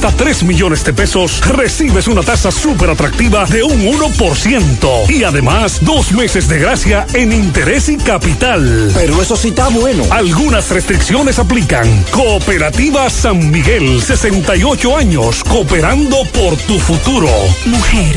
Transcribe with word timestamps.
hasta 0.00 0.16
3 0.16 0.44
millones 0.44 0.82
de 0.82 0.94
pesos, 0.94 1.46
recibes 1.46 2.08
una 2.08 2.22
tasa 2.22 2.50
súper 2.50 2.88
atractiva 2.88 3.44
de 3.44 3.62
un 3.62 3.82
1%. 3.82 5.10
Y 5.10 5.24
además, 5.24 5.80
dos 5.82 6.12
meses 6.12 6.48
de 6.48 6.58
gracia 6.58 7.06
en 7.12 7.32
interés 7.32 7.90
y 7.90 7.98
capital. 7.98 8.90
Pero 8.94 9.20
eso 9.20 9.36
sí 9.36 9.48
está 9.48 9.68
bueno. 9.68 10.04
Algunas 10.10 10.70
restricciones 10.70 11.38
aplican. 11.38 11.86
Cooperativa 12.12 13.10
San 13.10 13.50
Miguel, 13.50 14.00
68 14.00 14.96
años, 14.96 15.44
cooperando 15.44 16.16
por 16.32 16.56
tu 16.56 16.78
futuro. 16.78 17.28
Mujer, 17.66 18.16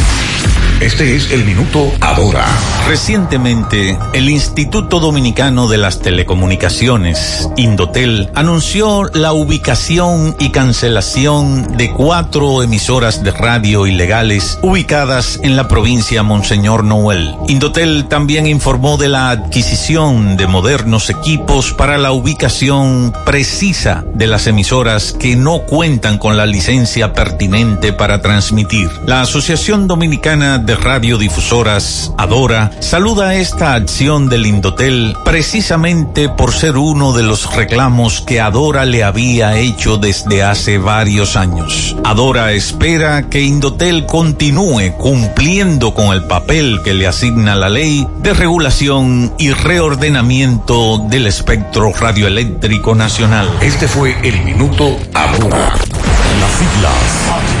Este 0.81 1.15
es 1.15 1.29
el 1.29 1.45
minuto 1.45 1.91
ahora. 1.99 2.43
Recientemente, 2.87 3.99
el 4.13 4.27
Instituto 4.31 4.99
Dominicano 4.99 5.67
de 5.67 5.77
las 5.77 5.99
Telecomunicaciones, 5.99 7.47
Indotel, 7.55 8.31
anunció 8.33 9.03
la 9.13 9.31
ubicación 9.31 10.35
y 10.39 10.49
cancelación 10.49 11.77
de 11.77 11.91
cuatro 11.91 12.63
emisoras 12.63 13.23
de 13.23 13.29
radio 13.29 13.85
ilegales 13.85 14.57
ubicadas 14.63 15.39
en 15.43 15.55
la 15.55 15.67
provincia 15.67 16.23
Monseñor 16.23 16.83
Noel. 16.83 17.35
Indotel 17.47 18.07
también 18.07 18.47
informó 18.47 18.97
de 18.97 19.09
la 19.09 19.29
adquisición 19.29 20.35
de 20.35 20.47
modernos 20.47 21.11
equipos 21.11 21.73
para 21.73 21.99
la 21.99 22.11
ubicación 22.11 23.13
precisa 23.23 24.03
de 24.15 24.25
las 24.25 24.47
emisoras 24.47 25.11
que 25.13 25.35
no 25.35 25.59
cuentan 25.59 26.17
con 26.17 26.37
la 26.37 26.47
licencia 26.47 27.13
pertinente 27.13 27.93
para 27.93 28.23
transmitir. 28.23 28.89
La 29.05 29.21
Asociación 29.21 29.85
Dominicana 29.85 30.57
de 30.57 30.70
Radiodifusoras, 30.75 32.13
Adora, 32.17 32.71
saluda 32.79 33.35
esta 33.35 33.73
acción 33.73 34.29
del 34.29 34.45
Indotel 34.45 35.15
precisamente 35.25 36.29
por 36.29 36.53
ser 36.53 36.77
uno 36.77 37.13
de 37.13 37.23
los 37.23 37.55
reclamos 37.55 38.21
que 38.21 38.39
Adora 38.39 38.85
le 38.85 39.03
había 39.03 39.57
hecho 39.57 39.97
desde 39.97 40.43
hace 40.43 40.77
varios 40.77 41.35
años. 41.35 41.95
Adora 42.03 42.51
espera 42.53 43.29
que 43.29 43.41
Indotel 43.41 44.05
continúe 44.05 44.93
cumpliendo 44.97 45.93
con 45.93 46.13
el 46.13 46.23
papel 46.23 46.79
que 46.83 46.93
le 46.93 47.07
asigna 47.07 47.55
la 47.55 47.69
ley 47.69 48.07
de 48.19 48.33
regulación 48.33 49.33
y 49.37 49.51
reordenamiento 49.51 50.99
del 51.09 51.27
espectro 51.27 51.91
radioeléctrico 51.93 52.95
nacional. 52.95 53.49
Este 53.61 53.87
fue 53.87 54.15
el 54.23 54.43
minuto 54.43 54.97
Adora. 55.13 55.75
Las 56.39 56.51
siglas 56.51 57.60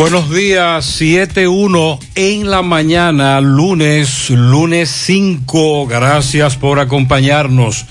Buenos 0.00 0.30
días, 0.30 0.98
7-1 0.98 1.98
en 2.14 2.50
la 2.50 2.62
mañana, 2.62 3.38
lunes, 3.42 4.30
lunes 4.30 4.88
5. 4.88 5.86
Gracias 5.88 6.56
por 6.56 6.80
acompañarnos. 6.80 7.84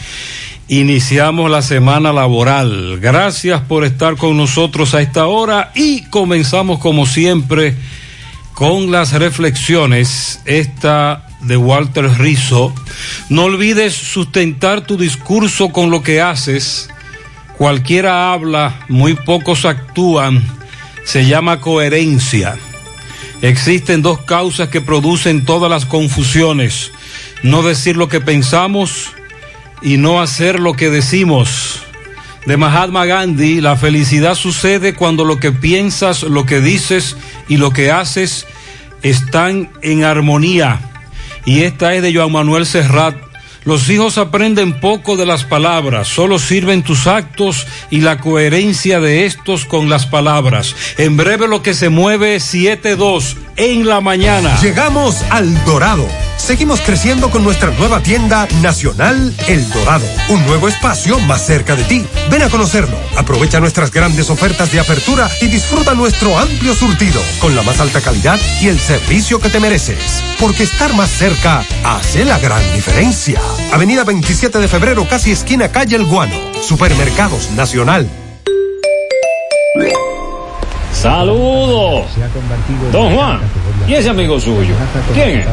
Iniciamos 0.68 1.52
la 1.52 1.62
semana 1.62 2.12
laboral. 2.12 3.00
Gracias 3.00 3.62
por 3.62 3.86
estar 3.86 4.18
con 4.18 4.38
nosotros 4.38 4.96
a 4.96 5.04
esta 5.04 5.28
hora 5.28 5.72
y 5.76 6.02
comenzamos 6.10 6.80
como 6.80 7.06
siempre 7.06 7.76
con 8.56 8.90
las 8.90 9.14
reflexiones. 9.14 10.42
Esta 10.46 11.28
de 11.42 11.58
Walter 11.58 12.10
Rizzo. 12.18 12.74
No 13.30 13.44
olvides 13.44 13.94
sustentar 13.94 14.82
tu 14.82 14.98
discurso 14.98 15.70
con 15.70 15.92
lo 15.92 16.02
que 16.02 16.22
haces. 16.22 16.90
Cualquiera 17.56 18.34
habla, 18.34 18.80
muy 18.88 19.14
pocos 19.14 19.64
actúan 19.66 20.59
se 21.10 21.26
llama 21.26 21.60
coherencia. 21.60 22.56
Existen 23.42 24.04
dos 24.04 24.22
causas 24.22 24.70
que 24.70 24.80
producen 24.80 25.44
todas 25.44 25.68
las 25.68 25.88
confusiones. 25.88 26.92
No 27.42 27.64
decir 27.64 27.98
lo 27.98 28.08
que 28.08 28.22
pensamos 28.22 29.14
y 29.82 29.98
no 29.98 30.22
hacer 30.22 30.60
lo 30.60 30.74
que 30.74 30.92
decimos. 30.92 31.82
De 32.46 32.58
Mahatma 32.58 33.08
Gandhi, 33.08 33.60
la 33.60 33.76
felicidad 33.76 34.36
sucede 34.36 34.94
cuando 34.94 35.26
lo 35.26 35.40
que 35.40 35.52
piensas, 35.52 36.22
lo 36.22 36.46
que 36.46 36.62
dices 36.62 37.18
y 37.48 37.58
lo 37.58 37.72
que 37.72 37.90
haces 37.90 38.46
están 39.02 39.72
en 39.82 40.04
armonía. 40.04 40.80
Y 41.44 41.62
esta 41.62 41.96
es 41.96 42.04
de 42.04 42.14
Joan 42.14 42.34
Manuel 42.34 42.68
Serrat 42.68 43.16
los 43.70 43.88
hijos 43.88 44.18
aprenden 44.18 44.80
poco 44.80 45.16
de 45.16 45.28
las 45.28 45.44
palabras, 45.44 46.08
solo 46.08 46.40
sirven 46.40 46.82
tus 46.82 47.06
actos 47.06 47.68
y 47.92 48.02
la 48.02 48.18
coherencia 48.18 49.00
de 49.00 49.28
estos 49.28 49.66
con 49.66 49.90
las 49.92 50.08
palabras. 50.08 50.76
En 50.98 51.16
breve 51.18 51.48
lo 51.48 51.62
que 51.62 51.76
se 51.76 51.90
mueve 51.90 52.38
7-2 52.38 53.36
en 53.58 53.88
la 53.88 54.02
mañana. 54.02 54.60
Llegamos 54.60 55.22
al 55.30 55.64
Dorado. 55.66 56.08
Seguimos 56.38 56.82
creciendo 56.82 57.30
con 57.30 57.44
nuestra 57.44 57.70
nueva 57.72 58.02
tienda 58.02 58.48
nacional 58.62 59.36
El 59.48 59.70
Dorado, 59.70 60.08
un 60.30 60.44
nuevo 60.48 60.68
espacio 60.68 61.20
más 61.20 61.46
cerca 61.46 61.76
de 61.76 61.84
ti. 61.84 62.04
Ven 62.32 62.42
a 62.42 62.50
conocerlo, 62.50 62.98
aprovecha 63.18 63.60
nuestras 63.60 63.92
grandes 63.92 64.32
ofertas 64.32 64.72
de 64.72 64.80
apertura 64.80 65.30
y 65.42 65.48
disfruta 65.48 65.94
nuestro 65.94 66.40
amplio 66.40 66.74
surtido 66.74 67.22
con 67.40 67.56
la 67.56 67.62
más 67.62 67.80
alta 67.80 68.02
calidad 68.02 68.40
y 68.62 68.70
el 68.70 68.80
servicio 68.80 69.40
que 69.40 69.50
te 69.50 69.60
mereces. 69.60 70.24
Porque 70.40 70.64
estar 70.64 70.92
más 70.96 71.12
cerca 71.12 71.64
hace 71.84 72.26
la 72.26 72.40
gran 72.40 72.64
diferencia. 72.74 73.40
Avenida 73.72 74.04
27 74.04 74.60
de 74.60 74.68
febrero, 74.68 75.08
casi 75.10 75.32
esquina 75.32 75.70
calle 75.70 75.96
El 75.96 76.06
Guano. 76.06 76.36
Supermercados 76.62 77.52
Nacional. 77.52 78.08
Saludos. 80.94 82.06
Don 82.92 83.16
Juan. 83.16 83.40
¿Y 83.88 83.94
ese 83.94 84.10
amigo 84.10 84.40
suyo? 84.40 84.76
¿Quién 85.14 85.40
es? 85.40 85.46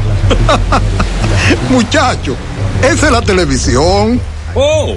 Muchacho, 1.71 2.37
esa 2.83 3.07
es 3.07 3.13
la 3.13 3.23
televisión. 3.23 4.21
Oh, 4.55 4.97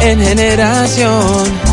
en 0.00 0.20
generación 0.20 1.72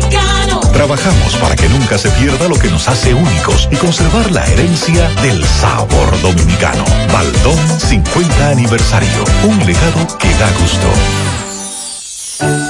dominicano. 0.00 0.60
Trabajamos 0.72 1.36
para 1.36 1.56
que 1.56 1.68
nunca 1.68 1.98
se 1.98 2.10
pierda 2.10 2.48
lo 2.48 2.56
que 2.56 2.70
nos 2.70 2.88
hace 2.88 3.14
únicos 3.14 3.68
y 3.70 3.76
conservar 3.76 4.30
la 4.30 4.44
herencia 4.46 5.08
del 5.22 5.44
sabor 5.44 6.20
dominicano. 6.22 6.84
Baldón 7.12 7.58
50 7.80 8.48
aniversario, 8.48 9.24
un 9.44 9.58
legado 9.58 10.18
que 10.18 10.28
da 10.34 10.50
gusto. 10.60 10.86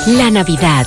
La 0.06 0.31
Navidad 0.31 0.87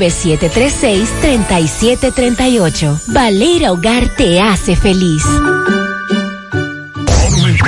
809-736-3738. 0.00 3.00
Valera 3.06 3.72
Hogar 3.72 4.14
te 4.16 4.40
hace 4.40 4.76
feliz. 4.76 5.24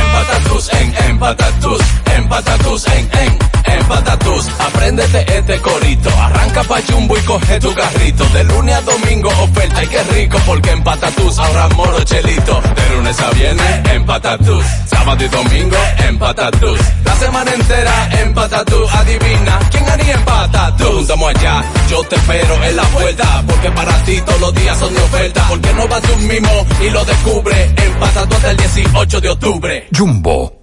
Empatatus 0.00 0.72
en 0.72 0.94
empatatus, 1.10 1.80
empatatus 2.16 2.86
en 2.88 3.10
en 3.14 3.44
empatatus. 3.80 4.48
Apréndete 4.58 5.38
este 5.38 5.58
corito, 5.60 6.10
arranca 6.20 6.62
pa' 6.64 6.82
chumbo 6.82 7.16
y 7.16 7.20
coge 7.20 7.60
tu 7.60 7.74
carrito. 7.74 8.24
De 8.26 8.44
lunes 8.44 8.74
a 8.74 8.80
domingo 8.82 9.28
oferta 9.28 9.84
y 9.84 9.86
qué 9.88 10.02
rico 10.04 10.38
porque 10.46 10.70
empatatus 10.70 11.38
ahorra 11.38 11.68
moro 11.70 12.02
chelito. 12.04 12.60
De 12.60 12.94
lunes 12.94 13.20
a 13.20 13.30
viernes 13.30 13.90
empatatus, 13.92 14.64
sábado 14.86 15.24
y 15.24 15.28
domingo 15.28 15.76
empatatus. 16.08 16.78
La 17.04 17.14
semana 17.16 17.50
entera 17.52 18.08
empatatus, 18.22 18.94
adivina 18.94 19.58
quién 19.70 19.88
haría 19.88 20.14
empatatus. 20.14 20.94
Juntamos 20.94 21.34
allá, 21.34 21.64
yo 21.88 22.02
te 22.04 22.16
espero 22.16 22.64
en 22.64 22.76
la 22.76 22.84
puerta 22.84 23.44
porque 23.46 23.70
para 23.70 24.04
ti 24.04 24.20
todos 24.24 24.40
los 24.40 24.54
días 24.54 24.78
son 24.78 24.94
de 24.94 25.02
oferta. 25.02 25.46
Porque 25.48 25.72
no 25.74 25.88
vas 25.88 26.02
tú 26.02 26.16
mismo 26.16 26.66
y 26.80 26.90
lo 26.90 27.04
descubre 27.04 27.74
empatatus 27.76 28.36
hasta 28.36 28.50
el 28.50 28.56
18 28.56 29.20
de 29.20 29.30
octubre. 29.30 29.83
Jumbo, 29.90 30.62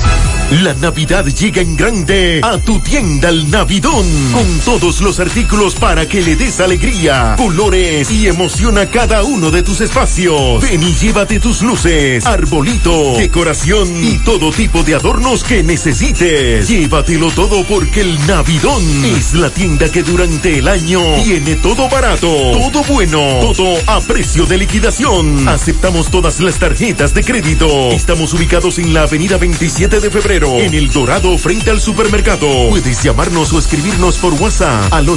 La 0.62 0.74
Navidad 0.74 1.24
llega 1.26 1.62
en 1.62 1.76
grande 1.76 2.40
a 2.42 2.58
tu 2.58 2.80
tienda 2.80 3.28
El 3.28 3.48
Navidón 3.52 4.04
con 4.32 4.58
todos 4.64 5.00
los 5.00 5.20
artículos 5.20 5.76
para 5.76 6.08
que 6.08 6.22
le 6.22 6.34
des 6.34 6.58
alegría, 6.58 7.36
colores 7.38 8.09
y 8.10 8.26
emoción 8.26 8.76
a 8.78 8.86
cada 8.86 9.22
uno 9.22 9.50
de 9.50 9.62
tus 9.62 9.80
espacios. 9.80 10.62
Ven 10.62 10.82
y 10.82 10.94
llévate 10.94 11.38
tus 11.38 11.62
luces, 11.62 12.26
arbolito, 12.26 13.14
decoración 13.16 13.88
y 14.02 14.18
todo 14.18 14.50
tipo 14.50 14.82
de 14.82 14.96
adornos 14.96 15.44
que 15.44 15.62
necesites. 15.62 16.68
Llévatelo 16.68 17.30
todo 17.30 17.64
porque 17.64 18.00
el 18.00 18.26
Navidón 18.26 18.82
es 19.04 19.34
la 19.34 19.50
tienda 19.50 19.90
que 19.90 20.02
durante 20.02 20.58
el 20.58 20.68
año 20.68 21.00
tiene 21.22 21.56
todo 21.56 21.88
barato, 21.88 22.26
todo 22.26 22.82
bueno, 22.84 23.18
todo 23.40 23.76
a 23.86 24.00
precio 24.00 24.44
de 24.46 24.58
liquidación. 24.58 25.48
Aceptamos 25.48 26.10
todas 26.10 26.40
las 26.40 26.58
tarjetas 26.58 27.14
de 27.14 27.22
crédito. 27.22 27.90
Estamos 27.92 28.34
ubicados 28.34 28.78
en 28.78 28.92
la 28.92 29.02
avenida 29.02 29.36
27 29.36 30.00
de 30.00 30.10
febrero, 30.10 30.58
en 30.58 30.74
El 30.74 30.90
Dorado, 30.90 31.38
frente 31.38 31.70
al 31.70 31.80
supermercado. 31.80 32.70
Puedes 32.70 33.02
llamarnos 33.02 33.52
o 33.52 33.58
escribirnos 33.58 34.16
por 34.18 34.34
WhatsApp 34.34 34.92
al 34.92 35.08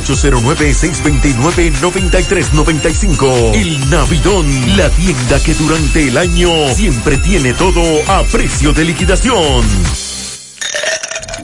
809-629-9395. 2.84 3.54
El 3.54 3.90
Navidón, 3.90 4.78
la 4.78 4.90
tienda 4.90 5.42
que 5.44 5.54
durante 5.54 6.08
el 6.08 6.18
año 6.18 6.50
siempre 6.76 7.18
tiene 7.18 7.54
todo 7.54 7.82
a 8.08 8.24
precio 8.24 8.74
de 8.74 8.86
liquidación. 8.86 9.64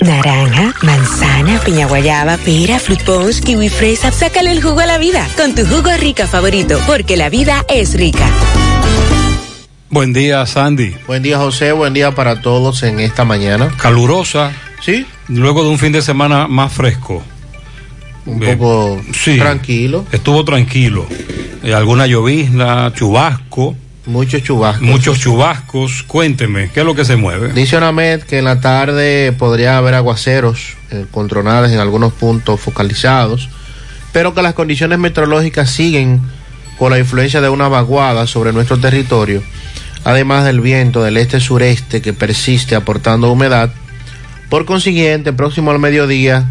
Naranja, 0.02 0.74
manzana, 0.82 1.60
piña 1.60 1.86
guayaba, 1.86 2.38
pera, 2.38 2.80
fruit 2.80 3.04
punch, 3.04 3.42
kiwi 3.42 3.70
fresa. 3.70 4.12
Sácale 4.12 4.52
el 4.52 4.62
jugo 4.62 4.80
a 4.80 4.86
la 4.86 4.98
vida 4.98 5.28
con 5.36 5.56
tu 5.56 5.66
jugo 5.66 5.90
rica 5.98 6.26
favorito, 6.26 6.80
porque 6.88 7.18
la 7.18 7.30
vida 7.30 7.66
es 7.68 7.96
rica. 7.96 8.30
Buen 9.90 10.14
día, 10.14 10.46
Sandy. 10.46 10.96
Buen 11.08 11.24
día, 11.24 11.38
José. 11.40 11.72
Buen 11.72 11.94
día 11.94 12.12
para 12.12 12.42
todos 12.42 12.84
en 12.84 13.00
esta 13.00 13.26
mañana. 13.26 13.74
Calurosa. 13.78 14.54
Sí. 14.82 15.06
Luego 15.28 15.64
de 15.64 15.70
un 15.70 15.80
fin 15.80 15.92
de 15.92 16.02
semana 16.02 16.48
más 16.48 16.72
fresco. 16.72 17.24
Un 18.30 18.40
poco 18.40 19.02
tranquilo. 19.38 20.06
Estuvo 20.12 20.44
tranquilo. 20.46 21.08
Eh, 21.64 21.74
alguna 21.74 22.08
llovizna, 22.08 22.94
chubasco. 22.94 23.76
Muchos 24.06 24.44
chubascos. 24.44 24.88
Muchos 24.88 25.20
chubascos. 25.20 26.04
Cuénteme, 26.04 26.72
¿qué 26.74 26.80
es 26.80 26.86
lo 26.86 26.96
que 26.96 27.06
se 27.06 27.16
mueve? 27.16 27.54
Dice 27.54 27.78
Onamed 27.78 28.22
que 28.24 28.40
en 28.40 28.46
la 28.46 28.60
tarde 28.60 29.34
podría 29.38 29.78
haber 29.78 29.94
aguaceros 29.94 30.78
eh, 30.92 31.06
con 31.12 31.28
tronadas 31.28 31.72
en 31.72 31.80
algunos 31.80 32.14
puntos 32.14 32.60
focalizados, 32.60 33.50
pero 34.12 34.34
que 34.34 34.42
las 34.42 34.54
condiciones 34.54 34.98
meteorológicas 35.00 35.70
siguen 35.70 36.22
con 36.80 36.92
la 36.92 36.98
influencia 36.98 37.42
de 37.42 37.50
una 37.50 37.68
vaguada 37.68 38.26
sobre 38.26 38.54
nuestro 38.54 38.80
territorio, 38.80 39.44
además 40.06 40.46
del 40.46 40.62
viento 40.62 41.04
del 41.04 41.18
este-sureste 41.18 42.02
que 42.02 42.14
persiste 42.14 42.76
aportando 42.76 43.32
humedad. 43.32 43.70
Por 44.50 44.66
consiguiente, 44.66 45.34
próximo 45.34 45.72
al 45.72 45.80
mediodía 45.80 46.46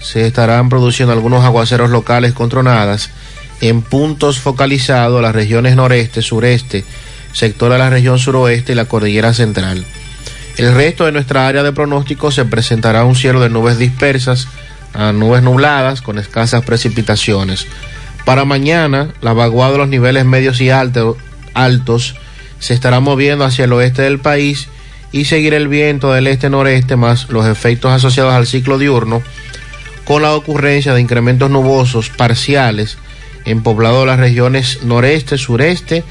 se 0.00 0.26
estarán 0.26 0.68
produciendo 0.68 1.12
algunos 1.12 1.44
aguaceros 1.44 1.90
locales 1.90 2.32
con 2.32 2.48
tronadas 2.48 3.10
en 3.60 3.82
puntos 3.82 4.38
focalizados 4.38 5.18
a 5.18 5.22
las 5.22 5.34
regiones 5.34 5.76
noreste, 5.76 6.22
sureste, 6.22 6.84
sector 7.32 7.72
de 7.72 7.78
la 7.78 7.90
región 7.90 8.18
suroeste 8.18 8.72
y 8.72 8.74
la 8.74 8.86
cordillera 8.86 9.34
central. 9.34 9.84
El 10.56 10.74
resto 10.74 11.04
de 11.04 11.12
nuestra 11.12 11.46
área 11.46 11.62
de 11.62 11.72
pronóstico 11.72 12.30
se 12.30 12.44
presentará 12.44 13.04
un 13.04 13.14
cielo 13.14 13.40
de 13.40 13.50
nubes 13.50 13.78
dispersas 13.78 14.48
a 14.94 15.12
nubes 15.12 15.42
nubladas 15.42 16.02
con 16.02 16.18
escasas 16.18 16.64
precipitaciones. 16.64 17.66
Para 18.24 18.44
mañana, 18.44 19.08
la 19.20 19.32
vaguada 19.32 19.72
de 19.72 19.78
los 19.78 19.88
niveles 19.88 20.24
medios 20.24 20.60
y 20.60 20.70
alto, 20.70 21.16
altos 21.54 22.16
se 22.58 22.74
estará 22.74 23.00
moviendo 23.00 23.44
hacia 23.44 23.64
el 23.64 23.72
oeste 23.72 24.02
del 24.02 24.18
país 24.18 24.68
y 25.12 25.24
seguir 25.24 25.54
el 25.54 25.68
viento 25.68 26.12
del 26.12 26.26
este-noreste 26.26 26.96
más 26.96 27.28
los 27.30 27.46
efectos 27.46 27.92
asociados 27.92 28.32
al 28.32 28.46
ciclo 28.46 28.78
diurno 28.78 29.22
con 30.10 30.22
la 30.22 30.34
ocurrencia 30.34 30.92
de 30.92 31.00
incrementos 31.00 31.52
nubosos 31.52 32.08
parciales 32.08 32.98
en 33.44 33.62
poblado 33.62 34.00
de 34.00 34.06
las 34.06 34.18
regiones 34.18 34.82
noreste, 34.82 35.38
sureste, 35.38 36.02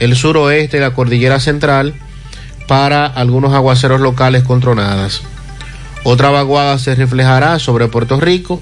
el 0.00 0.16
suroeste 0.16 0.76
y 0.76 0.80
la 0.80 0.90
cordillera 0.90 1.40
central 1.40 1.94
para 2.66 3.06
algunos 3.06 3.54
aguaceros 3.54 4.02
locales 4.02 4.42
con 4.42 4.60
tronadas. 4.60 5.22
Otra 6.04 6.28
vaguada 6.28 6.78
se 6.78 6.94
reflejará 6.94 7.58
sobre 7.58 7.88
Puerto 7.88 8.20
Rico 8.20 8.60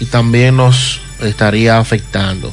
y 0.00 0.04
también 0.04 0.58
nos 0.58 1.00
estaría 1.22 1.78
afectando. 1.78 2.52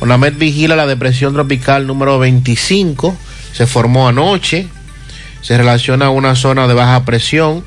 ONAMED 0.00 0.38
vigila 0.38 0.76
la 0.76 0.86
depresión 0.86 1.34
tropical 1.34 1.86
número 1.86 2.18
25, 2.18 3.14
se 3.52 3.66
formó 3.66 4.08
anoche, 4.08 4.66
se 5.42 5.58
relaciona 5.58 6.06
a 6.06 6.10
una 6.10 6.34
zona 6.36 6.66
de 6.66 6.72
baja 6.72 7.04
presión 7.04 7.64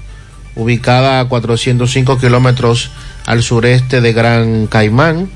ubicada 0.59 1.21
a 1.21 1.25
405 1.25 2.19
kilómetros 2.19 2.91
al 3.25 3.41
sureste 3.41 4.01
de 4.01 4.11
Gran 4.11 4.67
Caimán. 4.67 5.29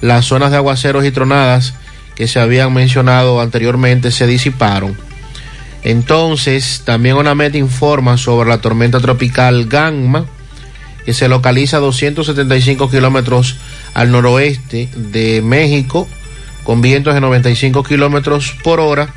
Las 0.00 0.26
zonas 0.26 0.52
de 0.52 0.58
aguaceros 0.58 1.04
y 1.04 1.10
tronadas 1.10 1.74
que 2.14 2.28
se 2.28 2.38
habían 2.38 2.72
mencionado 2.72 3.40
anteriormente 3.40 4.12
se 4.12 4.26
disiparon. 4.26 4.96
Entonces, 5.82 6.82
también 6.84 7.16
ONAMED 7.16 7.54
informa 7.54 8.16
sobre 8.16 8.48
la 8.48 8.58
tormenta 8.58 9.00
tropical 9.00 9.66
Gangma, 9.66 10.24
que 11.04 11.12
se 11.12 11.28
localiza 11.28 11.78
a 11.78 11.80
275 11.80 12.88
kilómetros 12.90 13.56
al 13.92 14.12
noroeste 14.12 14.88
de 14.94 15.42
México, 15.42 16.08
con 16.62 16.80
vientos 16.80 17.12
de 17.12 17.20
95 17.20 17.82
kilómetros 17.82 18.54
por 18.62 18.78
hora, 18.80 19.12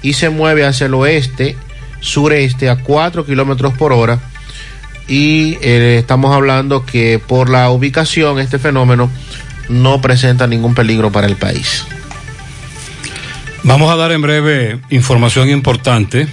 y 0.00 0.14
se 0.14 0.30
mueve 0.30 0.64
hacia 0.64 0.86
el 0.86 0.94
oeste, 0.94 1.56
sureste, 2.00 2.70
a 2.70 2.76
4 2.76 3.26
kilómetros 3.26 3.74
por 3.74 3.92
hora. 3.92 4.18
Y 5.08 5.54
eh, 5.62 5.96
estamos 5.98 6.34
hablando 6.34 6.84
que 6.84 7.18
por 7.18 7.48
la 7.48 7.70
ubicación, 7.70 8.38
este 8.38 8.58
fenómeno 8.58 9.10
no 9.70 10.00
presenta 10.00 10.46
ningún 10.46 10.74
peligro 10.74 11.10
para 11.10 11.26
el 11.26 11.36
país. 11.36 11.86
Vamos 13.64 13.90
a 13.90 13.96
dar 13.96 14.12
en 14.12 14.22
breve 14.22 14.78
información 14.90 15.48
importante 15.48 16.28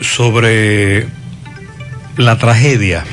sobre 0.00 1.08
la 2.16 2.38
tragedia 2.38 3.04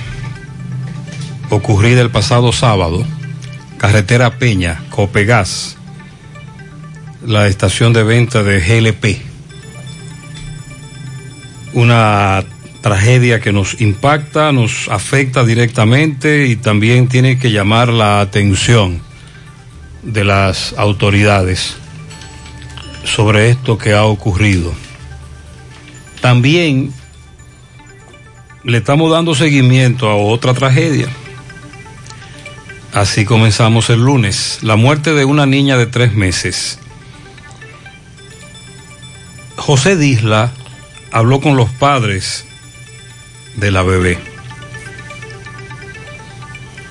ocurrida 1.50 2.02
el 2.02 2.12
pasado 2.12 2.52
sábado, 2.52 3.06
carretera 3.78 4.38
Peña, 4.38 4.84
Copegas, 4.90 5.78
la 7.26 7.48
estación 7.48 7.94
de 7.94 8.04
venta 8.04 8.44
de 8.44 8.60
GLP. 8.60 9.22
Una 11.74 12.44
tragedia 12.86 13.40
que 13.40 13.52
nos 13.52 13.82
impacta, 13.82 14.52
nos 14.52 14.90
afecta 14.90 15.44
directamente 15.44 16.46
y 16.46 16.56
también 16.56 17.08
tiene 17.08 17.40
que 17.40 17.50
llamar 17.52 17.88
la 17.88 18.22
atención 18.22 19.02
de 20.04 20.24
las 20.24 20.76
autoridades 20.78 21.78
sobre 23.04 23.50
esto 23.50 23.80
que 23.80 23.96
ha 23.96 24.06
ocurrido. 24.06 24.72
También 26.22 26.94
le 28.64 28.78
estamos 28.78 29.10
dando 29.10 29.34
seguimiento 29.34 30.08
a 30.08 30.16
otra 30.16 30.54
tragedia. 30.54 31.08
Así 32.94 33.26
comenzamos 33.26 33.90
el 33.90 34.02
lunes. 34.02 34.60
La 34.62 34.76
muerte 34.76 35.16
de 35.16 35.26
una 35.26 35.48
niña 35.48 35.76
de 35.76 35.88
tres 35.88 36.14
meses. 36.14 36.78
José 39.56 39.98
Disla 39.98 40.52
habló 41.12 41.42
con 41.42 41.58
los 41.58 41.72
padres 41.72 42.46
de 43.58 43.72
la 43.72 43.84
bebé. 43.84 44.18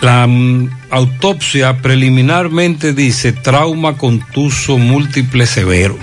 La 0.01 0.27
mm, 0.27 0.71
autopsia 0.91 1.79
preliminarmente 1.79 2.93
dice 2.93 3.33
trauma 3.33 3.97
contuso 3.97 4.79
múltiple 4.79 5.47
severo. 5.47 5.99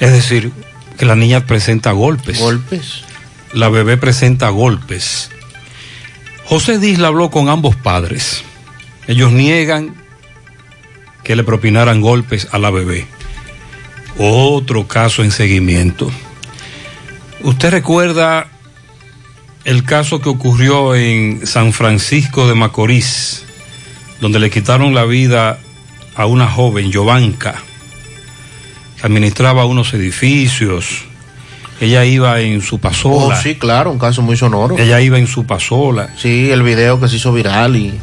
Es 0.00 0.12
decir, 0.12 0.50
que 0.98 1.06
la 1.06 1.14
niña 1.14 1.46
presenta 1.46 1.92
golpes. 1.92 2.38
Golpes. 2.38 3.04
La 3.52 3.68
bebé 3.68 3.96
presenta 3.96 4.48
golpes. 4.48 5.30
José 6.44 6.78
Disla 6.78 7.08
habló 7.08 7.30
con 7.30 7.48
ambos 7.48 7.76
padres. 7.76 8.42
Ellos 9.06 9.32
niegan 9.32 9.94
que 11.22 11.36
le 11.36 11.44
propinaran 11.44 12.00
golpes 12.00 12.48
a 12.50 12.58
la 12.58 12.70
bebé. 12.70 13.06
Otro 14.18 14.88
caso 14.88 15.22
en 15.22 15.30
seguimiento. 15.30 16.10
¿Usted 17.42 17.70
recuerda 17.70 18.48
el 19.64 19.84
caso 19.84 20.20
que 20.20 20.28
ocurrió 20.28 20.94
en 20.94 21.46
San 21.46 21.72
Francisco 21.72 22.48
de 22.48 22.54
Macorís, 22.54 23.44
donde 24.20 24.38
le 24.38 24.50
quitaron 24.50 24.94
la 24.94 25.04
vida 25.04 25.58
a 26.14 26.26
una 26.26 26.46
joven, 26.46 26.90
que 26.90 27.52
administraba 29.02 29.64
unos 29.64 29.94
edificios. 29.94 31.04
Ella 31.80 32.04
iba 32.04 32.40
en 32.40 32.60
su 32.60 32.78
pasola. 32.78 33.36
Oh, 33.36 33.42
sí, 33.42 33.54
claro, 33.54 33.90
un 33.90 33.98
caso 33.98 34.20
muy 34.20 34.36
sonoro. 34.36 34.76
Ella 34.78 35.00
iba 35.00 35.18
en 35.18 35.26
su 35.26 35.46
pasola. 35.46 36.14
Sí, 36.18 36.50
el 36.50 36.62
video 36.62 37.00
que 37.00 37.08
se 37.08 37.16
hizo 37.16 37.32
viral 37.32 37.76
y... 37.76 37.98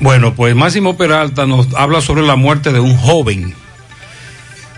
Bueno, 0.00 0.34
pues 0.34 0.54
Máximo 0.54 0.96
Peralta 0.96 1.44
nos 1.44 1.74
habla 1.74 2.00
sobre 2.00 2.22
la 2.22 2.36
muerte 2.36 2.72
de 2.72 2.80
un 2.80 2.96
joven. 2.96 3.54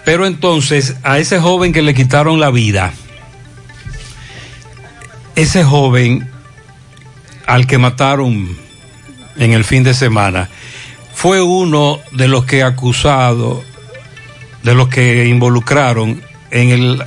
Pero 0.04 0.26
entonces, 0.26 0.96
a 1.04 1.18
ese 1.18 1.38
joven 1.38 1.72
que 1.72 1.82
le 1.82 1.94
quitaron 1.94 2.40
la 2.40 2.50
vida, 2.50 2.92
ese 5.40 5.64
joven 5.64 6.28
al 7.46 7.66
que 7.66 7.78
mataron 7.78 8.56
en 9.36 9.52
el 9.52 9.64
fin 9.64 9.82
de 9.82 9.94
semana 9.94 10.48
fue 11.14 11.40
uno 11.40 11.98
de 12.12 12.28
los 12.28 12.44
que 12.44 12.62
acusado, 12.62 13.64
de 14.62 14.74
los 14.74 14.88
que 14.88 15.26
involucraron 15.26 16.22
en 16.50 16.68
el 16.70 17.02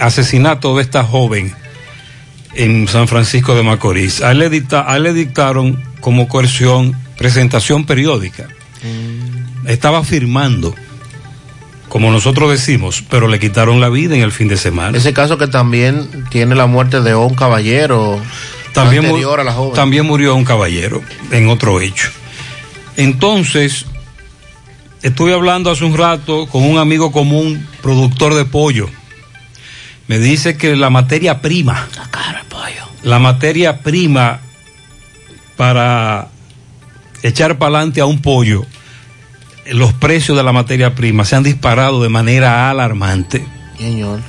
asesinato 0.00 0.76
de 0.76 0.82
esta 0.82 1.02
joven 1.04 1.54
en 2.54 2.86
San 2.88 3.08
Francisco 3.08 3.54
de 3.54 3.62
Macorís. 3.62 4.22
A 4.22 4.32
él 4.32 4.38
le, 4.38 4.50
dicta, 4.50 4.90
a 4.90 4.96
él 4.96 5.04
le 5.04 5.12
dictaron 5.12 5.82
como 6.00 6.28
coerción 6.28 6.96
presentación 7.16 7.84
periódica. 7.84 8.48
Estaba 9.66 10.02
firmando, 10.04 10.74
como 11.92 12.10
nosotros 12.10 12.50
decimos, 12.50 13.04
pero 13.10 13.28
le 13.28 13.38
quitaron 13.38 13.78
la 13.78 13.90
vida 13.90 14.14
en 14.14 14.22
el 14.22 14.32
fin 14.32 14.48
de 14.48 14.56
semana. 14.56 14.96
Ese 14.96 15.12
caso 15.12 15.36
que 15.36 15.46
también 15.46 16.24
tiene 16.30 16.54
la 16.54 16.64
muerte 16.64 17.02
de 17.02 17.14
un 17.14 17.34
caballero 17.34 18.18
también, 18.72 19.04
anterior 19.04 19.40
a 19.40 19.44
la 19.44 19.52
joven. 19.52 19.74
también 19.74 20.06
murió 20.06 20.34
un 20.34 20.46
caballero 20.46 21.02
en 21.32 21.50
otro 21.50 21.82
hecho. 21.82 22.08
Entonces, 22.96 23.84
estuve 25.02 25.34
hablando 25.34 25.70
hace 25.70 25.84
un 25.84 25.94
rato 25.94 26.46
con 26.46 26.62
un 26.62 26.78
amigo 26.78 27.12
común, 27.12 27.68
productor 27.82 28.36
de 28.36 28.46
pollo. 28.46 28.88
Me 30.08 30.18
dice 30.18 30.56
que 30.56 30.74
la 30.76 30.88
materia 30.88 31.42
prima 31.42 31.88
La 31.94 32.10
cara 32.10 32.38
de 32.38 32.48
pollo. 32.48 32.88
la 33.02 33.18
materia 33.18 33.80
prima 33.80 34.40
para 35.58 36.28
echar 37.22 37.58
para 37.58 37.76
adelante 37.76 38.00
a 38.00 38.06
un 38.06 38.22
pollo, 38.22 38.64
los 39.66 39.92
precios 39.92 40.36
de 40.36 40.42
la 40.42 40.52
materia 40.52 40.94
prima 40.94 41.24
se 41.24 41.36
han 41.36 41.42
disparado 41.42 42.02
de 42.02 42.08
manera 42.08 42.70
alarmante. 42.70 43.44
Señor. 43.78 44.20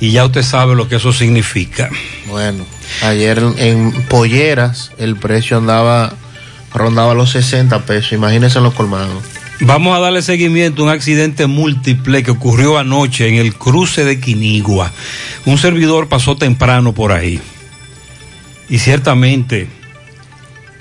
Y 0.00 0.12
ya 0.12 0.24
usted 0.24 0.42
sabe 0.42 0.74
lo 0.76 0.88
que 0.88 0.96
eso 0.96 1.12
significa. 1.12 1.90
Bueno, 2.28 2.64
ayer 3.02 3.42
en, 3.56 3.92
polleras 4.08 4.92
el 4.98 5.16
precio 5.16 5.56
andaba, 5.56 6.14
rondaba 6.72 7.14
los 7.14 7.30
60 7.30 7.84
pesos. 7.84 8.12
Imagínense 8.12 8.60
los 8.60 8.74
colmados. 8.74 9.22
Vamos 9.60 9.96
a 9.96 10.00
darle 10.00 10.22
seguimiento 10.22 10.82
a 10.82 10.84
un 10.84 10.90
accidente 10.92 11.48
múltiple 11.48 12.22
que 12.22 12.30
ocurrió 12.30 12.78
anoche 12.78 13.28
en 13.28 13.34
el 13.34 13.54
cruce 13.56 14.04
de 14.04 14.20
Quinigua. 14.20 14.92
Un 15.46 15.58
servidor 15.58 16.08
pasó 16.08 16.36
temprano 16.36 16.94
por 16.94 17.10
ahí. 17.10 17.40
Y 18.68 18.78
ciertamente 18.78 19.66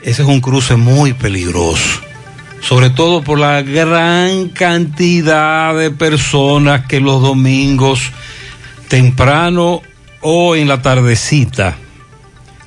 ese 0.03 0.21
es 0.21 0.27
un 0.27 0.41
cruce 0.41 0.75
muy 0.75 1.13
peligroso. 1.13 2.01
Sobre 2.61 2.89
todo 2.89 3.23
por 3.23 3.39
la 3.39 3.61
gran 3.61 4.49
cantidad 4.49 5.75
de 5.75 5.91
personas 5.91 6.85
que 6.87 6.99
los 6.99 7.21
domingos 7.21 8.11
temprano 8.87 9.81
o 10.21 10.55
en 10.55 10.67
la 10.67 10.81
tardecita, 10.81 11.77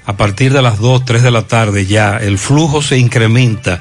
a 0.07 0.17
partir 0.17 0.53
de 0.53 0.63
las 0.63 0.79
2, 0.79 1.05
3 1.05 1.23
de 1.23 1.31
la 1.31 1.43
tarde 1.43 1.87
ya, 1.87 2.17
el 2.17 2.39
flujo 2.39 2.83
se 2.83 2.99
incrementa 2.99 3.81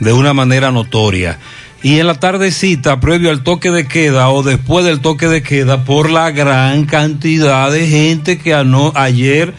de 0.00 0.12
una 0.12 0.34
manera 0.34 0.70
notoria. 0.70 1.38
Y 1.82 1.98
en 1.98 2.06
la 2.06 2.14
tardecita, 2.14 2.98
previo 2.98 3.30
al 3.30 3.42
toque 3.42 3.70
de 3.70 3.86
queda 3.86 4.30
o 4.30 4.42
después 4.42 4.84
del 4.84 5.00
toque 5.00 5.28
de 5.28 5.42
queda, 5.42 5.84
por 5.84 6.10
la 6.10 6.30
gran 6.30 6.86
cantidad 6.86 7.70
de 7.70 7.86
gente 7.86 8.38
que 8.38 8.54
ano, 8.54 8.92
ayer 8.94 9.52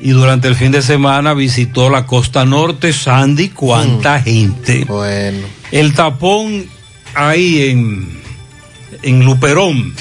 y 0.00 0.10
durante 0.10 0.48
el 0.48 0.54
fin 0.54 0.70
de 0.70 0.82
semana 0.82 1.34
visitó 1.34 1.90
la 1.90 2.06
costa 2.06 2.44
norte, 2.44 2.92
Sandy, 2.92 3.48
cuánta 3.48 4.18
mm. 4.18 4.22
gente. 4.22 4.84
Bueno. 4.84 5.46
El 5.72 5.92
tapón 5.94 6.66
ahí 7.14 7.70
en, 7.70 8.08
en 9.02 9.24
Luperón, 9.24 9.94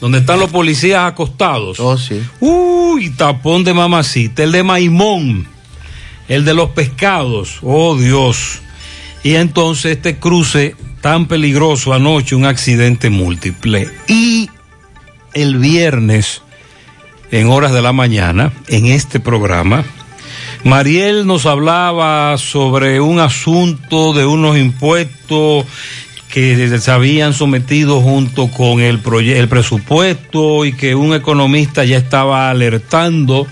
donde 0.00 0.18
están 0.18 0.38
los 0.38 0.50
policías 0.50 1.10
acostados. 1.10 1.80
Oh, 1.80 1.96
sí. 1.96 2.22
Uy, 2.40 3.10
tapón 3.10 3.64
de 3.64 3.74
mamacita. 3.74 4.44
El 4.44 4.52
de 4.52 4.62
Maimón, 4.62 5.46
el 6.28 6.44
de 6.44 6.54
los 6.54 6.70
pescados. 6.70 7.58
Oh, 7.62 7.96
Dios. 7.96 8.60
Y 9.22 9.34
entonces 9.34 9.96
este 9.96 10.18
cruce 10.18 10.76
tan 11.00 11.26
peligroso 11.26 11.94
anoche, 11.94 12.36
un 12.36 12.44
accidente 12.44 13.08
múltiple. 13.08 13.88
Y 14.08 14.50
el 15.34 15.56
viernes, 15.58 16.42
en 17.30 17.48
horas 17.48 17.72
de 17.72 17.82
la 17.82 17.92
mañana, 17.92 18.52
en 18.68 18.86
este 18.86 19.20
programa, 19.20 19.84
Mariel 20.64 21.26
nos 21.26 21.46
hablaba 21.46 22.36
sobre 22.38 23.00
un 23.00 23.20
asunto 23.20 24.12
de 24.12 24.26
unos 24.26 24.58
impuestos 24.58 25.66
que 26.28 26.78
se 26.78 26.90
habían 26.90 27.32
sometido 27.32 28.00
junto 28.00 28.48
con 28.48 28.80
el, 28.80 29.00
el 29.24 29.48
presupuesto 29.48 30.64
y 30.64 30.72
que 30.72 30.94
un 30.94 31.14
economista 31.14 31.84
ya 31.84 31.96
estaba 31.96 32.50
alertando 32.50 33.46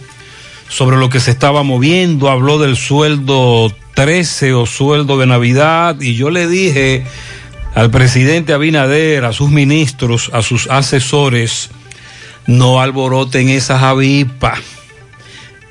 sobre 0.69 0.97
lo 0.97 1.09
que 1.09 1.21
se 1.21 1.31
estaba 1.31 1.63
moviendo, 1.63 2.29
habló 2.29 2.59
del 2.59 2.77
sueldo 2.77 3.73
13 3.95 4.53
o 4.53 4.67
sueldo 4.67 5.17
de 5.17 5.27
Navidad 5.27 6.01
y 6.01 6.17
yo 6.17 6.29
le 6.31 6.49
dije 6.49 7.05
al 7.75 7.91
presidente 7.91 8.53
Abinader, 8.53 9.25
a 9.25 9.33
sus 9.33 9.51
ministros, 9.51 10.31
a 10.33 10.43
sus 10.43 10.69
asesores, 10.69 11.71
no 12.47 12.81
alboroten 12.81 13.49
esas 13.49 13.83
avispas. 13.83 14.61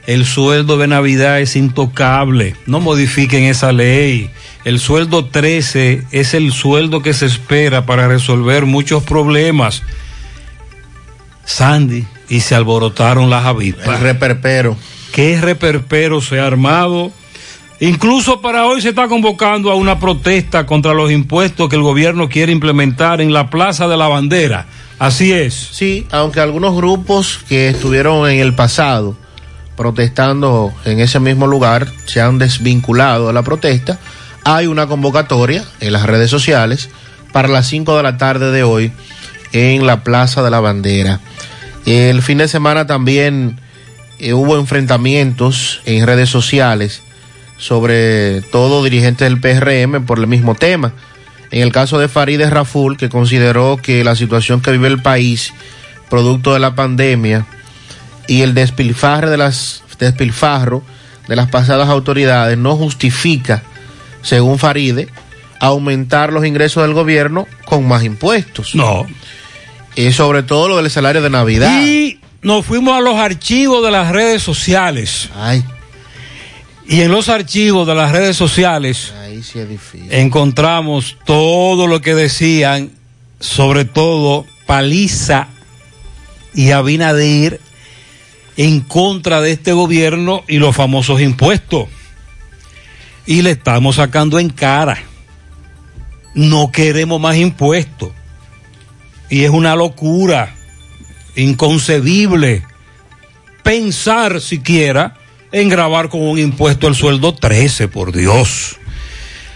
El 0.08 0.26
sueldo 0.26 0.78
de 0.78 0.88
Navidad 0.88 1.40
es 1.40 1.56
intocable, 1.56 2.56
no 2.68 2.80
modifiquen 2.80 3.44
esa 3.44 3.72
ley. 3.72 4.30
El 4.64 4.80
sueldo 4.80 5.26
13 5.26 6.04
es 6.12 6.34
el 6.36 6.52
sueldo 6.52 7.02
que 7.02 7.14
se 7.14 7.26
espera 7.26 7.86
para 7.86 8.08
resolver 8.08 8.66
muchos 8.66 9.04
problemas. 9.04 9.82
Sandy, 11.44 12.06
y 12.30 12.42
se 12.42 12.56
alborotaron 12.56 13.30
las 13.30 13.46
avispas. 13.46 13.88
El 13.88 14.02
reperpero. 14.02 14.78
¿Qué 15.12 15.40
reperpero 15.42 16.22
se 16.22 16.40
ha 16.40 16.46
armado? 16.46 17.12
Incluso 17.80 18.42
para 18.42 18.66
hoy 18.66 18.82
se 18.82 18.90
está 18.90 19.08
convocando 19.08 19.72
a 19.72 19.76
una 19.76 20.00
protesta 20.00 20.66
contra 20.66 20.94
los 20.94 21.12
impuestos 21.12 21.70
que 21.70 21.76
el 21.76 21.82
gobierno 21.82 22.30
quiere 22.30 22.52
implementar 22.52 23.22
en 23.22 23.34
la 23.34 23.50
Plaza 23.50 23.88
de 23.88 23.98
la 23.98 24.08
Bandera. 24.08 24.66
Así 25.00 25.34
es. 25.34 25.54
Sí, 25.54 26.08
aunque 26.12 26.40
algunos 26.40 26.76
grupos 26.76 27.40
que 27.48 27.70
estuvieron 27.70 28.30
en 28.30 28.40
el 28.40 28.56
pasado 28.56 29.16
protestando 29.76 30.74
en 30.86 31.00
ese 31.00 31.20
mismo 31.20 31.48
lugar 31.48 31.92
se 32.06 32.22
han 32.22 32.38
desvinculado 32.38 33.28
de 33.28 33.34
la 33.34 33.44
protesta, 33.44 34.00
hay 34.46 34.68
una 34.68 34.88
convocatoria 34.88 35.66
en 35.82 35.92
las 35.92 36.04
redes 36.04 36.30
sociales 36.30 36.90
para 37.34 37.50
las 37.50 37.68
5 37.68 37.98
de 37.98 38.04
la 38.04 38.18
tarde 38.18 38.52
de 38.52 38.64
hoy 38.64 38.94
en 39.52 39.86
la 39.86 40.04
Plaza 40.04 40.44
de 40.44 40.52
la 40.52 40.62
Bandera. 40.62 41.20
El 41.86 42.22
fin 42.22 42.38
de 42.38 42.48
semana 42.48 42.88
también 42.88 43.60
eh, 44.20 44.34
hubo 44.34 44.58
enfrentamientos 44.58 45.82
en 45.86 46.08
redes 46.08 46.30
sociales 46.30 47.02
sobre 47.58 48.42
todo 48.42 48.84
dirigentes 48.84 49.28
del 49.28 49.40
PRM 49.40 50.06
por 50.06 50.20
el 50.20 50.28
mismo 50.28 50.56
tema. 50.56 50.94
En 51.52 51.62
el 51.62 51.72
caso 51.72 52.00
de 52.00 52.08
Farideh 52.08 52.50
Raful, 52.50 52.98
que 52.98 53.10
consideró 53.10 53.78
que 53.82 54.04
la 54.04 54.16
situación 54.16 54.62
que 54.62 54.72
vive 54.72 54.88
el 54.88 55.02
país, 55.02 55.54
producto 56.10 56.54
de 56.54 56.60
la 56.60 56.76
pandemia 56.76 57.46
y 58.28 58.42
el 58.42 58.54
despilfarro 58.54 59.30
de 59.30 59.38
las, 59.38 59.84
despilfarro 60.00 60.84
de 61.28 61.36
las 61.36 61.50
pasadas 61.50 61.90
autoridades, 61.90 62.58
no 62.58 62.76
justifica, 62.76 63.64
según 64.22 64.60
Faride, 64.60 65.08
aumentar 65.60 66.34
los 66.34 66.46
ingresos 66.46 66.84
del 66.84 66.94
gobierno 66.94 67.48
con 67.66 67.88
más 67.88 68.04
impuestos. 68.04 68.76
No. 68.76 69.06
Y 69.96 70.12
sobre 70.12 70.44
todo 70.44 70.68
lo 70.68 70.78
del 70.78 70.90
salario 70.90 71.22
de 71.22 71.30
Navidad. 71.30 71.82
Y 71.82 72.20
nos 72.42 72.66
fuimos 72.66 72.96
a 72.96 73.02
los 73.02 73.16
archivos 73.16 73.84
de 73.84 73.92
las 73.92 74.12
redes 74.12 74.44
sociales. 74.44 75.30
Ay. 75.36 75.64
Y 76.88 77.02
en 77.02 77.12
los 77.12 77.30
archivos 77.30 77.88
de 77.88 77.96
las 77.96 78.12
redes 78.12 78.38
sociales 78.38 79.12
sí 79.42 79.60
encontramos 80.10 81.18
todo 81.26 81.88
lo 81.88 82.02
que 82.02 82.14
decían, 82.14 82.92
sobre 83.40 83.86
todo 83.86 84.46
Paliza 84.68 85.48
y 86.54 86.72
Abinader 86.72 87.60
en 88.58 88.82
contra 88.82 89.42
de 89.42 89.52
este 89.52 89.74
gobierno 89.74 90.44
y 90.48 90.60
los 90.60 90.76
famosos 90.76 91.22
impuestos. 91.22 91.88
Y 93.26 93.42
le 93.42 93.52
estamos 93.52 93.96
sacando 93.96 94.38
en 94.38 94.50
cara. 94.50 95.02
No 96.36 96.72
queremos 96.72 97.20
más 97.20 97.36
impuestos. 97.36 98.12
Y 99.30 99.44
es 99.44 99.50
una 99.50 99.76
locura, 99.76 100.54
inconcebible, 101.36 102.64
pensar 103.64 104.40
siquiera 104.40 105.18
en 105.56 105.70
grabar 105.70 106.10
con 106.10 106.22
un 106.22 106.38
impuesto 106.38 106.86
al 106.88 106.96
sueldo 106.96 107.34
13, 107.34 107.88
por 107.88 108.12
Dios. 108.12 108.78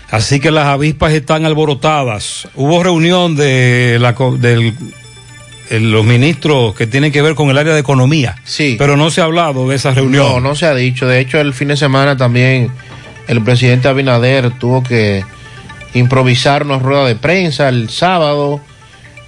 Así 0.09 0.39
que 0.39 0.49
las 0.49 0.67
avispas 0.67 1.11
están 1.11 1.45
alborotadas. 1.45 2.47
Hubo 2.55 2.81
reunión 2.81 3.35
de 3.35 3.97
la, 3.99 4.15
del, 4.37 4.73
los 5.69 6.05
ministros 6.05 6.73
que 6.73 6.87
tienen 6.87 7.11
que 7.11 7.21
ver 7.21 7.35
con 7.35 7.49
el 7.49 7.57
área 7.57 7.73
de 7.73 7.81
economía. 7.81 8.37
Sí. 8.45 8.77
Pero 8.79 8.95
no 8.95 9.11
se 9.11 9.19
ha 9.19 9.25
hablado 9.25 9.67
de 9.67 9.75
esa 9.75 9.91
reunión. 9.91 10.25
No, 10.25 10.39
no 10.39 10.55
se 10.55 10.67
ha 10.67 10.73
dicho. 10.73 11.05
De 11.05 11.19
hecho, 11.19 11.37
el 11.41 11.53
fin 11.53 11.67
de 11.67 11.75
semana 11.75 12.15
también 12.15 12.71
el 13.27 13.43
presidente 13.43 13.89
Abinader 13.89 14.51
tuvo 14.51 14.81
que 14.81 15.25
improvisar 15.93 16.63
una 16.63 16.79
rueda 16.79 17.05
de 17.07 17.15
prensa 17.15 17.67
el 17.67 17.89
sábado 17.89 18.61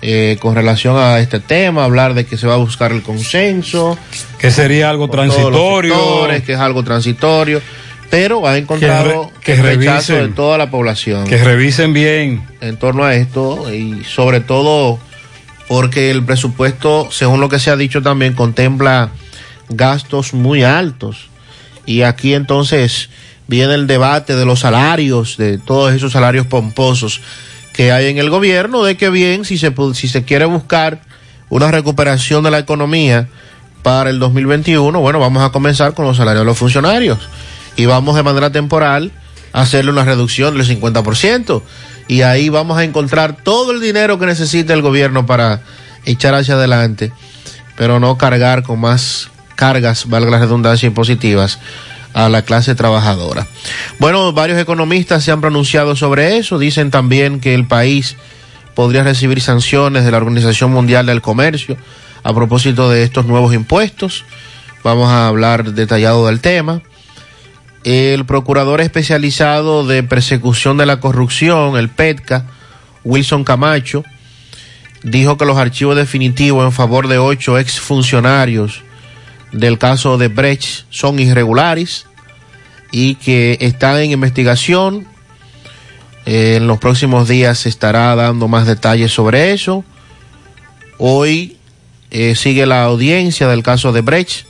eh, 0.03 0.37
con 0.39 0.55
relación 0.55 0.97
a 0.97 1.19
este 1.19 1.39
tema, 1.39 1.83
hablar 1.83 2.15
de 2.15 2.25
que 2.25 2.35
se 2.35 2.47
va 2.47 2.55
a 2.55 2.57
buscar 2.57 2.91
el 2.91 3.03
consenso. 3.03 3.97
Que 4.39 4.49
sería 4.49 4.89
algo 4.89 5.09
transitorio. 5.09 5.93
Sectores, 5.93 6.43
que 6.43 6.53
es 6.53 6.59
algo 6.59 6.83
transitorio. 6.83 7.61
Pero 8.09 8.47
ha 8.47 8.57
encontrado 8.57 9.31
que, 9.41 9.53
el 9.53 9.61
revisen, 9.61 9.93
rechazo 9.93 10.13
de 10.15 10.27
toda 10.29 10.57
la 10.57 10.71
población. 10.71 11.25
Que 11.25 11.37
revisen 11.37 11.93
bien. 11.93 12.43
En 12.61 12.77
torno 12.77 13.03
a 13.05 13.15
esto 13.15 13.73
y 13.73 14.03
sobre 14.03 14.41
todo 14.41 14.99
porque 15.67 16.11
el 16.11 16.25
presupuesto, 16.25 17.09
según 17.11 17.39
lo 17.39 17.47
que 17.47 17.59
se 17.59 17.69
ha 17.69 17.75
dicho 17.75 18.01
también, 18.01 18.33
contempla 18.33 19.11
gastos 19.69 20.33
muy 20.33 20.63
altos. 20.63 21.29
Y 21.85 22.01
aquí 22.01 22.33
entonces 22.33 23.09
viene 23.47 23.75
el 23.75 23.87
debate 23.87 24.35
de 24.35 24.45
los 24.45 24.61
salarios, 24.61 25.37
de 25.37 25.59
todos 25.59 25.93
esos 25.93 26.11
salarios 26.11 26.47
pomposos 26.47 27.21
que 27.81 27.91
hay 27.91 28.09
en 28.09 28.19
el 28.19 28.29
gobierno, 28.29 28.83
de 28.83 28.95
que 28.95 29.09
bien, 29.09 29.43
si 29.43 29.57
se, 29.57 29.73
si 29.95 30.07
se 30.07 30.23
quiere 30.23 30.45
buscar 30.45 31.01
una 31.49 31.71
recuperación 31.71 32.43
de 32.43 32.51
la 32.51 32.59
economía 32.59 33.27
para 33.81 34.11
el 34.11 34.19
2021, 34.19 34.99
bueno, 35.01 35.19
vamos 35.19 35.41
a 35.41 35.49
comenzar 35.49 35.95
con 35.95 36.05
los 36.05 36.17
salarios 36.17 36.41
de 36.41 36.45
los 36.45 36.59
funcionarios 36.59 37.17
y 37.75 37.87
vamos 37.87 38.15
de 38.15 38.21
manera 38.21 38.51
temporal 38.51 39.11
a 39.51 39.61
hacerle 39.61 39.89
una 39.89 40.05
reducción 40.05 40.55
del 40.55 40.67
50%. 40.67 41.63
Y 42.07 42.21
ahí 42.21 42.49
vamos 42.49 42.77
a 42.77 42.83
encontrar 42.83 43.37
todo 43.37 43.71
el 43.71 43.81
dinero 43.81 44.19
que 44.19 44.27
necesita 44.27 44.75
el 44.75 44.83
gobierno 44.83 45.25
para 45.25 45.61
echar 46.05 46.35
hacia 46.35 46.53
adelante, 46.53 47.11
pero 47.77 47.99
no 47.99 48.15
cargar 48.15 48.61
con 48.61 48.79
más 48.79 49.31
cargas, 49.55 50.07
valga 50.07 50.29
la 50.29 50.37
redundancia, 50.37 50.85
impositivas 50.85 51.57
a 52.13 52.29
la 52.29 52.41
clase 52.43 52.75
trabajadora. 52.75 53.47
Bueno, 53.99 54.33
varios 54.33 54.59
economistas 54.59 55.23
se 55.23 55.31
han 55.31 55.41
pronunciado 55.41 55.95
sobre 55.95 56.37
eso, 56.37 56.59
dicen 56.59 56.91
también 56.91 57.39
que 57.39 57.53
el 57.53 57.67
país 57.67 58.17
podría 58.75 59.03
recibir 59.03 59.41
sanciones 59.41 60.05
de 60.05 60.11
la 60.11 60.17
Organización 60.17 60.71
Mundial 60.71 61.05
del 61.05 61.21
Comercio 61.21 61.77
a 62.23 62.33
propósito 62.33 62.89
de 62.89 63.03
estos 63.03 63.25
nuevos 63.25 63.53
impuestos. 63.53 64.25
Vamos 64.83 65.09
a 65.09 65.27
hablar 65.27 65.73
detallado 65.73 66.27
del 66.27 66.39
tema. 66.39 66.81
El 67.83 68.25
procurador 68.25 68.81
especializado 68.81 69.85
de 69.85 70.03
persecución 70.03 70.77
de 70.77 70.85
la 70.85 70.99
corrupción, 70.99 71.77
el 71.77 71.89
PETCA, 71.89 72.45
Wilson 73.03 73.43
Camacho, 73.43 74.03
dijo 75.03 75.37
que 75.37 75.45
los 75.45 75.57
archivos 75.57 75.95
definitivos 75.95 76.63
en 76.65 76.71
favor 76.71 77.07
de 77.07 77.17
ocho 77.17 77.57
exfuncionarios 77.57 78.83
del 79.51 79.77
caso 79.77 80.17
de 80.17 80.27
Brecht 80.27 80.85
son 80.89 81.19
irregulares 81.19 82.05
y 82.91 83.15
que 83.15 83.57
están 83.61 83.97
en 83.97 84.11
investigación. 84.11 85.07
Eh, 86.25 86.55
en 86.57 86.67
los 86.67 86.77
próximos 86.77 87.27
días 87.27 87.59
se 87.59 87.69
estará 87.69 88.15
dando 88.15 88.47
más 88.47 88.67
detalles 88.67 89.11
sobre 89.11 89.53
eso. 89.53 89.83
Hoy 90.97 91.57
eh, 92.11 92.35
sigue 92.35 92.65
la 92.65 92.83
audiencia 92.83 93.47
del 93.47 93.63
caso 93.63 93.91
de 93.91 94.01
Brecht. 94.01 94.45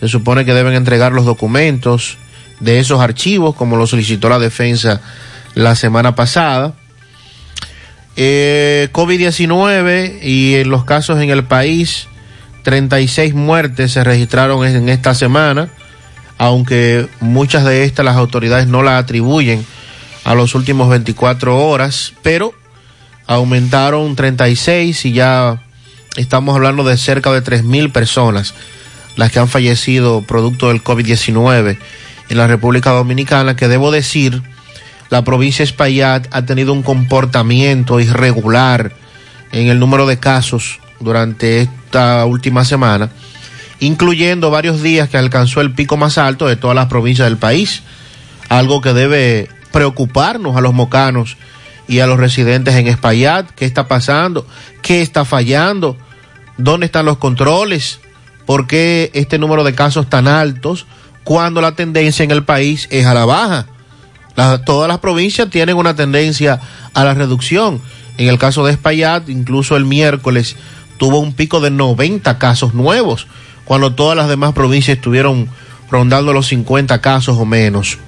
Se 0.00 0.08
supone 0.08 0.44
que 0.44 0.54
deben 0.54 0.74
entregar 0.74 1.12
los 1.12 1.24
documentos 1.24 2.16
de 2.60 2.78
esos 2.78 3.00
archivos, 3.00 3.54
como 3.54 3.76
lo 3.76 3.86
solicitó 3.86 4.28
la 4.28 4.38
defensa 4.38 5.00
la 5.54 5.74
semana 5.74 6.14
pasada. 6.14 6.74
Eh, 8.16 8.88
COVID-19 8.92 10.22
y 10.22 10.56
en 10.56 10.70
los 10.70 10.84
casos 10.84 11.20
en 11.20 11.30
el 11.30 11.44
país, 11.44 12.08
36 12.62 13.34
muertes 13.34 13.92
se 13.92 14.04
registraron 14.04 14.64
en 14.64 14.88
esta 14.88 15.14
semana, 15.14 15.68
aunque 16.38 17.08
muchas 17.20 17.64
de 17.64 17.84
estas 17.84 18.04
las 18.04 18.16
autoridades 18.16 18.66
no 18.66 18.82
las 18.82 19.02
atribuyen 19.02 19.64
a 20.24 20.34
los 20.34 20.54
últimos 20.54 20.88
24 20.88 21.56
horas, 21.66 22.14
pero 22.22 22.54
aumentaron 23.26 24.14
36 24.16 25.04
y 25.06 25.12
ya 25.12 25.62
estamos 26.16 26.54
hablando 26.54 26.84
de 26.84 26.96
cerca 26.96 27.32
de 27.32 27.42
3.000 27.42 27.92
personas 27.92 28.54
las 29.16 29.30
que 29.30 29.38
han 29.38 29.48
fallecido 29.48 30.22
producto 30.22 30.68
del 30.68 30.82
COVID-19 30.82 31.78
en 32.28 32.38
la 32.38 32.46
República 32.46 32.90
Dominicana, 32.90 33.56
que 33.56 33.68
debo 33.68 33.90
decir, 33.90 34.42
la 35.10 35.22
provincia 35.22 35.62
Espaillat 35.62 36.28
ha 36.30 36.46
tenido 36.46 36.72
un 36.72 36.82
comportamiento 36.82 38.00
irregular 38.00 38.92
en 39.52 39.68
el 39.68 39.78
número 39.78 40.06
de 40.06 40.18
casos 40.18 40.80
durante 41.02 41.60
esta 41.60 42.24
última 42.24 42.64
semana, 42.64 43.10
incluyendo 43.80 44.50
varios 44.50 44.82
días 44.82 45.08
que 45.08 45.18
alcanzó 45.18 45.60
el 45.60 45.72
pico 45.72 45.96
más 45.96 46.18
alto 46.18 46.46
de 46.46 46.56
todas 46.56 46.76
las 46.76 46.86
provincias 46.86 47.28
del 47.28 47.38
país, 47.38 47.82
algo 48.48 48.80
que 48.80 48.92
debe 48.92 49.48
preocuparnos 49.72 50.56
a 50.56 50.60
los 50.60 50.74
mocanos 50.74 51.36
y 51.88 52.00
a 52.00 52.06
los 52.06 52.18
residentes 52.18 52.74
en 52.74 52.86
Espaillat, 52.86 53.50
qué 53.50 53.64
está 53.64 53.88
pasando, 53.88 54.46
qué 54.82 55.02
está 55.02 55.24
fallando, 55.24 55.96
dónde 56.56 56.86
están 56.86 57.06
los 57.06 57.18
controles, 57.18 58.00
por 58.46 58.66
qué 58.66 59.10
este 59.14 59.38
número 59.38 59.64
de 59.64 59.74
casos 59.74 60.08
tan 60.08 60.28
altos, 60.28 60.86
cuando 61.24 61.60
la 61.60 61.72
tendencia 61.72 62.24
en 62.24 62.30
el 62.30 62.44
país 62.44 62.88
es 62.90 63.06
a 63.06 63.14
la 63.14 63.24
baja. 63.24 63.66
Todas 64.64 64.88
las 64.88 64.98
provincias 64.98 65.50
tienen 65.50 65.76
una 65.76 65.94
tendencia 65.94 66.60
a 66.94 67.04
la 67.04 67.14
reducción. 67.14 67.80
En 68.18 68.28
el 68.28 68.38
caso 68.38 68.64
de 68.64 68.72
Espaillat, 68.72 69.28
incluso 69.28 69.76
el 69.76 69.84
miércoles 69.84 70.56
tuvo 71.02 71.18
un 71.18 71.32
pico 71.32 71.58
de 71.58 71.72
90 71.72 72.38
casos 72.38 72.74
nuevos, 72.74 73.26
cuando 73.64 73.92
todas 73.92 74.16
las 74.16 74.28
demás 74.28 74.52
provincias 74.52 74.98
estuvieron 74.98 75.48
rondando 75.90 76.32
los 76.32 76.46
50 76.46 77.00
casos 77.00 77.38
o 77.38 77.44
menos. 77.44 77.98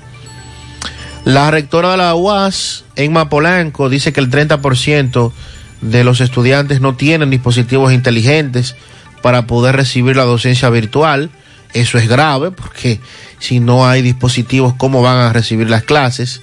La 1.24 1.50
rectora 1.50 1.90
de 1.90 1.96
la 1.96 2.14
UAS, 2.14 2.84
Emma 2.94 3.28
Polanco, 3.28 3.88
dice 3.88 4.12
que 4.12 4.20
el 4.20 4.30
30% 4.30 5.32
de 5.80 6.04
los 6.04 6.20
estudiantes 6.20 6.80
no 6.80 6.94
tienen 6.94 7.30
dispositivos 7.30 7.92
inteligentes 7.92 8.76
para 9.22 9.48
poder 9.48 9.74
recibir 9.74 10.14
la 10.14 10.22
docencia 10.22 10.70
virtual. 10.70 11.30
Eso 11.72 11.98
es 11.98 12.08
grave 12.08 12.52
porque 12.52 13.00
si 13.40 13.58
no 13.58 13.88
hay 13.88 14.02
dispositivos, 14.02 14.74
¿cómo 14.74 15.02
van 15.02 15.16
a 15.16 15.32
recibir 15.32 15.68
las 15.68 15.82
clases? 15.82 16.42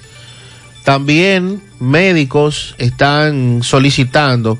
También 0.83 1.63
médicos 1.79 2.75
están 2.77 3.63
solicitando 3.63 4.57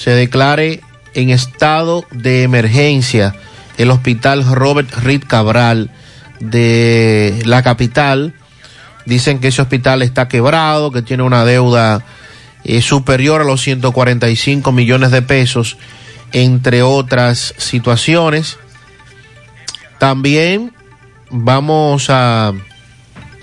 se 0.00 0.12
declare 0.12 0.80
en 1.14 1.30
estado 1.30 2.04
de 2.10 2.42
emergencia 2.42 3.34
el 3.78 3.90
hospital 3.90 4.44
Robert 4.44 4.92
Reed 5.02 5.24
Cabral 5.26 5.90
de 6.38 7.42
la 7.44 7.62
capital. 7.62 8.34
Dicen 9.06 9.40
que 9.40 9.48
ese 9.48 9.62
hospital 9.62 10.02
está 10.02 10.28
quebrado, 10.28 10.92
que 10.92 11.02
tiene 11.02 11.22
una 11.22 11.44
deuda 11.44 12.04
eh, 12.64 12.82
superior 12.82 13.40
a 13.40 13.44
los 13.44 13.62
145 13.62 14.70
millones 14.72 15.10
de 15.10 15.22
pesos, 15.22 15.78
entre 16.32 16.82
otras 16.82 17.54
situaciones. 17.56 18.58
También 19.98 20.72
vamos 21.30 22.10
a 22.10 22.52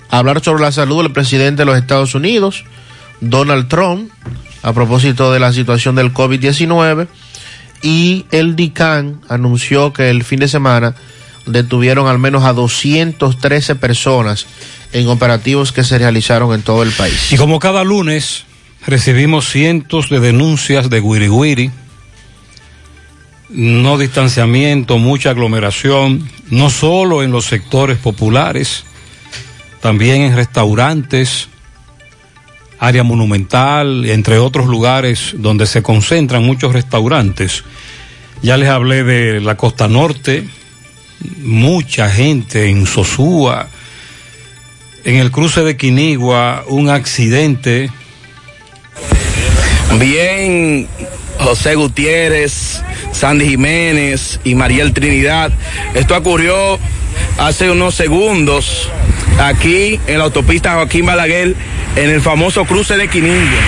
hablar 0.09 0.43
sobre 0.43 0.61
la 0.61 0.71
salud 0.71 1.03
del 1.03 1.13
presidente 1.13 1.63
de 1.63 1.65
los 1.65 1.77
Estados 1.77 2.13
Unidos, 2.13 2.63
Donald 3.21 3.67
Trump, 3.67 4.11
a 4.61 4.73
propósito 4.73 5.31
de 5.31 5.39
la 5.39 5.51
situación 5.51 5.95
del 5.95 6.13
COVID-19. 6.13 7.07
Y 7.81 8.25
el 8.31 8.55
DICAN 8.55 9.21
anunció 9.29 9.93
que 9.93 10.09
el 10.09 10.23
fin 10.23 10.39
de 10.39 10.47
semana 10.47 10.95
detuvieron 11.45 12.07
al 12.07 12.19
menos 12.19 12.43
a 12.43 12.53
213 12.53 13.75
personas 13.75 14.47
en 14.93 15.07
operativos 15.07 15.71
que 15.71 15.83
se 15.83 15.97
realizaron 15.97 16.53
en 16.53 16.61
todo 16.61 16.83
el 16.83 16.91
país. 16.91 17.31
Y 17.31 17.37
como 17.37 17.59
cada 17.59 17.83
lunes 17.83 18.45
recibimos 18.85 19.49
cientos 19.49 20.09
de 20.09 20.19
denuncias 20.19 20.89
de 20.89 20.99
Wiri, 20.99 21.71
no 23.49 23.97
distanciamiento, 23.97 24.97
mucha 24.97 25.29
aglomeración, 25.29 26.29
no 26.49 26.69
solo 26.69 27.23
en 27.23 27.31
los 27.31 27.45
sectores 27.45 27.97
populares, 27.97 28.83
también 29.81 30.21
en 30.21 30.35
restaurantes, 30.35 31.49
área 32.79 33.03
monumental, 33.03 34.09
entre 34.09 34.37
otros 34.37 34.67
lugares 34.67 35.33
donde 35.35 35.65
se 35.65 35.81
concentran 35.81 36.43
muchos 36.43 36.73
restaurantes. 36.73 37.63
Ya 38.41 38.57
les 38.57 38.69
hablé 38.69 39.03
de 39.03 39.41
la 39.41 39.57
costa 39.57 39.87
norte, 39.87 40.47
mucha 41.41 42.09
gente 42.09 42.69
en 42.69 42.85
Sosúa, 42.85 43.67
en 45.03 45.15
el 45.15 45.31
cruce 45.31 45.61
de 45.63 45.77
Quinigua, 45.77 46.63
un 46.67 46.89
accidente. 46.89 47.89
Bien, 49.99 50.87
José 51.39 51.75
Gutiérrez, 51.75 52.81
Sandy 53.11 53.49
Jiménez 53.49 54.39
y 54.43 54.53
Mariel 54.53 54.93
Trinidad. 54.93 55.51
Esto 55.95 56.15
ocurrió 56.15 56.77
hace 57.37 57.71
unos 57.71 57.95
segundos 57.95 58.89
aquí 59.39 59.99
en 60.07 60.17
la 60.17 60.25
autopista 60.25 60.73
Joaquín 60.73 61.05
Balaguer, 61.05 61.55
en 61.95 62.09
el 62.09 62.21
famoso 62.21 62.65
cruce 62.65 62.95
de 62.97 63.07
Quinigua, 63.07 63.59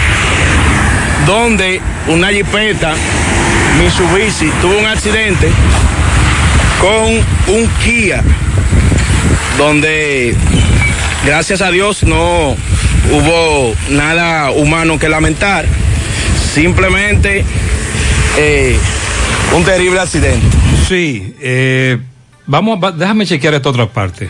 donde 1.25 1.81
una 2.07 2.29
jipeta 2.29 2.93
Mitsubishi 3.79 4.49
tuvo 4.61 4.77
un 4.79 4.85
accidente 4.87 5.49
con 6.79 7.55
un 7.55 7.67
Kia, 7.83 8.23
donde 9.57 10.35
gracias 11.25 11.61
a 11.61 11.71
Dios 11.71 12.03
no 12.03 12.55
hubo 13.11 13.75
nada 13.89 14.51
humano 14.51 14.97
que 14.99 15.09
lamentar, 15.09 15.65
simplemente 16.53 17.43
eh, 18.37 18.77
un 19.55 19.63
terrible 19.63 19.99
accidente. 19.99 20.45
Sí, 20.87 21.35
eh, 21.41 21.97
vamos, 22.45 22.79
va- 22.83 22.91
déjame 22.91 23.25
chequear 23.25 23.53
esta 23.55 23.69
otra 23.69 23.85
parte. 23.87 24.29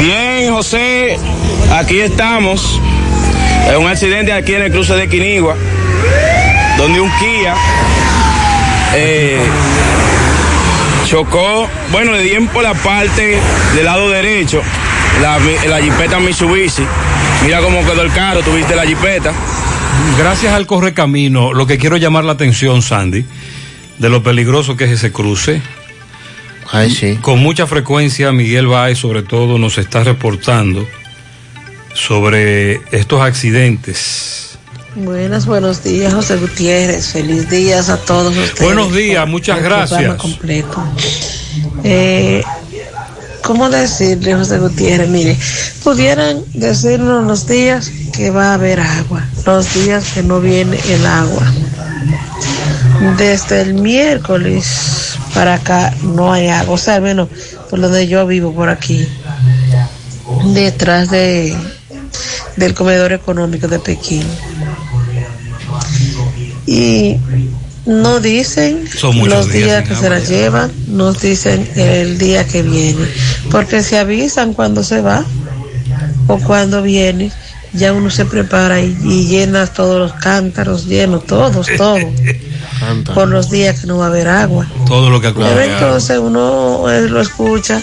Bien, 0.00 0.52
José, 0.52 1.18
aquí 1.72 2.00
estamos. 2.00 2.80
Es 3.70 3.76
un 3.76 3.86
accidente 3.88 4.32
aquí 4.32 4.54
en 4.54 4.62
el 4.62 4.70
cruce 4.70 4.94
de 4.94 5.08
Quinigua, 5.08 5.56
donde 6.78 7.00
un 7.00 7.10
Kia 7.18 7.54
eh, 8.94 9.40
chocó, 11.06 11.68
bueno, 11.90 12.12
le 12.12 12.22
dieron 12.22 12.46
por 12.48 12.62
la 12.62 12.74
parte 12.74 13.40
del 13.74 13.84
lado 13.84 14.08
derecho, 14.10 14.62
la, 15.20 15.38
la 15.68 15.82
jipeta 15.82 16.20
Mitsubishi. 16.20 16.82
Mira 17.44 17.60
cómo 17.60 17.80
quedó 17.84 18.02
el 18.02 18.12
carro, 18.12 18.42
tuviste 18.42 18.76
la 18.76 18.86
jipeta. 18.86 19.32
Gracias 20.18 20.52
al 20.52 20.66
correcamino, 20.66 21.52
lo 21.52 21.66
que 21.66 21.78
quiero 21.78 21.96
llamar 21.96 22.24
la 22.24 22.32
atención, 22.32 22.82
Sandy, 22.82 23.24
de 23.98 24.08
lo 24.08 24.22
peligroso 24.22 24.76
que 24.76 24.84
es 24.84 24.90
ese 24.90 25.10
cruce. 25.10 25.60
Con 27.22 27.40
mucha 27.40 27.66
frecuencia, 27.66 28.32
Miguel 28.32 28.66
Báez, 28.66 28.98
sobre 28.98 29.22
todo, 29.22 29.58
nos 29.58 29.78
está 29.78 30.04
reportando 30.04 30.86
sobre 31.94 32.80
estos 32.92 33.20
accidentes. 33.22 34.58
Buenas, 34.96 35.44
buenos 35.46 35.84
días, 35.84 36.14
José 36.14 36.36
Gutiérrez. 36.36 37.08
Feliz 37.08 37.50
días 37.50 37.90
a 37.90 37.98
todos 37.98 38.36
ustedes. 38.36 38.60
Buenos 38.60 38.94
días, 38.94 39.28
muchas 39.28 39.62
gracias. 39.62 40.16
completo. 40.16 40.82
Eh, 41.84 42.42
¿Cómo 43.42 43.68
decirle, 43.68 44.34
José 44.34 44.58
Gutiérrez? 44.58 45.08
Mire, 45.08 45.36
pudieran 45.84 46.42
decirnos 46.54 47.24
los 47.24 47.46
días 47.46 47.92
que 48.12 48.30
va 48.30 48.50
a 48.50 48.54
haber 48.54 48.80
agua, 48.80 49.24
los 49.44 49.74
días 49.74 50.12
que 50.14 50.22
no 50.22 50.40
viene 50.40 50.78
el 50.88 51.06
agua. 51.06 51.52
Desde 53.16 53.62
el 53.62 53.74
miércoles 53.74 55.16
para 55.34 55.54
acá 55.54 55.94
no 56.02 56.32
hay 56.32 56.48
agua, 56.48 56.74
o 56.74 56.78
sea, 56.78 56.94
al 56.96 57.02
menos 57.02 57.28
por 57.68 57.80
donde 57.80 58.06
yo 58.06 58.26
vivo, 58.26 58.54
por 58.54 58.68
aquí, 58.68 59.06
detrás 60.54 61.10
de, 61.10 61.56
del 62.56 62.74
comedor 62.74 63.12
económico 63.12 63.68
de 63.68 63.78
Pekín. 63.78 64.24
Y 66.66 67.16
no 67.84 68.18
dicen 68.20 68.84
los 69.02 69.52
días 69.52 69.88
que 69.88 69.94
se 69.94 70.10
la 70.10 70.18
ya. 70.18 70.26
llevan, 70.26 70.72
nos 70.88 71.20
dicen 71.20 71.68
el 71.76 72.18
día 72.18 72.46
que 72.46 72.62
viene, 72.62 73.06
porque 73.50 73.82
se 73.82 73.98
avisan 73.98 74.54
cuando 74.54 74.82
se 74.82 75.00
va 75.00 75.24
o 76.26 76.38
cuando 76.38 76.82
viene, 76.82 77.30
ya 77.72 77.92
uno 77.92 78.10
se 78.10 78.24
prepara 78.24 78.80
y, 78.80 78.96
y 79.04 79.26
llena 79.26 79.66
todos 79.66 79.98
los 79.98 80.12
cántaros, 80.20 80.86
lleno 80.86 81.20
todos, 81.20 81.68
por 83.14 83.28
los 83.28 83.50
días 83.50 83.80
que 83.80 83.86
no 83.86 83.98
va 83.98 84.06
a 84.06 84.08
haber 84.08 84.28
agua. 84.28 84.66
Todo 84.86 85.10
lo 85.10 85.20
que 85.20 85.28
acuerda. 85.28 85.64
entonces 85.64 86.18
uno 86.18 86.88
eh, 86.90 87.08
lo 87.08 87.20
escucha 87.20 87.82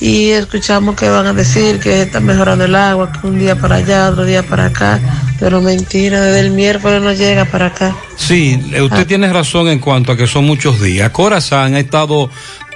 y 0.00 0.30
escuchamos 0.30 0.96
que 0.96 1.08
van 1.08 1.26
a 1.26 1.32
decir 1.32 1.78
que 1.78 2.02
está 2.02 2.20
mejorando 2.20 2.64
el 2.64 2.74
agua, 2.74 3.12
que 3.12 3.26
un 3.26 3.38
día 3.38 3.56
para 3.56 3.76
allá, 3.76 4.08
otro 4.08 4.24
día 4.24 4.42
para 4.42 4.66
acá, 4.66 4.98
pero 5.38 5.60
mentira, 5.60 6.20
desde 6.22 6.40
el 6.40 6.50
miércoles 6.50 7.02
no 7.02 7.12
llega 7.12 7.44
para 7.44 7.66
acá. 7.66 7.94
Sí, 8.16 8.58
eh, 8.72 8.80
usted 8.80 9.06
tiene 9.06 9.30
razón 9.32 9.68
en 9.68 9.78
cuanto 9.78 10.12
a 10.12 10.16
que 10.16 10.26
son 10.26 10.46
muchos 10.46 10.80
días. 10.80 11.10
Corazán 11.10 11.74
ha 11.74 11.80
estado 11.80 12.30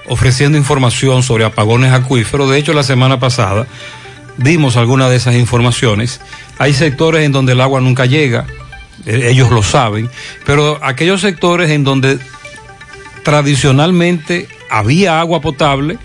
ofreciendo 0.06 0.58
información 0.58 1.22
sobre 1.22 1.44
apagones 1.44 1.92
acuíferos. 1.92 2.50
De 2.50 2.58
hecho, 2.58 2.74
la 2.74 2.82
semana 2.82 3.18
pasada 3.18 3.66
dimos 4.36 4.76
algunas 4.76 5.10
de 5.10 5.16
esas 5.16 5.34
informaciones. 5.34 6.20
Hay 6.58 6.74
sectores 6.74 7.24
en 7.24 7.32
donde 7.32 7.52
el 7.52 7.60
agua 7.60 7.80
nunca 7.80 8.06
llega, 8.06 8.46
ellos 9.06 9.50
lo 9.50 9.62
saben, 9.62 10.08
pero 10.46 10.78
aquellos 10.82 11.20
sectores 11.20 11.70
en 11.70 11.84
donde 11.84 12.18
tradicionalmente 13.22 14.48
había 14.70 15.20
agua 15.20 15.40
potable, 15.40 15.98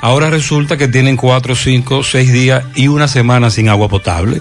ahora 0.00 0.30
resulta 0.30 0.76
que 0.76 0.88
tienen 0.88 1.16
cuatro, 1.16 1.54
cinco, 1.54 2.02
seis 2.02 2.32
días 2.32 2.64
y 2.74 2.88
una 2.88 3.08
semana 3.08 3.50
sin 3.50 3.68
agua 3.68 3.88
potable. 3.88 4.40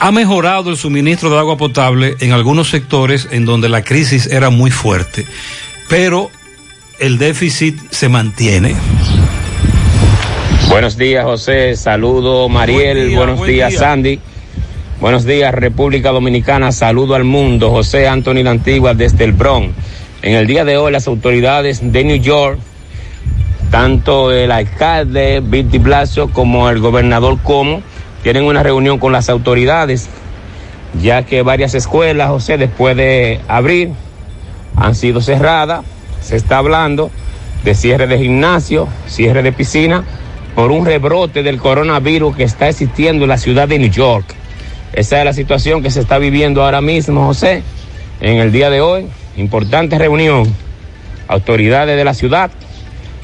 Ha 0.00 0.12
mejorado 0.12 0.70
el 0.70 0.76
suministro 0.76 1.30
de 1.30 1.38
agua 1.38 1.56
potable 1.56 2.16
en 2.20 2.32
algunos 2.32 2.68
sectores 2.70 3.28
en 3.32 3.44
donde 3.44 3.68
la 3.68 3.82
crisis 3.82 4.26
era 4.26 4.50
muy 4.50 4.70
fuerte, 4.70 5.26
pero 5.88 6.30
el 7.00 7.18
déficit 7.18 7.76
se 7.90 8.08
mantiene. 8.08 8.76
Buenos 10.68 10.96
días, 10.96 11.24
José. 11.24 11.74
Saludo, 11.76 12.48
Mariel. 12.48 12.96
Buen 12.96 13.08
día, 13.08 13.18
Buenos 13.18 13.38
buen 13.38 13.50
días, 13.50 13.70
día. 13.70 13.78
Sandy. 13.78 14.20
Buenos 15.00 15.24
días, 15.24 15.54
República 15.54 16.10
Dominicana. 16.10 16.72
Saludo 16.72 17.14
al 17.14 17.22
mundo. 17.22 17.70
José 17.70 18.08
Anthony 18.08 18.42
La 18.42 18.50
Antigua 18.50 18.94
desde 18.94 19.22
el 19.22 19.32
Bronx. 19.32 19.72
En 20.22 20.34
el 20.34 20.48
día 20.48 20.64
de 20.64 20.76
hoy, 20.76 20.90
las 20.90 21.06
autoridades 21.06 21.92
de 21.92 22.02
New 22.02 22.16
York, 22.16 22.58
tanto 23.70 24.32
el 24.32 24.50
alcalde 24.50 25.38
Bill 25.40 25.68
Blasio 25.78 26.32
como 26.32 26.68
el 26.68 26.80
gobernador 26.80 27.38
Como, 27.44 27.80
tienen 28.24 28.42
una 28.42 28.64
reunión 28.64 28.98
con 28.98 29.12
las 29.12 29.28
autoridades, 29.28 30.08
ya 31.00 31.22
que 31.22 31.42
varias 31.42 31.76
escuelas, 31.76 32.30
José, 32.30 32.58
después 32.58 32.96
de 32.96 33.40
abrir, 33.46 33.90
han 34.74 34.96
sido 34.96 35.20
cerradas. 35.20 35.84
Se 36.20 36.34
está 36.34 36.58
hablando 36.58 37.12
de 37.62 37.76
cierre 37.76 38.08
de 38.08 38.18
gimnasio, 38.18 38.88
cierre 39.06 39.44
de 39.44 39.52
piscina, 39.52 40.02
por 40.56 40.72
un 40.72 40.84
rebrote 40.84 41.44
del 41.44 41.58
coronavirus 41.58 42.34
que 42.34 42.42
está 42.42 42.68
existiendo 42.68 43.26
en 43.26 43.28
la 43.28 43.38
ciudad 43.38 43.68
de 43.68 43.78
New 43.78 43.90
York. 43.90 44.37
Esa 44.92 45.18
es 45.18 45.24
la 45.24 45.32
situación 45.32 45.82
que 45.82 45.90
se 45.90 46.00
está 46.00 46.18
viviendo 46.18 46.64
ahora 46.64 46.80
mismo, 46.80 47.26
José. 47.26 47.62
En 48.20 48.38
el 48.38 48.52
día 48.52 48.70
de 48.70 48.80
hoy, 48.80 49.06
importante 49.36 49.98
reunión. 49.98 50.52
Autoridades 51.28 51.96
de 51.96 52.04
la 52.04 52.14
ciudad, 52.14 52.50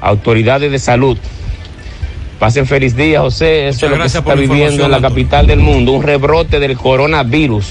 autoridades 0.00 0.70
de 0.70 0.78
salud. 0.78 1.16
Pasen 2.38 2.66
feliz 2.66 2.94
día, 2.96 3.20
José. 3.20 3.68
Eso 3.68 3.86
es 3.86 3.92
lo 3.92 4.02
que 4.02 4.08
se 4.08 4.18
está 4.18 4.34
viviendo 4.34 4.84
en 4.84 4.90
la 4.90 4.98
doctor. 4.98 5.10
capital 5.12 5.46
del 5.46 5.60
mundo, 5.60 5.92
un 5.92 6.02
rebrote 6.02 6.60
del 6.60 6.76
coronavirus. 6.76 7.66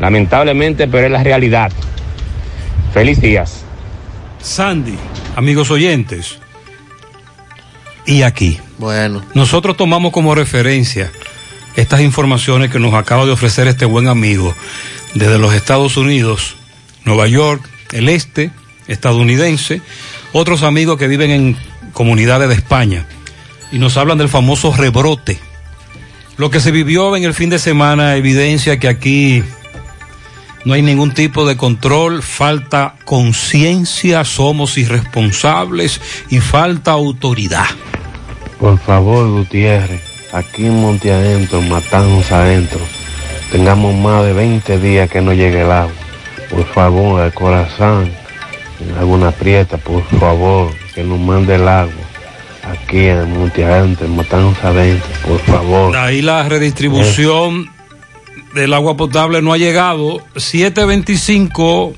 Lamentablemente, 0.00 0.88
pero 0.88 1.06
es 1.06 1.12
la 1.12 1.22
realidad. 1.22 1.70
Feliz 2.92 3.20
días. 3.20 3.64
Sandy, 4.40 4.96
amigos 5.36 5.70
oyentes, 5.70 6.38
y 8.06 8.22
aquí. 8.22 8.58
Bueno. 8.78 9.22
Nosotros 9.34 9.76
tomamos 9.76 10.12
como 10.12 10.34
referencia 10.34 11.10
estas 11.76 12.00
informaciones 12.00 12.70
que 12.70 12.78
nos 12.78 12.94
acaba 12.94 13.26
de 13.26 13.32
ofrecer 13.32 13.68
este 13.68 13.84
buen 13.84 14.08
amigo 14.08 14.54
desde 15.14 15.38
los 15.38 15.54
Estados 15.54 15.96
Unidos, 15.96 16.56
Nueva 17.04 17.26
York, 17.26 17.68
el 17.92 18.08
este 18.08 18.50
estadounidense, 18.88 19.80
otros 20.32 20.62
amigos 20.62 20.98
que 20.98 21.08
viven 21.08 21.30
en 21.30 21.56
comunidades 21.92 22.48
de 22.48 22.54
España 22.54 23.06
y 23.72 23.78
nos 23.78 23.96
hablan 23.96 24.18
del 24.18 24.28
famoso 24.28 24.72
rebrote. 24.74 25.38
Lo 26.36 26.50
que 26.50 26.60
se 26.60 26.70
vivió 26.70 27.16
en 27.16 27.24
el 27.24 27.34
fin 27.34 27.50
de 27.50 27.58
semana 27.58 28.16
evidencia 28.16 28.78
que 28.78 28.88
aquí 28.88 29.42
no 30.64 30.74
hay 30.74 30.82
ningún 30.82 31.12
tipo 31.12 31.46
de 31.46 31.56
control, 31.56 32.22
falta 32.22 32.96
conciencia, 33.04 34.24
somos 34.24 34.78
irresponsables 34.78 36.00
y 36.30 36.40
falta 36.40 36.92
autoridad. 36.92 37.66
Por 38.58 38.78
favor, 38.78 39.28
Gutiérrez, 39.28 40.02
aquí 40.34 40.66
en 40.66 40.80
Monte 40.80 41.12
Adentro, 41.12 41.62
matamos 41.62 42.30
adentro. 42.32 42.80
Tengamos 43.52 43.94
más 43.94 44.24
de 44.24 44.32
20 44.32 44.78
días 44.78 45.08
que 45.08 45.20
no 45.20 45.32
llegue 45.32 45.62
el 45.62 45.70
agua. 45.70 45.92
Por 46.50 46.66
favor, 46.66 47.24
el 47.24 47.32
corazón, 47.32 48.10
en 48.80 48.96
alguna 48.96 49.30
prieta, 49.30 49.76
por 49.76 50.04
favor, 50.18 50.72
que 50.94 51.04
nos 51.04 51.20
mande 51.20 51.54
el 51.54 51.68
agua. 51.68 51.92
Aquí 52.64 53.06
en 53.06 53.38
Monte 53.38 53.64
Adentro, 53.64 54.08
matamos 54.08 54.56
adentro, 54.64 55.08
por 55.26 55.38
favor. 55.40 55.96
Ahí 55.96 56.22
la 56.22 56.48
redistribución 56.48 57.70
del 58.54 58.72
agua 58.72 58.96
potable 58.96 59.42
no 59.42 59.52
ha 59.52 59.58
llegado. 59.58 60.20
725 60.36 61.94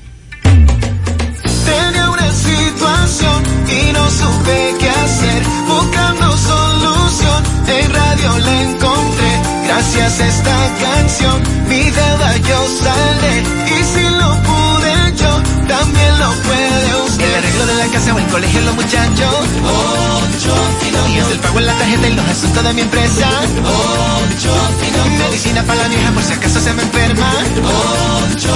Tenía 1.65 2.09
una 2.09 2.31
situación 2.31 3.43
y 3.67 3.93
no 3.93 4.09
supe 4.09 4.66
la 8.37 8.61
encontré. 8.61 9.31
Gracias 9.65 10.19
a 10.19 10.27
esta 10.27 10.57
canción, 10.79 11.41
mi 11.67 11.83
deuda 11.89 12.37
yo 12.37 12.67
saldré. 12.81 13.43
Y 13.75 13.83
si 13.83 14.03
lo 14.19 14.29
pude 14.47 14.93
yo, 15.17 15.31
también 15.67 16.19
lo 16.19 16.31
puede 16.47 17.03
usted. 17.05 17.25
El 17.25 17.35
arreglo 17.35 17.65
de 17.65 17.75
la 17.75 17.87
casa 17.87 18.13
o 18.13 18.19
el 18.19 18.27
colegio, 18.27 18.61
los 18.61 18.75
muchachos. 18.75 19.35
Ocho 19.63 20.55
Días 21.07 21.29
del 21.29 21.39
pago 21.39 21.59
en 21.59 21.65
la 21.67 21.73
tarjeta 21.73 22.07
y 22.07 22.13
los 22.13 22.25
asuntos 22.27 22.63
de 22.63 22.73
mi 22.73 22.81
empresa. 22.81 23.29
Ocho 23.63 24.53
Medicina 25.19 25.63
para 25.63 25.83
la 25.83 25.87
vieja 25.87 26.11
por 26.11 26.23
si 26.23 26.33
acaso 26.33 26.59
se 26.59 26.73
me 26.73 26.83
enferma. 26.83 27.33
Ocho 28.31 28.53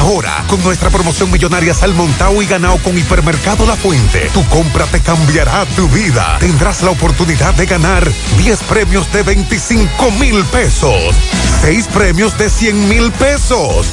Ahora, 0.00 0.42
con 0.48 0.62
nuestra 0.62 0.88
promoción 0.88 1.30
millonaria 1.30 1.74
Salmontao 1.74 2.42
y 2.42 2.46
ganado 2.46 2.78
con 2.78 2.96
Hipermercado 2.96 3.66
La 3.66 3.76
Fuente, 3.76 4.30
tu 4.32 4.42
compra 4.46 4.86
te 4.86 5.00
cambiará 5.00 5.66
tu 5.76 5.86
vida. 5.88 6.38
Tendrás 6.40 6.82
la 6.82 6.90
oportunidad 6.90 7.54
de 7.54 7.66
ganar 7.66 8.10
10 8.38 8.62
premios 8.62 9.12
de 9.12 9.22
25 9.22 10.10
mil 10.12 10.42
pesos, 10.46 11.14
6 11.60 11.86
premios 11.88 12.36
de 12.38 12.48
100 12.48 12.88
mil 12.88 13.12
pesos 13.12 13.92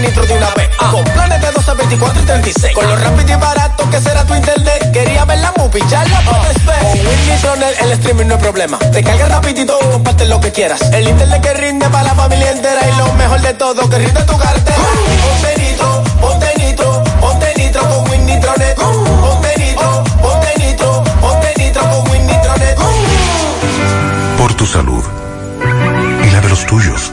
Nitro 0.00 0.24
de 0.24 0.34
una 0.34 0.50
vez. 0.54 0.70
Con 0.90 1.04
planes 1.04 1.40
de 1.40 1.52
12, 1.52 1.74
24 1.74 2.22
y 2.22 2.24
36. 2.24 2.74
Con 2.74 2.86
lo 2.86 2.96
rápido 2.96 3.32
y 3.32 3.40
barato 3.40 3.90
que 3.90 4.00
será 4.00 4.24
tu 4.24 4.34
internet. 4.34 4.90
Quería 4.92 5.24
ver 5.24 5.38
la 5.38 5.52
movie, 5.56 5.82
ya 5.88 6.04
la 6.04 6.20
puedes 6.20 6.64
ver. 6.64 6.78
Con 6.80 7.06
Win 7.06 7.28
Nitronet 7.28 7.82
el 7.82 7.92
streaming 7.92 8.26
no 8.26 8.34
hay 8.34 8.40
problema. 8.40 8.78
Te 8.78 9.02
carga 9.02 9.26
rapidito, 9.28 9.78
comparte 9.78 10.24
monte 10.24 10.26
lo 10.26 10.40
que 10.40 10.50
quieras. 10.50 10.80
El 10.92 11.08
internet 11.08 11.42
que 11.42 11.54
rinde 11.54 11.88
para 11.90 12.04
la 12.04 12.14
familia 12.14 12.50
entera 12.50 12.80
y 12.88 12.98
lo 12.98 13.12
mejor 13.14 13.40
de 13.42 13.54
todo, 13.54 13.88
que 13.88 13.98
rinde 13.98 14.22
tu 14.22 14.38
cartera. 14.38 14.78
Ponte 15.22 15.62
nitro, 15.62 16.04
ponte 16.20 16.52
nitro, 16.58 17.04
ponte 17.20 17.54
nitro 17.56 17.88
con 17.88 18.10
Win 18.10 18.26
Nitronet. 18.26 18.76
Ponte 18.76 19.58
nitro, 19.58 20.04
ponte 20.22 20.54
nitro, 20.58 21.04
ponte 21.20 21.54
nitro 21.58 21.82
con 21.82 22.10
Win 22.10 22.26
Nitronet. 22.26 22.78
Por 24.38 24.54
tu 24.54 24.66
salud 24.66 25.04
y 26.24 26.30
la 26.30 26.40
de 26.40 26.48
los 26.48 26.64
tuyos. 26.66 27.12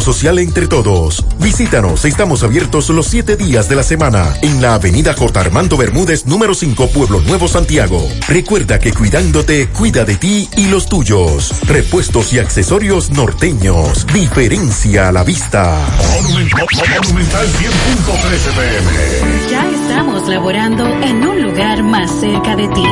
social 0.00 0.38
entre 0.38 0.66
todos. 0.68 1.24
Visítanos, 1.38 2.04
estamos 2.04 2.42
abiertos 2.42 2.88
los 2.90 3.06
siete 3.06 3.36
días 3.36 3.68
de 3.68 3.76
la 3.76 3.82
semana 3.82 4.34
en 4.42 4.60
la 4.60 4.74
avenida 4.74 5.14
J. 5.14 5.40
Armando 5.40 5.76
Bermúdez, 5.76 6.26
número 6.26 6.54
5, 6.54 6.88
Pueblo 6.88 7.20
Nuevo, 7.20 7.48
Santiago. 7.48 8.06
Recuerda 8.28 8.78
que 8.78 8.92
cuidándote, 8.92 9.68
cuida 9.68 10.04
de 10.04 10.16
ti 10.16 10.48
y 10.56 10.66
los 10.66 10.88
tuyos. 10.88 11.52
Repuestos 11.66 12.32
y 12.32 12.38
accesorios 12.38 13.10
norteños. 13.10 14.06
Diferencia 14.12 15.08
a 15.08 15.12
la 15.12 15.24
vista. 15.24 15.78
Monumental 16.14 17.46
100.13 17.46 18.52
pm. 18.54 19.50
Ya 19.50 19.70
estamos 19.70 20.28
laborando 20.28 20.86
en 21.02 21.26
un 21.26 21.42
lugar 21.42 21.82
más 21.82 22.10
cerca 22.20 22.56
de 22.56 22.68
ti. 22.68 22.84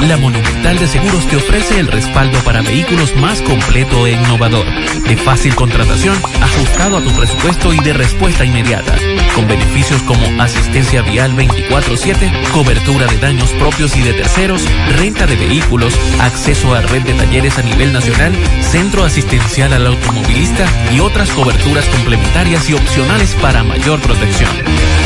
La 0.08 0.18
Monumental 0.18 0.78
de 0.78 0.88
Seguros 0.88 1.26
te 1.28 1.38
ofrece 1.38 1.80
el 1.80 1.88
respaldo 1.88 2.38
para 2.44 2.62
vehículos 2.62 3.16
más 3.16 3.42
completo 3.42 4.06
e 4.06 4.12
innovador, 4.12 4.66
de 5.08 5.18
fácil 5.18 5.56
contratación, 5.56 6.16
ajustado 6.42 6.98
a 6.98 7.04
tu 7.04 7.10
presupuesto 7.12 7.74
y 7.74 7.80
de 7.80 7.94
respuesta 8.10 8.44
inmediata, 8.44 8.96
con 9.36 9.48
beneficios 9.48 10.02
como 10.02 10.42
asistencia 10.42 11.04
vial 11.04 11.36
24/7, 11.36 12.32
cobertura 12.52 13.06
de 13.06 13.18
daños 13.20 13.52
propios 13.52 13.96
y 13.96 14.02
de 14.02 14.14
terceros, 14.14 14.66
renta 14.98 15.28
de 15.28 15.36
vehículos, 15.36 15.94
acceso 16.20 16.74
a 16.74 16.82
red 16.82 17.04
de 17.04 17.14
talleres 17.14 17.60
a 17.60 17.62
nivel 17.62 17.94
nacional, 17.94 18.34
centro 18.62 19.04
asistencial 19.04 19.74
al 19.74 19.86
automovilista 19.86 20.66
y 20.92 21.02
otras 21.02 21.30
coberturas 21.30 21.86
complementarias 21.86 22.68
y 22.68 22.74
opcionales 22.74 23.36
para 23.36 23.64
mayor 23.64 24.00
protección. 24.00 24.50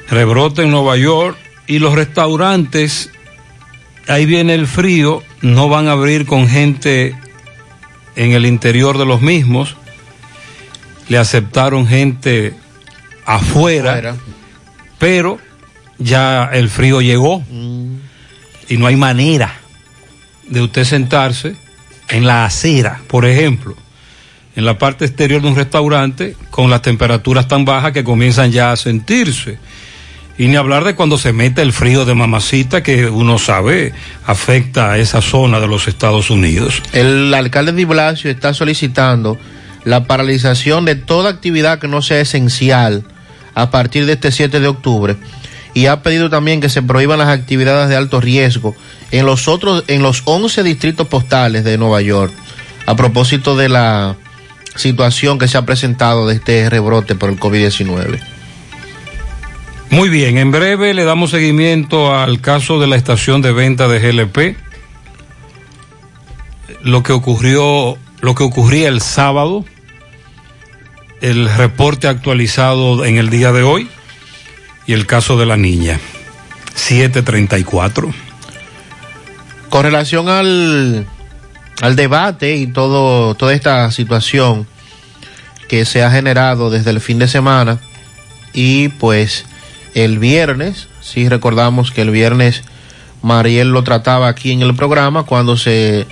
rebrote 0.08 0.62
en 0.62 0.70
Nueva 0.70 0.96
York 0.96 1.36
y 1.66 1.78
los 1.78 1.94
restaurantes, 1.94 3.10
ahí 4.06 4.26
viene 4.26 4.54
el 4.54 4.66
frío, 4.66 5.22
no 5.40 5.68
van 5.68 5.88
a 5.88 5.92
abrir 5.92 6.26
con 6.26 6.48
gente 6.48 7.16
en 8.16 8.32
el 8.32 8.46
interior 8.46 8.98
de 8.98 9.06
los 9.06 9.22
mismos, 9.22 9.76
le 11.08 11.18
aceptaron 11.18 11.86
gente 11.86 12.54
afuera, 13.26 13.90
Afuera. 13.92 14.16
pero 14.98 15.38
ya 15.98 16.50
el 16.52 16.68
frío 16.68 17.00
llegó 17.00 17.42
y 18.68 18.76
no 18.76 18.86
hay 18.86 18.96
manera 18.96 19.54
de 20.48 20.60
usted 20.62 20.84
sentarse 20.84 21.56
en 22.08 22.26
la 22.26 22.44
acera, 22.44 23.00
por 23.06 23.24
ejemplo, 23.24 23.76
en 24.56 24.64
la 24.64 24.78
parte 24.78 25.04
exterior 25.04 25.40
de 25.42 25.48
un 25.48 25.56
restaurante 25.56 26.36
con 26.50 26.70
las 26.70 26.82
temperaturas 26.82 27.48
tan 27.48 27.64
bajas 27.64 27.92
que 27.92 28.04
comienzan 28.04 28.52
ya 28.52 28.72
a 28.72 28.76
sentirse. 28.76 29.58
Y 30.36 30.48
ni 30.48 30.56
hablar 30.56 30.82
de 30.84 30.96
cuando 30.96 31.16
se 31.16 31.32
mete 31.32 31.62
el 31.62 31.72
frío 31.72 32.04
de 32.04 32.14
mamacita 32.14 32.82
que 32.82 33.06
uno 33.06 33.38
sabe 33.38 33.92
afecta 34.26 34.90
a 34.92 34.98
esa 34.98 35.22
zona 35.22 35.60
de 35.60 35.68
los 35.68 35.86
Estados 35.86 36.28
Unidos. 36.28 36.82
El 36.92 37.32
alcalde 37.32 37.72
de 37.72 37.84
Blasio 37.84 38.30
está 38.30 38.52
solicitando 38.52 39.38
la 39.84 40.04
paralización 40.04 40.84
de 40.84 40.94
toda 40.94 41.30
actividad 41.30 41.78
que 41.78 41.88
no 41.88 42.02
sea 42.02 42.20
esencial 42.20 43.04
a 43.54 43.70
partir 43.70 44.06
de 44.06 44.14
este 44.14 44.32
7 44.32 44.60
de 44.60 44.68
octubre 44.68 45.16
y 45.74 45.86
ha 45.86 46.02
pedido 46.02 46.30
también 46.30 46.60
que 46.60 46.68
se 46.68 46.82
prohíban 46.82 47.18
las 47.18 47.28
actividades 47.28 47.88
de 47.88 47.96
alto 47.96 48.20
riesgo 48.20 48.74
en 49.10 49.26
los 49.26 49.48
otros 49.48 49.84
en 49.88 50.02
los 50.02 50.22
11 50.24 50.62
distritos 50.62 51.08
postales 51.08 51.64
de 51.64 51.78
Nueva 51.78 52.00
York 52.00 52.32
a 52.86 52.96
propósito 52.96 53.56
de 53.56 53.68
la 53.68 54.16
situación 54.76 55.38
que 55.38 55.48
se 55.48 55.58
ha 55.58 55.66
presentado 55.66 56.26
de 56.26 56.34
este 56.34 56.68
rebrote 56.68 57.14
por 57.14 57.30
el 57.30 57.38
COVID-19. 57.38 58.20
Muy 59.90 60.08
bien, 60.08 60.38
en 60.38 60.50
breve 60.50 60.92
le 60.94 61.04
damos 61.04 61.30
seguimiento 61.30 62.14
al 62.14 62.40
caso 62.40 62.80
de 62.80 62.86
la 62.86 62.96
estación 62.96 63.42
de 63.42 63.52
venta 63.52 63.86
de 63.86 64.00
GLP. 64.00 64.56
Lo 66.82 67.02
que 67.02 67.12
ocurrió, 67.12 67.96
lo 68.20 68.34
que 68.34 68.42
ocurría 68.42 68.88
el 68.88 69.00
sábado, 69.00 69.64
el 71.24 71.48
reporte 71.48 72.06
actualizado 72.06 73.02
en 73.06 73.16
el 73.16 73.30
día 73.30 73.50
de 73.50 73.62
hoy 73.62 73.88
y 74.86 74.92
el 74.92 75.06
caso 75.06 75.38
de 75.38 75.46
la 75.46 75.56
niña. 75.56 75.98
734. 76.74 78.12
Con 79.70 79.82
relación 79.82 80.28
al, 80.28 81.06
al 81.80 81.96
debate 81.96 82.56
y 82.56 82.66
todo, 82.66 83.34
toda 83.36 83.54
esta 83.54 83.90
situación 83.90 84.66
que 85.66 85.86
se 85.86 86.02
ha 86.02 86.10
generado 86.10 86.68
desde 86.68 86.90
el 86.90 87.00
fin 87.00 87.18
de 87.18 87.26
semana 87.26 87.78
y 88.52 88.88
pues 88.88 89.46
el 89.94 90.18
viernes, 90.18 90.88
sí 91.00 91.30
recordamos 91.30 91.90
que 91.90 92.02
el 92.02 92.10
viernes 92.10 92.64
Mariel 93.22 93.70
lo 93.70 93.82
trataba 93.82 94.28
aquí 94.28 94.52
en 94.52 94.60
el 94.60 94.76
programa 94.76 95.22
cuando 95.22 95.56
se 95.56 96.06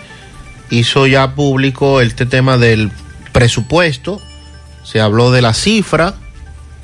hizo 0.70 1.06
ya 1.06 1.34
público 1.34 2.00
este 2.00 2.24
tema 2.24 2.56
del 2.56 2.90
presupuesto, 3.32 4.22
se 4.82 5.00
habló 5.00 5.30
de 5.30 5.42
la 5.42 5.54
cifra, 5.54 6.14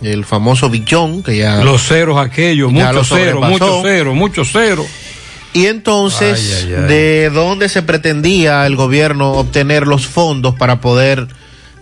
el 0.02 0.24
famoso 0.24 0.70
billón 0.70 1.22
que 1.22 1.38
ya... 1.38 1.62
Los 1.64 1.86
ceros 1.86 2.18
aquellos, 2.18 2.70
muchos 2.72 3.08
ceros, 3.08 3.48
muchos 3.48 3.82
ceros, 3.82 4.14
muchos 4.14 4.52
ceros. 4.52 4.86
Y 5.52 5.66
entonces, 5.66 6.64
Ay, 6.64 6.74
ay, 6.74 6.74
ay. 6.82 6.88
¿de 6.88 7.30
dónde 7.30 7.68
se 7.68 7.82
pretendía 7.82 8.66
el 8.66 8.76
gobierno 8.76 9.32
obtener 9.32 9.86
los 9.86 10.06
fondos 10.06 10.54
para 10.54 10.80
poder 10.80 11.26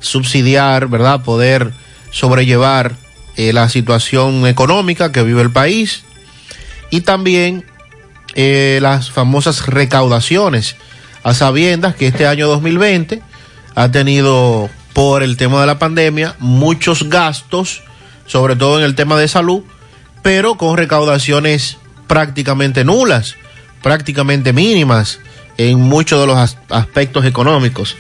subsidiar, 0.01 0.89
verdad? 0.89 1.23
Poder 1.23 1.73
sobrellevar 2.11 2.93
eh, 3.37 3.53
la 3.53 3.69
situación 3.69 4.47
económica 4.47 5.13
que 5.13 5.23
vive 5.23 5.43
el 5.43 5.51
país 5.51 6.05
y 6.91 7.03
también 7.03 7.65
eh, 8.35 8.79
las 8.81 9.11
famosas 9.11 9.67
recaudaciones 9.67 10.77
a 11.23 11.35
sabiendas 11.35 11.97
que 11.97 12.07
este 12.07 12.27
año 12.27 12.47
2020 12.47 13.21
ha 13.75 13.91
tenido 13.91 14.71
por 14.97 15.23
el 15.23 15.37
tema 15.37 15.61
de 15.61 15.67
la 15.67 15.79
pandemia 15.79 16.37
muchos 16.39 17.11
gastos, 17.11 17.83
sobre 18.25 18.57
todo 18.57 18.79
en 18.79 18.85
el 18.87 18.95
tema 18.95 19.19
de 19.19 19.29
salud, 19.29 19.63
pero 20.23 20.55
con 20.57 20.79
recaudaciones 20.79 21.77
prácticamente 22.07 22.83
nulas, 22.83 23.35
prácticamente 23.83 24.55
mínimas 24.55 25.21
en 25.59 25.79
muchos 25.81 26.19
de 26.19 26.27
los 26.27 26.39
as- 26.39 26.57
aspectos 26.71 27.27
económicos. 27.27 27.95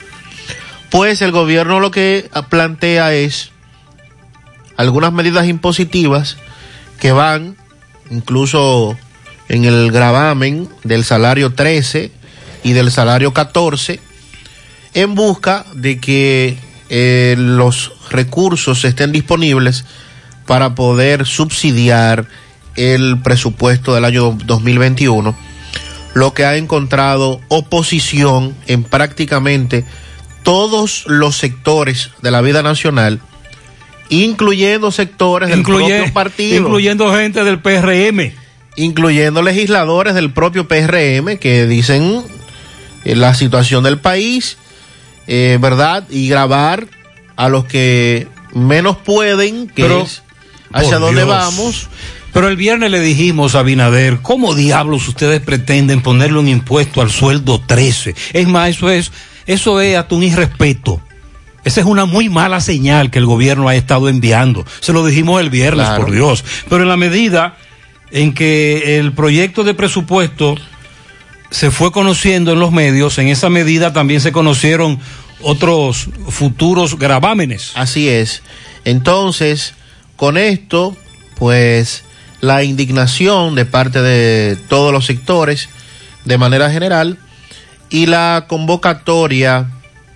Pues 0.88 1.20
el 1.20 1.32
gobierno 1.32 1.80
lo 1.80 1.90
que 1.90 2.30
plantea 2.48 3.12
es 3.12 3.50
algunas 4.78 5.12
medidas 5.12 5.46
impositivas 5.46 6.38
que 6.98 7.12
van 7.12 7.58
incluso 8.10 8.96
en 9.50 9.66
el 9.66 9.92
gravamen 9.92 10.66
del 10.82 11.04
salario 11.04 11.52
13 11.52 12.10
y 12.64 12.72
del 12.72 12.90
salario 12.90 13.34
14 13.34 14.00
en 14.94 15.14
busca 15.14 15.66
de 15.74 16.00
que 16.00 16.56
eh, 16.88 17.34
los 17.38 17.92
recursos 18.10 18.84
estén 18.84 19.12
disponibles 19.12 19.84
para 20.46 20.74
poder 20.74 21.26
subsidiar 21.26 22.26
el 22.76 23.18
presupuesto 23.22 23.94
del 23.94 24.04
año 24.04 24.36
2021, 24.44 25.36
lo 26.14 26.34
que 26.34 26.44
ha 26.44 26.56
encontrado 26.56 27.40
oposición 27.48 28.54
en 28.66 28.84
prácticamente 28.84 29.84
todos 30.42 31.04
los 31.06 31.36
sectores 31.36 32.10
de 32.22 32.30
la 32.30 32.40
vida 32.42 32.62
nacional, 32.62 33.20
incluyendo 34.08 34.90
sectores 34.92 35.48
del 35.48 35.60
Incluye- 35.60 35.96
propio 35.98 36.12
partido 36.14 36.58
incluyendo 36.62 37.12
gente 37.14 37.42
del 37.44 37.58
PRM. 37.60 38.32
incluyendo 38.76 39.42
legisladores 39.42 40.14
del 40.14 40.30
propio 40.32 40.68
PRM 40.68 41.38
que 41.38 41.66
dicen 41.66 42.22
eh, 43.04 43.16
la 43.16 43.34
situación 43.34 43.82
del 43.82 43.98
país, 43.98 44.58
eh, 45.26 45.58
¿verdad? 45.60 46.04
Y 46.10 46.28
grabar 46.28 46.86
a 47.36 47.48
los 47.48 47.64
que 47.66 48.28
menos 48.54 48.96
pueden, 48.96 49.66
que 49.68 49.82
Pero, 49.82 50.02
es 50.02 50.22
hacia 50.72 50.98
dónde 50.98 51.24
Dios. 51.24 51.28
vamos. 51.36 51.88
Pero 52.32 52.48
el 52.48 52.56
viernes 52.56 52.90
le 52.90 53.00
dijimos 53.00 53.54
a 53.54 53.62
Binader, 53.62 54.18
¿cómo 54.20 54.54
diablos 54.54 55.08
ustedes 55.08 55.40
pretenden 55.40 56.02
ponerle 56.02 56.38
un 56.38 56.48
impuesto 56.48 57.00
al 57.00 57.10
sueldo 57.10 57.62
13? 57.66 58.14
Es 58.34 58.46
más, 58.48 58.68
eso 58.70 58.90
es, 58.90 59.10
eso 59.46 59.80
es 59.80 59.96
hasta 59.96 60.14
un 60.14 60.22
irrespeto. 60.22 61.00
Esa 61.64 61.80
es 61.80 61.86
una 61.86 62.04
muy 62.04 62.28
mala 62.28 62.60
señal 62.60 63.10
que 63.10 63.18
el 63.18 63.26
gobierno 63.26 63.68
ha 63.68 63.74
estado 63.74 64.08
enviando. 64.08 64.64
Se 64.80 64.92
lo 64.92 65.04
dijimos 65.04 65.40
el 65.40 65.50
viernes, 65.50 65.86
Claro. 65.86 66.04
por 66.04 66.12
Dios. 66.14 66.44
Pero 66.68 66.82
en 66.82 66.88
la 66.88 66.96
medida 66.96 67.56
en 68.12 68.34
que 68.34 68.98
el 68.98 69.12
proyecto 69.12 69.64
de 69.64 69.74
presupuesto 69.74 70.56
se 71.50 71.70
fue 71.70 71.92
conociendo 71.92 72.52
en 72.52 72.60
los 72.60 72.72
medios, 72.72 73.18
en 73.18 73.28
esa 73.28 73.48
medida 73.48 73.92
también 73.92 74.20
se 74.20 74.32
conocieron 74.32 74.98
otros 75.42 76.08
futuros 76.28 76.98
gravámenes. 76.98 77.72
Así 77.74 78.08
es. 78.08 78.42
Entonces, 78.84 79.74
con 80.16 80.38
esto, 80.38 80.96
pues 81.36 82.04
la 82.40 82.64
indignación 82.64 83.54
de 83.54 83.64
parte 83.64 84.00
de 84.00 84.56
todos 84.68 84.92
los 84.92 85.06
sectores, 85.06 85.68
de 86.24 86.38
manera 86.38 86.70
general, 86.70 87.18
y 87.90 88.06
la 88.06 88.46
convocatoria 88.48 89.70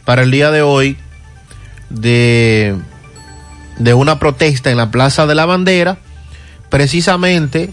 para 0.04 0.22
el 0.22 0.30
día 0.30 0.50
de 0.50 0.62
hoy 0.62 0.96
de, 1.88 2.76
de 3.78 3.94
una 3.94 4.18
protesta 4.18 4.70
en 4.70 4.76
la 4.76 4.90
Plaza 4.90 5.26
de 5.26 5.34
la 5.34 5.46
Bandera, 5.46 5.98
precisamente 6.68 7.70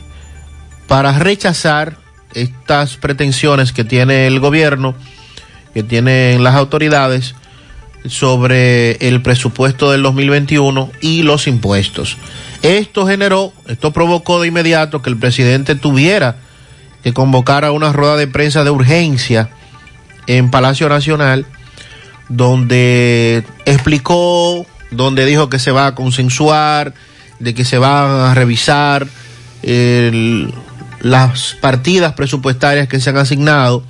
para 0.88 1.18
rechazar 1.18 1.98
estas 2.34 2.98
pretensiones 2.98 3.72
que 3.72 3.84
tiene 3.84 4.28
el 4.28 4.40
gobierno, 4.40 4.96
que 5.74 5.84
tienen 5.84 6.44
las 6.44 6.56
autoridades 6.56 7.36
sobre 8.06 8.92
el 9.08 9.22
presupuesto 9.22 9.92
del 9.92 10.02
2021 10.04 10.92
y 11.02 11.24
los 11.24 11.48
impuestos. 11.48 12.18
Esto 12.62 13.06
generó, 13.08 13.54
esto 13.68 13.92
provocó 13.92 14.42
de 14.42 14.48
inmediato 14.48 15.02
que 15.02 15.10
el 15.10 15.18
presidente 15.18 15.76
tuviera 15.76 16.38
que 17.04 17.14
convocar 17.14 17.66
a 17.66 17.72
una 17.72 17.92
rueda 17.94 18.16
de 18.18 18.28
prensa 18.28 18.64
de 18.64 18.70
urgencia 18.72 19.50
en 20.26 20.50
Palacio 20.52 20.90
Nacional, 20.90 21.46
donde 22.30 23.44
explicó, 23.66 24.66
donde 24.92 25.26
dijo 25.26 25.50
que 25.50 25.60
se 25.60 25.72
va 25.72 25.88
a 25.88 25.96
consensuar, 25.96 26.94
de 27.40 27.54
que 27.54 27.66
se 27.66 27.78
van 27.78 28.10
a 28.10 28.34
revisar 28.34 29.08
el- 29.64 30.54
las 31.02 31.58
partidas 31.62 32.14
presupuestarias 32.14 32.88
que 32.88 33.00
se 33.00 33.10
han 33.10 33.18
asignado 33.18 33.84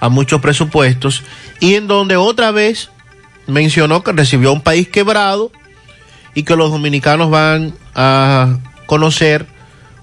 a 0.00 0.08
muchos 0.08 0.40
presupuestos 0.40 1.22
y 1.60 1.74
en 1.74 1.86
donde 1.86 2.16
otra 2.16 2.50
vez 2.50 2.90
mencionó 3.46 4.02
que 4.02 4.12
recibió 4.12 4.52
un 4.52 4.60
país 4.60 4.88
quebrado 4.88 5.50
y 6.34 6.44
que 6.44 6.56
los 6.56 6.70
dominicanos 6.70 7.30
van 7.30 7.74
a 7.94 8.58
conocer 8.86 9.46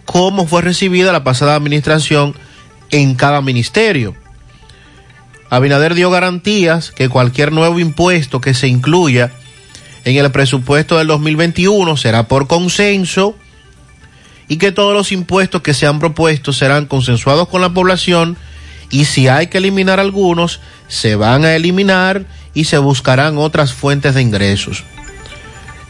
cómo 0.05 0.47
fue 0.47 0.61
recibida 0.61 1.11
la 1.11 1.23
pasada 1.23 1.55
administración 1.55 2.35
en 2.91 3.15
cada 3.15 3.41
ministerio. 3.41 4.15
Abinader 5.49 5.93
dio 5.93 6.09
garantías 6.09 6.91
que 6.91 7.09
cualquier 7.09 7.51
nuevo 7.51 7.79
impuesto 7.79 8.41
que 8.41 8.53
se 8.53 8.67
incluya 8.67 9.31
en 10.03 10.17
el 10.17 10.31
presupuesto 10.31 10.97
del 10.97 11.07
2021 11.07 11.97
será 11.97 12.27
por 12.27 12.47
consenso 12.47 13.35
y 14.47 14.57
que 14.57 14.71
todos 14.71 14.93
los 14.93 15.11
impuestos 15.11 15.61
que 15.61 15.73
se 15.73 15.87
han 15.87 15.99
propuesto 15.99 16.53
serán 16.53 16.85
consensuados 16.85 17.47
con 17.47 17.61
la 17.61 17.73
población 17.73 18.37
y 18.91 19.05
si 19.05 19.27
hay 19.27 19.47
que 19.47 19.57
eliminar 19.57 19.99
algunos, 19.99 20.61
se 20.87 21.15
van 21.15 21.45
a 21.45 21.55
eliminar 21.55 22.25
y 22.53 22.65
se 22.65 22.77
buscarán 22.77 23.37
otras 23.37 23.73
fuentes 23.73 24.13
de 24.13 24.21
ingresos. 24.21 24.83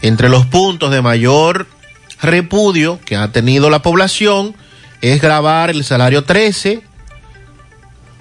Entre 0.02 0.28
los 0.28 0.46
puntos 0.46 0.90
de 0.90 1.02
mayor 1.02 1.66
repudio 2.20 2.98
que 3.04 3.16
ha 3.16 3.32
tenido 3.32 3.70
la 3.70 3.82
población 3.82 4.54
es 5.02 5.20
grabar 5.20 5.70
el 5.70 5.84
salario 5.84 6.24
13, 6.24 6.82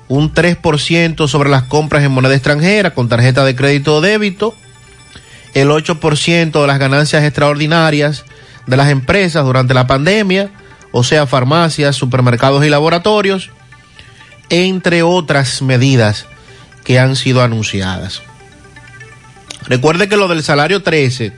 un 0.07 0.33
3% 0.33 1.27
sobre 1.27 1.49
las 1.49 1.63
compras 1.63 2.03
en 2.03 2.11
moneda 2.11 2.35
extranjera 2.35 2.93
con 2.93 3.09
tarjeta 3.09 3.45
de 3.45 3.55
crédito 3.55 3.95
o 3.95 4.01
débito, 4.01 4.53
el 5.53 5.69
8% 5.69 6.61
de 6.61 6.67
las 6.67 6.79
ganancias 6.79 7.23
extraordinarias 7.23 8.25
de 8.67 8.77
las 8.77 8.89
empresas 8.89 9.45
durante 9.45 9.73
la 9.73 9.87
pandemia, 9.87 10.51
o 10.91 11.03
sea, 11.03 11.27
farmacias, 11.27 11.95
supermercados 11.95 12.65
y 12.65 12.69
laboratorios, 12.69 13.49
entre 14.49 15.03
otras 15.03 15.61
medidas 15.61 16.25
que 16.83 16.99
han 16.99 17.15
sido 17.15 17.41
anunciadas. 17.41 18.21
Recuerde 19.67 20.07
que 20.07 20.17
lo 20.17 20.27
del 20.27 20.43
salario 20.43 20.83
13, 20.83 21.33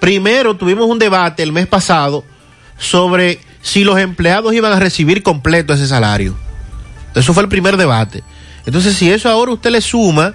primero 0.00 0.56
tuvimos 0.56 0.88
un 0.88 0.98
debate 0.98 1.42
el 1.42 1.52
mes 1.52 1.66
pasado 1.66 2.24
sobre 2.78 3.40
si 3.62 3.84
los 3.84 3.98
empleados 3.98 4.52
iban 4.52 4.72
a 4.72 4.78
recibir 4.78 5.22
completo 5.22 5.72
ese 5.72 5.88
salario. 5.88 6.36
Eso 7.14 7.32
fue 7.32 7.42
el 7.42 7.48
primer 7.48 7.78
debate. 7.78 8.22
Entonces, 8.66 8.96
si 8.96 9.10
eso 9.10 9.30
ahora 9.30 9.52
usted 9.52 9.70
le 9.70 9.80
suma, 9.80 10.34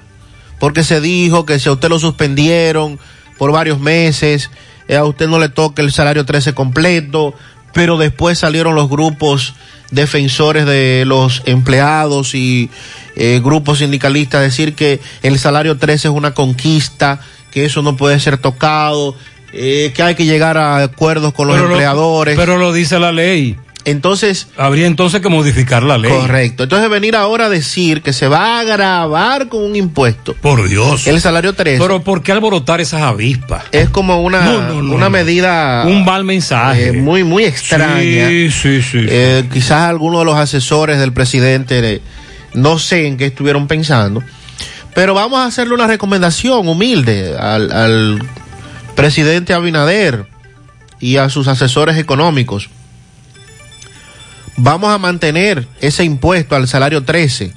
porque 0.59 0.83
se 0.83 0.99
dijo 0.99 1.45
que 1.45 1.59
si 1.59 1.69
a 1.69 1.73
usted 1.73 1.89
lo 1.89 1.99
suspendieron 1.99 2.99
por 3.37 3.51
varios 3.51 3.79
meses, 3.79 4.49
eh, 4.91 4.97
a 4.97 5.05
usted 5.05 5.27
no 5.27 5.39
le 5.39 5.49
toca 5.49 5.81
el 5.81 5.91
salario 5.91 6.23
13 6.25 6.53
completo, 6.53 7.33
pero 7.73 7.97
después 7.97 8.37
salieron 8.37 8.75
los 8.75 8.89
grupos 8.89 9.55
defensores 9.89 10.65
de 10.65 11.03
los 11.07 11.41
empleados 11.45 12.35
y 12.35 12.69
eh, 13.15 13.41
grupos 13.43 13.79
sindicalistas 13.79 14.39
a 14.39 14.43
decir 14.43 14.73
que 14.75 14.99
el 15.23 15.39
salario 15.39 15.77
13 15.77 16.09
es 16.09 16.13
una 16.13 16.33
conquista, 16.33 17.19
que 17.51 17.65
eso 17.65 17.81
no 17.81 17.97
puede 17.97 18.19
ser 18.19 18.37
tocado, 18.37 19.15
eh, 19.53 19.91
que 19.95 20.03
hay 20.03 20.15
que 20.15 20.25
llegar 20.25 20.57
a 20.57 20.83
acuerdos 20.83 21.33
con 21.33 21.47
los 21.47 21.57
lo- 21.57 21.65
empleadores. 21.69 22.37
pero 22.37 22.57
lo 22.57 22.71
dice 22.71 22.99
la 22.99 23.11
ley. 23.11 23.57
Entonces. 23.85 24.47
Habría 24.57 24.85
entonces 24.87 25.21
que 25.21 25.29
modificar 25.29 25.83
la 25.83 25.97
ley. 25.97 26.11
Correcto. 26.11 26.63
Entonces 26.63 26.89
venir 26.89 27.15
ahora 27.15 27.45
a 27.45 27.49
decir 27.49 28.01
que 28.01 28.13
se 28.13 28.27
va 28.27 28.59
a 28.59 28.63
grabar 28.63 29.49
con 29.49 29.63
un 29.63 29.75
impuesto. 29.75 30.35
Por 30.35 30.67
Dios. 30.69 31.07
El 31.07 31.19
salario 31.19 31.53
13. 31.53 31.81
Pero 31.81 32.03
¿por 32.03 32.21
qué 32.21 32.31
alborotar 32.31 32.79
esas 32.81 33.01
avispas? 33.01 33.63
es 33.71 33.89
como 33.89 34.21
una, 34.21 34.41
No, 34.41 34.61
no, 34.61 34.81
no, 34.83 34.93
una 34.95 35.09
medida. 35.09 35.83
Un 35.87 36.05
mal 36.05 36.23
mensaje. 36.23 36.89
eh, 36.89 36.91
muy, 36.93 37.23
muy 37.23 37.43
extraña. 37.43 38.27
Sí, 38.27 38.51
sí, 38.51 38.81
sí. 38.81 39.05
Eh, 39.09 39.45
quizás 39.51 39.89
algunos 39.89 40.19
de 40.21 40.25
los 40.25 40.35
asesores 40.35 40.99
del 40.99 41.13
presidente 41.13 41.79
eh, 41.95 42.01
no 42.53 42.77
sé 42.79 43.07
en 43.07 43.17
qué 43.17 43.25
estuvieron 43.25 43.67
pensando. 43.67 44.21
Pero 44.93 45.13
vamos 45.13 45.39
a 45.39 45.45
hacerle 45.45 45.73
una 45.73 45.87
recomendación 45.87 46.67
humilde 46.67 47.35
al, 47.39 47.71
al 47.71 48.21
presidente 48.95 49.53
Abinader 49.53 50.25
y 50.99 51.17
a 51.17 51.29
sus 51.29 51.47
asesores 51.47 51.97
económicos. 51.97 52.69
Vamos 54.63 54.93
a 54.93 54.99
mantener 54.99 55.67
ese 55.79 56.03
impuesto 56.03 56.55
al 56.55 56.67
salario 56.67 57.03
13. 57.03 57.51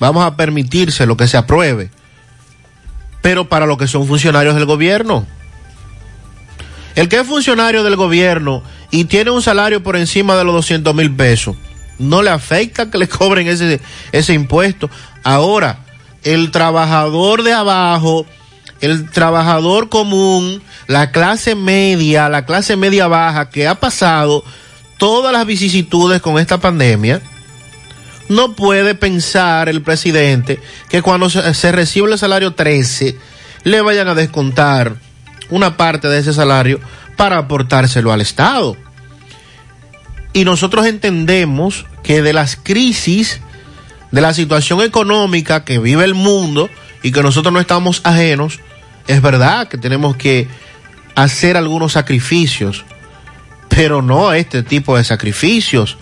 Vamos 0.00 0.24
a 0.24 0.34
permitirse 0.34 1.06
lo 1.06 1.16
que 1.16 1.28
se 1.28 1.36
apruebe. 1.36 1.88
Pero 3.22 3.48
para 3.48 3.64
lo 3.64 3.76
que 3.76 3.86
son 3.86 4.08
funcionarios 4.08 4.56
del 4.56 4.64
gobierno. 4.64 5.24
El 6.96 7.08
que 7.08 7.20
es 7.20 7.26
funcionario 7.28 7.84
del 7.84 7.94
gobierno 7.94 8.64
y 8.90 9.04
tiene 9.04 9.30
un 9.30 9.40
salario 9.40 9.84
por 9.84 9.94
encima 9.94 10.34
de 10.34 10.42
los 10.42 10.52
200 10.52 10.92
mil 10.96 11.14
pesos, 11.14 11.54
no 12.00 12.22
le 12.22 12.30
afecta 12.30 12.90
que 12.90 12.98
le 12.98 13.06
cobren 13.08 13.46
ese, 13.46 13.80
ese 14.10 14.34
impuesto. 14.34 14.90
Ahora, 15.22 15.84
el 16.24 16.50
trabajador 16.50 17.44
de 17.44 17.52
abajo, 17.52 18.26
el 18.80 19.08
trabajador 19.10 19.88
común, 19.88 20.60
la 20.88 21.12
clase 21.12 21.54
media, 21.54 22.28
la 22.28 22.46
clase 22.46 22.74
media 22.74 23.06
baja 23.06 23.48
que 23.48 23.68
ha 23.68 23.76
pasado 23.76 24.42
todas 25.00 25.32
las 25.32 25.46
vicisitudes 25.46 26.20
con 26.20 26.38
esta 26.38 26.58
pandemia, 26.58 27.22
no 28.28 28.54
puede 28.54 28.94
pensar 28.94 29.70
el 29.70 29.80
presidente 29.80 30.60
que 30.90 31.00
cuando 31.00 31.30
se, 31.30 31.72
recibe 31.72 32.12
el 32.12 32.18
salario 32.18 32.52
13 32.52 33.16
le 33.64 33.80
vayan 33.80 34.08
a 34.08 34.14
descontar 34.14 34.96
una 35.48 35.78
parte 35.78 36.06
de 36.08 36.18
ese 36.18 36.34
salario 36.34 36.80
para 37.16 37.38
aportárselo 37.38 38.12
al 38.12 38.20
Estado. 38.20 38.76
Y 40.34 40.44
nosotros 40.44 40.86
entendemos 40.86 41.86
que 42.04 42.20
de 42.20 42.34
las 42.34 42.56
crisis, 42.56 43.40
de 44.12 44.20
la 44.20 44.34
situación 44.34 44.82
económica 44.82 45.64
que 45.64 45.78
vive 45.78 46.04
el 46.04 46.14
mundo 46.14 46.68
y 47.02 47.10
que 47.10 47.22
nosotros 47.22 47.54
no 47.54 47.58
estamos 47.58 48.02
ajenos, 48.04 48.60
es 49.08 49.22
verdad 49.22 49.66
que 49.66 49.78
tenemos 49.78 50.14
que 50.16 50.46
hacer 51.14 51.56
algunos 51.56 51.92
sacrificios, 51.92 52.84
pero 53.80 54.02
no 54.02 54.34
este 54.34 54.62
tipo 54.62 54.98
de 54.98 55.04
sacrificios. 55.04 55.96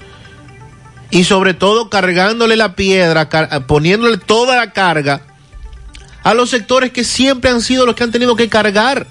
Y 1.11 1.23
sobre 1.23 1.55
todo 1.55 1.89
cargándole 1.89 2.57
la 2.57 2.75
piedra, 2.75 3.29
poniéndole 3.69 4.19
toda 4.19 4.57
la 4.57 4.73
carga 4.73 5.21
a 6.25 6.35
los 6.35 6.51
sectores 6.51 6.91
que 6.91 7.05
siempre 7.05 7.53
han 7.53 7.63
sido 7.63 7.87
los 7.87 7.95
que 7.95 8.03
han 8.03 8.11
tenido 8.11 8.35
que 8.35 8.49
cargar 8.49 9.07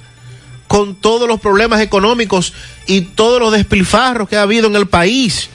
con 0.67 0.95
todos 0.95 1.29
los 1.29 1.39
problemas 1.39 1.79
económicos 1.79 2.51
y 2.87 2.99
todos 2.99 3.39
los 3.39 3.53
despilfarros 3.53 4.27
que 4.27 4.35
ha 4.35 4.41
habido 4.41 4.67
en 4.67 4.75
el 4.75 4.89
país, 4.89 5.49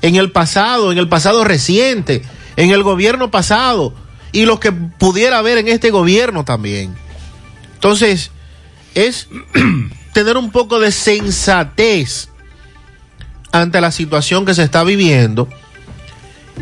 en 0.00 0.14
el 0.14 0.30
pasado, 0.30 0.92
en 0.92 0.98
el 0.98 1.08
pasado 1.08 1.42
reciente, 1.42 2.22
en 2.54 2.70
el 2.70 2.84
gobierno 2.84 3.32
pasado 3.32 3.92
y 4.30 4.44
los 4.44 4.60
que 4.60 4.70
pudiera 4.70 5.38
haber 5.38 5.58
en 5.58 5.66
este 5.66 5.90
gobierno 5.90 6.44
también. 6.44 6.94
Entonces, 7.74 8.30
es 8.94 9.26
tener 10.12 10.36
un 10.36 10.52
poco 10.52 10.78
de 10.78 10.92
sensatez 10.92 12.28
ante 13.52 13.80
la 13.80 13.90
situación 13.90 14.44
que 14.44 14.54
se 14.54 14.62
está 14.62 14.82
viviendo 14.82 15.48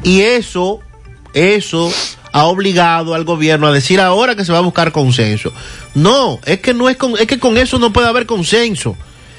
y 0.02 0.20
eso, 0.20 0.80
eso 1.34 1.92
ha 2.32 2.44
obligado 2.44 3.14
al 3.14 3.24
gobierno 3.24 3.66
a 3.66 3.72
decir 3.72 4.00
ahora 4.00 4.34
que 4.34 4.44
se 4.44 4.52
va 4.52 4.58
a 4.58 4.62
buscar 4.62 4.92
consenso. 4.92 5.52
No, 5.94 6.38
es 6.44 6.60
que 6.60 6.74
no 6.74 6.88
es 6.88 6.96
con, 6.96 7.14
es 7.18 7.26
que 7.26 7.38
con 7.38 7.58
eso 7.58 7.78
no 7.78 7.92
puede 7.92 8.08
haber 8.08 8.26
consenso. 8.26 8.96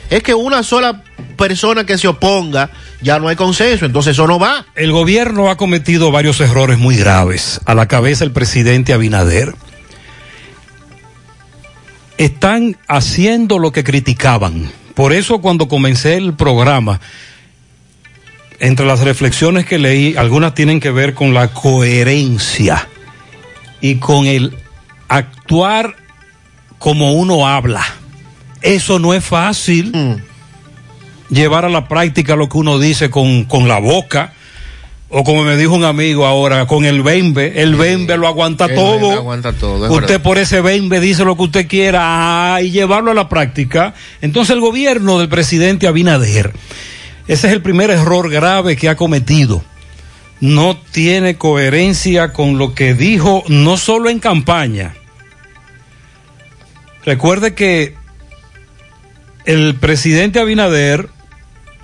Es 0.10 0.24
que 0.24 0.34
una 0.34 0.62
sola 0.62 1.04
persona 1.38 1.86
que 1.86 1.97
se 1.97 2.08
oponga 2.08 2.70
ya 3.02 3.18
no 3.18 3.30
hay 3.30 3.38
consenso, 3.38 3.86
entonces 3.86 4.12
eso 4.12 4.28
no 4.28 4.39
va. 4.39 4.66
El 4.76 4.91
gobierno 4.91 5.49
ha 5.49 5.56
cometido 5.56 6.12
varios 6.12 6.41
errores 6.41 6.78
muy 6.78 6.97
graves. 6.97 7.62
A 7.66 7.74
la 7.76 7.88
cabeza 7.88 8.26
el 8.26 8.32
presidente 8.32 8.93
Abinader. 8.93 9.56
Están 12.18 12.78
haciendo 12.88 13.58
lo 13.58 13.72
que 13.72 13.84
criticaban. 13.84 14.70
Por 14.93 15.14
eso 15.14 15.39
cuando 15.39 15.70
comencé 15.70 16.18
el 16.18 16.34
programa, 16.34 16.99
entre 18.62 18.86
las 18.86 18.99
reflexiones 18.99 19.66
que 19.66 19.80
leí, 19.80 20.16
algunas 20.16 20.53
tienen 20.53 20.80
que 20.80 20.91
ver 20.91 21.16
con 21.16 21.34
la 21.34 21.47
coherencia 21.47 22.88
y 23.82 23.95
con 23.95 24.28
el 24.28 24.55
actuar 25.07 25.95
como 26.78 27.14
uno 27.14 27.47
habla. 27.47 27.84
Eso 28.62 28.99
no 28.99 29.16
es 29.16 29.26
fácil. 29.26 30.22
Llevar 31.32 31.66
a 31.66 31.70
la 31.70 31.88
práctica 31.88 32.36
lo 32.36 32.49
que 32.49 32.59
uno 32.59 32.78
dice 32.78 33.09
con, 33.09 33.45
con 33.45 33.68
la 33.68 33.80
boca. 33.80 34.34
O 35.09 35.24
como 35.24 35.43
me 35.43 35.57
dijo 35.57 35.74
un 35.74 35.84
amigo 35.84 36.28
ahora, 36.28 36.68
con 36.68 36.86
el 36.86 37.01
bembe. 37.01 37.64
El 37.64 37.76
bembe 37.76 38.16
lo 38.16 38.28
aguanta 38.28 38.68
todo. 38.68 38.99
bembe 38.99 39.16
aguanta 39.16 39.53
todo, 39.53 39.88
es 39.88 39.91
usted 39.91 40.07
verdad. 40.07 40.22
por 40.22 40.38
ese 40.38 40.62
bembe 40.62 40.99
dice 40.99 41.26
lo 41.26 41.36
que 41.36 41.43
usted 41.43 41.68
quiera 41.68 42.53
ah, 42.53 42.62
y 42.62 42.70
llevarlo 42.70 43.09
a 43.09 43.16
la 43.16 43.28
práctica. 43.28 43.95
Entonces 44.22 44.53
el 44.53 44.62
gobierno 44.62 45.18
del 45.18 45.30
presidente 45.30 45.88
Abinader, 45.88 46.53
ese 47.28 47.47
es 47.47 47.53
el 47.53 47.61
primer 47.61 47.89
error 47.89 48.30
grave 48.30 48.76
que 48.76 48.89
ha 48.89 48.95
cometido. 48.95 49.63
No 50.39 50.76
tiene 50.91 51.38
coherencia 51.38 52.34
con 52.34 52.57
lo 52.57 52.74
que 52.74 52.93
dijo, 52.93 53.43
no 53.47 53.78
solo 53.78 54.09
en 54.09 54.19
campaña. 54.19 54.95
Recuerde 57.05 57.53
que 57.53 57.95
el 59.45 59.76
presidente 59.76 60.39
Abinader 60.39 61.09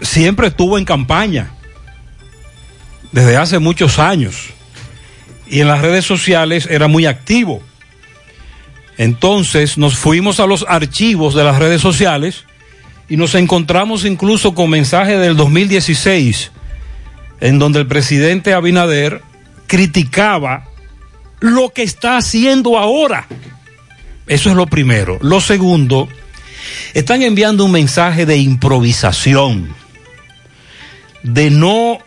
siempre 0.02 0.48
estuvo 0.48 0.78
en 0.78 0.86
campaña, 0.86 1.52
desde 3.12 3.38
hace 3.38 3.60
muchos 3.60 4.00
años, 4.00 4.50
y 5.48 5.62
en 5.62 5.68
las 5.68 5.82
redes 5.82 6.06
sociales 6.06 6.68
era 6.70 6.88
muy 6.88 7.06
activo. 7.06 7.62
Entonces 8.98 9.78
nos 9.78 9.96
fuimos 9.96 10.40
a 10.40 10.48
los 10.48 10.66
archivos 10.68 11.36
de 11.36 11.44
las 11.44 11.60
redes 11.60 11.82
sociales 11.82 12.47
y 13.10 13.18
nos 13.18 13.36
encontramos 13.36 14.06
incluso 14.06 14.54
con 14.54 14.70
mensajes 14.70 15.20
del 15.20 15.36
2016 15.38 16.52
en 17.40 17.60
donde 17.60 17.80
el 17.80 17.88
presidente 17.88 18.54
Abinader 18.54 19.22
criticaba 19.68 20.66
lo 21.40 21.70
que 21.70 21.84
está 21.84 22.18
haciendo 22.18 22.78
ahora. 22.78 23.28
Eso 24.28 24.50
es 24.50 24.56
lo 24.56 24.66
primero. 24.66 25.20
Lo 25.22 25.40
segundo, 25.40 26.08
están 26.94 27.22
enviando 27.22 27.66
un 27.66 27.72
mensaje 27.72 28.26
de 28.26 28.38
improvisación, 28.38 29.74
de 31.24 31.50
no 31.50 32.00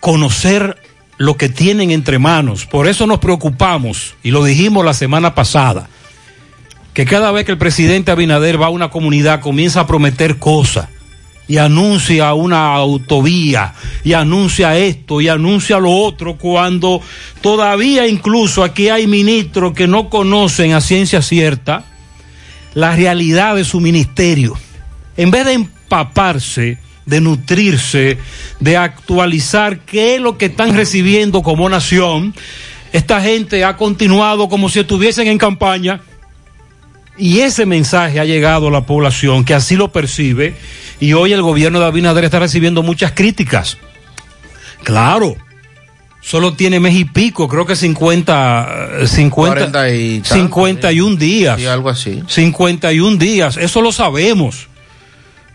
conocer 0.00 0.76
lo 1.16 1.36
que 1.36 1.48
tienen 1.48 1.90
entre 1.90 2.18
manos. 2.18 2.66
Por 2.66 2.86
eso 2.86 3.06
nos 3.06 3.18
preocupamos, 3.18 4.14
y 4.22 4.30
lo 4.30 4.44
dijimos 4.44 4.84
la 4.84 4.94
semana 4.94 5.34
pasada, 5.34 5.88
que 6.98 7.04
cada 7.04 7.30
vez 7.30 7.44
que 7.44 7.52
el 7.52 7.58
presidente 7.58 8.10
Abinader 8.10 8.60
va 8.60 8.66
a 8.66 8.70
una 8.70 8.90
comunidad 8.90 9.40
comienza 9.40 9.78
a 9.78 9.86
prometer 9.86 10.38
cosas 10.38 10.88
y 11.46 11.58
anuncia 11.58 12.34
una 12.34 12.74
autovía 12.74 13.72
y 14.02 14.14
anuncia 14.14 14.76
esto 14.76 15.20
y 15.20 15.28
anuncia 15.28 15.78
lo 15.78 15.92
otro 15.92 16.38
cuando 16.38 17.00
todavía 17.40 18.08
incluso 18.08 18.64
aquí 18.64 18.88
hay 18.88 19.06
ministros 19.06 19.74
que 19.74 19.86
no 19.86 20.10
conocen 20.10 20.72
a 20.72 20.80
ciencia 20.80 21.22
cierta 21.22 21.84
la 22.74 22.96
realidad 22.96 23.54
de 23.54 23.62
su 23.62 23.78
ministerio. 23.78 24.58
En 25.16 25.30
vez 25.30 25.44
de 25.44 25.52
empaparse, 25.52 26.78
de 27.06 27.20
nutrirse, 27.20 28.18
de 28.58 28.76
actualizar 28.76 29.84
qué 29.84 30.16
es 30.16 30.20
lo 30.20 30.36
que 30.36 30.46
están 30.46 30.74
recibiendo 30.74 31.44
como 31.44 31.68
nación, 31.68 32.34
esta 32.92 33.20
gente 33.20 33.64
ha 33.64 33.76
continuado 33.76 34.48
como 34.48 34.68
si 34.68 34.80
estuviesen 34.80 35.28
en 35.28 35.38
campaña 35.38 36.00
y 37.18 37.40
ese 37.40 37.66
mensaje 37.66 38.20
ha 38.20 38.24
llegado 38.24 38.68
a 38.68 38.70
la 38.70 38.86
población 38.86 39.44
que 39.44 39.54
así 39.54 39.76
lo 39.76 39.90
percibe 39.92 40.54
y 41.00 41.12
hoy 41.12 41.32
el 41.32 41.42
gobierno 41.42 41.80
de 41.80 41.86
Abinader 41.86 42.24
está 42.24 42.38
recibiendo 42.38 42.82
muchas 42.82 43.12
críticas. 43.12 43.78
Claro, 44.84 45.36
solo 46.20 46.54
tiene 46.54 46.80
mes 46.80 46.94
y 46.94 47.04
pico, 47.04 47.48
creo 47.48 47.66
que 47.66 47.76
50, 47.76 49.06
50 49.06 49.34
40 49.34 49.90
y 49.90 50.20
tanto, 50.20 50.34
51 50.34 51.16
días. 51.16 51.58
Sí, 51.58 51.66
algo 51.66 51.88
así. 51.88 52.22
51 52.26 53.16
días, 53.16 53.56
eso 53.56 53.82
lo 53.82 53.92
sabemos. 53.92 54.68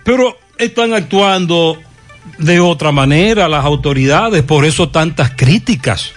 Pero 0.04 0.38
están 0.58 0.94
actuando 0.94 1.80
de 2.38 2.60
otra 2.60 2.92
manera 2.92 3.48
las 3.48 3.66
autoridades, 3.66 4.44
por 4.44 4.66
eso 4.66 4.90
tantas 4.90 5.32
críticas. 5.32 6.12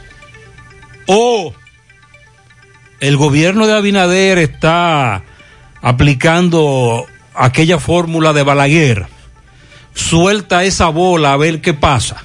O 1.07 1.55
el 3.01 3.17
gobierno 3.17 3.67
de 3.67 3.75
Abinader 3.75 4.39
está 4.39 5.23
aplicando 5.87 7.07
aquella 7.33 7.79
fórmula 7.79 8.33
de 8.33 8.43
Balaguer. 8.43 9.07
Suelta 9.95 10.65
esa 10.65 10.89
bola 10.89 11.33
a 11.33 11.37
ver 11.37 11.61
qué 11.61 11.75
pasa. 11.75 12.25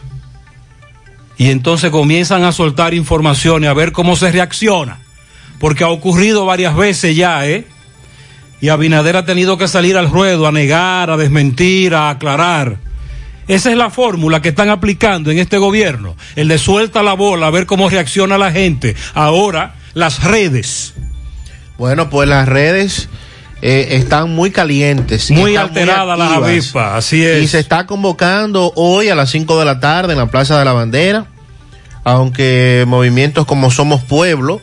Y 1.37 1.51
entonces 1.51 1.91
comienzan 1.91 2.43
a 2.43 2.53
soltar 2.53 2.95
informaciones 2.95 3.69
a 3.69 3.75
ver 3.75 3.91
cómo 3.91 4.15
se 4.15 4.31
reacciona. 4.31 4.97
Porque 5.59 5.83
ha 5.83 5.89
ocurrido 5.89 6.43
varias 6.43 6.75
veces 6.75 7.15
ya, 7.15 7.47
¿eh? 7.47 7.67
Y 8.61 8.69
Abinader 8.69 9.15
ha 9.15 9.25
tenido 9.25 9.59
que 9.59 9.67
salir 9.67 9.95
al 9.95 10.09
ruedo 10.09 10.47
a 10.47 10.51
negar, 10.51 11.11
a 11.11 11.17
desmentir, 11.17 11.93
a 11.93 12.09
aclarar. 12.09 12.77
Esa 13.47 13.69
es 13.69 13.77
la 13.77 13.91
fórmula 13.91 14.41
que 14.41 14.49
están 14.49 14.69
aplicando 14.69 15.29
en 15.29 15.37
este 15.37 15.59
gobierno. 15.59 16.15
El 16.35 16.47
de 16.47 16.57
suelta 16.57 17.03
la 17.03 17.13
bola, 17.13 17.45
a 17.45 17.51
ver 17.51 17.67
cómo 17.67 17.91
reacciona 17.91 18.39
la 18.39 18.51
gente. 18.51 18.95
Ahora, 19.13 19.75
las 19.93 20.23
redes. 20.23 20.95
Bueno, 21.77 22.09
pues 22.09 22.27
las 22.27 22.47
redes 22.47 23.07
eh, 23.61 23.89
están 23.91 24.33
muy 24.33 24.51
calientes. 24.51 25.29
Muy 25.31 25.55
alteradas 25.55 26.17
las 26.17 26.31
avispas, 26.31 26.95
así 26.95 27.23
es. 27.23 27.43
Y 27.43 27.47
se 27.47 27.59
está 27.59 27.85
convocando 27.85 28.73
hoy 28.75 29.09
a 29.09 29.15
las 29.15 29.29
5 29.29 29.59
de 29.59 29.65
la 29.65 29.79
tarde 29.79 30.13
en 30.13 30.19
la 30.19 30.27
Plaza 30.27 30.57
de 30.57 30.65
la 30.65 30.73
Bandera, 30.73 31.27
aunque 32.03 32.85
movimientos 32.87 33.45
como 33.45 33.69
Somos 33.69 34.01
Pueblo, 34.01 34.61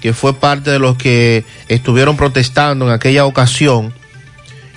que 0.00 0.12
fue 0.12 0.34
parte 0.34 0.70
de 0.70 0.80
los 0.80 0.96
que 0.96 1.44
estuvieron 1.68 2.16
protestando 2.16 2.86
en 2.86 2.92
aquella 2.92 3.26
ocasión 3.26 3.94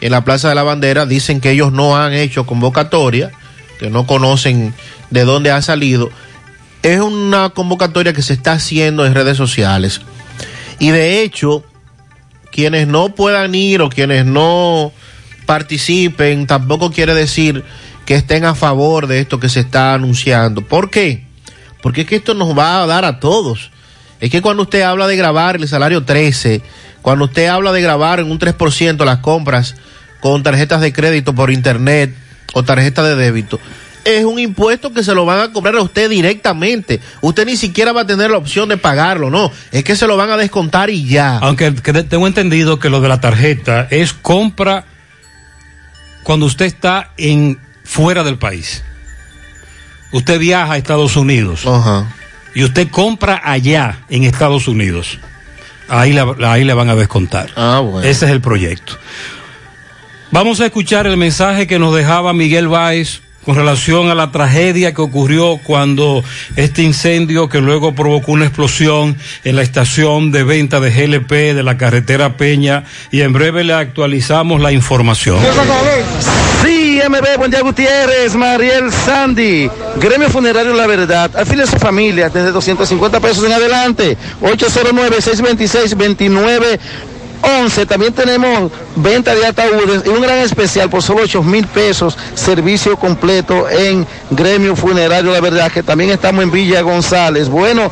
en 0.02 0.12
la 0.12 0.24
Plaza 0.24 0.50
de 0.50 0.56
la 0.56 0.64
Bandera, 0.64 1.08
dicen 1.08 1.42
que 1.42 1.50
ellos 1.50 1.72
no 1.72 1.98
han 1.98 2.14
hecho 2.14 2.46
convocatoria, 2.46 3.32
que 3.80 3.90
no 3.90 4.06
conocen 4.06 4.76
de 5.10 5.26
dónde 5.26 5.50
ha 5.50 5.64
salido. 5.64 6.12
Es 6.84 7.00
una 7.00 7.50
convocatoria 7.50 8.14
que 8.14 8.22
se 8.22 8.34
está 8.34 8.52
haciendo 8.52 9.08
en 9.08 9.16
redes 9.16 9.38
sociales. 9.38 10.02
Y 10.78 10.92
de 10.92 11.24
hecho, 11.24 11.64
quienes 12.56 12.88
no 12.88 13.14
puedan 13.14 13.54
ir 13.54 13.82
o 13.82 13.90
quienes 13.90 14.26
no 14.26 14.94
participen, 15.46 16.48
tampoco 16.48 16.90
quiere 16.90 17.14
decir 17.14 17.66
que 18.06 18.16
estén 18.16 18.46
a 18.46 18.56
favor 18.56 19.08
de 19.08 19.20
esto 19.20 19.42
que 19.42 19.50
se 19.50 19.60
está 19.60 19.94
anunciando. 19.94 20.62
¿Por 20.62 20.90
qué? 20.90 21.26
Porque 21.82 22.02
es 22.02 22.08
que 22.08 22.16
esto 22.16 22.34
nos 22.34 22.58
va 22.58 22.82
a 22.82 22.86
dar 22.86 23.04
a 23.04 23.20
todos. 23.20 23.72
Es 24.22 24.30
que 24.30 24.42
cuando 24.42 24.64
usted 24.64 24.84
habla 24.84 25.06
de 25.06 25.18
grabar 25.18 25.58
el 25.58 25.68
salario 25.68 26.06
13, 26.06 26.62
cuando 27.02 27.26
usted 27.26 27.48
habla 27.48 27.74
de 27.74 27.82
grabar 27.82 28.22
en 28.22 28.32
un 28.32 28.40
3% 28.40 29.04
las 29.04 29.18
compras 29.18 29.76
con 30.22 30.42
tarjetas 30.42 30.80
de 30.80 30.94
crédito 30.94 31.36
por 31.36 31.52
internet 31.52 32.16
o 32.54 32.64
tarjeta 32.64 33.04
de 33.04 33.18
débito, 33.18 33.60
es 34.06 34.24
un 34.24 34.40
impuesto 34.40 34.94
que 34.94 35.04
se 35.04 35.14
lo 35.14 35.26
van 35.26 35.40
a 35.40 35.52
cobrar 35.52 35.76
a 35.76 35.82
usted 35.82 36.10
directamente. 36.10 37.02
Usted 37.22 37.46
ni 37.46 37.58
siquiera 37.58 37.92
va 37.92 38.02
a 38.02 38.08
tener 38.08 38.30
la 38.30 38.38
opción 38.38 38.70
de 38.70 38.78
pagarlo, 38.78 39.30
no. 39.30 39.52
Es 39.72 39.84
que 39.84 39.96
se 39.96 40.08
lo 40.08 40.16
van 40.16 40.30
a 40.30 40.38
descontar 40.38 40.92
y 40.92 41.06
ya. 41.06 41.40
Aunque 41.40 41.74
que 41.74 41.92
tengo 42.04 42.28
entendido 42.28 42.80
que 42.80 42.90
lo 42.90 43.02
de 43.02 43.10
la 43.10 43.20
tarjeta 43.20 43.88
es 43.90 44.14
compra 44.14 44.86
cuando 46.24 46.46
usted 46.46 46.66
está 46.66 47.12
en 47.18 47.60
fuera 47.84 48.24
del 48.24 48.38
país. 48.38 48.84
Usted 50.12 50.40
viaja 50.40 50.74
a 50.74 50.78
Estados 50.78 51.18
Unidos 51.18 51.66
y 52.54 52.64
usted 52.64 52.88
compra 52.90 53.42
allá 53.44 54.06
en 54.10 54.24
Estados 54.24 54.68
Unidos. 54.68 55.18
Ahí 55.90 56.14
le, 56.14 56.24
ahí 56.46 56.64
le 56.64 56.74
van 56.74 56.90
a 56.90 56.96
descontar. 56.96 57.50
Ese 58.04 58.26
es 58.26 58.32
el 58.32 58.40
proyecto. 58.40 58.98
Vamos 60.32 60.60
a 60.62 60.66
escuchar 60.68 61.08
el 61.08 61.18
mensaje 61.18 61.66
que 61.66 61.80
nos 61.80 61.96
dejaba 61.96 62.34
Miguel 62.34 62.68
Báez 62.68 63.22
con 63.46 63.56
relación 63.56 64.10
a 64.10 64.16
la 64.16 64.32
tragedia 64.32 64.94
que 64.94 65.02
ocurrió 65.02 65.60
cuando 65.64 66.24
este 66.56 66.82
incendio 66.82 67.48
que 67.48 67.62
luego 67.62 67.94
provocó 67.94 68.32
una 68.32 68.46
explosión 68.46 69.16
en 69.44 69.56
la 69.56 69.62
estación 69.62 70.32
de 70.32 70.44
venta 70.44 70.80
de 70.80 70.90
GLP 70.90 71.32
de 71.32 71.64
la 71.64 71.78
carretera 71.78 72.38
Peña 72.38 72.86
y 73.12 73.22
en 73.22 73.34
breve 73.34 73.64
le 73.64 73.74
actualizamos 73.74 74.62
la 74.62 74.72
información. 74.72 75.38
Sí, 76.64 77.00
MB, 77.08 77.38
buen 77.38 77.52
día 77.52 77.62
Gutiérrez, 77.62 78.34
Mariel 78.36 78.92
Sandy, 78.92 79.70
Gremio 79.98 80.30
Funerario 80.30 80.74
La 80.74 80.88
Verdad, 80.88 81.30
afile 81.38 81.64
a 81.64 81.68
su 81.68 81.78
familia 81.78 82.30
desde 82.30 82.52
250 82.52 83.20
pesos 83.20 83.46
en 83.46 83.52
adelante, 83.52 84.18
809-626-29. 84.42 86.80
11, 87.42 87.86
también 87.86 88.14
tenemos 88.14 88.72
venta 88.96 89.36
de 89.36 89.46
ataúdes 89.46 90.04
y 90.06 90.10
un 90.10 90.22
gran 90.22 90.40
especial 90.40 90.90
por 90.90 91.02
solo 91.02 91.22
8 91.24 91.44
mil 91.44 91.68
pesos, 91.68 92.18
servicio 92.34 92.98
completo 92.98 93.70
en 93.70 94.06
Gremio 94.32 94.76
Funerario 94.76 95.32
La 95.32 95.42
Verdad, 95.42 95.72
que 95.72 95.84
también 95.84 96.12
estamos 96.12 96.44
en 96.44 96.52
Villa 96.52 96.82
González. 96.82 97.50
Bueno, 97.50 97.92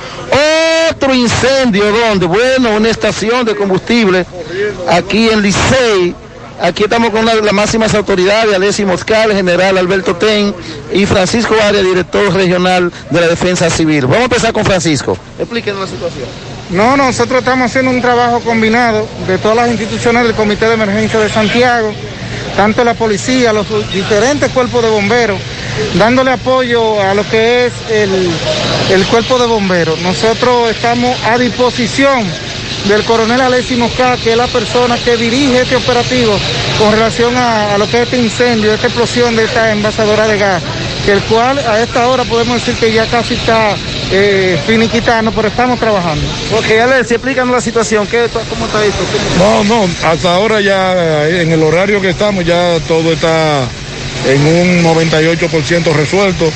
otro 0.90 1.14
incendio, 1.14 1.92
¿dónde? 1.92 2.26
Bueno, 2.26 2.76
una 2.76 2.90
estación 2.90 3.46
de 3.46 3.56
combustible 3.56 4.26
aquí 4.88 5.30
en 5.30 5.42
Licey, 5.42 6.16
Aquí 6.62 6.84
estamos 6.84 7.10
con 7.10 7.26
las 7.26 7.52
máximas 7.52 7.94
autoridades, 7.94 8.54
Alessi 8.54 8.86
Moscal, 8.86 9.34
general 9.34 9.78
Alberto 9.78 10.16
Ten 10.16 10.54
y 10.94 11.06
Francisco 11.06 11.56
Arias, 11.62 11.84
director 11.84 12.34
regional 12.34 12.92
de 13.10 13.20
la 13.20 13.28
Defensa 13.28 13.70
Civil. 13.70 14.04
Vamos 14.04 14.20
a 14.20 14.24
empezar 14.24 14.54
con 14.54 14.64
Francisco. 14.64 15.18
Explíquenos 15.40 15.82
la 15.82 15.88
situación. 15.88 16.53
No, 16.70 16.98
nosotros 16.98 17.40
estamos 17.40 17.70
haciendo 17.70 17.92
un 17.92 18.02
trabajo 18.02 18.40
combinado 18.40 19.08
de 19.28 19.38
todas 19.38 19.58
las 19.58 19.70
instituciones 19.70 20.24
del 20.24 20.34
Comité 20.34 20.66
de 20.66 20.74
Emergencia 20.74 21.20
de 21.20 21.30
Santiago, 21.30 21.94
tanto 22.56 22.84
la 22.84 22.94
policía, 22.94 23.54
los 23.54 23.68
diferentes 23.92 24.50
cuerpos 24.52 24.82
de 24.82 24.90
bomberos, 24.90 25.40
dándole 25.96 26.32
apoyo 26.32 27.02
a 27.02 27.14
lo 27.14 27.28
que 27.30 27.66
es 27.66 27.74
el, 27.92 28.30
el 28.92 29.06
cuerpo 29.08 29.38
de 29.38 29.46
bomberos. 29.46 30.00
Nosotros 30.02 30.72
estamos 30.72 31.16
a 31.26 31.38
disposición 31.38 32.26
del 32.88 33.04
coronel 33.04 33.42
Alessi 33.42 33.76
Mosca, 33.76 34.18
que 34.18 34.32
es 34.32 34.38
la 34.38 34.48
persona 34.48 34.98
que 34.98 35.16
dirige 35.16 35.62
este 35.62 35.76
operativo 35.76 36.34
con 36.80 36.92
relación 36.92 37.36
a, 37.38 37.76
a 37.76 37.78
lo 37.78 37.88
que 37.88 37.98
es 37.98 38.04
este 38.04 38.18
incendio, 38.18 38.74
esta 38.74 38.88
explosión 38.88 39.36
de 39.36 39.44
esta 39.46 39.72
envasadora 39.72 40.28
de 40.28 40.38
gas, 40.38 40.64
el 41.08 41.22
cual 41.24 41.60
a 41.60 41.82
esta 41.82 42.08
hora 42.08 42.24
podemos 42.24 42.56
decir 42.56 42.76
que 42.76 42.92
ya 42.92 43.06
casi 43.06 43.36
está 43.36 43.76
eh, 44.12 44.60
finiquitando, 44.66 45.32
pero 45.32 45.48
estamos 45.48 45.80
trabajando. 45.80 46.26
Ok, 46.58 46.66
Alessi, 46.82 47.16
explícanos 47.16 47.54
la 47.54 47.62
situación. 47.62 48.08
¿Qué, 48.08 48.28
¿Cómo 48.50 48.66
está 48.66 48.86
esto? 48.86 49.04
No, 49.38 49.64
no, 49.64 49.90
hasta 50.04 50.34
ahora 50.34 50.62
ya 50.62 50.94
eh, 51.28 51.42
en 51.42 51.52
el 51.52 51.64
horario 51.64 52.02
que 52.02 52.10
estamos 52.10 52.46
ya 52.46 52.80
todo 52.88 53.14
está 53.14 53.68
en 54.28 54.46
un 54.46 54.84
98% 54.84 55.94
resuelto. 55.94 56.52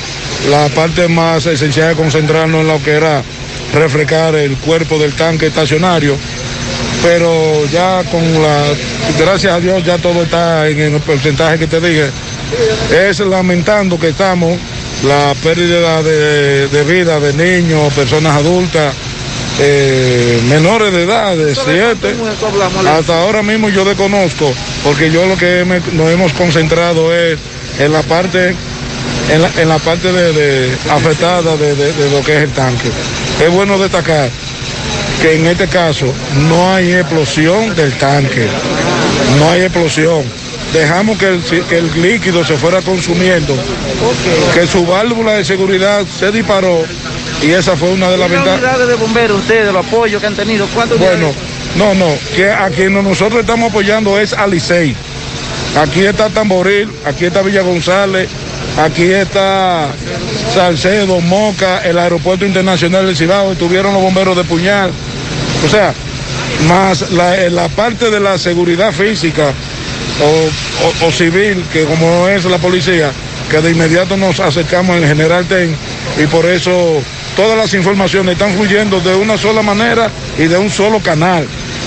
La 0.50 0.68
parte 0.68 1.08
más 1.08 1.46
esencial 1.46 1.90
es 1.90 1.96
concentrarnos 1.96 2.60
en 2.60 2.68
lo 2.68 2.82
que 2.82 2.92
era 2.92 3.22
refrescar 3.74 4.34
el 4.36 4.56
cuerpo 4.56 4.98
del 4.98 5.14
tanque 5.14 5.48
estacionario 5.48 6.16
pero 7.02 7.64
ya 7.66 8.02
con 8.10 8.22
la, 8.42 8.64
gracias 9.18 9.52
a 9.52 9.60
Dios 9.60 9.84
ya 9.84 9.98
todo 9.98 10.22
está 10.22 10.68
en 10.68 10.78
el 10.78 11.00
porcentaje 11.00 11.58
que 11.58 11.66
te 11.66 11.80
dije. 11.80 12.10
Es 12.92 13.20
lamentando 13.20 13.98
que 13.98 14.08
estamos 14.08 14.58
la 15.04 15.34
pérdida 15.42 16.02
de, 16.02 16.68
de 16.68 16.84
vida 16.84 17.20
de 17.20 17.32
niños, 17.32 17.92
personas 17.94 18.36
adultas, 18.36 18.94
eh, 19.60 20.40
menores 20.48 20.92
de 20.92 21.02
edad, 21.04 21.36
de 21.36 21.54
7. 21.54 22.14
Hasta 22.98 23.20
ahora 23.22 23.42
mismo 23.42 23.68
yo 23.68 23.84
desconozco, 23.84 24.52
porque 24.84 25.10
yo 25.10 25.26
lo 25.26 25.36
que 25.36 25.64
me- 25.64 25.80
nos 25.92 26.10
hemos 26.10 26.32
concentrado 26.32 27.14
es 27.14 27.38
en 27.78 27.92
la 27.92 28.02
parte, 28.02 28.54
en 29.30 29.42
la, 29.42 29.50
en 29.56 29.68
la 29.68 29.78
parte 29.78 30.12
de, 30.12 30.32
de- 30.32 30.76
afectada 30.90 31.56
de, 31.56 31.74
de- 31.74 31.92
de 31.92 32.10
lo 32.10 32.22
que 32.24 32.36
es 32.36 32.42
el 32.44 32.50
tanque. 32.50 32.88
Es 33.44 33.50
bueno 33.52 33.78
destacar 33.78 34.30
que 35.22 35.34
en 35.36 35.46
este 35.46 35.66
caso 35.68 36.12
no 36.48 36.72
hay 36.74 36.92
explosión 36.92 37.74
del 37.74 37.92
tanque, 37.98 38.46
no 39.38 39.50
hay 39.50 39.62
explosión. 39.62 40.22
Dejamos 40.72 41.16
que 41.16 41.26
el, 41.28 41.42
que 41.42 41.78
el 41.78 42.02
líquido 42.02 42.44
se 42.44 42.56
fuera 42.56 42.82
consumiendo, 42.82 43.54
que 44.54 44.66
su 44.66 44.84
válvula 44.84 45.32
de 45.34 45.44
seguridad 45.44 46.04
se 46.06 46.30
disparó 46.30 46.84
y 47.42 47.52
esa 47.52 47.74
fue 47.76 47.90
una 47.90 48.10
de 48.10 48.18
las 48.18 48.28
¿Cuántas 48.28 48.44
ventajas. 48.54 48.58
unidades 48.74 48.88
de 48.88 48.94
bomberos 48.94 49.38
ustedes, 49.40 49.72
los 49.72 49.86
apoyos 49.86 50.20
que 50.20 50.26
han 50.26 50.34
tenido? 50.34 50.66
¿Cuántos 50.74 50.98
Bueno, 50.98 51.32
no, 51.76 51.94
no, 51.94 52.08
que 52.36 52.50
a 52.50 52.68
quien 52.68 52.92
nosotros 52.92 53.40
estamos 53.40 53.70
apoyando 53.70 54.18
es 54.18 54.32
a 54.34 54.46
Licey. 54.46 54.94
Aquí 55.80 56.00
está 56.00 56.28
Tamboril, 56.28 56.90
aquí 57.06 57.26
está 57.26 57.40
Villa 57.42 57.62
González, 57.62 58.28
aquí 58.82 59.04
está 59.04 59.88
Salcedo, 60.52 61.20
Moca, 61.20 61.78
el 61.78 61.98
Aeropuerto 61.98 62.44
Internacional 62.44 63.06
del 63.06 63.16
Cibao, 63.16 63.52
estuvieron 63.52 63.94
los 63.94 64.02
bomberos 64.02 64.36
de 64.36 64.44
Puñal. 64.44 64.90
O 65.64 65.68
sea, 65.68 65.94
más 66.68 67.10
la, 67.12 67.36
la 67.50 67.68
parte 67.68 68.10
de 68.10 68.20
la 68.20 68.36
seguridad 68.38 68.92
física 68.92 69.52
o, 71.04 71.12
civil, 71.12 71.64
que 71.72 71.84
como 71.84 72.28
es 72.28 72.44
la 72.44 72.58
policía, 72.58 73.10
que 73.50 73.60
de 73.60 73.70
inmediato 73.70 74.16
nos 74.16 74.40
acercamos 74.40 74.96
al 74.96 75.06
general 75.06 75.46
TEN 75.46 75.74
y 76.22 76.26
por 76.26 76.46
eso 76.46 77.00
todas 77.36 77.56
las 77.56 77.72
informaciones 77.74 78.32
están 78.32 78.52
fluyendo 78.54 79.00
de 79.00 79.14
una 79.14 79.36
sola 79.36 79.62
manera 79.62 80.10
y 80.38 80.44
de 80.44 80.56
un 80.58 80.70
solo 80.70 81.00
canal. 81.00 81.46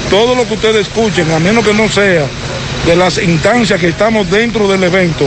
Todo 0.09 0.35
lo 0.35 0.47
que 0.47 0.55
ustedes 0.55 0.87
escuchen, 0.87 1.31
a 1.31 1.39
menos 1.39 1.65
que 1.65 1.73
no 1.73 1.87
sea 1.89 2.25
de 2.85 2.95
las 2.95 3.17
instancias 3.17 3.79
que 3.79 3.89
estamos 3.89 4.29
dentro 4.29 4.67
del 4.67 4.83
evento, 4.83 5.25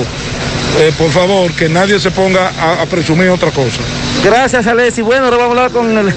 eh, 0.81 0.93
por 0.99 1.11
favor, 1.11 1.53
que 1.53 1.69
nadie 1.69 2.01
se 2.01 2.11
ponga 2.11 2.51
a, 2.59 2.83
a 2.83 2.87
presumir 2.87 3.29
otra 3.29 3.51
cosa. 3.51 3.81
Gracias, 4.25 4.67
Alessi. 4.67 5.03
Bueno, 5.03 5.27
ahora 5.27 5.37
vamos 5.37 5.57
a 5.57 5.65
hablar 5.65 5.71
con 5.71 5.99
el 5.99 6.15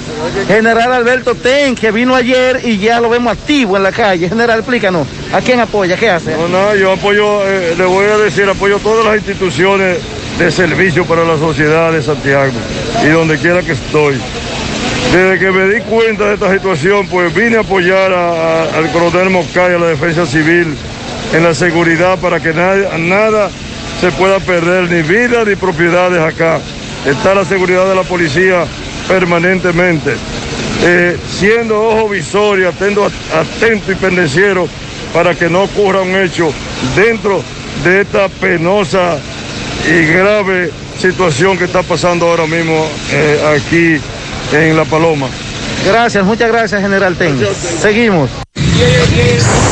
general 0.48 0.94
Alberto 0.94 1.36
Ten, 1.36 1.76
que 1.76 1.92
vino 1.92 2.16
ayer 2.16 2.62
y 2.64 2.78
ya 2.78 3.00
lo 3.00 3.10
vemos 3.10 3.34
activo 3.34 3.78
en 3.78 3.84
la 3.84 3.92
calle. 3.92 4.30
General, 4.30 4.60
explícanos, 4.60 5.06
¿a 5.34 5.42
quién 5.42 5.60
apoya? 5.60 5.98
¿Qué 5.98 6.10
hace? 6.10 6.36
No, 6.36 6.76
yo 6.76 6.94
apoyo, 6.94 7.48
eh, 7.48 7.76
le 7.78 7.86
voy 7.86 8.06
a 8.06 8.18
decir, 8.18 8.48
apoyo 8.50 8.80
todas 8.80 9.06
las 9.06 9.16
instituciones 9.18 9.98
de 10.38 10.52
servicio 10.52 11.06
para 11.06 11.24
la 11.24 11.38
sociedad 11.38 11.92
de 11.92 12.02
Santiago 12.02 12.52
y 13.04 13.08
donde 13.10 13.38
quiera 13.38 13.62
que 13.62 13.74
estoy. 13.74 14.20
Desde 15.12 15.40
que 15.40 15.52
me 15.52 15.74
di 15.74 15.82
cuenta 15.82 16.26
de 16.26 16.34
esta 16.34 16.52
situación, 16.52 17.08
pues 17.08 17.34
vine 17.34 17.58
a 17.58 17.62
apoyar 17.62 18.12
al 18.14 18.92
coronel 18.92 19.30
Moscay, 19.30 19.74
a 19.74 19.80
la 19.80 19.88
defensa 19.88 20.26
civil, 20.26 20.76
en 21.34 21.44
la 21.44 21.54
seguridad 21.54 22.20
para 22.20 22.40
que 22.40 22.54
nada, 22.54 22.98
nada 22.98 23.50
se 24.02 24.12
pueda 24.12 24.40
perder, 24.40 24.90
ni 24.90 25.02
vida 25.02 25.44
ni 25.46 25.56
propiedades 25.56 26.22
acá. 26.22 26.60
Está 27.06 27.34
la 27.34 27.46
seguridad 27.46 27.88
de 27.88 27.96
la 27.96 28.04
policía 28.04 28.66
permanentemente. 29.08 30.16
Eh, 30.84 31.18
siendo 31.28 31.82
ojo 31.82 32.10
visor 32.10 32.60
y 32.60 32.66
atento, 32.66 33.10
atento 33.34 33.92
y 33.92 33.96
pendenciero 33.96 34.68
para 35.14 35.36
que 35.36 35.50
no 35.50 35.64
ocurra 35.64 36.02
un 36.02 36.16
hecho 36.16 36.52
dentro 36.96 37.42
de 37.84 38.02
esta 38.02 38.30
penosa 38.30 39.18
y 39.88 40.06
grave 40.06 40.72
situación 41.00 41.58
que 41.58 41.66
está 41.66 41.84
pasando 41.84 42.28
ahora 42.28 42.48
mismo 42.48 42.88
eh, 43.12 43.40
aquí 43.56 44.02
en 44.56 44.76
La 44.76 44.86
Paloma. 44.86 45.28
Gracias, 45.86 46.26
muchas 46.26 46.52
gracias, 46.52 46.82
General 46.82 47.16
Ten. 47.16 47.38
Seguimos. 47.80 48.30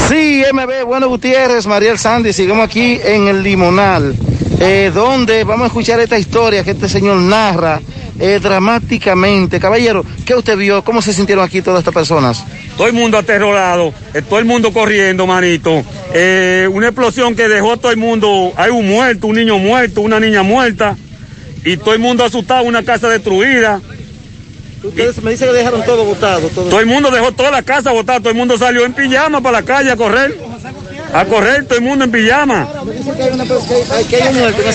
Sí, 0.07 0.43
MB, 0.51 0.85
bueno 0.85 1.09
Gutiérrez, 1.09 1.65
Mariel 1.67 1.99
Sandy, 1.99 2.33
sigamos 2.33 2.65
aquí 2.65 2.99
en 3.03 3.27
el 3.27 3.43
Limonal, 3.43 4.15
eh, 4.59 4.91
donde 4.93 5.43
vamos 5.43 5.65
a 5.65 5.67
escuchar 5.67 5.99
esta 5.99 6.17
historia 6.17 6.63
que 6.63 6.71
este 6.71 6.87
señor 6.87 7.17
narra 7.17 7.81
eh, 8.19 8.39
dramáticamente. 8.41 9.59
Caballero, 9.59 10.05
¿qué 10.25 10.35
usted 10.35 10.57
vio? 10.57 10.83
¿Cómo 10.83 11.01
se 11.01 11.13
sintieron 11.13 11.43
aquí 11.43 11.61
todas 11.61 11.79
estas 11.79 11.93
personas? 11.93 12.43
Todo 12.77 12.87
el 12.87 12.93
mundo 12.93 13.17
aterrorado, 13.17 13.93
eh, 14.13 14.21
todo 14.21 14.39
el 14.39 14.45
mundo 14.45 14.71
corriendo, 14.71 15.27
manito. 15.27 15.83
Eh, 16.13 16.67
una 16.71 16.87
explosión 16.87 17.35
que 17.35 17.47
dejó 17.47 17.73
a 17.73 17.77
todo 17.77 17.91
el 17.91 17.97
mundo, 17.97 18.53
hay 18.55 18.71
un 18.71 18.87
muerto, 18.87 19.27
un 19.27 19.35
niño 19.35 19.57
muerto, 19.57 20.01
una 20.01 20.19
niña 20.19 20.43
muerta, 20.43 20.97
y 21.63 21.77
todo 21.77 21.93
el 21.93 21.99
mundo 21.99 22.23
asustado, 22.23 22.63
una 22.63 22.83
casa 22.83 23.09
destruida. 23.09 23.81
Ustedes 24.83 25.21
me 25.23 25.31
dicen 25.31 25.47
que 25.47 25.53
dejaron 25.55 25.83
todo 25.83 26.05
botado. 26.05 26.47
Todo. 26.49 26.69
Todo 26.69 26.79
el 26.79 26.85
mundo 26.85 27.09
dejó 27.09 27.31
toda 27.31 27.49
la 27.49 27.63
casa 27.63 27.91
botada, 27.91 28.19
todo 28.19 28.29
el 28.29 28.35
mundo 28.35 28.57
salió 28.57 28.85
en 28.85 28.93
pijama 28.93 29.41
para 29.41 29.61
la 29.61 29.65
calle 29.65 29.91
a 29.91 29.95
correr. 29.95 30.37
A 31.15 31.25
correr, 31.25 31.65
todo 31.65 31.77
el 31.77 31.83
mundo 31.83 32.03
en 32.05 32.11
pijama. 32.11 32.67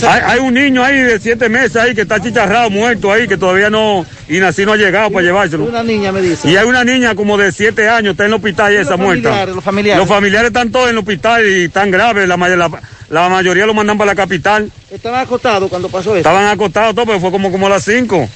Hay, 0.09 0.21
hay 0.25 0.39
un 0.41 0.55
niño 0.55 0.83
ahí 0.83 0.99
de 1.01 1.21
siete 1.21 1.49
meses 1.49 1.77
ahí 1.77 1.95
que 1.95 2.03
está 2.03 2.21
chicharrado, 2.21 2.71
muerto 2.71 3.13
ahí, 3.13 3.29
que 3.29 3.37
todavía 3.37 3.69
no, 3.69 4.07
y 4.29 4.39
nací 4.39 4.65
no 4.65 4.73
ha 4.73 4.77
llegado 4.77 5.11
para 5.11 5.23
llevárselo. 5.25 5.65
Una 5.65 5.83
niña 5.83 6.13
me 6.13 6.23
dice. 6.23 6.49
Y 6.51 6.57
hay 6.57 6.67
una 6.67 6.83
niña 6.83 7.15
como 7.15 7.37
de 7.37 7.53
siete 7.53 7.89
años, 7.89 8.13
está 8.13 8.25
en 8.25 8.29
el 8.31 8.35
hospital 8.35 8.73
y 8.73 8.77
esa 8.77 8.97
muerta. 8.97 9.45
los 9.47 9.63
familiares? 9.63 9.99
Los 10.01 10.09
familiares 10.09 10.49
están 10.49 10.71
todos 10.73 10.87
en 10.87 10.93
el 10.93 10.99
hospital 10.99 11.47
y 11.47 11.65
están 11.65 11.91
graves, 11.91 12.27
la, 12.27 12.37
la- 12.37 12.81
la 13.11 13.29
mayoría 13.29 13.67
lo 13.67 13.75
mandan 13.75 13.99
para 13.99 14.13
la 14.13 14.15
capital. 14.15 14.71
Estaban 14.91 15.21
acostados 15.21 15.69
cuando 15.69 15.89
pasó 15.89 16.11
esto. 16.17 16.19
Estaban 16.19 16.47
acostados 16.47 16.95
todos, 16.95 17.07
pero 17.09 17.21
fue 17.21 17.31
como, 17.33 17.51
como 17.51 17.67
a 17.67 17.71
las 17.71 17.85
cinco. 17.85 18.29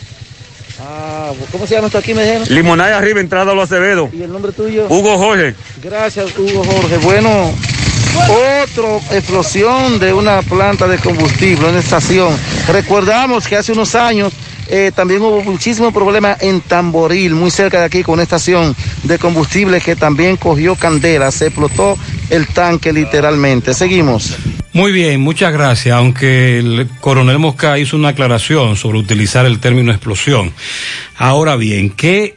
Ah, 0.80 1.30
¿cómo 1.52 1.66
se 1.66 1.74
llama 1.76 1.86
esto 1.86 1.98
aquí, 1.98 2.12
me 2.12 2.24
dijeron? 2.24 2.48
Limonada 2.50 2.98
arriba, 2.98 3.20
entrada 3.20 3.52
a 3.52 3.54
los 3.54 3.64
Acevedo. 3.70 4.10
¿Y 4.12 4.22
el 4.22 4.32
nombre 4.32 4.50
tuyo? 4.52 4.86
Hugo 4.88 5.16
Jorge. 5.16 5.54
Gracias, 5.82 6.36
Hugo 6.36 6.64
Jorge. 6.64 6.96
Bueno, 6.98 7.52
otra 8.16 9.16
explosión 9.16 9.98
de 9.98 10.12
una 10.12 10.42
planta 10.42 10.86
de 10.88 10.98
combustible, 10.98 11.68
una 11.68 11.78
estación. 11.78 12.36
Recordamos 12.68 13.46
que 13.46 13.56
hace 13.56 13.72
unos 13.72 13.94
años 13.94 14.32
eh, 14.68 14.92
también 14.94 15.20
hubo 15.20 15.42
muchísimos 15.42 15.92
problemas 15.92 16.40
en 16.42 16.60
Tamboril, 16.60 17.34
muy 17.34 17.50
cerca 17.50 17.80
de 17.80 17.84
aquí, 17.84 18.02
con 18.02 18.14
una 18.14 18.22
estación 18.22 18.74
de 19.02 19.18
combustible 19.18 19.80
que 19.80 19.94
también 19.94 20.36
cogió 20.36 20.74
candela, 20.74 21.30
se 21.30 21.46
explotó 21.46 21.98
el 22.30 22.46
tanque 22.48 22.92
literalmente. 22.92 23.74
Seguimos. 23.74 24.36
Muy 24.72 24.90
bien, 24.90 25.20
muchas 25.20 25.52
gracias. 25.52 25.96
Aunque 25.96 26.58
el 26.58 26.88
coronel 27.00 27.38
Mosca 27.38 27.78
hizo 27.78 27.96
una 27.96 28.08
aclaración 28.08 28.76
sobre 28.76 28.98
utilizar 28.98 29.46
el 29.46 29.60
término 29.60 29.92
explosión. 29.92 30.52
Ahora 31.16 31.56
bien, 31.56 31.90
¿qué, 31.90 32.36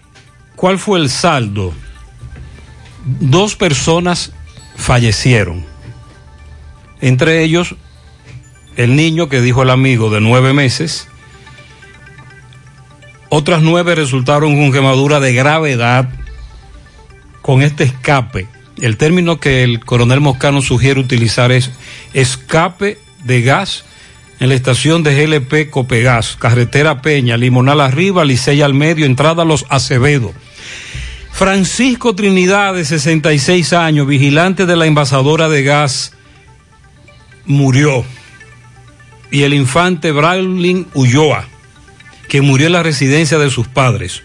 ¿cuál 0.55 0.77
fue 0.77 0.99
el 0.99 1.09
saldo? 1.09 1.73
Dos 3.05 3.55
personas 3.55 4.33
fallecieron. 4.77 5.65
Entre 7.01 7.43
ellos, 7.43 7.75
el 8.77 8.95
niño 8.95 9.27
que 9.27 9.41
dijo 9.41 9.63
el 9.63 9.71
amigo 9.71 10.09
de 10.09 10.21
nueve 10.21 10.53
meses. 10.53 11.07
Otras 13.29 13.61
nueve 13.61 13.95
resultaron 13.95 14.55
con 14.55 14.71
quemadura 14.71 15.19
de 15.19 15.33
gravedad 15.33 16.09
con 17.41 17.61
este 17.61 17.83
escape. 17.83 18.47
El 18.79 18.97
término 18.97 19.39
que 19.39 19.63
el 19.63 19.83
coronel 19.83 20.21
Moscano 20.21 20.61
sugiere 20.61 20.99
utilizar 20.99 21.51
es 21.51 21.71
escape 22.13 22.99
de 23.23 23.41
gas 23.41 23.83
en 24.39 24.49
la 24.49 24.55
estación 24.55 25.01
de 25.01 25.25
GLP 25.25 25.71
Copegas, 25.71 26.35
carretera 26.37 27.01
Peña, 27.01 27.37
Limonal 27.37 27.81
arriba, 27.81 28.23
Licey 28.23 28.61
al 28.61 28.75
medio, 28.75 29.05
entrada 29.05 29.41
a 29.41 29.45
Los 29.45 29.65
Acevedo. 29.69 30.31
Francisco 31.37 32.15
Trinidad, 32.15 32.73
de 32.73 32.83
66 32.83 33.71
años, 33.73 34.07
vigilante 34.07 34.65
de 34.65 34.75
la 34.75 34.87
envasadora 34.87 35.47
de 35.49 35.61
gas, 35.61 36.13
murió. 37.45 38.03
Y 39.29 39.43
el 39.43 39.53
infante 39.53 40.11
Braulin 40.11 40.87
Ulloa, 40.95 41.47
que 42.27 42.41
murió 42.41 42.65
en 42.65 42.73
la 42.73 42.81
residencia 42.81 43.37
de 43.37 43.51
sus 43.51 43.67
padres. 43.67 44.23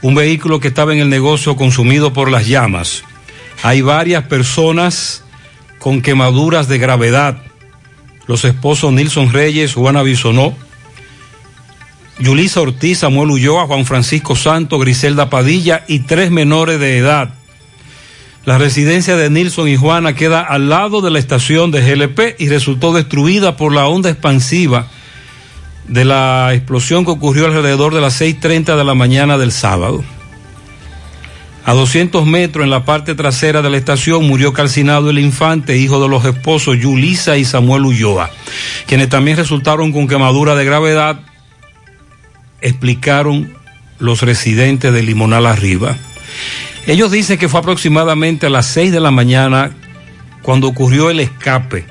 Un 0.00 0.14
vehículo 0.14 0.58
que 0.58 0.68
estaba 0.68 0.94
en 0.94 1.00
el 1.00 1.10
negocio 1.10 1.54
consumido 1.54 2.14
por 2.14 2.30
las 2.30 2.46
llamas. 2.46 3.04
Hay 3.62 3.82
varias 3.82 4.24
personas 4.24 5.24
con 5.78 6.00
quemaduras 6.00 6.66
de 6.66 6.78
gravedad. 6.78 7.42
Los 8.26 8.46
esposos 8.46 8.90
Nilson 8.90 9.34
Reyes, 9.34 9.74
Juana 9.74 10.02
Bisonó, 10.02 10.56
Yulisa 12.18 12.60
Ortiz, 12.60 12.98
Samuel 12.98 13.30
Ulloa, 13.30 13.66
Juan 13.66 13.86
Francisco 13.86 14.36
Santo, 14.36 14.78
Griselda 14.78 15.30
Padilla 15.30 15.84
y 15.88 16.00
tres 16.00 16.30
menores 16.30 16.78
de 16.78 16.98
edad. 16.98 17.34
La 18.44 18.58
residencia 18.58 19.16
de 19.16 19.30
Nilson 19.30 19.68
y 19.68 19.76
Juana 19.76 20.14
queda 20.14 20.40
al 20.40 20.68
lado 20.68 21.00
de 21.00 21.10
la 21.10 21.18
estación 21.18 21.70
de 21.70 21.80
GLP 21.80 22.40
y 22.40 22.48
resultó 22.48 22.92
destruida 22.92 23.56
por 23.56 23.72
la 23.72 23.86
onda 23.86 24.10
expansiva 24.10 24.88
de 25.86 26.04
la 26.04 26.52
explosión 26.52 27.04
que 27.04 27.12
ocurrió 27.12 27.46
alrededor 27.46 27.94
de 27.94 28.00
las 28.00 28.20
6.30 28.20 28.76
de 28.76 28.84
la 28.84 28.94
mañana 28.94 29.38
del 29.38 29.52
sábado. 29.52 30.02
A 31.64 31.74
200 31.74 32.26
metros 32.26 32.64
en 32.64 32.70
la 32.70 32.84
parte 32.84 33.14
trasera 33.14 33.62
de 33.62 33.70
la 33.70 33.76
estación 33.76 34.26
murió 34.26 34.52
calcinado 34.52 35.10
el 35.10 35.20
infante, 35.20 35.78
hijo 35.78 36.02
de 36.02 36.08
los 36.08 36.24
esposos 36.24 36.76
Yulisa 36.76 37.36
y 37.36 37.44
Samuel 37.44 37.84
Ulloa, 37.84 38.30
quienes 38.86 39.08
también 39.08 39.36
resultaron 39.36 39.92
con 39.92 40.08
quemadura 40.08 40.56
de 40.56 40.64
gravedad, 40.64 41.20
explicaron 42.62 43.54
los 43.98 44.22
residentes 44.22 44.92
de 44.92 45.02
Limonal 45.02 45.46
Arriba. 45.46 45.96
Ellos 46.86 47.10
dicen 47.10 47.38
que 47.38 47.48
fue 47.48 47.60
aproximadamente 47.60 48.46
a 48.46 48.50
las 48.50 48.66
6 48.66 48.90
de 48.90 49.00
la 49.00 49.10
mañana 49.10 49.70
cuando 50.42 50.66
ocurrió 50.66 51.10
el 51.10 51.20
escape 51.20 51.86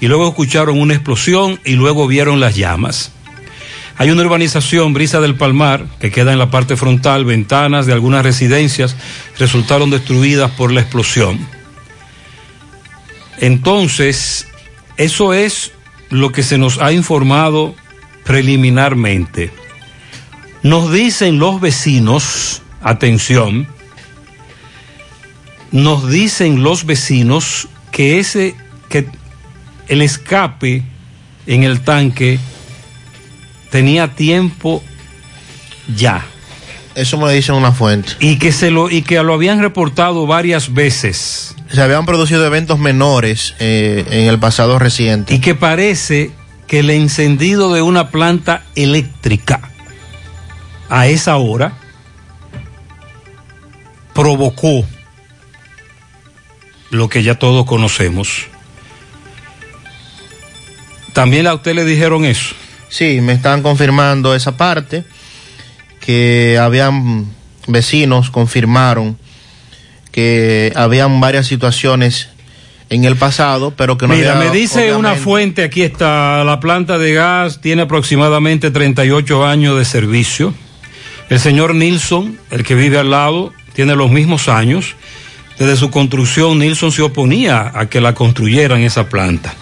y 0.00 0.08
luego 0.08 0.28
escucharon 0.28 0.80
una 0.80 0.94
explosión 0.94 1.60
y 1.64 1.74
luego 1.74 2.06
vieron 2.06 2.40
las 2.40 2.56
llamas. 2.56 3.12
Hay 3.96 4.10
una 4.10 4.22
urbanización, 4.22 4.92
Brisa 4.92 5.20
del 5.20 5.36
Palmar, 5.36 5.86
que 6.00 6.10
queda 6.10 6.32
en 6.32 6.38
la 6.40 6.50
parte 6.50 6.76
frontal, 6.76 7.24
ventanas 7.24 7.86
de 7.86 7.92
algunas 7.92 8.24
residencias 8.24 8.96
resultaron 9.38 9.90
destruidas 9.90 10.50
por 10.50 10.72
la 10.72 10.80
explosión. 10.80 11.38
Entonces, 13.38 14.48
eso 14.96 15.32
es 15.32 15.72
lo 16.10 16.32
que 16.32 16.42
se 16.42 16.58
nos 16.58 16.78
ha 16.78 16.92
informado 16.92 17.76
preliminarmente. 18.24 19.52
Nos 20.64 20.90
dicen 20.90 21.38
los 21.38 21.60
vecinos, 21.60 22.62
atención, 22.80 23.68
nos 25.72 26.08
dicen 26.08 26.62
los 26.62 26.86
vecinos 26.86 27.68
que 27.92 28.18
ese 28.18 28.54
que 28.88 29.06
el 29.88 30.00
escape 30.00 30.82
en 31.46 31.64
el 31.64 31.82
tanque 31.82 32.38
tenía 33.70 34.14
tiempo 34.14 34.82
ya. 35.94 36.24
Eso 36.94 37.18
me 37.18 37.24
lo 37.24 37.30
dice 37.30 37.52
una 37.52 37.72
fuente. 37.72 38.12
Y 38.20 38.38
que 38.38 38.50
se 38.50 38.70
lo 38.70 38.88
y 38.88 39.02
que 39.02 39.22
lo 39.22 39.34
habían 39.34 39.60
reportado 39.60 40.26
varias 40.26 40.72
veces. 40.72 41.54
Se 41.70 41.82
habían 41.82 42.06
producido 42.06 42.46
eventos 42.46 42.78
menores 42.78 43.54
eh, 43.58 44.06
en 44.10 44.28
el 44.28 44.38
pasado 44.38 44.78
reciente. 44.78 45.34
Y 45.34 45.40
que 45.40 45.54
parece 45.54 46.30
que 46.66 46.78
el 46.78 46.88
encendido 46.88 47.74
de 47.74 47.82
una 47.82 48.08
planta 48.08 48.64
eléctrica 48.74 49.73
a 50.88 51.06
esa 51.06 51.36
hora 51.36 51.72
provocó 54.14 54.84
lo 56.90 57.08
que 57.08 57.22
ya 57.22 57.38
todos 57.38 57.66
conocemos. 57.66 58.46
También 61.12 61.46
a 61.46 61.54
usted 61.54 61.74
le 61.74 61.84
dijeron 61.84 62.24
eso. 62.24 62.54
Sí, 62.88 63.20
me 63.20 63.32
están 63.32 63.62
confirmando 63.62 64.34
esa 64.34 64.56
parte, 64.56 65.04
que 66.00 66.58
habían 66.60 67.26
vecinos, 67.66 68.30
confirmaron 68.30 69.18
que 70.12 70.72
habían 70.76 71.20
varias 71.20 71.46
situaciones 71.48 72.28
en 72.88 73.04
el 73.04 73.16
pasado, 73.16 73.72
pero 73.76 73.98
que 73.98 74.06
no 74.06 74.14
Mira, 74.14 74.36
había, 74.36 74.50
me 74.50 74.56
dice 74.56 74.94
una 74.94 75.16
fuente, 75.16 75.64
aquí 75.64 75.82
está, 75.82 76.44
la 76.44 76.60
planta 76.60 76.98
de 76.98 77.14
gas 77.14 77.60
tiene 77.60 77.82
aproximadamente 77.82 78.70
38 78.70 79.44
años 79.44 79.76
de 79.76 79.84
servicio. 79.84 80.54
El 81.30 81.40
señor 81.40 81.74
Nilsson, 81.74 82.38
el 82.50 82.64
que 82.64 82.74
vive 82.74 82.98
al 82.98 83.10
lado, 83.10 83.52
tiene 83.72 83.96
los 83.96 84.10
mismos 84.10 84.48
años. 84.48 84.94
Desde 85.58 85.76
su 85.76 85.90
construcción, 85.90 86.58
Nilsson 86.58 86.92
se 86.92 87.02
oponía 87.02 87.72
a 87.74 87.86
que 87.86 88.00
la 88.00 88.14
construyeran 88.14 88.82
esa 88.82 89.08
planta. 89.08 89.54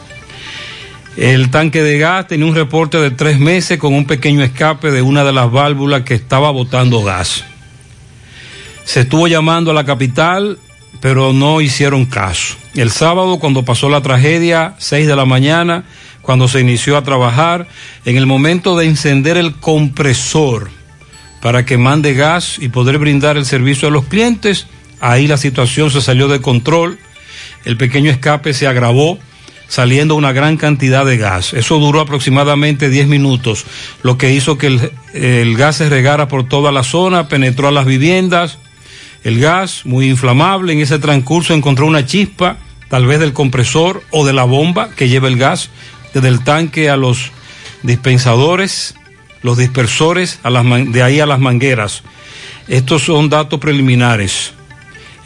El 1.17 1.51
tanque 1.51 1.83
de 1.83 1.99
gas 1.99 2.27
tenía 2.27 2.47
un 2.47 2.55
reporte 2.55 2.99
de 2.99 3.11
tres 3.11 3.39
meses 3.39 3.79
con 3.79 3.95
un 3.95 4.07
pequeño 4.07 4.43
escape 4.43 4.91
de 4.91 5.03
una 5.03 5.25
de 5.25 5.33
las 5.33 5.53
válvulas 5.53 6.03
que 6.03 6.15
estaba 6.15 6.51
botando 6.51 7.03
gas. 7.03 7.45
Se 8.85 9.01
estuvo 9.01 9.29
llamando 9.29 9.71
a 9.71 9.75
la 9.75 9.85
capital, 9.85 10.59
pero 11.01 11.33
no 11.33 11.61
hicieron 11.61 12.07
caso. 12.07 12.57
El 12.75 12.91
sábado, 12.91 13.39
cuando 13.39 13.65
pasó 13.65 13.89
la 13.89 14.01
tragedia, 14.01 14.75
6 14.79 15.07
de 15.07 15.17
la 15.17 15.27
mañana, 15.27 15.85
cuando 16.23 16.49
se 16.49 16.61
inició 16.61 16.97
a 16.97 17.05
trabajar, 17.05 17.69
en 18.05 18.17
el 18.17 18.27
momento 18.27 18.77
de 18.77 18.87
encender 18.87 19.37
el 19.37 19.55
compresor 19.57 20.71
para 21.43 21.67
que 21.67 21.77
mande 21.77 22.15
gas 22.15 22.57
y 22.61 22.69
poder 22.69 22.99
brindar 22.99 23.37
el 23.37 23.45
servicio 23.45 23.89
a 23.89 23.91
los 23.91 24.05
clientes, 24.05 24.69
ahí 25.01 25.27
la 25.27 25.37
situación 25.37 25.91
se 25.91 26.01
salió 26.01 26.29
de 26.29 26.41
control, 26.41 26.99
el 27.65 27.77
pequeño 27.77 28.11
escape 28.11 28.55
se 28.55 28.69
agravó 28.69 29.19
saliendo 29.67 30.15
una 30.15 30.33
gran 30.33 30.57
cantidad 30.57 31.05
de 31.05 31.17
gas. 31.17 31.53
Eso 31.53 31.79
duró 31.79 32.01
aproximadamente 32.01 32.91
10 32.91 33.09
minutos, 33.09 33.65
lo 34.03 34.19
que 34.19 34.33
hizo 34.33 34.57
que 34.57 34.91
el, 35.15 35.57
gas 35.57 35.77
se 35.77 35.89
regara 35.89 36.29
por 36.29 36.47
toda 36.47 36.71
la 36.71 36.85
zona, 36.85 37.27
penetró 37.27 37.69
a 37.69 37.73
las 37.73 37.87
viviendas. 37.87 38.59
El 39.25 39.41
gas, 39.41 39.85
muy 39.85 40.09
inflamable, 40.09 40.73
en 40.73 40.81
ese 40.81 41.01
transcurso 41.01 41.55
encontró 41.55 41.87
una 41.87 42.07
chispa, 42.07 42.59
tal 42.89 43.07
vez 43.07 43.19
del 43.19 43.33
compresor 43.33 44.05
o 44.11 44.25
de 44.25 44.33
la 44.33 44.45
bomba 44.45 44.91
que 44.91 45.09
lleva 45.09 45.27
el 45.27 45.39
gas, 45.39 45.71
desde 46.15 46.29
el 46.29 46.45
tanque 46.45 46.89
a 46.89 46.97
los 46.97 47.33
dispensadores, 47.83 48.95
los 49.43 49.59
dispersores, 49.59 50.41
de 50.43 51.03
ahí 51.03 51.21
a 51.21 51.27
las 51.27 51.41
mangueras. 51.41 52.03
Estos 52.69 53.03
son 53.03 53.29
datos 53.29 53.59
preliminares. 53.61 54.53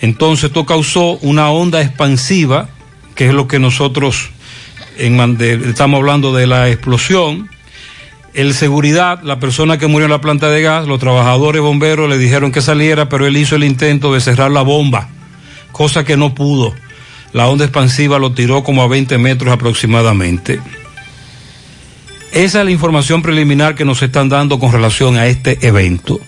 Entonces 0.01 0.45
esto 0.45 0.67
causó 0.67 1.19
una 1.19 1.51
onda 1.51 1.81
expansiva, 1.81 2.69
que 3.14 3.29
es 3.29 3.35
lo 3.35 3.49
que 3.49 3.59
nosotros 3.59 4.31
en 4.99 5.41
estamos 5.41 5.99
hablando 5.99 6.35
de 6.35 6.47
la 6.47 6.69
explosión. 6.69 7.51
El 8.35 8.53
seguridad, 8.53 9.23
la 9.23 9.39
persona 9.39 9.79
que 9.79 9.87
murió 9.87 10.05
en 10.05 10.12
la 10.12 10.21
planta 10.21 10.51
de 10.51 10.61
gas, 10.61 10.87
los 10.87 10.99
trabajadores 10.99 11.62
bomberos 11.62 12.09
le 12.09 12.19
dijeron 12.19 12.53
que 12.53 12.61
saliera, 12.61 13.09
pero 13.09 13.27
él 13.27 13.37
hizo 13.37 13.57
el 13.57 13.64
intento 13.64 14.12
de 14.12 14.21
cerrar 14.21 14.51
la 14.51 14.62
bomba, 14.62 15.09
cosa 15.73 16.05
que 16.05 16.19
no 16.19 16.35
pudo. 16.35 16.75
La 17.33 17.49
onda 17.49 17.64
expansiva 17.64 18.19
lo 18.19 18.33
tiró 18.33 18.62
como 18.62 18.83
a 18.83 18.89
20 18.89 19.17
metros 19.19 19.53
aproximadamente. 19.53 20.61
Esa 22.37 22.59
es 22.59 22.64
la 22.66 22.70
información 22.70 23.22
preliminar 23.22 23.74
que 23.74 23.87
nos 23.87 24.03
están 24.03 24.28
dando 24.28 24.59
con 24.59 24.70
relación 24.70 25.16
a 25.16 25.24
este 25.24 25.57
evento. 25.66 26.20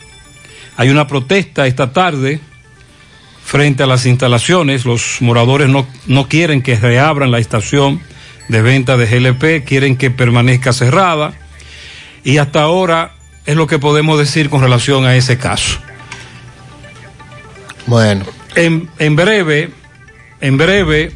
Hay 0.78 0.88
una 0.88 1.06
protesta 1.06 1.66
esta 1.66 1.92
tarde 1.92 2.40
frente 3.44 3.82
a 3.82 3.86
las 3.86 4.06
instalaciones. 4.06 4.86
Los 4.86 5.20
moradores 5.20 5.68
no, 5.68 5.86
no 6.06 6.26
quieren 6.26 6.62
que 6.62 6.76
reabran 6.76 7.30
la 7.30 7.40
estación 7.40 8.00
de 8.48 8.62
venta 8.62 8.96
de 8.96 9.04
GLP, 9.04 9.68
quieren 9.68 9.98
que 9.98 10.11
permanezca 10.11 10.72
cerrada. 10.72 11.34
Y 12.24 12.38
hasta 12.38 12.62
ahora 12.62 13.12
es 13.44 13.56
lo 13.56 13.66
que 13.66 13.78
podemos 13.78 14.18
decir 14.18 14.48
con 14.48 14.62
relación 14.62 15.04
a 15.04 15.14
ese 15.14 15.36
caso. 15.36 15.78
Bueno. 17.84 18.24
En, 18.54 18.88
en 18.98 19.14
breve, 19.14 19.68
en 20.40 20.56
breve, 20.56 21.12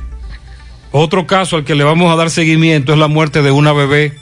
otro 0.91 1.27
caso 1.27 1.57
al 1.57 1.65
que 1.65 1.75
le 1.75 1.83
vamos 1.83 2.13
a 2.13 2.17
dar 2.17 2.29
seguimiento 2.29 2.93
es 2.93 2.99
la 2.99 3.09
muerte 3.09 3.41
de 3.41 3.53
una 3.53 3.73
bebé. 3.73 4.21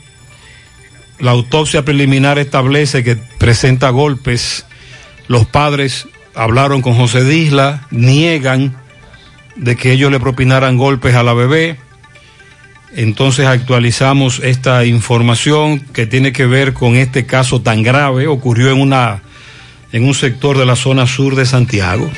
La 1.21 1.33
autopsia 1.33 1.85
preliminar 1.85 2.39
establece 2.39 3.05
que 3.05 3.17
presenta 3.17 3.91
golpes. 3.91 4.65
Los 5.29 5.47
padres 5.47 6.09
hablaron 6.35 6.81
con 6.81 6.95
José 6.95 7.25
Disla, 7.25 7.87
niegan 7.91 8.77
de 9.57 9.77
que 9.77 9.93
ellos 9.93 10.11
le 10.11 10.19
propinaran 10.19 10.79
golpes 10.79 11.15
a 11.15 11.23
la 11.23 11.35
bebé. 11.35 11.79
Entonces 12.97 13.47
actualizamos 13.47 14.41
esta 14.43 14.85
información 14.85 15.81
que 15.81 16.07
tiene 16.07 16.33
que 16.33 16.47
ver 16.47 16.73
con 16.73 16.97
este 16.97 17.27
caso 17.27 17.61
tan 17.61 17.83
grave. 17.83 18.27
Ocurrió 18.27 18.71
en 18.71 18.81
una 18.81 19.23
en 19.93 20.05
un 20.05 20.15
sector 20.15 20.57
de 20.57 20.67
la 20.67 20.77
zona 20.77 21.07
sur 21.07 21.35
de 21.35 21.47
Santiago. 21.47 22.11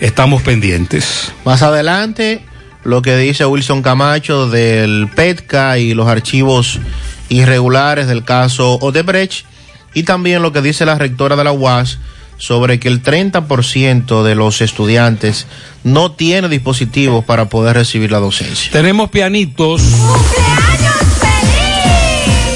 Estamos 0.00 0.42
pendientes. 0.42 1.32
Más 1.44 1.62
adelante, 1.62 2.42
lo 2.84 3.02
que 3.02 3.16
dice 3.16 3.44
Wilson 3.44 3.82
Camacho 3.82 4.48
del 4.48 5.08
PETCA 5.14 5.78
y 5.78 5.92
los 5.92 6.08
archivos 6.08 6.80
irregulares 7.30 8.06
del 8.06 8.24
caso 8.24 8.74
Odebrecht 8.74 9.46
y 9.94 10.02
también 10.02 10.42
lo 10.42 10.52
que 10.52 10.60
dice 10.60 10.84
la 10.84 10.96
rectora 10.96 11.36
de 11.36 11.44
la 11.44 11.52
UAS 11.52 11.98
sobre 12.36 12.80
que 12.80 12.88
el 12.88 13.02
30% 13.02 14.22
de 14.22 14.34
los 14.34 14.60
estudiantes 14.60 15.46
no 15.84 16.12
tiene 16.12 16.48
dispositivos 16.48 17.24
para 17.24 17.46
poder 17.46 17.76
recibir 17.76 18.10
la 18.10 18.18
docencia. 18.18 18.72
Tenemos 18.72 19.10
pianitos. 19.10 19.82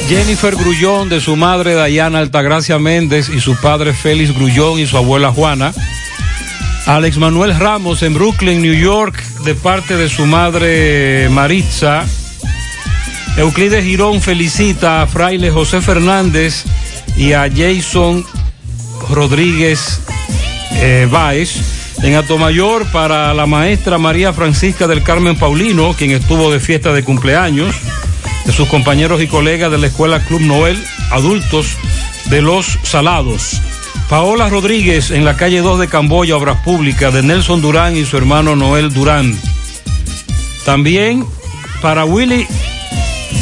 Jennifer 0.09 0.55
Grullón 0.55 1.09
de 1.09 1.20
su 1.20 1.37
madre 1.37 1.75
Dayana 1.75 2.18
Altagracia 2.18 2.79
Méndez 2.79 3.31
y 3.31 3.41
su 3.41 3.57
padre 3.57 3.95
Félix 3.95 4.35
Grullón 4.35 4.79
y 4.79 4.87
su 4.87 4.97
abuela 4.97 5.33
Juana. 5.33 5.72
Alex 6.87 7.16
Manuel 7.16 7.59
Ramos 7.59 8.03
en 8.03 8.12
Brooklyn, 8.12 8.61
New 8.61 8.75
York, 8.75 9.22
de 9.45 9.55
parte 9.55 9.97
de 9.97 10.09
su 10.09 10.27
madre 10.27 11.29
Maritza. 11.31 12.05
Euclides 13.37 13.85
Girón 13.85 14.20
felicita 14.20 15.03
a 15.03 15.07
Fraile 15.07 15.51
José 15.51 15.80
Fernández 15.80 16.64
y 17.16 17.32
a 17.32 17.51
Jason 17.51 18.24
Rodríguez 19.11 20.01
eh, 20.72 21.09
Báez. 21.11 21.82
En 22.03 22.14
Atomayor 22.16 22.87
para 22.93 23.32
la 23.35 23.47
maestra 23.47 23.99
María 23.99 24.32
Francisca 24.32 24.87
del 24.87 25.03
Carmen 25.03 25.37
Paulino, 25.37 25.95
quien 25.95 26.11
estuvo 26.11 26.53
de 26.53 26.61
fiesta 26.61 26.93
de 26.93 27.03
cumpleaños, 27.03 27.74
de 28.45 28.53
sus 28.53 28.68
compañeros 28.68 29.22
y 29.22 29.26
colegas 29.26 29.70
de 29.70 29.78
la 29.78 29.87
Escuela 29.87 30.20
Club 30.20 30.43
Noel, 30.43 30.82
adultos 31.11 31.66
de 32.26 32.43
los 32.43 32.78
Salados. 32.82 33.61
Paola 34.09 34.49
Rodríguez 34.51 35.11
en 35.11 35.24
la 35.24 35.37
calle 35.37 35.61
2 35.61 35.80
de 35.80 35.89
Camboya, 35.89 36.37
Obras 36.37 36.59
Públicas, 36.62 37.12
de 37.12 37.22
Nelson 37.22 37.62
Durán 37.62 37.97
y 37.97 38.05
su 38.05 38.16
hermano 38.16 38.55
Noel 38.55 38.93
Durán. 38.93 39.35
También 40.64 41.24
para 41.80 42.05
Willy, 42.05 42.47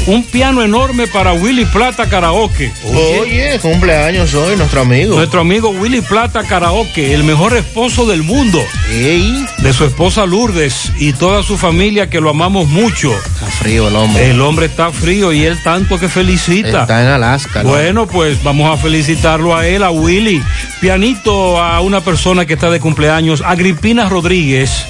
un 0.07 0.25
piano 0.25 0.63
enorme 0.63 1.07
para 1.07 1.33
Willy 1.33 1.65
Plata 1.65 2.09
Karaoke. 2.09 2.73
Oye, 2.85 3.59
cumpleaños 3.61 4.35
hoy 4.35 4.57
nuestro 4.57 4.81
amigo. 4.81 5.15
Nuestro 5.17 5.41
amigo 5.41 5.71
Willy 5.71 6.01
Plata 6.01 6.43
Karaoke, 6.45 7.15
el 7.15 7.25
mejor 7.25 7.57
esposo 7.57 8.07
del 8.07 8.23
mundo. 8.23 8.61
De 8.89 9.73
su 9.73 9.85
esposa 9.85 10.27
Lourdes 10.27 10.93
y 10.99 11.13
toda 11.13 11.43
su 11.43 11.57
familia 11.57 12.11
que 12.11 12.21
lo 12.21 12.31
amamos 12.31 12.69
mucho. 12.69 13.13
Está 13.13 13.47
frío 13.47 13.89
el 13.89 13.97
hombre. 13.97 14.31
El 14.31 14.41
hombre 14.41 14.67
está 14.67 14.91
frío 14.91 15.33
y 15.33 15.45
él 15.45 15.59
tanto 15.63 15.99
que 15.99 16.09
felicita. 16.09 16.83
Está 16.83 17.03
en 17.03 17.09
Alaska. 17.09 17.63
¿no? 17.63 17.71
Bueno, 17.71 18.07
pues 18.07 18.43
vamos 18.43 18.73
a 18.73 18.81
felicitarlo 18.81 19.57
a 19.57 19.67
él, 19.67 19.83
a 19.83 19.91
Willy. 19.91 20.43
Pianito 20.81 21.63
a 21.63 21.81
una 21.81 22.01
persona 22.01 22.45
que 22.45 22.55
está 22.55 22.71
de 22.71 22.81
cumpleaños, 22.81 23.43
Agripina 23.45 24.09
Rodríguez. 24.09 24.85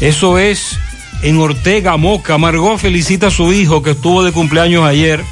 Eso 0.00 0.38
es 0.38 0.78
en 1.22 1.38
Ortega, 1.38 1.96
Moca. 1.96 2.36
Margot 2.38 2.78
felicita 2.78 3.28
a 3.28 3.30
su 3.30 3.52
hijo 3.52 3.82
que 3.82 3.92
estuvo 3.92 4.22
de 4.22 4.32
cumpleaños 4.32 4.84
ayer. 4.84 5.24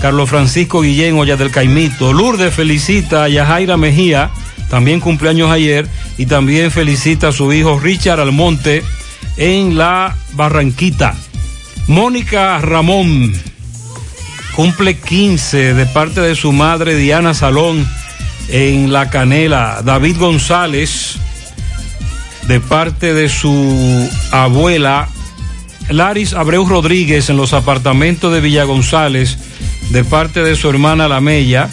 Carlos 0.00 0.28
Francisco 0.28 0.80
Guillén, 0.80 1.16
Olla 1.16 1.36
del 1.36 1.50
Caimito. 1.50 2.12
Lourdes 2.12 2.54
felicita 2.54 3.24
a 3.24 3.28
Yajaira 3.28 3.76
Mejía, 3.76 4.30
también 4.68 5.00
cumpleaños 5.00 5.50
ayer. 5.50 5.88
Y 6.18 6.26
también 6.26 6.70
felicita 6.70 7.28
a 7.28 7.32
su 7.32 7.52
hijo 7.52 7.78
Richard 7.78 8.20
Almonte 8.20 8.82
en 9.36 9.76
la 9.76 10.16
Barranquita. 10.32 11.14
Mónica 11.86 12.58
Ramón 12.58 13.32
cumple 14.54 14.98
15 14.98 15.74
de 15.74 15.86
parte 15.86 16.20
de 16.20 16.34
su 16.34 16.52
madre 16.52 16.96
Diana 16.96 17.34
Salón 17.34 17.86
en 18.48 18.92
La 18.92 19.10
Canela. 19.10 19.82
David 19.84 20.18
González 20.18 21.18
de 22.48 22.60
parte 22.60 23.12
de 23.12 23.28
su 23.28 24.08
abuela 24.30 25.08
Laris 25.88 26.32
Abreu 26.34 26.66
Rodríguez 26.66 27.30
en 27.30 27.36
los 27.36 27.52
apartamentos 27.52 28.32
de 28.32 28.40
Villa 28.40 28.64
González 28.64 29.38
de 29.90 30.04
parte 30.04 30.42
de 30.42 30.56
su 30.56 30.68
hermana 30.68 31.08
La 31.08 31.20
Mella. 31.20 31.68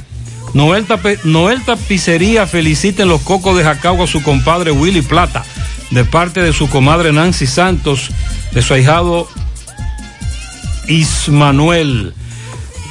Noel, 0.53 0.85
Tape- 0.85 1.19
Tapicería 1.65 2.45
felicita 2.45 3.03
en 3.03 3.09
los 3.09 3.21
cocos 3.21 3.57
de 3.57 3.63
Jacagua 3.63 4.05
a 4.05 4.07
su 4.07 4.21
compadre 4.21 4.71
Willy 4.71 5.01
Plata 5.01 5.43
de 5.89 6.05
parte 6.05 6.41
de 6.41 6.53
su 6.53 6.69
comadre 6.69 7.11
Nancy 7.11 7.45
Santos, 7.45 8.09
de 8.51 8.61
su 8.61 8.73
ahijado 8.73 9.27
Ismanuel. 10.87 12.13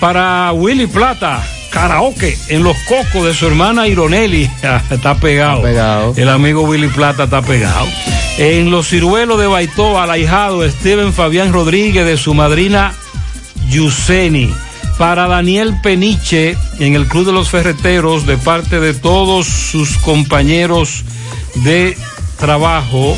Para 0.01 0.53
Willy 0.53 0.87
Plata, 0.87 1.45
karaoke 1.73 2.39
en 2.49 2.63
los 2.63 2.77
cocos 2.89 3.25
de 3.25 3.35
su 3.35 3.47
hermana 3.47 3.89
Ironelli. 3.89 4.49
está 4.91 5.17
pegado. 5.17 5.67
El 6.17 6.29
amigo 6.29 6.63
Willy 6.63 6.89
Plata 6.89 7.25
está 7.25 7.43
pegado. 7.43 7.87
En 8.39 8.71
los 8.71 8.89
ciruelos 8.89 9.39
de 9.41 9.47
Baitoa, 9.47 10.05
al 10.05 10.11
ahijado 10.11 10.69
Steven 10.69 11.13
Fabián 11.13 11.53
Rodríguez 11.53 12.07
de 12.07 12.17
su 12.17 12.35
madrina 12.35 12.95
Yuseni. 13.69 14.55
Para 14.99 15.27
Daniel 15.27 15.75
Peniche 15.83 16.57
en 16.79 16.95
el 16.95 17.09
Club 17.09 17.27
de 17.27 17.33
los 17.33 17.49
Ferreteros 17.49 18.27
de 18.27 18.37
parte 18.37 18.79
de 18.79 18.95
todos 18.95 19.47
sus 19.47 19.97
compañeros 19.99 21.05
de 21.57 21.97
trabajo. 22.39 23.17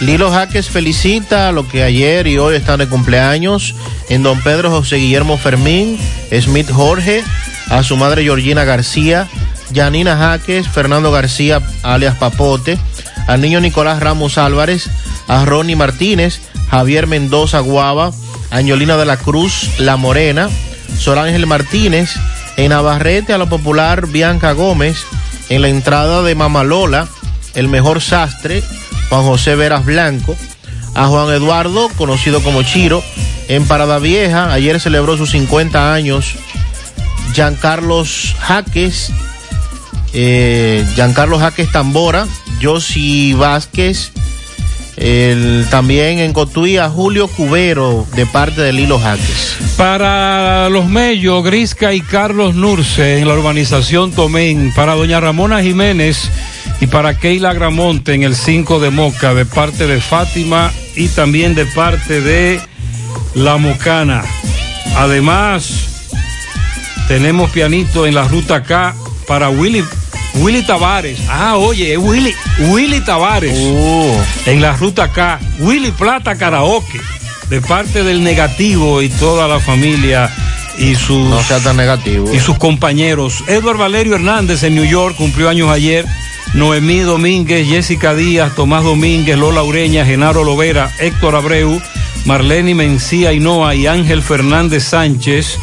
Lilo 0.00 0.30
Jaques 0.30 0.68
felicita 0.68 1.48
a 1.48 1.52
lo 1.52 1.66
que 1.66 1.82
ayer 1.82 2.26
y 2.26 2.36
hoy 2.36 2.56
están 2.56 2.78
de 2.78 2.88
cumpleaños 2.88 3.74
en 4.10 4.22
Don 4.22 4.40
Pedro 4.42 4.70
José 4.70 4.96
Guillermo 4.96 5.38
Fermín, 5.38 5.98
Smith 6.38 6.70
Jorge, 6.70 7.24
a 7.70 7.82
su 7.82 7.96
madre 7.96 8.22
Georgina 8.22 8.64
García, 8.64 9.26
Janina 9.74 10.16
Jaques, 10.16 10.68
Fernando 10.68 11.10
García 11.10 11.62
alias 11.82 12.14
Papote, 12.16 12.78
al 13.26 13.40
niño 13.40 13.60
Nicolás 13.60 14.00
Ramos 14.00 14.36
Álvarez, 14.36 14.90
a 15.28 15.46
Ronnie 15.46 15.76
Martínez, 15.76 16.40
Javier 16.70 17.06
Mendoza 17.06 17.60
Guava, 17.60 18.12
Angelina 18.50 18.98
de 18.98 19.06
la 19.06 19.16
Cruz 19.16 19.78
La 19.78 19.96
Morena, 19.96 20.50
Sor 20.98 21.18
Ángel 21.18 21.46
Martínez, 21.46 22.16
en 22.58 22.68
Navarrete 22.68 23.32
a 23.32 23.38
la 23.38 23.46
popular 23.46 24.06
Bianca 24.08 24.52
Gómez, 24.52 25.06
en 25.48 25.62
la 25.62 25.68
entrada 25.68 26.22
de 26.22 26.34
Mamalola, 26.34 27.08
el 27.54 27.68
mejor 27.68 28.02
sastre, 28.02 28.62
Juan 29.08 29.22
José 29.22 29.54
Veras 29.54 29.84
Blanco, 29.84 30.36
a 30.94 31.06
Juan 31.06 31.30
Eduardo, 31.30 31.88
conocido 31.96 32.42
como 32.42 32.62
Chiro, 32.62 33.02
en 33.48 33.64
Parada 33.66 33.98
Vieja, 33.98 34.52
ayer 34.52 34.80
celebró 34.80 35.16
sus 35.16 35.30
50 35.30 35.92
años, 35.92 36.34
Giancarlos 37.32 38.34
Jaques, 38.40 39.12
eh, 40.12 40.84
Giancarlo 40.94 41.38
Jaques 41.38 41.70
Tambora, 41.70 42.26
Josi 42.60 43.34
Vázquez, 43.34 44.12
el, 44.96 45.66
también 45.70 46.18
en 46.18 46.32
Cotuí 46.32 46.78
a 46.78 46.88
Julio 46.88 47.28
Cubero 47.28 48.06
de 48.14 48.26
parte 48.26 48.62
de 48.62 48.72
Lilo 48.72 48.98
Jaques. 48.98 49.56
Para 49.76 50.68
los 50.70 50.86
Mellos, 50.86 51.44
Grisca 51.44 51.92
y 51.92 52.00
Carlos 52.00 52.54
Nurce 52.54 53.18
en 53.18 53.28
la 53.28 53.34
urbanización 53.34 54.12
Tomén. 54.12 54.72
Para 54.74 54.94
doña 54.94 55.20
Ramona 55.20 55.62
Jiménez 55.62 56.30
y 56.80 56.86
para 56.86 57.18
Keila 57.18 57.52
Gramonte 57.52 58.14
en 58.14 58.22
el 58.22 58.34
5 58.34 58.80
de 58.80 58.90
Moca 58.90 59.34
de 59.34 59.44
parte 59.44 59.86
de 59.86 60.00
Fátima 60.00 60.72
y 60.94 61.08
también 61.08 61.54
de 61.54 61.66
parte 61.66 62.20
de 62.20 62.60
La 63.34 63.56
Mocana. 63.58 64.24
Además, 64.96 66.06
tenemos 67.08 67.50
pianito 67.50 68.06
en 68.06 68.14
la 68.14 68.26
ruta 68.26 68.62
K 68.62 68.94
para 69.26 69.50
Willy. 69.50 69.84
Willy 70.36 70.62
Tavares. 70.62 71.18
Ah, 71.28 71.56
oye, 71.56 71.94
es 71.94 71.98
Willy, 71.98 72.34
Willy 72.70 73.00
Tavares. 73.00 73.56
En 74.46 74.60
la 74.60 74.72
ruta 74.72 75.10
K. 75.10 75.38
Willy 75.58 75.90
Plata 75.92 76.36
Karaoke. 76.36 77.00
De 77.50 77.60
parte 77.60 78.02
del 78.02 78.22
negativo 78.22 79.02
y 79.02 79.08
toda 79.08 79.48
la 79.48 79.60
familia 79.60 80.30
y 80.78 80.94
sus. 80.94 81.28
No 81.28 81.42
sea 81.42 81.60
tan 81.60 81.76
negativo. 81.76 82.32
Y 82.32 82.40
sus 82.40 82.58
compañeros. 82.58 83.44
Edward 83.46 83.78
Valerio 83.78 84.16
Hernández 84.16 84.62
en 84.62 84.74
New 84.74 84.84
York 84.84 85.16
cumplió 85.16 85.48
años 85.48 85.70
ayer. 85.70 86.04
Noemí 86.54 87.00
Domínguez, 87.00 87.68
Jessica 87.68 88.14
Díaz, 88.14 88.54
Tomás 88.54 88.84
Domínguez, 88.84 89.36
Lola 89.36 89.62
Ureña, 89.62 90.06
Genaro 90.06 90.44
Lovera, 90.44 90.90
Héctor 90.98 91.34
Abreu, 91.34 91.80
Marlene 92.24 92.74
Mencía 92.74 93.32
Hinoa 93.32 93.74
y 93.74 93.86
Ángel 93.86 94.22
Fernández 94.22 94.84
Sánchez. 94.84 95.58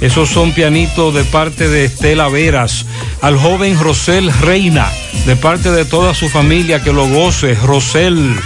Esos 0.00 0.28
son 0.28 0.52
pianitos 0.52 1.12
de 1.12 1.24
parte 1.24 1.68
de 1.68 1.86
Estela 1.86 2.28
Veras. 2.28 2.86
Al 3.20 3.36
joven 3.36 3.78
Rosel 3.78 4.32
Reina, 4.32 4.88
de 5.26 5.34
parte 5.34 5.72
de 5.72 5.84
toda 5.84 6.14
su 6.14 6.28
familia, 6.28 6.82
que 6.82 6.92
lo 6.92 7.08
goce. 7.08 7.54
Rosel 7.54 8.36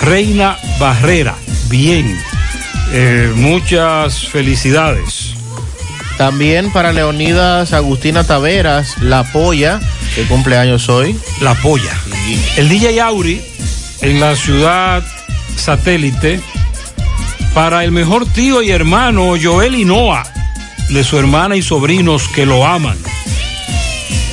Reina 0.00 0.56
Barrera. 0.78 1.34
Bien. 1.68 2.18
Eh, 2.92 3.30
muchas 3.34 4.28
felicidades. 4.28 5.34
También 6.16 6.72
para 6.72 6.94
Leonidas 6.94 7.74
Agustina 7.74 8.24
Taveras, 8.24 8.96
La 9.02 9.24
Polla, 9.24 9.80
que 10.14 10.24
cumpleaños 10.24 10.88
hoy. 10.88 11.18
La 11.42 11.54
Polla. 11.54 11.92
El 12.56 12.70
DJ 12.70 13.02
Auri 13.02 13.42
en 14.00 14.18
la 14.18 14.34
ciudad 14.34 15.04
satélite 15.56 16.40
para 17.52 17.84
el 17.84 17.92
mejor 17.92 18.26
tío 18.26 18.62
y 18.62 18.70
hermano 18.70 19.34
Joel 19.42 19.74
Hinoa 19.74 20.24
de 20.90 21.04
su 21.04 21.18
hermana 21.18 21.56
y 21.56 21.62
sobrinos 21.62 22.28
que 22.28 22.46
lo 22.46 22.64
aman. 22.66 22.96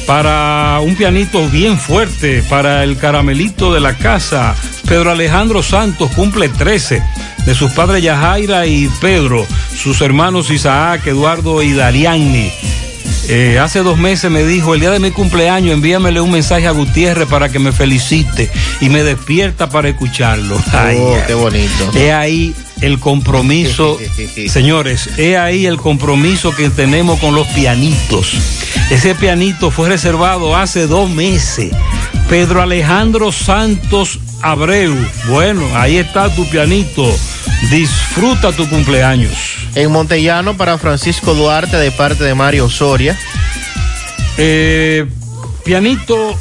Para 0.05 0.79
un 0.81 0.95
pianito 0.95 1.47
bien 1.49 1.79
fuerte, 1.79 2.43
para 2.49 2.83
el 2.83 2.97
caramelito 2.97 3.73
de 3.73 3.79
la 3.79 3.95
casa, 3.97 4.53
Pedro 4.87 5.11
Alejandro 5.11 5.63
Santos 5.63 6.11
cumple 6.11 6.49
13 6.49 7.01
de 7.45 7.55
sus 7.55 7.71
padres 7.71 8.03
Yajaira 8.03 8.65
y 8.67 8.89
Pedro, 8.99 9.45
sus 9.81 10.01
hermanos 10.01 10.51
Isaac, 10.51 11.07
Eduardo 11.07 11.61
y 11.63 11.71
Darianni. 11.71 12.51
Eh, 13.29 13.57
hace 13.59 13.79
dos 13.79 13.97
meses 13.97 14.29
me 14.29 14.43
dijo, 14.43 14.73
el 14.73 14.81
día 14.81 14.91
de 14.91 14.99
mi 14.99 15.11
cumpleaños, 15.11 15.73
envíamele 15.73 16.19
un 16.19 16.31
mensaje 16.31 16.67
a 16.67 16.71
Gutiérrez 16.71 17.29
para 17.29 17.47
que 17.47 17.59
me 17.59 17.71
felicite 17.71 18.51
y 18.81 18.89
me 18.89 19.03
despierta 19.03 19.69
para 19.69 19.87
escucharlo. 19.87 20.61
Ay, 20.73 20.97
Oh, 20.99 21.15
ay. 21.15 21.21
qué 21.27 21.33
bonito. 21.33 21.91
He 21.95 22.11
ahí 22.11 22.53
el 22.83 22.99
compromiso, 22.99 23.97
señores, 24.47 25.09
he 25.17 25.37
ahí 25.37 25.65
el 25.65 25.77
compromiso 25.77 26.53
que 26.53 26.69
tenemos 26.69 27.19
con 27.19 27.33
los 27.33 27.47
pianitos. 27.47 28.33
Ese 28.89 29.15
pianito 29.15 29.71
fue 29.71 29.87
reservado 29.87 30.55
hace 30.55 30.85
dos 30.85 31.09
meses. 31.09 31.71
Pedro 32.29 32.61
Alejandro 32.61 33.31
Santos 33.31 34.19
Abreu. 34.41 34.93
Bueno, 35.29 35.65
ahí 35.75 35.95
está 35.95 36.33
tu 36.35 36.47
pianito. 36.49 37.09
Disfruta 37.71 38.51
tu 38.51 38.67
cumpleaños. 38.69 39.31
En 39.75 39.89
Montellano 39.89 40.57
para 40.57 40.77
Francisco 40.77 41.33
Duarte 41.33 41.77
de 41.77 41.91
parte 41.91 42.25
de 42.25 42.35
Mario 42.35 42.69
Soria. 42.69 43.17
Eh, 44.37 45.05
pianito 45.63 46.37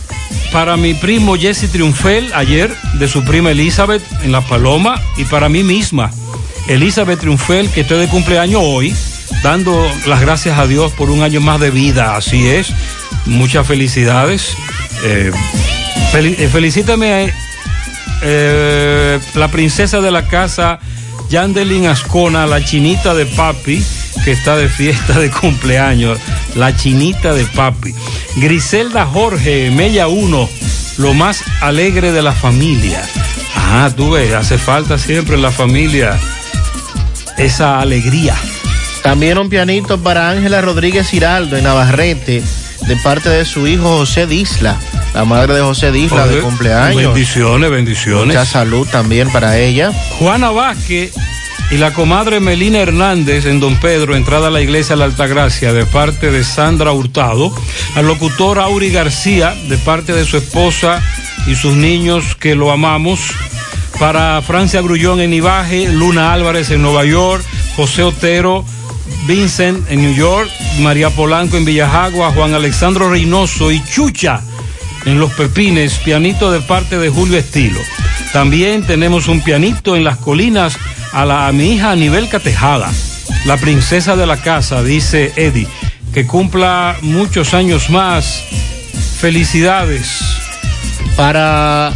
para 0.53 0.77
mi 0.77 0.95
primo 0.95 1.37
Jesse 1.37 1.71
Triunfel 1.71 2.33
ayer, 2.35 2.75
de 2.95 3.07
su 3.07 3.25
prima 3.25 3.53
Elizabeth 3.53 4.03
en 4.23 4.33
La 4.33 4.41
Paloma, 4.41 5.01
y 5.17 5.25
para 5.25 5.49
mí 5.49 5.63
misma, 5.63 6.11
Elizabeth 6.69 7.21
Triunfel, 7.21 7.69
que 7.71 7.83
estoy 7.83 7.99
de 7.99 8.09
cumpleaños 8.09 8.63
hoy, 8.65 8.95
dando 9.43 9.91
las 10.07 10.21
gracias 10.21 10.59
a 10.59 10.67
Dios 10.67 10.93
por 10.93 11.11
un 11.11 11.23
año 11.23 11.41
más 11.41 11.61
de 11.61 11.71
vida, 11.71 12.17
así 12.17 12.49
es. 12.49 12.73
muchas 13.27 13.67
felicidades. 13.67 14.57
Eh, 15.05 15.31
eh, 16.15 16.49
felicítame 16.53 17.13
a 17.13 17.35
eh, 18.23 19.21
la 19.35 19.49
princesa 19.49 20.01
de 20.01 20.11
la 20.11 20.27
casa, 20.27 20.79
Yandelin 21.31 21.87
Ascona, 21.87 22.47
la 22.47 22.65
chinita 22.65 23.15
de 23.15 23.27
papi, 23.27 23.83
que 24.25 24.33
está 24.33 24.57
de 24.57 24.69
fiesta 24.69 25.19
de 25.19 25.31
cumpleaños. 25.31 26.19
La 26.55 26.77
chinita 26.77 27.35
de 27.35 27.45
papi. 27.45 27.95
Griselda 28.37 29.07
Jorge, 29.07 29.71
Mella 29.71 30.09
1, 30.09 30.49
lo 30.99 31.15
más 31.15 31.43
alegre 31.61 32.13
de 32.13 32.23
la 32.23 32.33
familia. 32.33 33.03
Ah, 33.57 33.91
tú 33.97 34.13
ves, 34.13 34.33
hace 34.35 34.59
falta 34.59 34.99
siempre 34.99 35.37
la 35.37 35.51
familia 35.51 36.19
esa 37.39 37.81
alegría. 37.81 38.37
También 39.03 39.39
un 39.39 39.49
pianito 39.49 39.99
para 39.99 40.31
Ángela 40.31 40.61
Rodríguez 40.61 41.09
Giraldo 41.09 41.57
en 41.57 41.65
Navarrete, 41.65 42.43
de 42.87 42.97
parte 42.97 43.29
de 43.29 43.45
su 43.45 43.67
hijo 43.67 43.99
José 43.99 44.27
Disla, 44.27 44.79
la 45.15 45.25
madre 45.25 45.55
de 45.55 45.61
José 45.61 45.91
Disla 45.93 46.27
de 46.27 46.41
cumpleaños. 46.41 46.97
Bendiciones, 46.97 47.71
bendiciones. 47.71 48.27
Mucha 48.27 48.45
salud 48.45 48.87
también 48.91 49.31
para 49.31 49.59
ella. 49.59 49.93
Juana 50.19 50.51
Vázquez 50.51 51.13
y 51.73 51.79
la 51.79 51.93
comadre 51.95 52.39
Melina 52.39 52.81
Hernández 52.81 53.47
en 53.47 53.59
Don 53.59 53.77
Pedro, 53.77 54.15
entrada 54.15 54.49
a 54.49 54.51
la 54.51 54.61
iglesia 54.61 54.95
la 54.95 55.07
Altagracia, 55.07 55.73
de 55.73 55.87
parte 55.87 56.31
de 56.31 56.45
Sandra 56.45 56.93
Hurtado. 56.93 57.53
Al 57.97 58.07
locutor 58.07 58.59
Auri 58.59 58.91
García, 58.91 59.55
de 59.69 59.79
parte 59.79 60.13
de 60.13 60.27
su 60.27 60.37
esposa 60.37 61.03
y 61.47 61.55
sus 61.55 61.75
niños 61.75 62.37
que 62.37 62.55
lo 62.55 62.71
amamos. 62.71 63.21
Para 63.99 64.43
Francia 64.43 64.81
Grullón 64.81 65.21
en 65.21 65.33
Ibaje, 65.33 65.89
Luna 65.89 66.33
Álvarez 66.33 66.71
en 66.71 66.83
Nueva 66.83 67.05
York, 67.05 67.45
José 67.77 68.03
Otero, 68.03 68.65
Vincent 69.27 69.89
en 69.91 70.03
New 70.03 70.15
York, 70.15 70.51
María 70.81 71.11
Polanco 71.11 71.57
en 71.57 71.65
Villajagua, 71.65 72.33
Juan 72.33 72.55
Alexandro 72.55 73.11
Reynoso 73.11 73.71
y 73.71 73.83
Chucha 73.85 74.43
en 75.05 75.21
Los 75.21 75.33
Pepines, 75.33 75.99
pianito 75.99 76.51
de 76.51 76.61
parte 76.61 76.99
de 76.99 77.09
Julio 77.09 77.39
Estilo. 77.39 77.81
También 78.33 78.85
tenemos 78.87 79.29
un 79.29 79.41
pianito 79.41 79.97
en 79.97 80.05
las 80.05 80.17
colinas 80.17 80.77
a, 81.13 81.25
la, 81.25 81.47
a 81.47 81.53
mi 81.53 81.73
hija 81.73 81.91
Anibelca 81.91 82.41
Tejada, 82.41 82.91
la 83.45 83.57
princesa 83.57 84.17
de 84.17 84.27
la 84.27 84.39
casa, 84.39 84.83
dice 84.83 85.33
Eddie, 85.37 85.69
que 86.13 86.27
cumpla 86.27 86.97
muchos 87.03 87.55
años 87.55 87.91
más. 87.91 88.43
Felicidades. 89.21 90.21
Para 91.17 91.93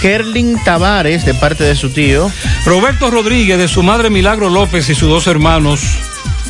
Kerlin 0.00 0.58
Tavares, 0.64 1.24
de 1.24 1.34
parte 1.34 1.64
de 1.64 1.76
su 1.76 1.90
tío. 1.90 2.30
Roberto 2.64 3.10
Rodríguez, 3.10 3.58
de 3.58 3.68
su 3.68 3.82
madre 3.82 4.10
Milagro 4.10 4.48
López 4.48 4.88
y 4.88 4.94
sus 4.94 5.08
dos 5.08 5.26
hermanos, 5.26 5.80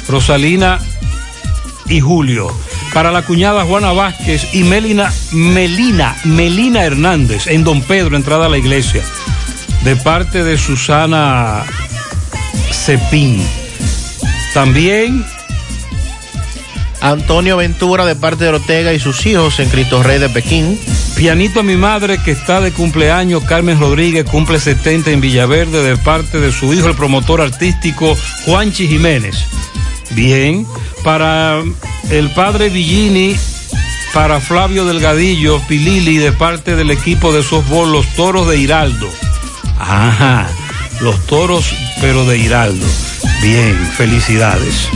Rosalina 0.09 0.79
y 1.89 2.01
Julio. 2.01 2.55
Para 2.95 3.13
la 3.13 3.23
cuñada 3.23 3.65
Juana 3.65 3.93
Vázquez 3.93 4.55
y 4.55 4.63
Melina, 4.65 5.13
Melina, 5.33 6.17
Melina 6.25 6.85
Hernández, 6.85 7.47
en 7.47 7.65
Don 7.65 7.83
Pedro, 7.83 8.17
entrada 8.17 8.47
a 8.47 8.49
la 8.49 8.59
iglesia. 8.59 9.03
De 9.85 9.97
parte 9.97 10.45
de 10.45 10.59
Susana 10.59 11.65
Cepín. 12.73 13.43
También 14.55 15.25
Antonio 17.01 17.57
Ventura, 17.57 18.05
de 18.05 18.17
parte 18.17 18.45
de 18.45 18.51
Ortega 18.51 18.93
y 18.93 19.01
sus 19.01 19.25
hijos 19.27 19.59
en 19.59 19.69
Cristo 19.69 20.03
Rey 20.03 20.19
de 20.19 20.29
Pekín. 20.29 20.79
Pianito 21.21 21.61
a 21.61 21.63
mi 21.63 21.77
madre 21.77 22.17
que 22.25 22.31
está 22.31 22.63
de 22.63 22.73
cumpleaños, 22.73 23.45
Carmen 23.45 23.79
Rodríguez, 23.79 24.25
cumple 24.25 24.59
70 24.59 25.11
en 25.11 25.21
Villaverde 25.21 25.83
de 25.83 25.99
parte 25.99 26.41
de 26.41 26.51
su 26.51 26.73
hijo, 26.73 26.89
el 26.89 26.95
promotor 26.95 27.43
artístico 27.43 28.17
Juanchi 28.47 28.89
Jiménez. 28.89 29.37
Bien, 30.13 30.67
para 31.05 31.63
el 32.09 32.31
padre 32.31 32.71
Villini, 32.71 33.37
para 34.15 34.41
Flavio 34.41 34.87
Delgadillo, 34.87 35.61
Pilili, 35.69 36.17
de 36.17 36.33
parte 36.33 36.75
del 36.75 36.91
equipo 36.91 37.35
de 37.35 37.43
softball, 37.43 37.93
los 37.93 38.07
toros 38.15 38.49
de 38.49 38.57
Hiraldo. 38.57 39.11
Ajá, 39.79 40.49
los 41.03 41.27
toros, 41.27 41.71
pero 42.01 42.25
de 42.25 42.39
Hiraldo. 42.39 42.87
Bien, 43.43 43.77
felicidades. 43.95 44.89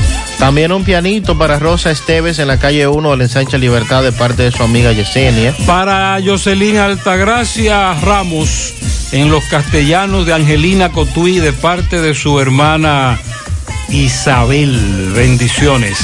También 0.44 0.72
un 0.72 0.84
pianito 0.84 1.38
para 1.38 1.58
Rosa 1.58 1.90
Esteves 1.90 2.38
en 2.38 2.48
la 2.48 2.58
calle 2.58 2.86
1 2.86 3.10
de 3.12 3.16
la 3.16 3.24
ensancha 3.24 3.56
Libertad 3.56 4.02
de 4.02 4.12
parte 4.12 4.42
de 4.42 4.52
su 4.52 4.62
amiga 4.62 4.92
Yesenia. 4.92 5.54
Para 5.64 6.18
Jocelyn 6.22 6.76
Altagracia 6.76 7.94
Ramos 7.94 8.74
en 9.12 9.30
los 9.30 9.42
castellanos 9.44 10.26
de 10.26 10.34
Angelina 10.34 10.90
Cotuí 10.90 11.38
de 11.38 11.54
parte 11.54 11.98
de 12.02 12.14
su 12.14 12.38
hermana 12.40 13.18
Isabel. 13.88 15.12
Bendiciones. 15.16 15.96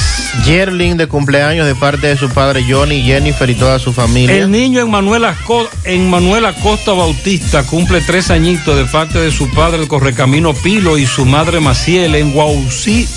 Yerling 0.43 0.97
de 0.97 1.05
cumpleaños 1.05 1.67
de 1.67 1.75
parte 1.75 2.07
de 2.07 2.17
su 2.17 2.27
padre 2.29 2.65
Johnny, 2.67 3.03
Jennifer 3.03 3.47
y 3.47 3.53
toda 3.53 3.77
su 3.77 3.93
familia. 3.93 4.35
El 4.37 4.49
niño 4.49 4.81
en 4.81 4.89
Manuel, 4.89 5.23
Asco- 5.23 5.69
en 5.83 6.09
Manuel 6.09 6.45
Acosta 6.47 6.93
Bautista 6.93 7.61
cumple 7.61 8.01
tres 8.01 8.31
añitos 8.31 8.75
de 8.75 8.85
parte 8.85 9.19
de 9.19 9.29
su 9.31 9.51
padre 9.51 9.83
el 9.83 9.87
Correcamino 9.87 10.55
Pilo 10.55 10.97
y 10.97 11.05
su 11.05 11.25
madre 11.25 11.59
Maciel 11.59 12.15
en 12.15 12.31
Guausí, 12.33 13.07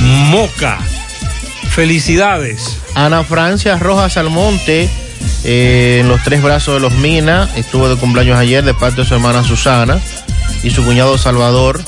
Moca. 0.00 0.78
Felicidades. 1.70 2.78
Ana 2.94 3.22
Francia 3.24 3.76
Rojas 3.76 4.16
Almonte 4.16 4.88
eh, 5.44 5.98
en 6.00 6.08
los 6.08 6.22
tres 6.22 6.42
brazos 6.42 6.74
de 6.74 6.80
los 6.80 6.92
Mina. 6.94 7.48
Estuvo 7.56 7.88
de 7.88 7.96
cumpleaños 7.96 8.38
ayer 8.38 8.64
de 8.64 8.74
parte 8.74 9.02
de 9.02 9.06
su 9.06 9.14
hermana 9.14 9.44
Susana 9.44 10.00
y 10.62 10.70
su 10.70 10.84
cuñado 10.84 11.18
Salvador. 11.18 11.82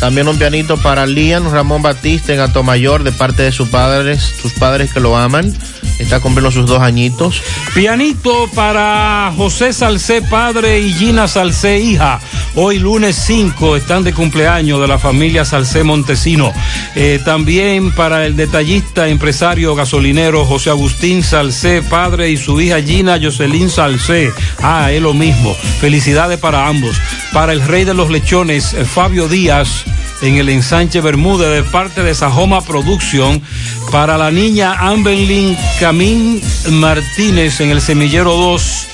También 0.00 0.26
un 0.26 0.38
pianito 0.38 0.76
para 0.78 1.06
Lian 1.06 1.50
Ramón 1.52 1.82
Batista 1.82 2.32
en 2.32 2.40
Atomayor 2.40 3.04
de 3.04 3.12
parte 3.12 3.42
de 3.42 3.52
sus 3.52 3.68
padres, 3.68 4.20
sus 4.20 4.52
padres 4.54 4.92
que 4.92 5.00
lo 5.00 5.16
aman. 5.16 5.54
Está 5.98 6.20
cumpliendo 6.20 6.50
sus 6.50 6.66
dos 6.66 6.80
añitos. 6.80 7.42
Pianito 7.74 8.48
para 8.54 9.32
José 9.36 9.72
Salcé 9.72 10.22
padre 10.22 10.80
y 10.80 10.92
Gina 10.92 11.28
Salcé 11.28 11.78
hija. 11.78 12.20
Hoy 12.54 12.78
lunes 12.78 13.16
5 13.26 13.76
están 13.76 14.04
de 14.04 14.12
cumpleaños 14.12 14.80
de 14.80 14.88
la 14.88 14.98
familia 14.98 15.44
Salcé 15.44 15.84
Montesino. 15.84 16.52
Eh, 16.96 17.20
también 17.24 17.92
para 17.92 18.26
el 18.26 18.36
detallista 18.36 19.08
empresario 19.08 19.74
gasolinero 19.74 20.44
José 20.44 20.70
Agustín 20.70 21.22
Salcé 21.22 21.82
padre 21.82 22.30
y 22.30 22.36
su 22.36 22.60
hija 22.60 22.82
Gina 22.82 23.18
Jocelyn 23.22 23.70
Salcé. 23.70 24.32
Ah, 24.62 24.90
es 24.90 25.00
lo 25.00 25.14
mismo. 25.14 25.54
Felicidades 25.80 26.38
para 26.38 26.66
ambos. 26.66 26.96
Para 27.32 27.52
el 27.52 27.62
rey 27.62 27.84
de 27.84 27.94
los 27.94 28.10
lechones 28.10 28.76
Fabio 28.92 29.28
Díaz 29.28 29.84
en 30.22 30.36
el 30.36 30.48
ensanche 30.48 31.00
Bermúdez 31.00 31.50
de 31.50 31.62
parte 31.70 32.02
de 32.02 32.14
Sajoma 32.14 32.60
Production 32.60 33.42
para 33.90 34.16
la 34.16 34.30
niña 34.30 34.74
Ambelin 34.78 35.56
Camín 35.80 36.40
Martínez 36.70 37.60
en 37.60 37.70
el 37.70 37.80
semillero 37.80 38.36
2. 38.36 38.86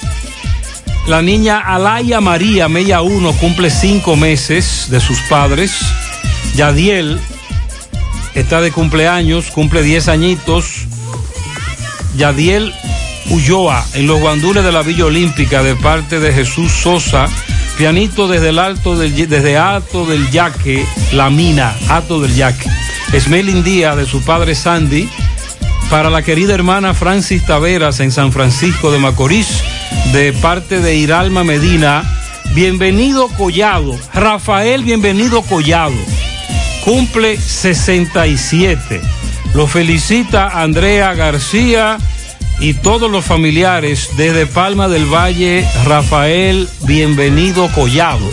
La 1.07 1.23
niña 1.23 1.59
Alaya 1.61 2.21
María 2.21 2.69
Mella 2.69 3.03
1 3.03 3.33
cumple 3.35 3.71
cinco 3.71 4.17
meses 4.17 4.89
de 4.91 5.01
sus 5.01 5.21
padres. 5.23 5.79
Yadiel 6.55 7.21
está 8.35 8.61
de 8.61 8.73
cumpleaños, 8.73 9.51
cumple 9.51 9.83
10 9.83 10.09
añitos. 10.09 10.87
Yadiel 12.17 12.75
Ulloa 13.31 13.85
en 13.93 14.07
los 14.07 14.19
guandules 14.21 14.65
de 14.65 14.73
la 14.73 14.83
Villa 14.83 15.05
Olímpica 15.05 15.63
de 15.63 15.77
parte 15.77 16.21
de 16.21 16.33
Jesús 16.33 16.73
Sosa. 16.73 17.29
Pianito 17.79 18.27
desde 18.27 18.49
el 18.49 18.59
alto 18.59 18.97
del, 18.97 19.15
desde 19.15 19.57
Alto 19.57 20.05
del 20.05 20.29
Yaque, 20.33 20.85
La 21.13 21.31
Mina, 21.31 21.77
Alto 21.89 22.21
del 22.21 22.35
Yaque. 22.35 22.69
Esmelin 23.13 23.63
Díaz 23.63 23.97
de 23.97 24.05
su 24.05 24.21
padre 24.23 24.57
Sandy. 24.57 25.09
Para 25.89 26.11
la 26.11 26.23
querida 26.23 26.55
hermana 26.55 26.93
Francis 26.93 27.47
Taveras 27.47 28.01
en 28.01 28.11
San 28.11 28.33
Francisco 28.33 28.91
de 28.91 28.99
Macorís, 28.99 29.63
de 30.13 30.33
parte 30.33 30.81
de 30.81 30.97
Iralma 30.97 31.45
Medina. 31.45 32.03
Bienvenido 32.53 33.29
Collado. 33.29 33.97
Rafael, 34.13 34.83
bienvenido 34.83 35.43
Collado. 35.43 35.95
Cumple 36.85 37.37
67. 37.37 39.01
Lo 39.55 39.69
felicita 39.69 40.61
Andrea 40.61 41.15
García 41.15 41.99
y 42.61 42.75
todos 42.75 43.11
los 43.11 43.25
familiares 43.25 44.11
desde 44.17 44.47
Palma 44.47 44.89
del 44.89 45.07
Valle, 45.07 45.67
Rafael, 45.85 46.69
bienvenido 46.83 47.69
Collado. 47.73 48.29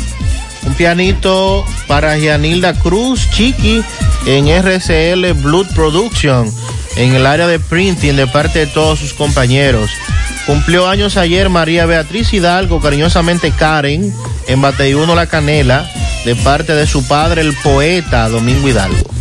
Un 0.63 0.73
pianito 0.73 1.63
para 1.87 2.17
Gianilda 2.17 2.73
Cruz 2.73 3.29
Chiqui 3.29 3.83
en 4.25 4.47
RCL 4.47 5.33
Blood 5.33 5.67
Production 5.75 6.51
en 6.95 7.13
el 7.13 7.25
área 7.25 7.47
de 7.47 7.59
printing 7.59 8.15
de 8.15 8.25
parte 8.25 8.59
de 8.59 8.67
todos 8.67 8.99
sus 8.99 9.13
compañeros. 9.13 9.91
Cumplió 10.47 10.87
años 10.87 11.17
ayer 11.17 11.49
María 11.49 11.85
Beatriz 11.85 12.33
Hidalgo, 12.33 12.79
cariñosamente 12.81 13.51
Karen, 13.51 14.13
en 14.47 14.61
Bateyuno 14.61 15.13
La 15.15 15.27
Canela, 15.27 15.89
de 16.23 16.35
parte 16.35 16.73
de 16.73 16.87
su 16.87 17.07
padre, 17.07 17.41
el 17.41 17.53
poeta 17.53 18.27
Domingo 18.29 18.67
Hidalgo. 18.67 19.14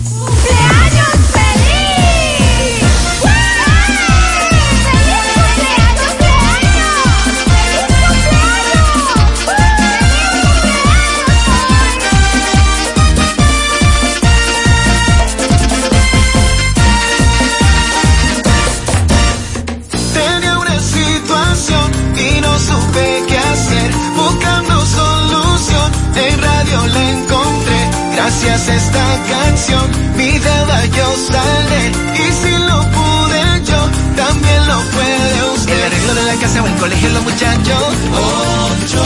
A 28.54 28.56
esta 28.56 29.04
canción, 29.28 29.90
mi 30.16 30.30
deuda 30.38 30.86
yo 30.86 31.16
saldré. 31.28 31.88
Y 32.14 32.32
si 32.32 32.52
lo 32.52 32.80
pude 32.92 33.64
yo, 33.64 33.80
también 34.14 34.66
lo 34.68 34.80
puede 34.94 35.50
usted. 35.54 35.76
El 35.76 35.82
arreglo 35.82 36.14
de 36.14 36.22
la 36.22 36.34
casa 36.36 36.62
o 36.62 36.66
el 36.68 36.74
colegio 36.76 37.08
los 37.10 37.24
muchachos. 37.24 37.84
Ocho. 38.14 39.02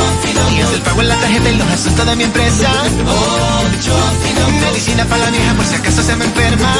Y 0.54 0.60
el 0.60 0.82
pago 0.82 1.00
en 1.00 1.08
la 1.08 1.16
tarjeta 1.16 1.48
y 1.50 1.56
los 1.56 1.66
asuntos 1.66 2.06
de 2.06 2.16
mi 2.16 2.24
empresa. 2.24 2.70
Ocho. 3.72 3.96
Medicina 4.60 5.06
para 5.06 5.24
la 5.24 5.30
vieja 5.30 5.54
por 5.54 5.64
si 5.64 5.74
acaso 5.76 6.02
se 6.02 6.16
me 6.16 6.24
enferma. 6.26 6.74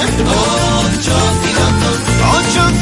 Ocho 0.99 1.16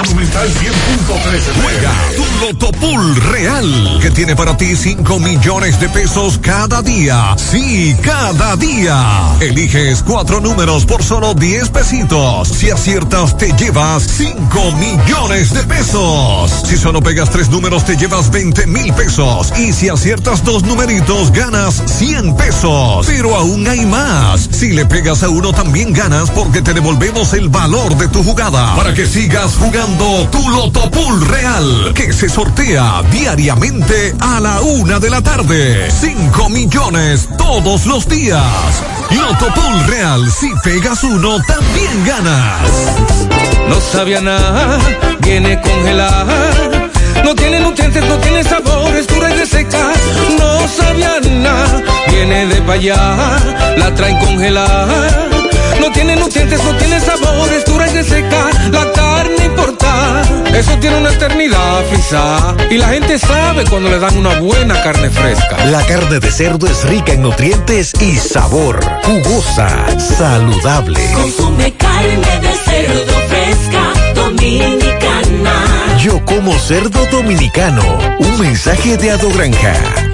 Monumental 0.00 0.48
100.13 0.48 1.62
Juega 1.62 1.92
tu 2.16 2.24
Loto 2.40 2.72
Pool 2.72 3.16
Real, 3.32 3.98
que 4.00 4.10
tiene 4.10 4.34
para 4.36 4.56
ti 4.56 4.74
5 4.76 5.18
millones 5.18 5.80
de 5.80 5.88
pesos 5.88 6.38
cada 6.38 6.80
día. 6.82 7.34
Sí, 7.36 7.96
cada 8.02 8.54
día. 8.56 9.36
Eliges 9.40 10.02
cuatro 10.02 10.40
números 10.40 10.86
por 10.86 11.02
solo 11.02 11.34
10 11.34 11.70
pesitos. 11.70 12.48
Si 12.48 12.70
aciertas, 12.70 13.36
te 13.36 13.52
llevas 13.56 14.04
5 14.04 14.72
millones 14.72 15.52
de 15.52 15.63
pesos. 15.66 16.50
Si 16.64 16.76
solo 16.76 17.00
pegas 17.00 17.30
tres 17.30 17.48
números, 17.48 17.84
te 17.84 17.96
llevas 17.96 18.30
20 18.30 18.66
mil 18.66 18.92
pesos. 18.92 19.52
Y 19.58 19.72
si 19.72 19.88
aciertas 19.88 20.44
dos 20.44 20.62
numeritos, 20.64 21.32
ganas 21.32 21.82
100 21.86 22.36
pesos. 22.36 23.06
Pero 23.06 23.36
aún 23.36 23.66
hay 23.66 23.84
más. 23.86 24.48
Si 24.50 24.72
le 24.72 24.86
pegas 24.86 25.22
a 25.22 25.28
uno, 25.28 25.52
también 25.52 25.92
ganas 25.92 26.30
porque 26.30 26.62
te 26.62 26.74
devolvemos 26.74 27.32
el 27.34 27.48
valor 27.48 27.96
de 27.96 28.08
tu 28.08 28.22
jugada. 28.22 28.74
Para 28.76 28.94
que 28.94 29.06
sigas 29.06 29.56
jugando 29.56 30.28
tu 30.30 30.48
Loto 30.48 30.90
Pool 30.90 31.26
Real, 31.26 31.92
que 31.94 32.12
se 32.12 32.28
sortea 32.28 33.02
diariamente 33.10 34.14
a 34.20 34.40
la 34.40 34.60
una 34.60 34.98
de 34.98 35.10
la 35.10 35.22
tarde. 35.22 35.90
5 35.90 36.48
millones 36.50 37.28
todos 37.38 37.86
los 37.86 38.08
días. 38.08 38.42
Loto 39.10 39.46
Pool 39.54 39.86
Real, 39.86 40.30
si 40.30 40.50
pegas 40.62 41.04
uno, 41.04 41.36
también 41.46 42.04
ganas. 42.04 42.60
No 43.68 43.80
sabía 43.80 44.20
nada, 44.20 44.78
viene 45.20 45.53
congelada. 45.60 46.90
No 47.24 47.34
tiene 47.34 47.60
nutrientes, 47.60 48.04
no 48.04 48.16
tiene 48.18 48.44
sabor, 48.44 48.94
es 48.96 49.06
dura 49.06 49.30
y 49.30 49.38
reseca. 49.38 49.92
No 50.38 50.68
sabía 50.68 51.20
nada, 51.20 51.82
viene 52.08 52.46
de 52.46 52.62
pa' 52.62 52.74
allá, 52.74 53.38
la 53.76 53.94
traen 53.94 54.18
congelada. 54.18 55.28
No 55.80 55.90
tiene 55.92 56.16
nutrientes, 56.16 56.62
no 56.62 56.74
tiene 56.76 57.00
sabor, 57.00 57.52
es 57.52 57.64
dura 57.64 57.86
y 57.88 57.94
reseca. 57.94 58.50
La 58.70 58.92
carne 58.92 59.44
importa, 59.44 60.22
eso 60.54 60.76
tiene 60.78 60.98
una 60.98 61.10
eternidad 61.10 61.84
frisa. 61.90 62.54
Y 62.70 62.78
la 62.78 62.88
gente 62.88 63.18
sabe 63.18 63.64
cuando 63.64 63.90
le 63.90 63.98
dan 63.98 64.16
una 64.16 64.40
buena 64.40 64.82
carne 64.82 65.10
fresca. 65.10 65.56
La 65.66 65.84
carne 65.86 66.20
de 66.20 66.30
cerdo 66.30 66.66
es 66.66 66.84
rica 66.84 67.12
en 67.12 67.22
nutrientes 67.22 67.92
y 68.00 68.16
sabor. 68.16 68.80
Jugosa, 69.04 69.68
saludable. 69.98 71.00
Consume 71.12 71.72
carne 71.74 72.40
de 72.40 72.52
cerdo 72.64 73.14
fresca, 73.28 74.14
dominicana. 74.14 75.03
Yo 75.98 76.24
como 76.24 76.58
cerdo 76.58 77.06
dominicano. 77.10 77.82
Un 78.18 78.40
mensaje 78.40 78.96
de 78.96 79.10
Ado 79.10 79.30
Granja. 79.30 80.13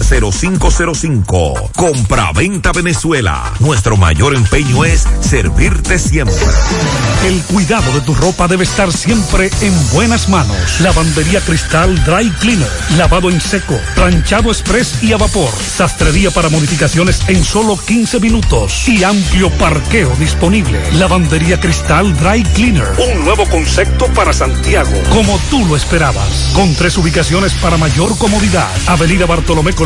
653-0505. 0.00 1.70
Compra-venta 1.74 2.72
Venezuela. 2.72 3.52
Nuestro 3.60 3.96
mayor 3.96 4.34
empeño 4.34 4.84
es 4.84 5.06
servirte 5.20 5.98
siempre. 5.98 6.34
El 7.24 7.42
cuidado 7.44 7.92
de 7.92 8.00
tu 8.00 8.14
ropa 8.14 8.48
debe 8.48 8.64
estar 8.64 8.92
siempre 8.92 9.50
en 9.60 9.90
buenas 9.92 10.28
manos. 10.28 10.80
Lavandería 10.80 11.40
Cristal 11.40 12.04
Dry 12.04 12.30
Cleaner. 12.40 12.68
Lavado 12.96 13.30
en 13.30 13.40
seco, 13.40 13.78
planchado 13.94 14.50
express 14.50 15.02
y 15.02 15.12
a 15.12 15.16
vapor. 15.16 15.50
Sastrería 15.50 16.30
para 16.30 16.48
modificaciones 16.48 17.22
en 17.28 17.44
solo 17.44 17.76
15 17.76 18.20
minutos. 18.20 18.88
Y 18.88 19.02
amplio 19.04 19.50
parqueo 19.50 20.14
disponible. 20.16 20.80
Lavandería 20.94 21.58
Cristal 21.60 22.16
Dry 22.16 22.42
Cleaner. 22.54 22.88
Un 22.98 23.24
nuevo 23.24 23.44
concepto 23.48 24.06
para 24.08 24.32
Santiago. 24.32 24.92
Como 25.10 25.38
tú 25.50 25.64
lo 25.66 25.76
esperabas. 25.76 26.52
Con 26.54 26.74
tres 26.74 26.96
ubicaciones 26.98 27.52
para 27.54 27.76
mayor 27.76 28.16
comodidad. 28.18 28.68
Avenida 28.86 29.26
Bartolomé 29.26 29.72
Colón, 29.72 29.85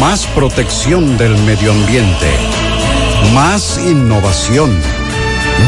Más 0.00 0.26
protección 0.26 1.16
del 1.16 1.36
medio 1.44 1.70
ambiente. 1.70 2.26
Más 3.32 3.78
innovación. 3.78 4.76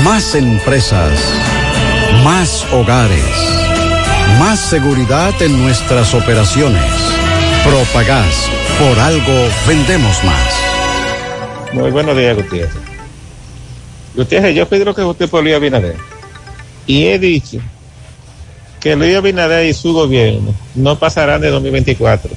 Más 0.02 0.34
empresas. 0.34 1.12
Más 2.24 2.66
hogares. 2.72 3.24
Más 4.38 4.58
seguridad 4.58 5.40
en 5.40 5.62
nuestras 5.62 6.12
operaciones. 6.14 6.82
Propagás. 7.64 8.48
Por 8.78 8.98
algo 8.98 9.48
vendemos 9.66 10.24
más. 10.24 11.72
Muy 11.72 11.90
buenos 11.90 12.16
días, 12.16 12.36
Gutiérrez. 12.36 12.74
Gutiérrez, 14.14 14.56
yo 14.56 14.68
pedí 14.68 14.84
lo 14.84 14.94
que 14.94 15.02
voté 15.02 15.28
por 15.28 15.42
Luis 15.42 15.54
Abinader. 15.54 15.96
Y 16.86 17.04
he 17.06 17.18
dicho 17.18 17.58
que 18.80 18.96
Luis 18.96 19.16
Abinader 19.16 19.66
y 19.66 19.72
su 19.72 19.92
gobierno 19.92 20.54
no 20.74 20.98
pasarán 20.98 21.40
de 21.40 21.50
2024. 21.50 22.30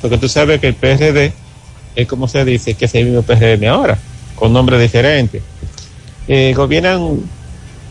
Porque 0.00 0.18
tú 0.18 0.28
sabes 0.28 0.60
que 0.60 0.68
el 0.68 0.74
PRD 0.74 1.32
es 1.94 2.06
como 2.06 2.28
se 2.28 2.44
dice, 2.44 2.74
que 2.74 2.84
es 2.84 2.94
el 2.94 3.06
mismo 3.06 3.22
PRM 3.22 3.64
ahora, 3.68 3.98
con 4.34 4.52
nombre 4.52 4.78
diferente. 4.78 5.42
Eh, 6.28 6.52
gobiernan 6.54 7.20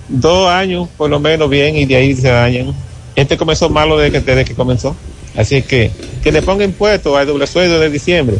dos 0.08 0.50
años 0.50 0.88
por 0.98 1.10
lo 1.10 1.20
menos 1.20 1.50
bien 1.50 1.76
y 1.76 1.86
de 1.86 1.96
ahí 1.96 2.16
se 2.16 2.30
dañan. 2.30 2.74
Este 3.16 3.38
comenzó 3.38 3.70
malo 3.70 3.98
desde 3.98 4.20
que, 4.20 4.26
desde 4.26 4.46
que 4.46 4.54
comenzó. 4.54 4.96
Así 5.36 5.62
que 5.64 5.92
que 6.24 6.32
le 6.32 6.42
ponga 6.42 6.64
impuestos 6.64 7.16
al 7.18 7.28
doble 7.28 7.48
sueldo 7.48 7.80
de 7.80 7.90
diciembre. 7.90 8.38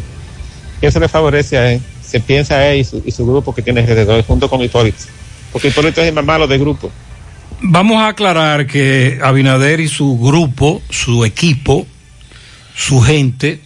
Eso 0.80 1.00
le 1.00 1.08
favorece 1.08 1.58
a 1.58 1.72
él. 1.72 1.80
Se 2.02 2.20
piensa 2.20 2.56
a 2.56 2.68
él 2.68 2.80
y 2.80 2.84
su, 2.84 3.02
y 3.04 3.10
su 3.10 3.26
grupo 3.26 3.54
que 3.54 3.62
tiene 3.62 3.80
alrededor, 3.80 4.24
junto 4.24 4.48
con 4.48 4.62
Hipólito. 4.62 4.98
Porque 5.52 5.68
Hipólito 5.68 6.00
es 6.00 6.08
el 6.08 6.14
más 6.14 6.24
malo 6.24 6.46
del 6.46 6.60
grupo. 6.60 6.90
Vamos 7.60 7.96
a 7.96 8.08
aclarar 8.08 8.66
que 8.66 9.18
Abinader 9.22 9.80
y 9.80 9.88
su 9.88 10.18
grupo, 10.18 10.82
su 10.90 11.24
equipo, 11.24 11.86
su 12.76 13.00
gente, 13.00 13.60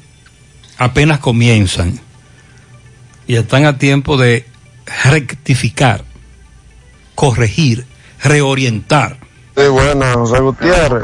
apenas 0.79 1.19
comienzan 1.19 1.99
y 3.27 3.35
están 3.37 3.67
a 3.67 3.77
tiempo 3.77 4.17
de 4.17 4.47
rectificar, 5.05 6.05
corregir, 7.15 7.87
reorientar. 8.23 9.19
Sí, 9.57 9.67
bueno, 9.67 10.07
José 10.15 10.41
Gutiérrez. 10.41 11.03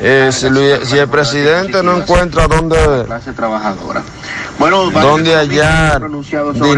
Eh, 0.00 0.30
si, 0.32 0.48
Luis- 0.48 0.80
si 0.88 0.96
el 0.98 1.08
presidente 1.08 1.82
no 1.82 1.98
encuentra 1.98 2.48
dónde, 2.48 3.04
dónde 5.02 5.34
hallar 5.34 6.00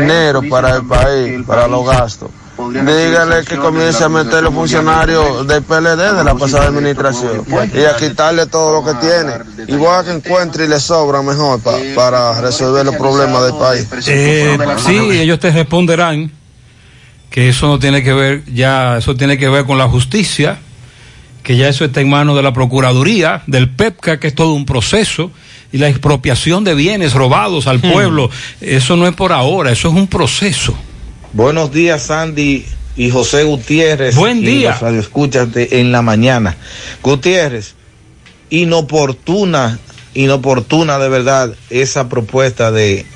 dinero 0.00 0.42
para 0.50 0.76
el 0.76 0.86
país, 0.86 1.46
para 1.46 1.68
los 1.68 1.86
gastos, 1.86 2.30
dígale 2.68 3.44
que 3.44 3.56
comience 3.56 4.02
a 4.04 4.08
meter 4.08 4.42
los 4.42 4.52
funcionarios 4.54 5.46
del 5.46 5.62
PLD 5.62 6.16
de 6.16 6.24
la 6.24 6.34
pasada 6.34 6.66
administración 6.66 7.44
y 7.74 7.84
a 7.84 7.96
quitarle 7.96 8.46
todo 8.46 8.80
lo 8.80 8.84
que 8.84 8.94
tiene. 9.00 9.32
Igual 9.68 10.04
que 10.04 10.12
encuentre 10.12 10.64
y 10.64 10.68
le 10.68 10.80
sobra 10.80 11.22
mejor 11.22 11.60
pa- 11.60 11.78
para 11.94 12.40
resolver 12.40 12.84
los 12.84 12.96
problemas 12.96 13.42
del 13.44 13.54
país. 13.54 13.86
Eh, 14.06 14.58
sí, 14.78 14.96
ellos 15.20 15.38
te 15.38 15.50
responderán 15.50 16.30
que 17.30 17.48
eso 17.48 17.66
no 17.68 17.78
tiene 17.78 18.02
que 18.02 18.12
ver, 18.12 18.44
ya 18.52 18.98
eso 18.98 19.14
tiene 19.14 19.38
que 19.38 19.48
ver 19.48 19.64
con 19.64 19.78
la 19.78 19.88
justicia, 19.88 20.58
que 21.42 21.56
ya 21.56 21.68
eso 21.68 21.84
está 21.84 22.00
en 22.00 22.10
manos 22.10 22.36
de 22.36 22.42
la 22.42 22.52
Procuraduría, 22.52 23.42
del 23.46 23.70
PEPCA, 23.70 24.18
que 24.18 24.26
es 24.28 24.34
todo 24.34 24.52
un 24.52 24.66
proceso, 24.66 25.30
y 25.72 25.78
la 25.78 25.88
expropiación 25.88 26.64
de 26.64 26.74
bienes 26.74 27.14
robados 27.14 27.68
al 27.68 27.78
pueblo, 27.80 28.28
eso 28.60 28.96
no 28.96 29.06
es 29.06 29.14
por 29.14 29.32
ahora, 29.32 29.70
eso 29.70 29.88
es 29.88 29.94
un 29.94 30.08
proceso. 30.08 30.74
Buenos 31.32 31.70
días, 31.70 32.02
Sandy 32.02 32.66
y 32.96 33.10
José 33.10 33.44
Gutiérrez. 33.44 34.16
Buen 34.16 34.38
y 34.38 34.46
día. 34.46 34.78
los 34.82 35.52
de 35.52 35.68
en 35.72 35.92
la 35.92 36.02
mañana. 36.02 36.56
Gutiérrez, 37.04 37.74
inoportuna, 38.50 39.78
inoportuna 40.14 40.98
de 40.98 41.08
verdad 41.08 41.54
esa 41.70 42.08
propuesta 42.08 42.72
de, 42.72 43.06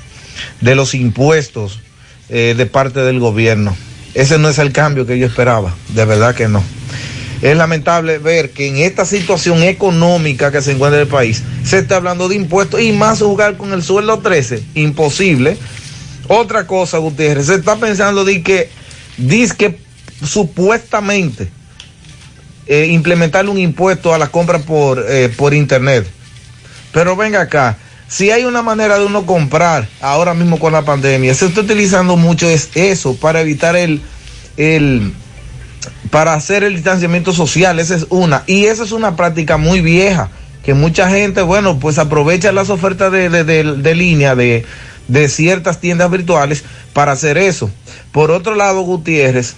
de 0.61 0.75
los 0.75 0.95
impuestos 0.95 1.81
eh, 2.29 2.55
de 2.57 2.65
parte 2.65 3.01
del 3.01 3.19
gobierno. 3.19 3.75
Ese 4.13 4.39
no 4.39 4.47
es 4.47 4.59
el 4.59 4.71
cambio 4.71 5.05
que 5.05 5.19
yo 5.19 5.27
esperaba, 5.27 5.75
de 5.89 6.05
verdad 6.05 6.33
que 6.33 6.47
no. 6.47 6.63
Es 7.41 7.57
lamentable 7.57 8.17
ver 8.17 8.51
que 8.51 8.69
en 8.69 8.77
esta 8.77 9.03
situación 9.03 9.61
económica 9.61 10.53
que 10.53 10.61
se 10.61 10.71
encuentra 10.71 11.01
el 11.01 11.07
país, 11.07 11.43
se 11.65 11.79
está 11.79 11.97
hablando 11.97 12.29
de 12.29 12.35
impuestos 12.35 12.79
y 12.79 12.93
más 12.93 13.19
jugar 13.19 13.57
con 13.57 13.73
el 13.73 13.83
sueldo 13.83 14.19
13. 14.19 14.63
Imposible. 14.75 15.57
Otra 16.27 16.65
cosa, 16.65 16.97
Gutiérrez, 16.97 17.47
se 17.47 17.55
está 17.55 17.75
pensando 17.75 18.25
de 18.25 18.41
que, 18.41 18.69
dice 19.17 19.55
que 19.55 19.79
supuestamente 20.23 21.49
eh, 22.67 22.87
implementar 22.91 23.47
un 23.47 23.57
impuesto 23.59 24.13
a 24.13 24.17
la 24.17 24.27
compra 24.27 24.59
por, 24.59 25.05
eh, 25.07 25.29
por 25.35 25.53
internet. 25.53 26.07
Pero 26.91 27.15
venga 27.15 27.41
acá, 27.41 27.77
si 28.07 28.31
hay 28.31 28.45
una 28.45 28.61
manera 28.61 28.97
de 28.97 29.05
uno 29.05 29.25
comprar 29.25 29.87
ahora 30.01 30.33
mismo 30.33 30.57
con 30.59 30.73
la 30.73 30.83
pandemia, 30.83 31.33
se 31.35 31.45
está 31.47 31.61
utilizando 31.61 32.15
mucho 32.17 32.49
es 32.49 32.69
eso 32.75 33.15
para 33.15 33.41
evitar 33.41 33.75
el, 33.75 34.01
el 34.57 35.13
para 36.09 36.33
hacer 36.33 36.63
el 36.63 36.73
distanciamiento 36.75 37.33
social, 37.33 37.79
esa 37.79 37.95
es 37.95 38.07
una. 38.09 38.43
Y 38.47 38.65
esa 38.65 38.83
es 38.83 38.91
una 38.91 39.15
práctica 39.15 39.57
muy 39.57 39.81
vieja, 39.81 40.29
que 40.63 40.73
mucha 40.73 41.09
gente, 41.09 41.41
bueno, 41.41 41.77
pues 41.79 41.99
aprovecha 41.99 42.51
las 42.51 42.69
ofertas 42.69 43.11
de- 43.11 43.29
de- 43.29 43.43
de 43.63 43.95
línea 43.95 44.33
de, 44.35 44.65
de 45.07 45.29
ciertas 45.29 45.79
tiendas 45.79 46.09
virtuales 46.11 46.63
para 46.93 47.11
hacer 47.11 47.37
eso. 47.37 47.69
Por 48.11 48.31
otro 48.31 48.55
lado, 48.55 48.81
Gutiérrez, 48.81 49.55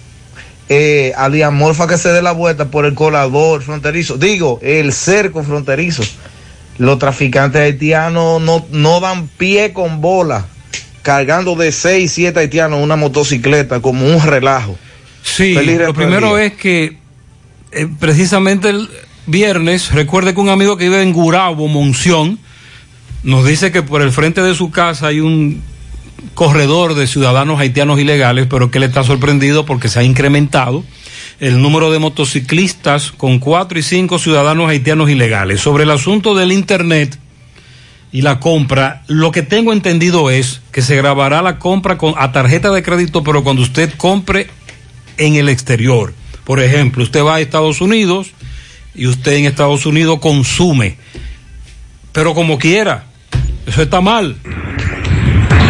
eh, 0.68 1.12
a 1.16 1.30
Diamorfa 1.30 1.86
que 1.86 1.98
se 1.98 2.10
dé 2.10 2.20
la 2.20 2.32
vuelta 2.32 2.66
por 2.66 2.84
el 2.84 2.94
colador 2.94 3.62
fronterizo, 3.62 4.16
digo, 4.16 4.58
el 4.62 4.92
cerco 4.92 5.42
fronterizo. 5.42 6.02
Los 6.78 6.98
traficantes 6.98 7.60
haitianos 7.60 8.40
no, 8.40 8.64
no 8.70 9.00
dan 9.00 9.28
pie 9.28 9.72
con 9.72 10.00
bola, 10.00 10.46
cargando 11.02 11.56
de 11.56 11.72
6, 11.72 12.12
7 12.12 12.38
haitianos 12.38 12.82
una 12.82 12.96
motocicleta 12.96 13.80
como 13.80 14.06
un 14.06 14.22
relajo. 14.22 14.78
Sí, 15.22 15.54
Feliz 15.54 15.78
lo 15.78 15.94
primero 15.94 16.38
es 16.38 16.52
que 16.52 16.98
eh, 17.72 17.88
precisamente 17.98 18.70
el 18.70 18.88
viernes, 19.26 19.92
recuerde 19.92 20.34
que 20.34 20.40
un 20.40 20.48
amigo 20.48 20.76
que 20.76 20.84
vive 20.84 21.02
en 21.02 21.12
Gurabo, 21.12 21.68
Monción, 21.68 22.38
nos 23.22 23.44
dice 23.44 23.72
que 23.72 23.82
por 23.82 24.02
el 24.02 24.12
frente 24.12 24.42
de 24.42 24.54
su 24.54 24.70
casa 24.70 25.08
hay 25.08 25.20
un 25.20 25.62
corredor 26.34 26.94
de 26.94 27.06
ciudadanos 27.06 27.60
haitianos 27.60 28.00
ilegales, 28.00 28.46
pero 28.48 28.70
que 28.70 28.78
él 28.78 28.84
está 28.84 29.04
sorprendido 29.04 29.64
porque 29.66 29.88
se 29.88 30.00
ha 30.00 30.02
incrementado 30.04 30.84
el 31.40 31.62
número 31.62 31.90
de 31.90 31.98
motociclistas 31.98 33.12
con 33.12 33.38
cuatro 33.38 33.78
y 33.78 33.82
cinco 33.82 34.18
ciudadanos 34.18 34.68
haitianos 34.68 35.10
ilegales. 35.10 35.60
Sobre 35.60 35.84
el 35.84 35.90
asunto 35.90 36.34
del 36.34 36.52
Internet 36.52 37.18
y 38.10 38.22
la 38.22 38.40
compra, 38.40 39.02
lo 39.06 39.30
que 39.30 39.42
tengo 39.42 39.72
entendido 39.72 40.30
es 40.30 40.60
que 40.72 40.82
se 40.82 40.96
grabará 40.96 41.42
la 41.42 41.58
compra 41.58 41.98
con, 41.98 42.14
a 42.16 42.32
tarjeta 42.32 42.70
de 42.70 42.82
crédito, 42.82 43.22
pero 43.22 43.44
cuando 43.44 43.62
usted 43.62 43.92
compre 43.96 44.48
en 45.18 45.34
el 45.34 45.48
exterior. 45.48 46.14
Por 46.44 46.60
ejemplo, 46.60 47.02
usted 47.02 47.22
va 47.22 47.36
a 47.36 47.40
Estados 47.40 47.80
Unidos 47.80 48.30
y 48.94 49.06
usted 49.06 49.32
en 49.32 49.44
Estados 49.44 49.86
Unidos 49.86 50.18
consume, 50.20 50.96
pero 52.18 52.34
como 52.34 52.58
quiera, 52.58 53.04
eso 53.64 53.80
está 53.80 54.00
mal. 54.00 54.34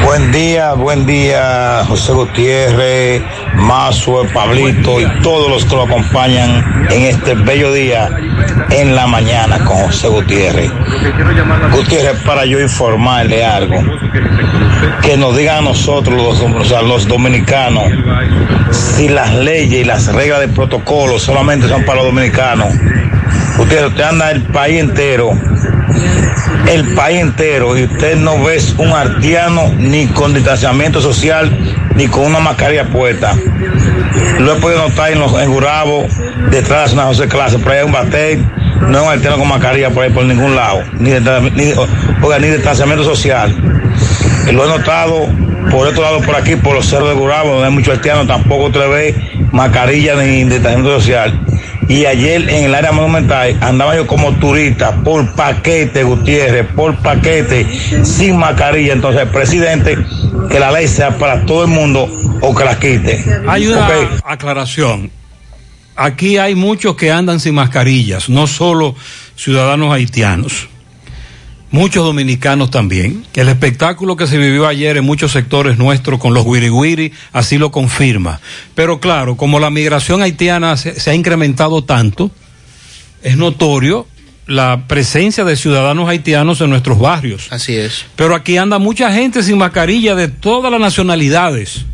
Buen 0.03 0.33
día, 0.33 0.73
buen 0.73 1.05
día, 1.05 1.85
José 1.87 2.15
Gutiérrez, 2.15 3.23
Mazue, 3.57 4.25
Pablito 4.33 4.99
y 4.99 5.05
todos 5.21 5.51
los 5.51 5.67
que 5.67 5.77
lo 5.77 5.83
acompañan 5.83 6.87
en 6.91 7.03
este 7.03 7.35
bello 7.35 7.71
día 7.75 8.09
en 8.71 8.97
la 8.97 9.07
mañana 9.07 9.63
con 9.63 9.77
José 9.77 10.09
Gutiérrez. 10.09 10.73
Gutiérrez, 11.77 12.23
para 12.25 12.47
yo 12.47 12.59
informarle 12.59 13.45
algo, 13.45 13.83
que 15.03 15.19
nos 15.19 15.37
digan 15.37 15.59
a 15.59 15.61
nosotros, 15.61 16.17
los, 16.17 16.41
o 16.41 16.65
sea, 16.65 16.81
los 16.81 17.07
dominicanos, 17.07 17.85
si 18.71 19.11
las 19.11 19.35
leyes 19.35 19.83
y 19.83 19.85
las 19.85 20.07
reglas 20.15 20.41
de 20.41 20.49
protocolo 20.49 21.19
solamente 21.19 21.69
son 21.69 21.85
para 21.85 21.97
los 21.97 22.07
dominicanos. 22.07 22.73
Usted, 23.59 23.87
usted 23.87 24.03
anda 24.03 24.31
el 24.31 24.45
país 24.45 24.81
entero, 24.81 25.33
el 26.69 26.95
país 26.95 27.21
entero, 27.21 27.77
y 27.77 27.85
usted 27.85 28.17
no 28.17 28.43
ve 28.43 28.61
un 28.79 28.89
artiano 28.89 29.73
ni 29.79 30.07
con 30.09 30.35
distanciamiento 30.35 31.01
social, 31.01 31.51
ni 31.95 32.07
con 32.09 32.27
una 32.27 32.41
mascarilla 32.41 32.85
puesta. 32.85 33.35
Lo 34.39 34.57
he 34.57 34.61
podido 34.61 34.89
notar 34.89 35.13
en, 35.13 35.21
los, 35.21 35.33
en 35.41 36.51
detrás 36.51 36.91
de 36.91 36.95
una 36.95 37.07
José 37.07 37.29
Clase, 37.29 37.59
por 37.59 37.73
ahí 37.73 37.79
hay 37.79 37.85
un 37.85 37.93
batey, 37.93 38.47
no 38.81 38.99
es 38.99 39.05
un 39.05 39.13
artiano 39.13 39.39
con 39.39 39.49
mascarilla 39.49 39.91
por 39.91 40.05
ahí 40.05 40.11
por 40.11 40.25
ningún 40.25 40.55
lado, 40.55 40.83
ni, 40.99 41.11
de, 41.11 41.51
ni 41.51 42.49
distanciamiento 42.49 43.05
social. 43.05 43.55
Lo 44.53 44.65
he 44.65 44.69
notado 44.69 45.29
por 45.71 45.87
otro 45.87 46.03
lado, 46.03 46.21
por 46.23 46.35
aquí, 46.35 46.57
por 46.57 46.75
los 46.75 46.87
cerros 46.87 47.09
de 47.11 47.15
Gurabo, 47.15 47.51
donde 47.51 47.67
hay 47.67 47.73
muchos 47.73 47.95
haitianos, 47.95 48.27
tampoco 48.27 48.67
usted 48.67 48.89
ve 48.89 49.49
mascarilla 49.53 50.15
ni 50.17 50.45
distanciamiento 50.45 51.01
social. 51.01 51.41
Y 51.89 52.05
ayer 52.05 52.49
en 52.49 52.65
el 52.65 52.75
área 52.75 52.93
monumental 52.93 53.57
andaba 53.61 53.97
yo 53.97 54.07
como 54.07 54.33
turista 54.35 55.03
por 55.03 55.35
paquete, 55.35 56.05
Gutiérrez, 56.05 56.67
por 56.75 56.97
paquete, 56.97 57.67
sin 58.05 58.37
mascarilla. 58.39 58.93
Entonces, 58.93 59.27
presidente, 59.29 59.99
que 60.51 60.59
la 60.59 60.71
ley 60.71 60.87
sea 60.87 61.17
para 61.19 61.45
todo 61.47 61.63
el 61.63 61.69
mundo 61.69 62.09
o 62.41 62.55
que 62.55 62.65
la 62.65 62.79
quite. 62.79 63.25
Hay 63.47 63.67
una 63.67 63.89
aclaración. 64.25 65.11
Aquí 65.97 66.39
hay 66.39 66.55
muchos 66.55 66.95
que 66.95 67.11
andan 67.11 67.41
sin 67.41 67.55
mascarillas, 67.55 68.29
no 68.29 68.47
solo 68.47 68.95
ciudadanos 69.35 69.93
haitianos 69.93 70.69
muchos 71.71 72.05
dominicanos 72.05 72.71
también. 72.71 73.25
El 73.35 73.49
espectáculo 73.49 74.17
que 74.17 74.27
se 74.27 74.39
vivió 74.39 74.67
ayer 74.67 74.97
en 74.97 75.05
muchos 75.05 75.33
sectores 75.33 75.79
nuestros 75.79 76.19
con 76.19 76.35
los 76.35 76.45
wiri 76.47 77.13
así 77.33 77.59
lo 77.59 77.71
confirma. 77.71 78.41
Pero 78.75 79.01
claro, 79.01 79.37
como 79.37 79.61
la 79.61 79.71
migración 79.71 80.23
haitiana 80.23 80.77
se, 80.77 80.99
se, 80.99 81.11
ha 81.11 81.15
incrementado 81.15 81.83
tanto, 81.85 82.31
es 83.23 83.37
notorio 83.37 84.07
la 84.47 84.85
presencia 84.89 85.45
de 85.45 85.57
ciudadanos 85.57 86.09
haitianos 86.09 86.61
en 86.63 86.71
nuestros 86.71 86.99
barrios. 86.99 87.49
Así 87.51 87.77
es. 87.77 88.07
Pero 88.17 88.35
aquí 88.35 88.57
anda 88.57 88.79
mucha 88.79 89.13
gente 89.13 89.43
sin 89.43 89.59
mascarilla 89.59 90.15
de 90.15 90.29
todas 90.29 90.73
las 90.73 90.81
nacionalidades. 90.81 91.85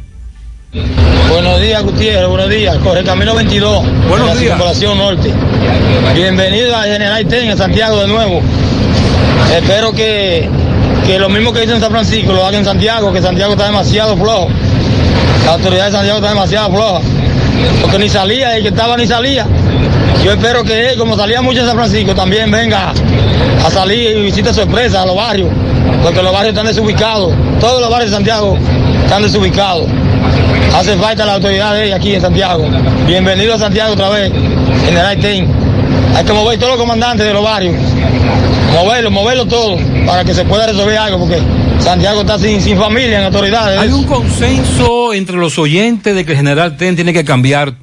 Buenos 1.28 1.60
días, 1.60 1.82
Gutiérrez, 1.82 2.28
buenos 2.28 2.48
días. 2.48 2.76
Corre 2.78 3.02
Camino 3.02 3.34
22. 3.34 4.08
Buenos 4.08 4.38
días. 4.38 4.56
Circulación 4.56 4.98
Norte. 4.98 5.32
Bienvenido 6.14 6.76
a 6.76 6.84
General 6.84 7.26
Ten 7.26 7.50
en 7.50 7.56
Santiago 7.56 8.00
de 8.00 8.08
nuevo. 8.08 8.40
Espero 9.54 9.92
que, 9.92 10.48
que 11.06 11.18
lo 11.18 11.28
mismo 11.28 11.52
que 11.52 11.60
dicen 11.60 11.76
en 11.76 11.80
San 11.82 11.90
Francisco 11.90 12.32
lo 12.32 12.42
hagan 12.44 12.60
en 12.60 12.64
Santiago, 12.64 13.12
que 13.12 13.22
Santiago 13.22 13.52
está 13.52 13.66
demasiado 13.66 14.16
flojo. 14.16 14.48
La 15.44 15.52
autoridad 15.52 15.86
de 15.86 15.92
Santiago 15.92 16.18
está 16.18 16.30
demasiado 16.30 16.70
floja. 16.70 17.00
Porque 17.80 17.98
ni 17.98 18.08
salía, 18.08 18.56
el 18.56 18.62
que 18.62 18.68
estaba 18.68 18.96
ni 18.96 19.06
salía. 19.06 19.46
Yo 20.24 20.32
espero 20.32 20.64
que 20.64 20.90
él, 20.90 20.98
como 20.98 21.16
salía 21.16 21.42
mucho 21.42 21.60
en 21.60 21.66
San 21.66 21.76
Francisco, 21.76 22.14
también 22.14 22.50
venga 22.50 22.92
a 23.64 23.70
salir 23.70 24.16
y 24.16 24.22
visite 24.22 24.52
sorpresa 24.52 25.02
a 25.02 25.06
los 25.06 25.16
barrios. 25.16 25.50
Porque 26.02 26.22
los 26.22 26.32
barrios 26.32 26.54
están 26.54 26.66
desubicados. 26.66 27.32
Todos 27.60 27.80
los 27.80 27.90
barrios 27.90 28.10
de 28.10 28.16
Santiago 28.16 28.58
están 29.04 29.22
desubicados. 29.22 29.86
Hace 30.74 30.96
falta 30.96 31.24
la 31.24 31.34
autoridad 31.34 31.74
de 31.74 31.86
ella 31.86 31.96
aquí 31.96 32.14
en 32.14 32.20
Santiago. 32.20 32.64
Bienvenido 33.06 33.54
a 33.54 33.58
Santiago 33.58 33.92
otra 33.92 34.08
vez, 34.08 34.32
General 34.84 35.16
Ten. 35.18 35.46
Hay 36.16 36.24
que 36.24 36.32
mover 36.32 36.58
todos 36.58 36.72
los 36.72 36.80
comandantes 36.80 37.26
de 37.26 37.32
los 37.32 37.44
barrios. 37.44 37.76
Moverlo, 38.74 39.10
moverlo 39.12 39.46
todo 39.46 39.78
para 40.04 40.24
que 40.24 40.34
se 40.34 40.44
pueda 40.44 40.66
resolver 40.66 40.98
algo, 40.98 41.20
porque 41.20 41.40
Santiago 41.78 42.22
está 42.22 42.38
sin, 42.40 42.60
sin 42.60 42.76
familia 42.76 43.18
en 43.18 43.24
autoridades. 43.24 43.78
Hay 43.78 43.90
un 43.90 44.04
consenso 44.04 45.14
entre 45.14 45.36
los 45.36 45.58
oyentes 45.58 46.14
de 46.14 46.24
que 46.24 46.32
el 46.32 46.38
general 46.38 46.76
Ten 46.76 46.96
tiene 46.96 47.12
que 47.12 47.24
cambiar 47.24 47.74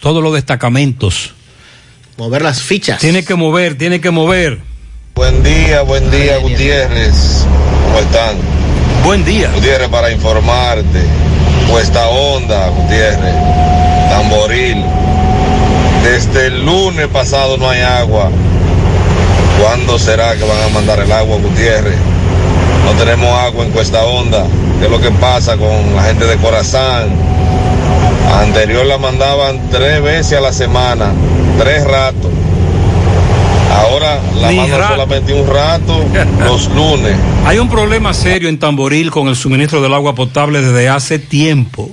todos 0.00 0.22
los 0.22 0.34
destacamentos. 0.34 1.32
Mover 2.16 2.42
las 2.42 2.60
fichas. 2.60 2.98
Tiene 2.98 3.24
que 3.24 3.36
mover, 3.36 3.78
tiene 3.78 4.00
que 4.00 4.10
mover. 4.10 4.60
Buen 5.14 5.42
día, 5.44 5.82
buen 5.82 6.10
día, 6.10 6.38
Gutiérrez. 6.38 7.46
¿Cómo 7.84 7.98
están? 8.00 8.36
Buen 9.04 9.24
día. 9.24 9.50
Gutiérrez, 9.54 9.88
para 9.88 10.10
informarte. 10.10 11.02
Cuesta 11.70 12.08
Onda, 12.08 12.68
Gutiérrez. 12.70 13.34
Tamboril. 14.10 14.82
Desde 16.02 16.48
el 16.48 16.66
lunes 16.66 17.06
pasado 17.08 17.56
no 17.58 17.70
hay 17.70 17.80
agua. 17.80 18.30
¿Cuándo 19.60 19.98
será 19.98 20.36
que 20.36 20.44
van 20.44 20.60
a 20.62 20.68
mandar 20.68 21.00
el 21.00 21.10
agua, 21.10 21.36
Gutiérrez? 21.38 21.96
No 22.84 22.92
tenemos 22.92 23.28
agua 23.38 23.64
en 23.64 23.72
Cuesta 23.72 24.04
Honda. 24.04 24.44
¿Qué 24.78 24.84
es 24.86 24.90
lo 24.90 25.00
que 25.00 25.10
pasa 25.12 25.56
con 25.56 25.94
la 25.96 26.02
gente 26.04 26.26
de 26.26 26.36
Corazán? 26.36 27.08
Anterior 28.40 28.84
la 28.86 28.98
mandaban 28.98 29.70
tres 29.70 30.02
veces 30.02 30.38
a 30.38 30.40
la 30.40 30.52
semana, 30.52 31.12
tres 31.58 31.84
ratos. 31.84 32.30
Ahora 33.72 34.20
la 34.40 34.50
Ni 34.50 34.56
mandan 34.58 34.80
rato. 34.80 34.92
solamente 34.94 35.34
un 35.34 35.46
rato 35.46 36.04
los 36.44 36.68
lunes. 36.74 37.16
Hay 37.44 37.58
un 37.58 37.68
problema 37.68 38.12
serio 38.14 38.48
en 38.48 38.58
Tamboril 38.58 39.10
con 39.10 39.28
el 39.28 39.36
suministro 39.36 39.80
del 39.80 39.94
agua 39.94 40.14
potable 40.14 40.60
desde 40.60 40.88
hace 40.88 41.18
tiempo. 41.18 41.90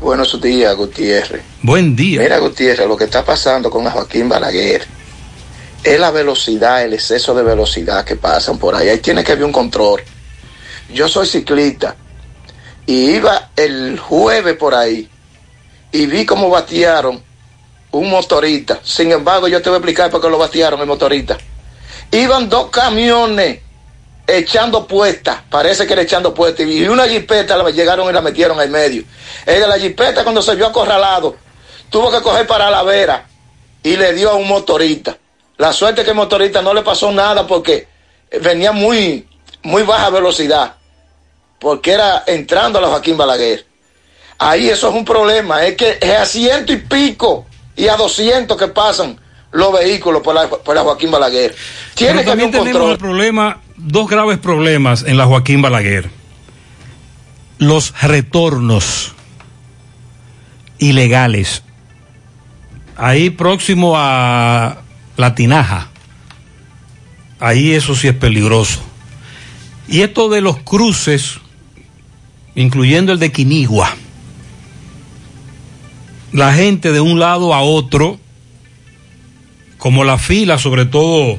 Buenos 0.00 0.40
días, 0.40 0.74
Gutiérrez. 0.76 1.42
Buen 1.62 1.96
día. 1.96 2.20
Mira, 2.20 2.38
Gutiérrez, 2.38 2.86
lo 2.86 2.96
que 2.96 3.04
está 3.04 3.24
pasando 3.24 3.68
con 3.70 3.84
Joaquín 3.84 4.28
Balaguer 4.28 4.86
es 5.84 6.00
la 6.00 6.10
velocidad, 6.10 6.82
el 6.82 6.94
exceso 6.94 7.34
de 7.34 7.42
velocidad 7.42 8.04
que 8.04 8.16
pasan 8.16 8.58
por 8.58 8.74
ahí. 8.74 8.88
Ahí 8.88 8.98
tiene 8.98 9.22
que 9.22 9.32
haber 9.32 9.44
un 9.44 9.52
control. 9.52 10.02
Yo 10.92 11.08
soy 11.08 11.26
ciclista 11.26 11.96
y 12.86 13.10
iba 13.10 13.50
el 13.56 13.98
jueves 13.98 14.56
por 14.56 14.74
ahí 14.74 15.08
y 15.92 16.06
vi 16.06 16.24
cómo 16.24 16.50
batearon 16.50 17.22
un 17.90 18.10
motorista. 18.10 18.80
Sin 18.82 19.12
embargo, 19.12 19.48
yo 19.48 19.60
te 19.62 19.68
voy 19.68 19.76
a 19.76 19.78
explicar 19.78 20.10
por 20.10 20.20
qué 20.20 20.28
lo 20.28 20.38
batearon 20.38 20.80
el 20.80 20.86
motorista. 20.86 21.36
Iban 22.10 22.48
dos 22.48 22.70
camiones 22.70 23.60
echando 24.26 24.86
puestas, 24.86 25.40
parece 25.48 25.86
que 25.86 25.94
era 25.94 26.02
echando 26.02 26.34
puestas, 26.34 26.66
y 26.66 26.86
una 26.86 27.06
jipeta 27.08 27.56
la 27.56 27.70
llegaron 27.70 28.08
y 28.08 28.12
la 28.12 28.20
metieron 28.20 28.60
al 28.60 28.68
medio. 28.68 29.04
Ella, 29.46 29.66
la 29.66 29.78
jipeta 29.78 30.22
cuando 30.22 30.42
se 30.42 30.54
vio 30.54 30.66
acorralado, 30.66 31.36
tuvo 31.90 32.10
que 32.10 32.20
coger 32.20 32.46
para 32.46 32.70
la 32.70 32.82
vera 32.82 33.26
y 33.82 33.96
le 33.96 34.12
dio 34.12 34.30
a 34.30 34.34
un 34.34 34.48
motorista. 34.48 35.16
La 35.58 35.72
suerte 35.72 36.04
que 36.04 36.10
el 36.10 36.16
motorista 36.16 36.62
no 36.62 36.72
le 36.72 36.82
pasó 36.82 37.10
nada 37.12 37.46
porque 37.46 37.88
venía 38.42 38.72
muy, 38.72 39.26
muy 39.62 39.82
baja 39.82 40.08
velocidad, 40.10 40.74
porque 41.58 41.92
era 41.92 42.22
entrando 42.26 42.78
a 42.78 42.82
la 42.82 42.88
Joaquín 42.88 43.16
Balaguer. 43.16 43.66
Ahí 44.38 44.68
eso 44.68 44.88
es 44.88 44.94
un 44.94 45.04
problema, 45.04 45.66
es 45.66 45.76
que 45.76 45.98
es 46.00 46.16
a 46.16 46.24
ciento 46.24 46.72
y 46.72 46.76
pico 46.76 47.44
y 47.74 47.88
a 47.88 47.96
doscientos 47.96 48.56
que 48.56 48.68
pasan 48.68 49.18
los 49.50 49.72
vehículos 49.72 50.22
por 50.22 50.34
la, 50.34 50.48
por 50.48 50.76
la 50.76 50.82
Joaquín 50.82 51.10
Balaguer. 51.10 51.54
Tiene 51.94 52.12
Pero 52.12 52.24
que 52.24 52.30
haber 52.30 52.44
también 52.44 52.46
un 52.46 52.52
tenemos 52.52 52.72
control. 52.72 52.92
el 52.92 52.98
problema, 52.98 53.60
dos 53.76 54.08
graves 54.08 54.38
problemas 54.38 55.02
en 55.02 55.16
la 55.16 55.26
Joaquín 55.26 55.60
Balaguer. 55.60 56.08
Los 57.58 58.00
retornos 58.00 59.12
ilegales. 60.78 61.64
Ahí 62.96 63.30
próximo 63.30 63.94
a 63.96 64.82
la 65.18 65.34
tinaja. 65.34 65.88
Ahí 67.40 67.72
eso 67.72 67.94
sí 67.94 68.08
es 68.08 68.14
peligroso. 68.14 68.80
Y 69.88 70.00
esto 70.00 70.28
de 70.28 70.40
los 70.40 70.58
cruces, 70.58 71.40
incluyendo 72.54 73.12
el 73.12 73.18
de 73.18 73.32
Quinigua. 73.32 73.94
La 76.32 76.54
gente 76.54 76.92
de 76.92 77.00
un 77.00 77.18
lado 77.18 77.52
a 77.52 77.62
otro, 77.62 78.18
como 79.76 80.04
la 80.04 80.18
fila, 80.18 80.56
sobre 80.56 80.86
todo 80.86 81.38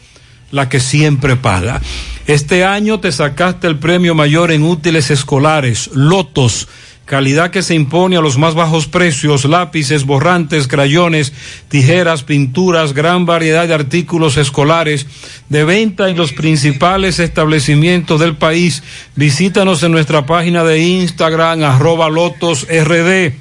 la 0.54 0.68
que 0.68 0.80
siempre 0.80 1.36
paga. 1.36 1.82
Este 2.26 2.64
año 2.64 3.00
te 3.00 3.12
sacaste 3.12 3.66
el 3.66 3.78
premio 3.78 4.14
mayor 4.14 4.50
en 4.52 4.62
útiles 4.62 5.10
escolares, 5.10 5.90
Lotos 5.92 6.68
calidad 7.04 7.50
que 7.50 7.62
se 7.62 7.74
impone 7.74 8.16
a 8.16 8.20
los 8.20 8.38
más 8.38 8.54
bajos 8.54 8.86
precios, 8.86 9.44
lápices, 9.44 10.04
borrantes, 10.04 10.68
crayones, 10.68 11.32
tijeras, 11.68 12.22
pinturas, 12.22 12.94
gran 12.94 13.26
variedad 13.26 13.68
de 13.68 13.74
artículos 13.74 14.36
escolares 14.36 15.06
de 15.48 15.64
venta 15.64 16.08
en 16.08 16.16
los 16.16 16.32
principales 16.32 17.18
establecimientos 17.18 18.20
del 18.20 18.36
país. 18.36 18.82
Visítanos 19.16 19.82
en 19.82 19.92
nuestra 19.92 20.24
página 20.24 20.64
de 20.64 20.80
Instagram, 20.80 21.62
arroba 21.62 22.08
lotosrd. 22.08 23.34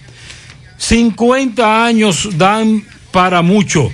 50 0.77 1.85
años 1.85 2.29
dan 2.37 2.83
para 3.11 3.41
mucho. 3.41 3.89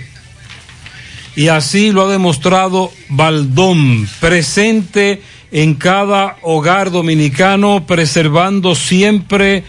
Y 1.40 1.48
así 1.48 1.94
lo 1.94 2.06
ha 2.06 2.12
demostrado 2.12 2.92
Baldón, 3.08 4.10
presente 4.20 5.22
en 5.54 5.76
cada 5.76 6.36
hogar 6.42 6.92
dominicano, 6.92 7.86
preservando 7.88 8.76
siempre 8.76 9.64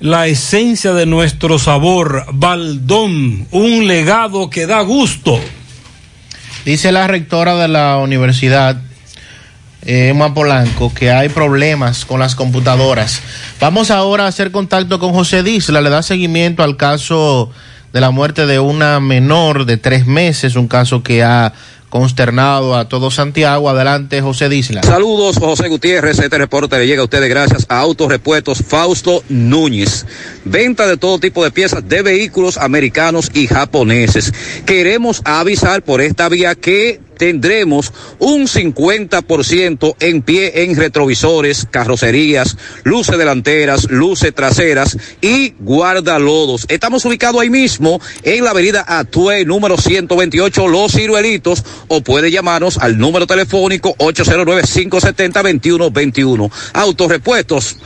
la 0.00 0.26
esencia 0.26 0.94
de 0.94 1.04
nuestro 1.04 1.58
sabor. 1.58 2.24
Baldón, 2.32 3.46
un 3.50 3.86
legado 3.86 4.48
que 4.48 4.66
da 4.66 4.80
gusto. 4.80 5.38
Dice 6.64 6.92
la 6.92 7.06
rectora 7.06 7.56
de 7.56 7.68
la 7.68 7.98
universidad, 7.98 8.80
eh, 9.82 10.08
Emma 10.08 10.32
Polanco, 10.32 10.94
que 10.94 11.10
hay 11.10 11.28
problemas 11.28 12.06
con 12.06 12.20
las 12.20 12.34
computadoras. 12.34 13.20
Vamos 13.60 13.90
ahora 13.90 14.24
a 14.24 14.28
hacer 14.28 14.50
contacto 14.50 14.98
con 14.98 15.12
José 15.12 15.42
Disla, 15.42 15.82
le 15.82 15.90
da 15.90 16.02
seguimiento 16.02 16.62
al 16.62 16.78
caso 16.78 17.52
de 17.92 18.00
la 18.00 18.10
muerte 18.10 18.46
de 18.46 18.58
una 18.58 19.00
menor 19.00 19.66
de 19.66 19.76
tres 19.76 20.06
meses, 20.06 20.56
un 20.56 20.68
caso 20.68 21.02
que 21.02 21.22
ha 21.22 21.52
consternado 21.92 22.74
a 22.74 22.88
todo 22.88 23.10
Santiago. 23.10 23.68
Adelante, 23.68 24.22
José 24.22 24.48
Disla. 24.48 24.82
Saludos, 24.82 25.36
José 25.38 25.68
Gutiérrez. 25.68 26.18
Este 26.18 26.38
reporte 26.38 26.78
le 26.78 26.86
llega 26.86 27.02
a 27.02 27.04
ustedes 27.04 27.28
gracias 27.28 27.66
a 27.68 27.80
Autorepuestos 27.80 28.62
Fausto 28.66 29.22
Núñez. 29.28 30.06
Venta 30.46 30.86
de 30.86 30.96
todo 30.96 31.18
tipo 31.18 31.44
de 31.44 31.50
piezas 31.50 31.86
de 31.86 32.00
vehículos 32.00 32.56
americanos 32.56 33.30
y 33.34 33.46
japoneses. 33.46 34.32
Queremos 34.64 35.20
avisar 35.26 35.82
por 35.82 36.00
esta 36.00 36.30
vía 36.30 36.54
que 36.54 37.02
tendremos 37.22 37.92
un 38.18 38.48
50% 38.48 39.94
en 40.00 40.22
pie 40.22 40.64
en 40.64 40.74
retrovisores, 40.74 41.68
carrocerías, 41.70 42.56
luces 42.82 43.16
delanteras, 43.16 43.88
luces 43.88 44.34
traseras 44.34 44.98
y 45.20 45.54
guardalodos. 45.60 46.66
Estamos 46.68 47.04
ubicados 47.04 47.40
ahí 47.40 47.48
mismo 47.48 48.00
en 48.24 48.42
la 48.42 48.50
avenida 48.50 48.84
Atue, 48.88 49.44
número 49.44 49.76
128, 49.76 50.66
Los 50.66 50.94
Ciruelitos, 50.94 51.62
o 51.86 52.00
puede 52.00 52.32
llamarnos 52.32 52.76
al 52.78 52.98
número 52.98 53.24
telefónico 53.24 53.94
809-570-2121. 53.98 56.50
Autorepuestos. 56.72 57.76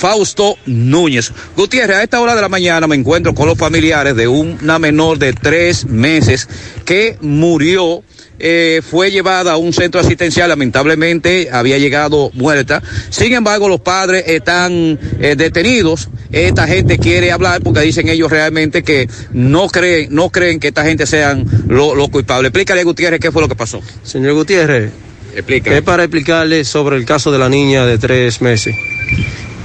Fausto 0.00 0.56
Núñez. 0.64 1.30
Gutiérrez, 1.56 1.98
a 1.98 2.02
esta 2.02 2.22
hora 2.22 2.34
de 2.34 2.40
la 2.40 2.48
mañana 2.48 2.86
me 2.86 2.96
encuentro 2.96 3.34
con 3.34 3.46
los 3.46 3.58
familiares 3.58 4.16
de 4.16 4.26
una 4.26 4.78
menor 4.78 5.18
de 5.18 5.34
tres 5.34 5.84
meses 5.84 6.48
que 6.86 7.18
murió 7.20 8.02
eh, 8.40 8.80
fue 8.82 9.10
llevada 9.10 9.52
a 9.52 9.56
un 9.56 9.72
centro 9.72 10.00
asistencial, 10.00 10.48
lamentablemente 10.48 11.48
había 11.52 11.78
llegado 11.78 12.30
muerta. 12.34 12.82
Sin 13.10 13.32
embargo, 13.34 13.68
los 13.68 13.80
padres 13.80 14.24
están 14.26 14.98
eh, 15.20 15.34
detenidos. 15.36 16.08
Esta 16.32 16.66
gente 16.66 16.98
quiere 16.98 17.30
hablar 17.32 17.60
porque 17.62 17.80
dicen 17.80 18.08
ellos 18.08 18.30
realmente 18.30 18.82
que 18.82 19.08
no 19.32 19.68
creen, 19.68 20.08
no 20.14 20.30
creen 20.30 20.58
que 20.58 20.68
esta 20.68 20.84
gente 20.84 21.06
sean 21.06 21.44
los 21.68 21.96
lo 21.96 22.08
culpables. 22.08 22.48
Explícale, 22.50 22.82
Gutiérrez, 22.84 23.20
qué 23.20 23.30
fue 23.30 23.42
lo 23.42 23.48
que 23.48 23.56
pasó. 23.56 23.80
Señor 24.02 24.34
Gutiérrez, 24.34 24.90
es 25.76 25.82
para 25.82 26.04
explicarle 26.04 26.64
sobre 26.64 26.96
el 26.96 27.04
caso 27.04 27.30
de 27.30 27.38
la 27.38 27.48
niña 27.48 27.84
de 27.86 27.98
tres 27.98 28.40
meses. 28.40 28.74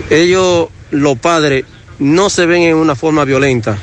Ellos, 0.09 0.67
los 0.91 1.17
padres, 1.17 1.65
no 1.99 2.29
se 2.29 2.45
ven 2.45 2.63
en 2.63 2.75
una 2.75 2.95
forma 2.95 3.25
violenta. 3.25 3.77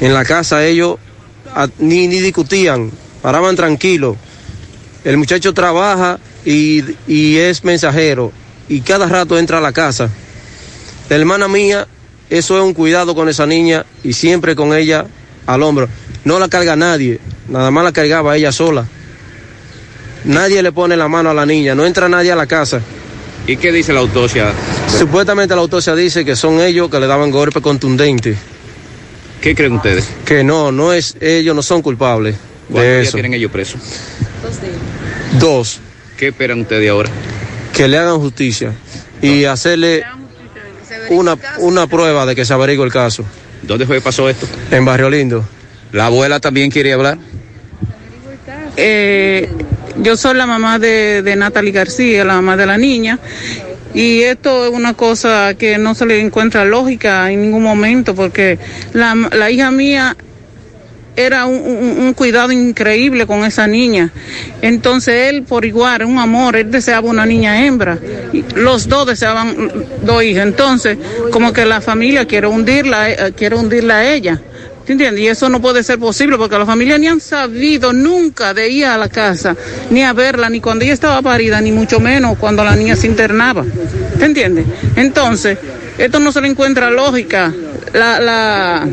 En 0.00 0.14
la 0.14 0.24
casa 0.24 0.64
ellos 0.66 0.96
a- 1.54 1.68
ni, 1.78 2.08
ni 2.08 2.18
discutían, 2.20 2.90
paraban 3.22 3.56
tranquilos. 3.56 4.16
El 5.04 5.16
muchacho 5.16 5.54
trabaja 5.54 6.18
y, 6.44 6.82
y 7.06 7.36
es 7.38 7.64
mensajero 7.64 8.32
y 8.68 8.80
cada 8.80 9.06
rato 9.06 9.38
entra 9.38 9.58
a 9.58 9.60
la 9.60 9.72
casa. 9.72 10.10
La 11.08 11.16
hermana 11.16 11.48
mía, 11.48 11.86
eso 12.30 12.58
es 12.58 12.64
un 12.64 12.74
cuidado 12.74 13.14
con 13.14 13.28
esa 13.28 13.46
niña 13.46 13.86
y 14.02 14.12
siempre 14.12 14.54
con 14.56 14.74
ella 14.74 15.06
al 15.46 15.62
hombro. 15.62 15.88
No 16.24 16.38
la 16.38 16.48
carga 16.48 16.76
nadie, 16.76 17.20
nada 17.48 17.70
más 17.70 17.84
la 17.84 17.92
cargaba 17.92 18.36
ella 18.36 18.52
sola. 18.52 18.86
Nadie 20.24 20.62
le 20.62 20.70
pone 20.70 20.96
la 20.96 21.08
mano 21.08 21.30
a 21.30 21.34
la 21.34 21.44
niña, 21.44 21.74
no 21.74 21.84
entra 21.84 22.08
nadie 22.08 22.30
a 22.30 22.36
la 22.36 22.46
casa. 22.46 22.80
¿Y 23.46 23.56
qué 23.56 23.72
dice 23.72 23.92
la 23.92 24.00
autopsia? 24.00 24.52
Supuestamente 24.96 25.54
la 25.54 25.62
autopsia 25.62 25.96
dice 25.96 26.24
que 26.24 26.36
son 26.36 26.60
ellos 26.60 26.88
que 26.88 27.00
le 27.00 27.08
daban 27.08 27.32
golpe 27.32 27.60
contundente. 27.60 28.36
¿Qué 29.40 29.56
creen 29.56 29.72
ustedes? 29.72 30.08
Que 30.24 30.44
no, 30.44 30.70
no 30.70 30.92
es 30.92 31.16
ellos 31.20 31.56
no 31.56 31.62
son 31.62 31.82
culpables 31.82 32.36
¿Cuántos 32.36 32.51
de 32.80 32.94
días 32.96 33.08
eso. 33.08 33.16
tienen 33.16 33.34
ellos 33.34 33.50
presos? 33.50 33.80
Dos, 35.38 35.80
¿Qué 36.16 36.28
esperan 36.28 36.60
ustedes 36.60 36.90
ahora? 36.90 37.10
que 37.72 37.88
le 37.88 37.96
hagan 37.98 38.18
justicia 38.18 38.72
y 39.22 39.44
hacerle 39.44 40.04
una, 41.08 41.36
una 41.58 41.86
prueba 41.86 42.26
de 42.26 42.34
que 42.34 42.44
se 42.44 42.52
averigüe 42.52 42.84
el 42.84 42.92
caso. 42.92 43.24
¿Dónde 43.62 43.86
fue 43.86 43.96
que 43.96 44.02
pasó 44.02 44.28
esto? 44.28 44.46
En 44.70 44.84
Barrio 44.84 45.08
Lindo. 45.08 45.44
¿La 45.92 46.06
abuela 46.06 46.38
también 46.40 46.70
quiere 46.70 46.92
hablar? 46.92 47.18
Eh, 48.76 49.48
yo 49.98 50.16
soy 50.16 50.34
la 50.36 50.46
mamá 50.46 50.78
de, 50.78 51.22
de 51.22 51.36
Natalie 51.36 51.72
García, 51.72 52.24
la 52.24 52.34
mamá 52.34 52.56
de 52.56 52.66
la 52.66 52.78
niña, 52.78 53.18
y 53.94 54.22
esto 54.22 54.66
es 54.66 54.72
una 54.72 54.94
cosa 54.94 55.54
que 55.54 55.78
no 55.78 55.94
se 55.94 56.06
le 56.06 56.20
encuentra 56.20 56.64
lógica 56.64 57.30
en 57.30 57.42
ningún 57.42 57.62
momento, 57.62 58.14
porque 58.14 58.58
la, 58.92 59.14
la 59.32 59.50
hija 59.50 59.70
mía 59.70 60.16
era 61.16 61.46
un, 61.46 61.56
un- 61.98 62.14
cuidado 62.14 62.52
increíble 62.52 63.26
con 63.26 63.44
esa 63.44 63.66
niña. 63.66 64.10
Entonces 64.62 65.30
él, 65.30 65.42
por 65.42 65.64
igual, 65.64 66.04
un 66.04 66.18
amor, 66.18 66.56
él 66.56 66.70
deseaba 66.70 67.08
una 67.08 67.26
niña 67.26 67.64
hembra. 67.66 67.98
Los 68.54 68.88
dos 68.88 69.06
deseaban 69.06 69.70
dos 70.02 70.22
hijas. 70.22 70.46
Entonces, 70.46 70.98
como 71.30 71.52
que 71.52 71.64
la 71.64 71.80
familia 71.80 72.26
quiere 72.26 72.46
hundirla, 72.46 73.10
eh, 73.10 73.32
quiere 73.36 73.56
hundirla 73.56 73.98
a 73.98 74.12
ella. 74.12 74.40
¿Te? 74.84 75.16
Y 75.16 75.28
eso 75.28 75.48
no 75.48 75.60
puede 75.62 75.84
ser 75.84 75.98
posible 76.00 76.36
porque 76.36 76.58
la 76.58 76.66
familia 76.66 76.98
ni 76.98 77.06
han 77.06 77.20
sabido 77.20 77.92
nunca 77.92 78.52
de 78.52 78.68
ir 78.68 78.86
a 78.86 78.98
la 78.98 79.08
casa, 79.08 79.54
ni 79.90 80.02
a 80.02 80.12
verla, 80.12 80.50
ni 80.50 80.60
cuando 80.60 80.84
ella 80.84 80.92
estaba 80.92 81.22
parida, 81.22 81.60
ni 81.60 81.70
mucho 81.70 82.00
menos 82.00 82.36
cuando 82.36 82.64
la 82.64 82.74
niña 82.74 82.96
se 82.96 83.06
internaba. 83.06 83.64
¿Te 84.18 84.24
entiendes? 84.24 84.66
Entonces, 84.96 85.56
esto 85.98 86.18
no 86.18 86.32
se 86.32 86.40
le 86.40 86.48
encuentra 86.48 86.90
lógica. 86.90 87.52
La, 87.92 88.18
la, 88.18 88.88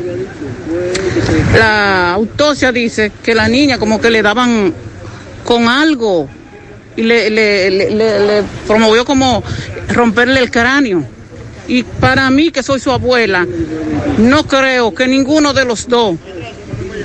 la 1.53 2.13
autopsia 2.13 2.71
dice 2.71 3.11
que 3.23 3.33
la 3.33 3.47
niña 3.47 3.77
como 3.77 3.99
que 3.99 4.09
le 4.09 4.21
daban 4.21 4.73
con 5.45 5.67
algo 5.67 6.29
y 6.95 7.03
le, 7.03 8.43
promovió 8.67 9.05
como 9.05 9.43
romperle 9.89 10.41
el 10.41 10.51
cráneo. 10.51 11.03
Y 11.67 11.83
para 11.83 12.29
mí, 12.31 12.51
que 12.51 12.63
soy 12.63 12.79
su 12.79 12.91
abuela, 12.91 13.45
no 14.17 14.45
creo 14.47 14.93
que 14.93 15.07
ninguno 15.07 15.53
de 15.53 15.65
los 15.65 15.87
dos, 15.87 16.17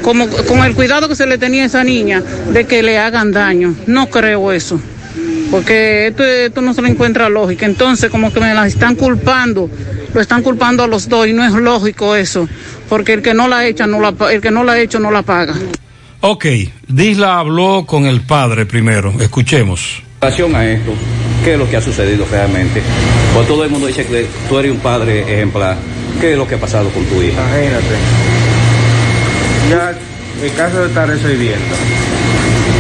como, 0.03 0.27
con 0.29 0.65
el 0.65 0.75
cuidado 0.75 1.09
que 1.09 1.15
se 1.15 1.27
le 1.27 1.37
tenía 1.37 1.65
a 1.65 1.67
esa 1.67 1.85
niña, 1.85 2.23
de 2.51 2.67
que 2.67 2.83
le 2.83 2.99
hagan 2.99 3.31
daño. 3.31 3.75
No 3.87 4.09
creo 4.09 4.53
eso. 4.53 4.81
porque 5.51 6.09
esto, 6.09 6.25
esto 6.25 6.61
no 6.63 6.73
se 6.73 6.83
le 6.83 6.89
encuentra 6.89 7.29
lógica. 7.29 7.67
Entonces, 7.67 8.11
como 8.11 8.33
que 8.33 8.41
me 8.41 8.55
la 8.55 8.67
están 8.67 8.97
culpando, 8.97 9.71
lo 10.15 10.21
están 10.21 10.43
culpando 10.43 10.83
a 10.83 10.87
los 10.87 11.09
dos 11.09 11.27
y 11.27 11.33
no 11.33 11.45
es 11.45 11.53
lógico 11.53 12.17
eso, 12.17 12.49
porque 12.89 13.15
el 13.15 13.23
que 13.23 13.35
no 13.35 13.49
la 13.49 13.67
echa, 13.67 13.87
no 13.87 14.01
la, 14.01 14.15
el 14.31 14.41
que 14.41 14.51
no 14.51 14.65
la 14.65 14.73
ha 14.73 14.81
hecho 14.81 14.99
no 15.01 15.11
la 15.11 15.23
paga. 15.23 15.55
Ok, 16.21 16.47
Disla 16.89 17.39
habló 17.39 17.85
con 17.87 18.07
el 18.07 18.23
padre 18.23 18.65
primero. 18.67 19.13
Escuchemos. 19.21 20.03
En 20.21 20.31
relación 20.31 20.57
a 20.57 20.65
esto, 20.67 20.93
¿qué 21.45 21.53
es 21.53 21.59
lo 21.59 21.69
que 21.69 21.77
ha 21.77 21.81
sucedido 21.83 22.27
realmente? 22.31 22.81
Pues 23.35 23.47
todo 23.47 23.65
el 23.65 23.71
mundo 23.71 23.87
dice 23.89 24.07
que 24.07 24.27
tú 24.49 24.59
eres 24.59 24.73
un 24.73 24.79
padre 24.79 25.21
ejemplar. 25.21 25.77
¿Qué 26.21 26.33
es 26.33 26.39
lo 26.39 26.47
que 26.49 26.55
ha 26.55 26.59
pasado 26.59 26.89
con 26.91 27.05
tu 27.05 27.21
hija? 27.23 27.41
Imagínate. 27.43 27.97
Ya 29.71 29.93
el 30.45 30.53
caso 30.55 30.81
se 30.83 30.87
está 30.89 31.07
resolviendo. 31.07 31.75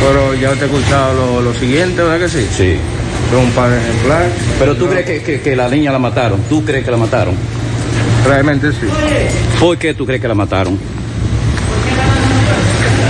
Pero 0.06 0.34
ya 0.34 0.52
te 0.52 0.64
he 0.64 0.66
escuchado 0.66 1.14
lo, 1.14 1.42
lo 1.42 1.54
siguiente, 1.54 2.02
¿verdad 2.02 2.20
que 2.20 2.28
sí? 2.28 2.46
Sí. 2.50 2.76
Soy 3.30 3.42
un 3.42 3.50
padre 3.52 3.78
ejemplar. 3.78 4.26
Pero 4.58 4.76
tú 4.76 4.86
crees 4.88 5.06
que, 5.06 5.22
que- 5.22 5.40
que 5.40 5.56
la 5.56 5.68
niña 5.68 5.92
la 5.92 5.98
mataron. 5.98 6.40
¿Tú 6.48 6.64
crees 6.64 6.84
que 6.84 6.90
la 6.90 6.96
mataron? 6.96 7.34
Realmente 8.26 8.70
sí. 8.72 8.86
¿Por 9.60 9.76
qué 9.78 9.94
tú 9.94 10.06
crees 10.06 10.20
que 10.20 10.28
la 10.28 10.34
mataron? 10.34 10.78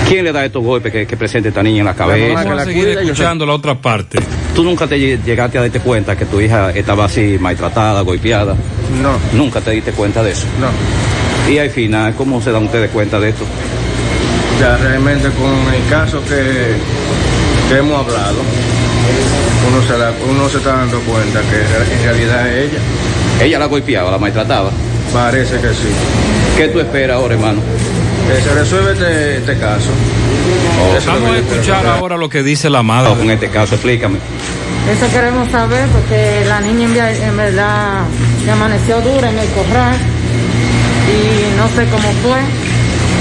¿Quién 0.09 0.24
le 0.24 0.32
da 0.32 0.45
estos 0.45 0.62
golpes 0.62 0.93
que, 0.93 1.07
que 1.07 1.16
presenta 1.16 1.49
esta 1.49 1.62
niña 1.62 1.78
en 1.81 1.86
la 1.86 1.95
cabeza? 1.95 2.35
Vamos 2.45 2.61
a 2.61 2.65
seguir 2.65 2.89
escuchando 2.89 3.47
la 3.47 3.55
otra 3.55 3.74
parte. 3.74 4.19
¿Tú 4.55 4.62
nunca 4.62 4.86
te 4.86 4.97
lle- 4.97 5.23
llegaste 5.24 5.59
a 5.59 5.62
darte 5.62 5.81
cuenta 5.81 6.15
que 6.16 6.27
tu 6.27 6.41
hija 6.41 6.70
estaba 6.73 7.07
así 7.07 7.36
maltratada, 7.41 8.03
golpeada? 8.03 8.55
No. 9.03 9.16
¿Nunca 9.32 9.61
te 9.61 9.70
diste 9.70 9.93
cuenta 9.93 10.23
de 10.23 10.32
eso? 10.32 10.47
No. 10.61 11.51
Y 11.53 11.59
al 11.59 11.70
final, 11.70 12.15
¿cómo 12.16 12.41
se 12.43 12.53
dan 12.53 12.65
ustedes 12.65 12.91
cuenta 12.91 13.19
de 13.19 13.31
esto? 13.31 13.45
Ya 14.61 14.77
realmente 14.77 15.28
con 15.31 15.74
el 15.74 15.89
caso 15.91 16.20
que, 16.24 16.77
que 17.69 17.78
hemos 17.78 17.99
hablado, 18.07 18.36
uno 19.69 19.82
se, 19.86 19.99
da- 19.99 20.12
uno 20.31 20.49
se 20.51 20.59
está 20.59 20.73
dando 20.77 21.01
cuenta 21.01 21.41
que 21.41 21.95
en 21.95 22.03
realidad 22.05 22.49
es 22.49 22.70
ella. 22.70 22.78
¿Ella 23.43 23.59
la 23.59 23.66
golpeaba, 23.66 24.11
la 24.11 24.19
maltrataba? 24.19 24.70
Parece 25.15 25.61
que 25.61 25.69
sí. 25.69 25.89
¿Qué 26.57 26.69
tú 26.69 26.81
esperas 26.81 27.16
ahora, 27.16 27.35
hermano? 27.35 27.61
Que 28.28 28.43
se 28.43 28.53
resuelve 28.55 28.93
este, 28.93 29.36
este 29.39 29.57
caso. 29.59 29.89
Lo 30.78 31.12
Vamos 31.12 31.31
a 31.31 31.32
yo 31.32 31.35
escuchar 31.36 31.86
ahora 31.86 32.16
lo 32.16 32.28
que 32.28 32.43
dice 32.43 32.69
la 32.69 32.82
madre. 32.82 33.15
con 33.15 33.31
este 33.31 33.49
caso, 33.49 33.74
explícame. 33.77 34.19
Eso 34.91 35.11
queremos 35.12 35.49
saber 35.51 35.86
porque 35.89 36.45
la 36.47 36.61
niña 36.61 36.85
en, 36.86 36.93
via- 36.93 37.27
en 37.28 37.36
verdad 37.36 38.03
se 38.45 38.51
amaneció 38.51 39.01
dura 39.01 39.31
en 39.31 39.39
el 39.39 39.49
corral 39.51 39.97
y 41.09 41.57
no 41.57 41.69
sé 41.69 41.89
cómo 41.91 42.09
fue, 42.23 42.39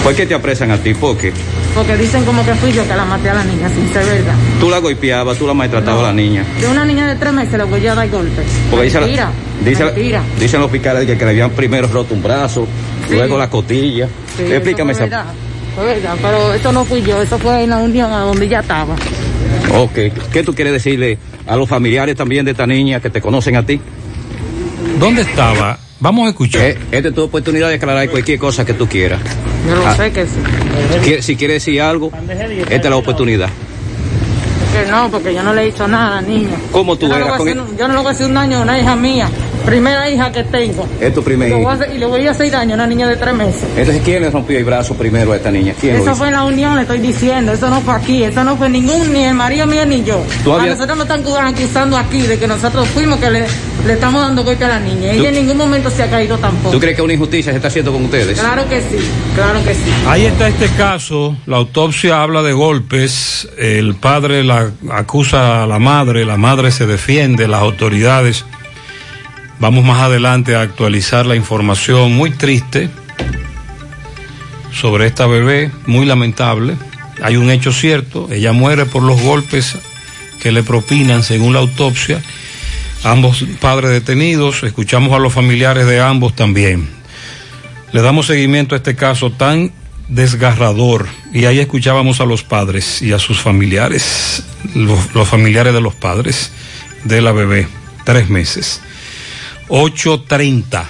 ¿Por 0.04 0.14
qué 0.16 0.26
te 0.26 0.34
apresan 0.34 0.72
a 0.72 0.78
ti? 0.78 0.94
¿Por 0.94 1.18
qué? 1.18 1.32
porque 1.74 1.96
dicen 1.98 2.24
como 2.26 2.46
que 2.46 2.54
fui 2.56 2.72
yo 2.72 2.86
que 2.88 2.94
la 2.96 3.04
maté 3.06 3.30
a 3.30 3.34
la 3.36 3.44
niña, 3.46 3.68
sin 3.70 3.92
ser 3.92 4.06
verdad. 4.06 4.36
Tú 4.60 4.70
la 4.70 4.78
golpeabas, 4.80 5.38
tú 5.38 5.48
la 5.48 5.54
maltratabas 5.56 6.02
a 6.04 6.08
la 6.08 6.14
niña. 6.14 6.44
De 6.60 6.68
una 6.68 6.86
niña 6.86 7.08
de 7.08 7.16
tres 7.16 7.34
meses 7.34 7.54
le 7.58 7.64
voy 7.64 7.88
a 7.88 7.96
dar 7.96 8.08
golpes. 8.10 8.46
Porque 8.70 8.86
dice 8.86 9.00
la- 9.02 9.32
dice 9.66 10.20
dicen 10.40 10.62
los 10.62 10.72
fiscales 10.72 11.06
que, 11.06 11.18
que 11.18 11.26
le 11.26 11.32
habían 11.32 11.52
primero 11.52 11.88
roto 11.88 12.14
un 12.14 12.22
brazo, 12.24 12.68
Sí. 13.08 13.16
luego 13.16 13.38
la 13.38 13.50
costilla. 13.50 14.08
Sí, 14.38 14.44
Explícame 14.52 14.92
eso 14.94 15.00
fue 15.00 15.08
esa. 15.08 15.18
verdad, 15.18 15.34
fue 15.76 15.86
verdad, 15.86 16.16
pero 16.22 16.54
eso 16.54 16.72
no 16.72 16.86
fui 16.86 17.02
yo, 17.02 17.22
eso 17.22 17.38
fue 17.38 17.64
en 17.64 17.70
la 17.70 17.78
unión 17.78 18.12
a 18.12 18.20
donde 18.20 18.46
ella 18.46 18.60
estaba. 18.62 18.96
Ok. 19.76 20.00
¿Qué 20.32 20.44
tú 20.44 20.54
quieres 20.54 20.74
decirle 20.74 21.18
a 21.48 21.56
los 21.56 21.68
familiares 21.70 22.16
también 22.16 22.46
de 22.46 22.52
esta 22.52 22.66
niña 22.68 23.00
que 23.00 23.10
te 23.10 23.22
conocen 23.22 23.56
a 23.56 23.66
ti? 23.66 23.80
¿Dónde 25.00 25.22
estaba? 25.24 25.78
Vamos 26.00 26.26
a 26.28 26.30
escuchar. 26.30 26.62
Eh, 26.62 26.78
esta 26.92 27.10
es 27.10 27.16
tu 27.16 27.24
oportunidad 27.24 27.70
de 27.70 27.76
aclarar 27.76 28.10
cualquier 28.10 28.38
cosa 28.40 28.66
que 28.66 28.74
tú 28.74 28.88
quieras. 28.88 29.20
Yo 29.68 29.76
lo 29.76 29.88
Ah. 29.88 29.96
sé 29.96 30.12
que 30.12 30.26
sí. 30.26 31.22
Si 31.22 31.36
quieres 31.36 31.66
decir 31.66 31.82
algo, 31.82 32.12
esta 32.70 32.76
es 32.76 32.90
la 32.90 32.96
oportunidad. 32.98 33.50
Que 34.74 34.90
no, 34.92 35.10
porque 35.10 35.34
yo 35.34 35.44
no 35.44 35.54
le 35.54 35.62
he 35.62 35.66
dicho 35.68 35.88
nada 35.88 36.18
a 36.18 36.22
la 36.22 36.28
niña. 36.28 36.56
¿Cómo 36.72 36.96
tú 36.98 37.08
yo 37.08 37.18
no, 37.18 37.26
eras 37.26 37.38
con 37.38 37.48
hacer, 37.48 37.64
yo 37.78 37.88
no 37.88 37.94
le 37.94 38.00
voy 38.00 38.08
a 38.08 38.12
hacer 38.12 38.26
un 38.28 38.34
daño 38.34 38.58
a 38.58 38.62
una 38.64 38.80
hija 38.80 38.96
mía, 38.96 39.30
primera 39.66 40.10
hija 40.10 40.32
que 40.32 40.44
tengo. 40.44 40.88
Es 41.00 41.14
tu 41.14 41.22
Y 41.22 41.24
primer 41.24 41.50
le 41.50 41.56
voy 41.56 41.62
a 41.62 41.64
hijo. 41.64 41.72
hacer- 41.84 41.96
y 41.96 41.98
le 42.00 42.06
voy 42.06 42.28
a 42.28 42.32
hacer 42.32 42.52
daño 42.52 42.72
a 42.72 42.76
una 42.76 42.88
niña 42.88 43.08
de 43.08 43.16
tres 43.16 43.34
meses. 43.34 43.64
Entonces, 43.78 44.02
¿quién 44.04 44.22
le 44.22 44.30
rompió 44.30 44.58
el 44.58 44.66
brazo 44.66 44.94
primero 44.96 45.32
a 45.32 45.36
esta 45.38 45.52
niña? 45.52 45.74
¿Quién 45.80 45.96
Eso 45.96 46.16
fue 46.16 46.28
en 46.28 46.34
la 46.34 46.44
unión, 46.44 46.76
le 46.76 46.82
estoy 46.84 47.00
diciendo. 47.00 47.52
Eso 47.54 47.70
no 47.70 47.82
fue 47.82 47.94
aquí. 47.96 48.24
Eso 48.24 48.44
no 48.44 48.56
fue 48.58 48.70
ningún, 48.70 49.12
ni 49.14 49.24
el 49.24 49.34
marido 49.36 49.66
mío 49.66 49.86
ni 49.86 50.04
yo. 50.04 50.22
¿Tú 50.44 50.54
A 50.54 50.60
habías- 50.60 50.76
nosotros 50.78 50.98
nos 50.98 51.08
están 51.10 51.46
acusando 51.48 51.98
aquí 51.98 52.22
de 52.24 52.38
que 52.38 52.48
nosotros 52.48 52.88
fuimos 52.90 53.20
que 53.20 53.30
le, 53.32 53.46
le 53.86 53.94
estamos 53.94 54.22
dando 54.22 54.44
golpe 54.44 54.66
a 54.66 54.70
la 54.70 54.80
niña. 54.80 55.12
¿Tú- 55.14 55.20
Ella 55.20 55.30
en 55.30 55.36
ningún 55.36 55.58
momento 55.58 55.90
se 55.90 56.04
ha 56.04 56.10
caído 56.10 56.38
tampoco. 56.38 56.72
¿Tú 56.72 56.80
crees 56.80 56.96
que 56.96 57.02
una 57.02 57.14
injusticia 57.14 57.52
se 57.52 57.58
está 57.58 57.68
haciendo 57.70 57.92
con 57.92 58.06
ustedes? 58.06 58.40
Claro 58.40 58.68
que 58.68 58.80
sí, 58.82 58.98
claro 59.36 59.64
que 59.64 59.74
sí. 59.74 59.82
Ahí 60.08 60.26
está 60.26 60.48
este 60.48 60.68
caso, 60.78 61.36
la 61.46 61.58
autopsia 61.58 62.22
habla 62.22 62.42
de 62.42 62.54
golpes, 62.54 63.48
el 63.58 63.96
padre 63.96 64.44
la 64.44 64.72
acusa 64.92 65.64
a 65.64 65.68
la 65.68 65.80
madre, 65.80 66.26
la 66.26 66.38
madre 66.38 66.72
se 66.72 66.86
defiende, 66.86 67.48
las 67.48 67.62
autoridades. 67.62 68.46
Vamos 69.64 69.86
más 69.86 70.02
adelante 70.02 70.58
a 70.58 70.62
actualizar 70.62 71.26
la 71.26 71.38
información 71.38 72.14
muy 72.14 72.32
triste 72.32 72.90
sobre 74.74 75.08
esta 75.08 75.26
bebé, 75.26 75.72
muy 75.86 76.06
lamentable. 76.06 76.76
Hay 77.22 77.38
un 77.38 77.50
hecho 77.50 77.72
cierto, 77.72 78.28
ella 78.30 78.52
muere 78.52 78.86
por 78.86 79.04
los 79.04 79.22
golpes 79.22 79.78
que 80.42 80.52
le 80.52 80.64
propinan 80.64 81.24
según 81.24 81.54
la 81.54 81.60
autopsia. 81.60 82.22
Ambos 83.06 83.46
padres 83.62 83.92
detenidos, 83.92 84.64
escuchamos 84.64 85.14
a 85.14 85.20
los 85.20 85.32
familiares 85.32 85.88
de 85.88 86.02
ambos 86.02 86.36
también. 86.36 86.90
Le 87.94 88.02
damos 88.02 88.26
seguimiento 88.26 88.76
a 88.76 88.80
este 88.80 88.98
caso 88.98 89.32
tan 89.32 89.72
desgarrador 90.10 91.08
y 91.34 91.46
ahí 91.46 91.60
escuchábamos 91.60 92.20
a 92.20 92.26
los 92.26 92.44
padres 92.44 93.02
y 93.02 93.14
a 93.14 93.18
sus 93.18 93.40
familiares, 93.40 94.44
los, 94.76 95.16
los 95.16 95.30
familiares 95.30 95.74
de 95.74 95.80
los 95.80 95.96
padres 95.96 96.52
de 97.06 97.22
la 97.22 97.32
bebé, 97.32 97.70
tres 98.04 98.28
meses. 98.30 98.82
8.30 99.70 100.84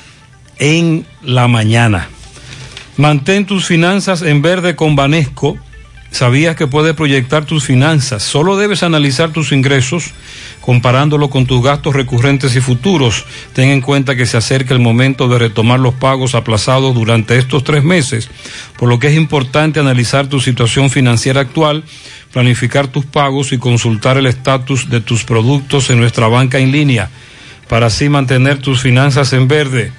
en 0.60 1.06
la 1.22 1.48
mañana. 1.48 2.10
Mantén 2.98 3.46
tus 3.46 3.66
finanzas 3.66 4.22
en 4.22 4.42
verde 4.42 4.76
con 4.76 4.96
Banesco. 4.96 5.58
¿Sabías 6.12 6.56
que 6.56 6.68
puedes 6.68 6.94
proyectar 6.94 7.44
tus 7.46 7.64
finanzas? 7.64 8.22
Solo 8.22 8.56
debes 8.56 8.84
analizar 8.84 9.32
tus 9.32 9.52
ingresos 9.52 10.14
comparándolo 10.62 11.30
con 11.30 11.48
tus 11.48 11.64
gastos 11.64 11.96
recurrentes 11.96 12.56
y 12.56 12.62
futuros. 12.62 13.26
Ten 13.54 13.70
en 13.70 13.82
cuenta 13.82 14.16
que 14.16 14.28
se 14.28 14.38
acerca 14.38 14.76
el 14.76 14.80
momento 14.80 15.28
de 15.28 15.40
retomar 15.40 15.80
los 15.80 15.96
pagos 15.96 16.36
aplazados 16.36 16.94
durante 16.94 17.38
estos 17.40 17.64
tres 17.64 17.84
meses, 17.84 18.30
por 18.78 18.90
lo 18.90 19.00
que 19.00 19.08
es 19.08 19.16
importante 19.16 19.80
analizar 19.80 20.28
tu 20.28 20.40
situación 20.40 20.92
financiera 20.92 21.42
actual, 21.42 21.84
planificar 22.32 22.88
tus 22.88 23.06
pagos 23.06 23.52
y 23.52 23.58
consultar 23.58 24.18
el 24.18 24.28
estatus 24.28 24.90
de 24.90 25.02
tus 25.02 25.26
productos 25.26 25.90
en 25.90 26.00
nuestra 26.00 26.28
banca 26.28 26.60
en 26.60 26.72
línea, 26.72 27.10
para 27.68 27.88
así 27.88 28.08
mantener 28.10 28.60
tus 28.60 28.82
finanzas 28.82 29.34
en 29.34 29.48
verde. 29.48 29.92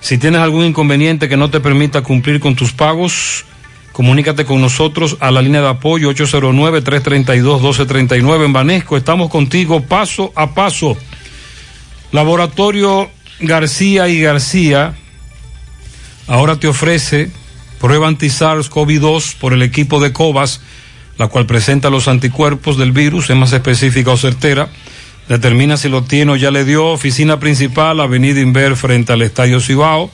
Si 0.00 0.16
tienes 0.18 0.40
algún 0.40 0.64
inconveniente 0.66 1.28
que 1.28 1.36
no 1.36 1.50
te 1.50 1.60
permita 1.60 2.02
cumplir 2.02 2.40
con 2.40 2.54
tus 2.54 2.72
pagos, 2.72 3.44
comunícate 3.92 4.44
con 4.44 4.60
nosotros 4.60 5.16
a 5.20 5.30
la 5.30 5.40
línea 5.40 5.62
de 5.62 5.68
apoyo 5.68 6.10
809-332-1239 6.10 8.44
en 8.44 8.52
Banesco. 8.52 8.96
Estamos 8.96 9.30
contigo 9.30 9.82
paso 9.82 10.32
a 10.36 10.52
paso. 10.52 10.96
Laboratorio 12.12 13.10
García 13.40 14.08
y 14.08 14.20
García 14.20 14.94
ahora 16.26 16.56
te 16.56 16.68
ofrece 16.68 17.30
prueba 17.80 18.08
anti-SARS-CoV-2 18.08 19.36
por 19.36 19.52
el 19.52 19.62
equipo 19.62 20.00
de 20.00 20.12
COVAS, 20.12 20.60
la 21.18 21.28
cual 21.28 21.46
presenta 21.46 21.90
los 21.90 22.08
anticuerpos 22.08 22.78
del 22.78 22.92
virus, 22.92 23.30
es 23.30 23.36
más 23.36 23.52
específica 23.52 24.10
o 24.10 24.16
certera. 24.16 24.68
Determina 25.28 25.76
si 25.76 25.88
lo 25.88 26.04
tiene 26.04 26.32
o 26.32 26.36
ya 26.36 26.50
le 26.50 26.64
dio. 26.64 26.86
Oficina 26.86 27.38
principal, 27.40 28.00
Avenida 28.00 28.40
Inver, 28.40 28.76
frente 28.76 29.12
al 29.12 29.22
Estadio 29.22 29.60
Cibao, 29.60 30.10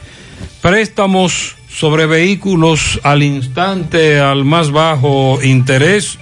Préstamos 0.61 1.55
sobre 1.73 2.05
vehículos 2.05 2.99
al 3.01 3.23
instante, 3.23 4.19
al 4.19 4.45
más 4.45 4.69
bajo 4.69 5.39
interés. 5.41 6.19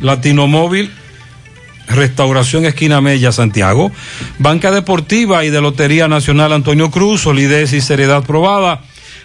Latinomóvil 0.00 0.92
Restauración 1.88 2.64
Esquina 2.64 3.00
Mella, 3.00 3.32
Santiago. 3.32 3.90
Banca 4.38 4.70
Deportiva 4.70 5.44
y 5.44 5.50
de 5.50 5.60
Lotería 5.60 6.08
Nacional 6.08 6.52
Antonio 6.52 6.90
Cruz, 6.90 7.22
solidez 7.22 7.72
y 7.72 7.80
seriedad 7.80 8.24
probada. 8.24 8.82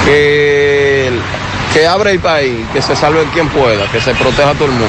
que, 0.04 1.10
que 1.72 1.86
abre 1.86 2.12
el 2.12 2.20
país, 2.20 2.66
que 2.72 2.82
se 2.82 2.96
salve 2.96 3.24
quien 3.32 3.48
pueda, 3.48 3.86
que 3.92 4.00
se 4.00 4.12
proteja 4.14 4.50
a 4.50 4.54
todo 4.54 4.64
el 4.66 4.72
mundo. 4.72 4.86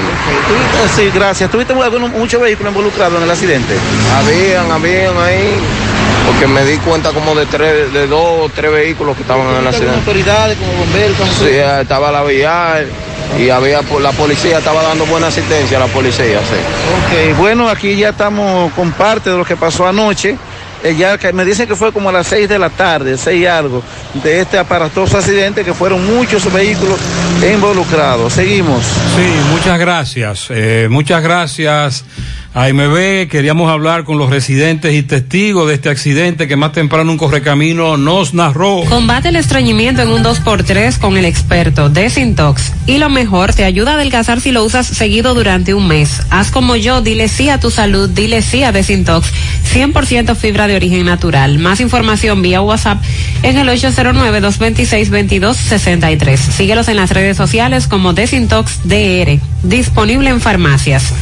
¿Tuviste- 0.48 0.96
Sí, 0.96 1.12
gracias. 1.14 1.50
¿Tuviste 1.52 1.74
muchos 1.74 2.42
vehículos 2.42 2.72
involucrados 2.72 3.18
en 3.18 3.24
el 3.24 3.30
accidente? 3.32 3.76
Habían, 4.18 4.72
habían 4.72 5.16
ahí, 5.22 5.54
porque 6.26 6.48
me 6.48 6.66
di 6.66 6.78
cuenta 6.78 7.12
como 7.12 7.36
de 7.36 7.46
tres, 7.46 7.94
de 7.94 8.08
dos 8.08 8.20
o 8.46 8.50
tres 8.54 8.72
vehículos 8.72 9.16
que 9.16 9.22
estaban 9.22 9.44
en 9.48 9.56
el 9.58 9.64
¿Tuviste 9.64 9.86
algunas 9.86 9.96
accidente. 9.96 10.00
autoridades 10.00 10.58
como 10.58 10.74
bomberos? 10.74 11.18
Sí, 11.38 11.46
eh, 11.50 11.82
estaba 11.82 12.12
la 12.12 12.24
VIA 12.24 12.86
y 13.40 13.50
había 13.50 13.82
la 14.02 14.12
policía 14.12 14.58
estaba 14.58 14.82
dando 14.84 15.06
buena 15.06 15.28
asistencia 15.28 15.78
a 15.78 15.82
la 15.82 15.88
policía, 15.88 16.40
sí. 16.40 17.32
Ok, 17.32 17.38
bueno, 17.38 17.70
aquí 17.70 17.96
ya 17.96 18.10
estamos 18.10 18.74
con 18.74 18.92
parte 18.92 19.30
de 19.30 19.38
lo 19.38 19.46
que 19.46 19.56
pasó 19.56 19.88
anoche. 19.88 20.36
Eh, 20.84 21.18
que 21.20 21.34
me 21.34 21.46
dicen 21.46 21.68
que 21.68 21.76
fue 21.76 21.92
como 21.92 22.10
a 22.10 22.12
las 22.12 22.28
6 22.28 22.50
de 22.50 22.60
la 22.60 22.70
tarde, 22.70 23.18
6 23.18 23.42
y 23.42 23.46
algo, 23.46 23.84
de 24.24 24.42
este 24.42 24.58
aparatoso 24.58 25.18
accidente 25.18 25.64
que 25.64 25.74
fueron 25.74 26.06
muchos 26.06 26.52
vehículos 26.52 27.00
involucrados. 27.54 28.34
Seguimos. 28.34 28.84
Sí, 28.84 29.52
muchas 29.52 29.80
gracias. 29.80 30.48
Eh, 30.50 30.88
muchas 30.90 31.22
gracias 31.22 32.06
a 32.54 32.68
MB. 32.68 33.30
Queríamos 33.30 33.72
hablar 33.72 34.04
con 34.04 34.18
los 34.18 34.30
residentes 34.30 34.94
y 34.94 35.04
testigos 35.04 35.68
de 35.68 35.76
este 35.76 35.88
accidente 35.90 36.48
que 36.48 36.58
más 36.58 36.72
temprano 36.74 37.12
un 37.12 37.18
correcamino 37.18 37.98
nos 37.98 38.34
narró. 38.34 38.84
Combate 38.90 39.30
el 39.30 39.38
estreñimiento 39.38 40.02
en 40.02 40.10
un 40.10 40.22
2x3 40.24 40.98
con 41.00 41.16
el 41.18 41.24
experto 41.26 41.90
Desintox. 41.90 42.74
Y 42.88 42.98
lo 42.98 43.10
mejor, 43.10 43.54
te 43.54 43.64
ayuda 43.64 43.92
a 43.92 43.94
adelgazar 43.96 44.42
si 44.42 44.52
lo 44.52 44.66
usas 44.66 44.88
seguido 44.88 45.34
durante 45.34 45.74
un 45.74 45.88
mes. 45.88 46.24
Haz 46.30 46.52
como 46.52 46.76
yo, 46.76 47.02
dile 47.02 47.30
sí 47.30 47.50
a 47.50 47.60
tu 47.60 47.72
salud, 47.72 48.10
dile 48.10 48.42
sí 48.42 48.64
a 48.64 48.72
Desintox. 48.72 49.28
100% 49.74 50.36
fibra 50.36 50.68
de 50.68 50.76
origen 50.76 51.06
natural. 51.06 51.58
Más 51.60 51.80
información 51.80 52.42
vía 52.42 52.62
WhatsApp 52.62 53.02
en 53.44 53.58
el 53.58 53.70
809-226-2263. 53.70 56.38
Síguelos 56.38 56.90
en 56.90 56.98
las 56.98 57.12
redes 57.12 57.38
sociales 57.38 57.88
como 57.88 58.12
Desintox 58.14 58.80
DR. 58.84 59.40
Disponible 59.64 60.30
en 60.30 60.42
farmacias. 60.42 61.14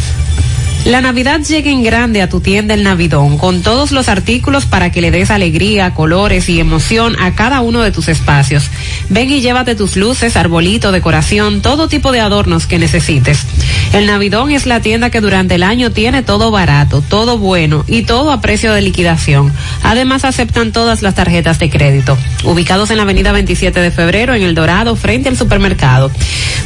La 0.86 1.02
Navidad 1.02 1.42
llega 1.42 1.70
en 1.70 1.84
grande 1.84 2.22
a 2.22 2.30
tu 2.30 2.40
tienda 2.40 2.74
El 2.74 2.84
Navidón, 2.84 3.38
con 3.38 3.62
todos 3.62 3.92
los 3.92 4.08
artículos 4.08 4.66
para 4.66 4.92
que 4.92 5.02
le 5.02 5.12
des 5.12 5.30
alegría, 5.30 5.94
colores 5.94 6.48
y 6.50 6.60
emoción 6.60 7.16
a 7.20 7.36
cada 7.36 7.62
uno 7.62 7.82
de 7.82 7.92
tus 7.92 8.08
espacios. 8.08 8.64
Ven 9.10 9.30
y 9.30 9.42
llévate 9.42 9.76
tus 9.76 9.98
luces, 9.98 10.38
arbolito, 10.38 10.92
decoración, 10.92 11.62
todo 11.62 11.90
tipo 11.90 12.12
de 12.12 12.22
adornos 12.22 12.66
que 12.66 12.80
necesites. 12.80 13.46
El 13.94 14.08
Navidón 14.08 14.52
es 14.52 14.66
la 14.66 14.82
tienda 14.82 15.10
que 15.10 15.20
durante 15.22 15.56
el 15.56 15.64
año 15.64 15.92
tiene 15.92 16.24
todo 16.24 16.50
barato, 16.50 17.04
todo 17.08 17.38
bueno 17.38 17.84
y 17.88 18.04
todo 18.04 18.32
a 18.32 18.40
precio 18.40 18.72
de 18.74 18.82
liquidación. 18.82 19.52
Además 19.84 20.26
aceptan 20.26 20.72
todas 20.72 21.02
las 21.02 21.14
tarjetas 21.14 21.60
de 21.60 21.70
crédito. 21.70 22.18
Ubicados 22.46 22.90
en 22.90 22.98
la 22.98 23.04
avenida 23.04 23.32
27 23.32 23.80
de 23.80 23.92
febrero 23.92 24.34
en 24.34 24.44
El 24.44 24.56
Dorado, 24.56 24.96
frente 24.96 25.30
al 25.30 25.38
supermercado. 25.38 26.10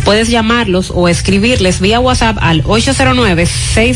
Puedes 0.06 0.30
llamarlos 0.30 0.91
o 0.94 1.07
escribirles 1.07 1.80
vía 1.80 1.99
WhatsApp 1.99 2.38
al 2.41 2.61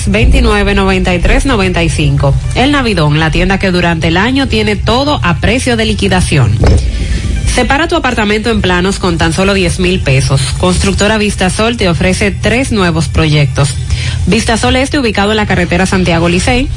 809-629-9395. 0.07 2.33
El 2.55 2.71
Navidón, 2.71 3.19
la 3.19 3.29
tienda 3.31 3.59
que 3.59 3.71
durante 3.71 4.07
el 4.07 4.17
año 4.17 4.47
tiene 4.47 4.75
todo 4.75 5.19
a 5.23 5.37
precio 5.37 5.77
de 5.77 5.85
liquidación. 5.85 6.57
Separa 7.53 7.87
tu 7.87 7.95
apartamento 7.95 8.49
en 8.51 8.61
planos 8.61 8.99
con 8.99 9.17
tan 9.17 9.33
solo 9.33 9.55
10 9.55 9.79
mil 9.79 9.99
pesos. 10.01 10.41
Constructora 10.59 11.17
Vistasol 11.17 11.75
te 11.75 11.89
ofrece 11.89 12.29
tres 12.29 12.71
nuevos 12.71 13.07
proyectos. 13.07 13.73
Vistasol 14.27 14.75
Este, 14.75 14.99
ubicado 14.99 15.31
en 15.31 15.37
la 15.37 15.47
carretera 15.47 15.87
Santiago 15.87 16.29
Licey, 16.29 16.67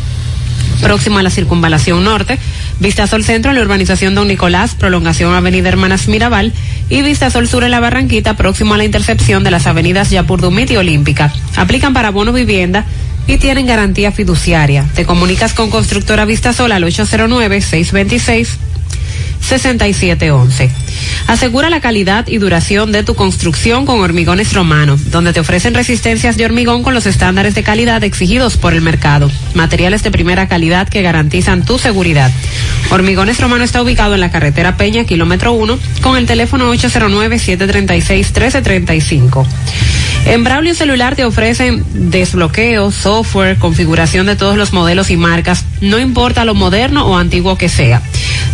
próximo 0.81 1.19
a 1.19 1.23
la 1.23 1.29
circunvalación 1.29 2.03
norte, 2.03 2.39
Vistasol 2.79 3.25
Centro 3.25 3.51
en 3.51 3.59
la 3.59 3.63
urbanización 3.63 4.15
Don 4.15 4.29
Nicolás, 4.29 4.75
prolongación 4.75 5.35
Avenida 5.35 5.69
Hermanas 5.69 6.09
Mirabal, 6.09 6.55
y 6.89 7.03
Vistasol 7.03 7.47
Sur 7.47 7.65
en 7.65 7.73
la 7.73 7.81
Barranquita, 7.81 8.37
próximo 8.37 8.73
a 8.73 8.79
la 8.79 8.85
intercepción 8.85 9.45
de 9.45 9.51
las 9.51 9.67
avenidas 9.67 10.09
Yapurdumit 10.09 10.71
y 10.71 10.79
Olímpica. 10.79 11.31
Aplican 11.57 11.93
para 11.93 12.11
bono 12.11 12.33
vivienda 12.33 12.87
y 13.27 13.39
tienen 13.39 13.67
garantía 13.67 14.13
fiduciaria. 14.13 14.87
Te 14.95 15.05
comunicas 15.05 15.53
con 15.53 15.71
Constructora 15.71 16.25
Vistasol 16.25 16.73
al 16.73 16.85
809-626. 16.85 18.49
6711. 19.41 20.71
Asegura 21.27 21.71
la 21.71 21.81
calidad 21.81 22.29
y 22.29 22.37
duración 22.39 22.93
de 22.93 23.03
tu 23.03 23.15
construcción 23.15 23.87
con 23.87 24.01
Hormigones 24.01 24.53
Romano, 24.53 24.99
donde 25.07 25.33
te 25.33 25.41
ofrecen 25.41 25.73
resistencias 25.75 26.37
de 26.37 26.45
hormigón 26.45 26.83
con 26.83 26.93
los 26.95 27.07
estándares 27.07 27.55
de 27.55 27.63
calidad 27.63 28.05
exigidos 28.05 28.57
por 28.57 28.75
el 28.75 28.83
mercado. 28.83 29.31
Materiales 29.55 30.03
de 30.03 30.11
primera 30.11 30.49
calidad 30.49 30.89
que 30.89 31.03
garantizan 31.03 31.65
tu 31.65 31.79
seguridad. 31.79 32.33
Hormigones 32.91 33.41
Romano 33.41 33.65
está 33.65 33.83
ubicado 33.83 34.15
en 34.15 34.21
la 34.21 34.31
carretera 34.31 34.77
Peña, 34.77 35.05
kilómetro 35.05 35.53
1, 35.53 35.79
con 36.03 36.17
el 36.17 36.27
teléfono 36.27 36.73
809-736-1335. 36.75 39.47
En 40.27 40.45
Braulio 40.45 40.75
Celular 40.75 41.17
te 41.17 41.25
ofrecen 41.25 41.85
desbloqueo, 41.93 42.91
software, 42.91 43.59
configuración 43.59 44.27
de 44.27 44.37
todos 44.37 44.57
los 44.57 44.73
modelos 44.73 45.11
y 45.11 45.17
marcas, 45.17 45.65
no 45.81 45.99
importa 45.99 46.45
lo 46.45 46.55
moderno 46.55 47.07
o 47.07 47.17
antiguo 47.17 47.57
que 47.57 47.69
sea. 47.69 48.03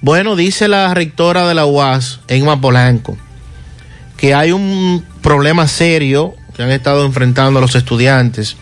Bueno, 0.00 0.34
dice 0.34 0.66
la 0.66 0.94
rectora 0.94 1.46
de 1.46 1.54
la 1.54 1.66
UAS, 1.66 2.20
Emma 2.28 2.58
Polanco, 2.58 3.18
que 4.16 4.32
hay 4.32 4.52
un 4.52 5.04
problema 5.20 5.68
serio 5.68 6.34
que 6.56 6.62
han 6.62 6.70
estado 6.70 7.04
enfrentando 7.04 7.60
los 7.60 7.74
estudiantes 7.74 8.56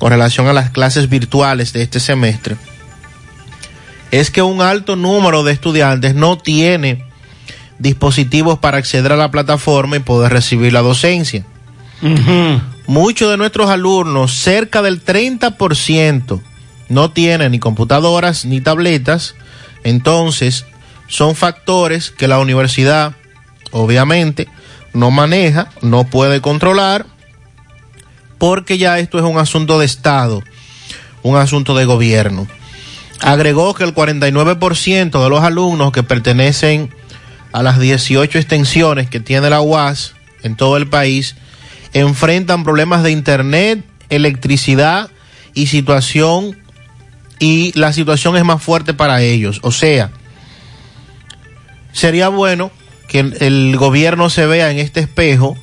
con 0.00 0.10
relación 0.10 0.48
a 0.48 0.54
las 0.54 0.70
clases 0.70 1.10
virtuales 1.10 1.74
de 1.74 1.82
este 1.82 2.00
semestre, 2.00 2.56
es 4.10 4.30
que 4.30 4.40
un 4.40 4.62
alto 4.62 4.96
número 4.96 5.44
de 5.44 5.52
estudiantes 5.52 6.14
no 6.14 6.38
tiene 6.38 7.04
dispositivos 7.78 8.58
para 8.58 8.78
acceder 8.78 9.12
a 9.12 9.16
la 9.16 9.30
plataforma 9.30 9.96
y 9.96 10.00
poder 10.00 10.32
recibir 10.32 10.72
la 10.72 10.80
docencia. 10.80 11.44
Muchos 12.86 13.30
de 13.30 13.36
nuestros 13.36 13.68
alumnos, 13.68 14.32
cerca 14.32 14.80
del 14.80 15.04
30%, 15.04 16.40
no 16.88 17.10
tienen 17.10 17.52
ni 17.52 17.58
computadoras 17.58 18.46
ni 18.46 18.62
tabletas, 18.62 19.34
entonces 19.84 20.64
son 21.08 21.36
factores 21.36 22.10
que 22.10 22.26
la 22.26 22.38
universidad 22.38 23.12
obviamente 23.70 24.48
no 24.94 25.10
maneja, 25.10 25.68
no 25.82 26.04
puede 26.04 26.40
controlar, 26.40 27.04
porque 28.40 28.78
ya 28.78 28.98
esto 28.98 29.18
es 29.18 29.24
un 29.24 29.38
asunto 29.38 29.78
de 29.78 29.84
Estado, 29.84 30.42
un 31.22 31.36
asunto 31.36 31.76
de 31.76 31.84
gobierno. 31.84 32.48
agregó 33.20 33.74
que 33.74 33.84
el 33.84 33.94
49% 33.94 35.22
de 35.22 35.28
los 35.28 35.44
alumnos 35.44 35.92
que 35.92 36.02
pertenecen 36.02 36.88
a 37.52 37.62
las 37.62 37.78
18 37.78 38.38
extensiones 38.38 39.10
que 39.10 39.20
tiene 39.20 39.50
la 39.50 39.60
UAS 39.60 40.14
en 40.42 40.56
todo 40.56 40.78
el 40.78 40.88
país 40.88 41.36
enfrentan 41.92 42.64
problemas 42.64 43.02
de 43.02 43.10
internet, 43.10 43.84
electricidad 44.08 45.10
y 45.52 45.66
situación 45.66 46.56
y 47.38 47.78
la 47.78 47.92
situación 47.92 48.38
es 48.38 48.44
más 48.44 48.62
fuerte 48.62 48.94
para 48.94 49.20
ellos. 49.20 49.60
O 49.62 49.70
sea, 49.70 50.12
sería 51.92 52.28
bueno 52.28 52.70
que 53.06 53.18
el, 53.18 53.76
gobierno 53.76 54.30
se 54.30 54.46
vea 54.46 54.70
en 54.70 54.78
este 54.78 55.00
espejo 55.00 55.58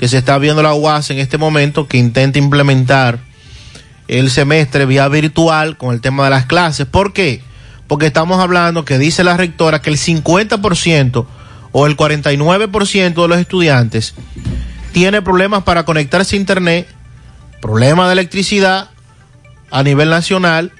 que 0.00 0.08
se 0.08 0.16
está 0.16 0.38
viendo 0.38 0.62
la 0.62 0.72
UAS 0.72 1.10
en 1.10 1.18
este 1.18 1.36
momento, 1.36 1.86
que 1.86 1.98
intenta 1.98 2.38
implementar 2.38 3.18
el 4.08 4.30
semestre 4.30 4.86
vía 4.86 5.06
virtual 5.08 5.76
con 5.76 5.92
el 5.92 6.00
tema 6.00 6.24
de 6.24 6.30
las 6.30 6.46
clases. 6.46 6.86
¿Por 6.86 7.12
qué? 7.12 7.42
Porque 7.86 8.06
estamos 8.06 8.40
hablando 8.40 8.86
que 8.86 8.96
dice 8.96 9.24
la 9.24 9.36
rectora 9.36 9.82
que 9.82 9.90
el 9.90 9.98
50% 9.98 11.26
o 11.72 11.86
el 11.86 11.98
49% 11.98 13.22
de 13.22 13.28
los 13.28 13.38
estudiantes 13.38 14.14
tiene 14.92 15.20
problemas 15.20 15.64
para 15.64 15.84
conectarse 15.84 16.34
a 16.34 16.38
Internet, 16.38 16.88
problemas 17.60 18.06
de 18.06 18.14
electricidad 18.14 18.88
a 19.70 19.82
nivel 19.82 20.08
nacional, 20.08 20.72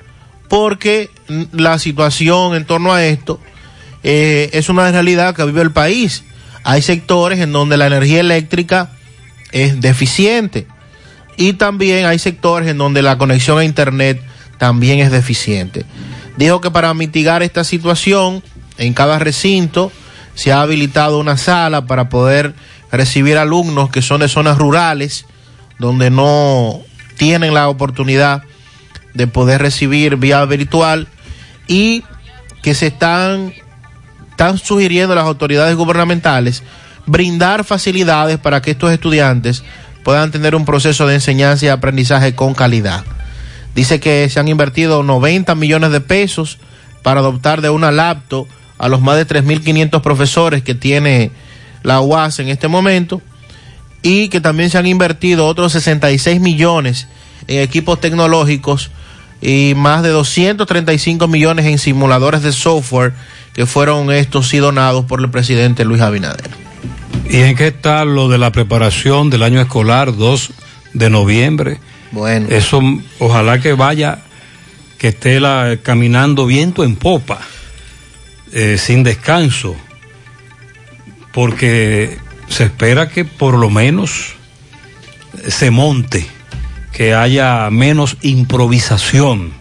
porque 0.48 1.10
la 1.52 1.78
situación 1.78 2.54
en 2.54 2.64
torno 2.64 2.90
a 2.90 3.04
esto 3.04 3.38
eh, 4.02 4.48
es 4.54 4.70
una 4.70 4.90
realidad 4.90 5.34
que 5.34 5.44
vive 5.44 5.60
el 5.60 5.72
país. 5.72 6.24
Hay 6.64 6.80
sectores 6.80 7.38
en 7.40 7.52
donde 7.52 7.76
la 7.76 7.86
energía 7.86 8.20
eléctrica 8.20 8.92
es 9.52 9.80
deficiente 9.80 10.66
y 11.36 11.54
también 11.54 12.04
hay 12.04 12.18
sectores 12.18 12.68
en 12.68 12.78
donde 12.78 13.02
la 13.02 13.16
conexión 13.16 13.58
a 13.58 13.64
Internet 13.64 14.20
también 14.58 14.98
es 14.98 15.10
deficiente. 15.10 15.86
Dijo 16.36 16.60
que 16.60 16.70
para 16.70 16.92
mitigar 16.92 17.42
esta 17.42 17.64
situación, 17.64 18.42
en 18.76 18.92
cada 18.92 19.18
recinto 19.18 19.90
se 20.34 20.52
ha 20.52 20.60
habilitado 20.60 21.18
una 21.18 21.36
sala 21.36 21.86
para 21.86 22.08
poder 22.08 22.54
recibir 22.92 23.38
alumnos 23.38 23.90
que 23.90 24.02
son 24.02 24.20
de 24.20 24.28
zonas 24.28 24.58
rurales, 24.58 25.24
donde 25.78 26.10
no 26.10 26.80
tienen 27.16 27.54
la 27.54 27.68
oportunidad 27.68 28.42
de 29.14 29.26
poder 29.26 29.62
recibir 29.62 30.16
vía 30.16 30.44
virtual 30.44 31.08
y 31.66 32.04
que 32.62 32.74
se 32.74 32.88
están, 32.88 33.54
están 34.30 34.58
sugiriendo 34.58 35.14
las 35.14 35.24
autoridades 35.24 35.74
gubernamentales 35.74 36.62
brindar 37.10 37.64
facilidades 37.64 38.38
para 38.38 38.62
que 38.62 38.70
estos 38.70 38.92
estudiantes 38.92 39.64
puedan 40.04 40.30
tener 40.30 40.54
un 40.54 40.64
proceso 40.64 41.08
de 41.08 41.14
enseñanza 41.14 41.66
y 41.66 41.68
aprendizaje 41.68 42.36
con 42.36 42.54
calidad. 42.54 43.04
Dice 43.74 43.98
que 43.98 44.28
se 44.28 44.38
han 44.38 44.46
invertido 44.46 45.02
90 45.02 45.56
millones 45.56 45.90
de 45.90 46.00
pesos 46.00 46.58
para 47.02 47.18
adoptar 47.18 47.62
de 47.62 47.70
una 47.70 47.90
laptop 47.90 48.46
a 48.78 48.88
los 48.88 49.00
más 49.00 49.16
de 49.16 49.26
3.500 49.26 50.00
profesores 50.02 50.62
que 50.62 50.76
tiene 50.76 51.32
la 51.82 52.00
UAS 52.00 52.38
en 52.38 52.48
este 52.48 52.68
momento 52.68 53.20
y 54.02 54.28
que 54.28 54.40
también 54.40 54.70
se 54.70 54.78
han 54.78 54.86
invertido 54.86 55.46
otros 55.46 55.72
66 55.72 56.40
millones 56.40 57.08
en 57.48 57.60
equipos 57.60 58.00
tecnológicos 58.00 58.90
y 59.42 59.74
más 59.76 60.04
de 60.04 60.10
235 60.10 61.26
millones 61.26 61.66
en 61.66 61.78
simuladores 61.78 62.42
de 62.42 62.52
software 62.52 63.14
que 63.52 63.66
fueron 63.66 64.12
estos 64.12 64.48
sí 64.48 64.58
donados 64.58 65.06
por 65.06 65.20
el 65.20 65.28
presidente 65.28 65.84
Luis 65.84 66.02
Abinader. 66.02 66.69
¿Y 67.30 67.42
en 67.42 67.54
qué 67.54 67.68
está 67.68 68.04
lo 68.04 68.28
de 68.28 68.38
la 68.38 68.50
preparación 68.50 69.30
del 69.30 69.44
año 69.44 69.60
escolar 69.60 70.16
2 70.16 70.50
de 70.94 71.10
noviembre? 71.10 71.78
Bueno. 72.10 72.48
Eso 72.50 72.82
ojalá 73.20 73.60
que 73.60 73.72
vaya, 73.72 74.18
que 74.98 75.08
esté 75.08 75.38
la, 75.38 75.78
caminando 75.80 76.44
viento 76.44 76.82
en 76.82 76.96
popa, 76.96 77.38
eh, 78.52 78.76
sin 78.78 79.04
descanso, 79.04 79.76
porque 81.32 82.18
se 82.48 82.64
espera 82.64 83.08
que 83.08 83.24
por 83.24 83.54
lo 83.54 83.70
menos 83.70 84.34
se 85.46 85.70
monte, 85.70 86.26
que 86.92 87.14
haya 87.14 87.70
menos 87.70 88.16
improvisación. 88.22 89.52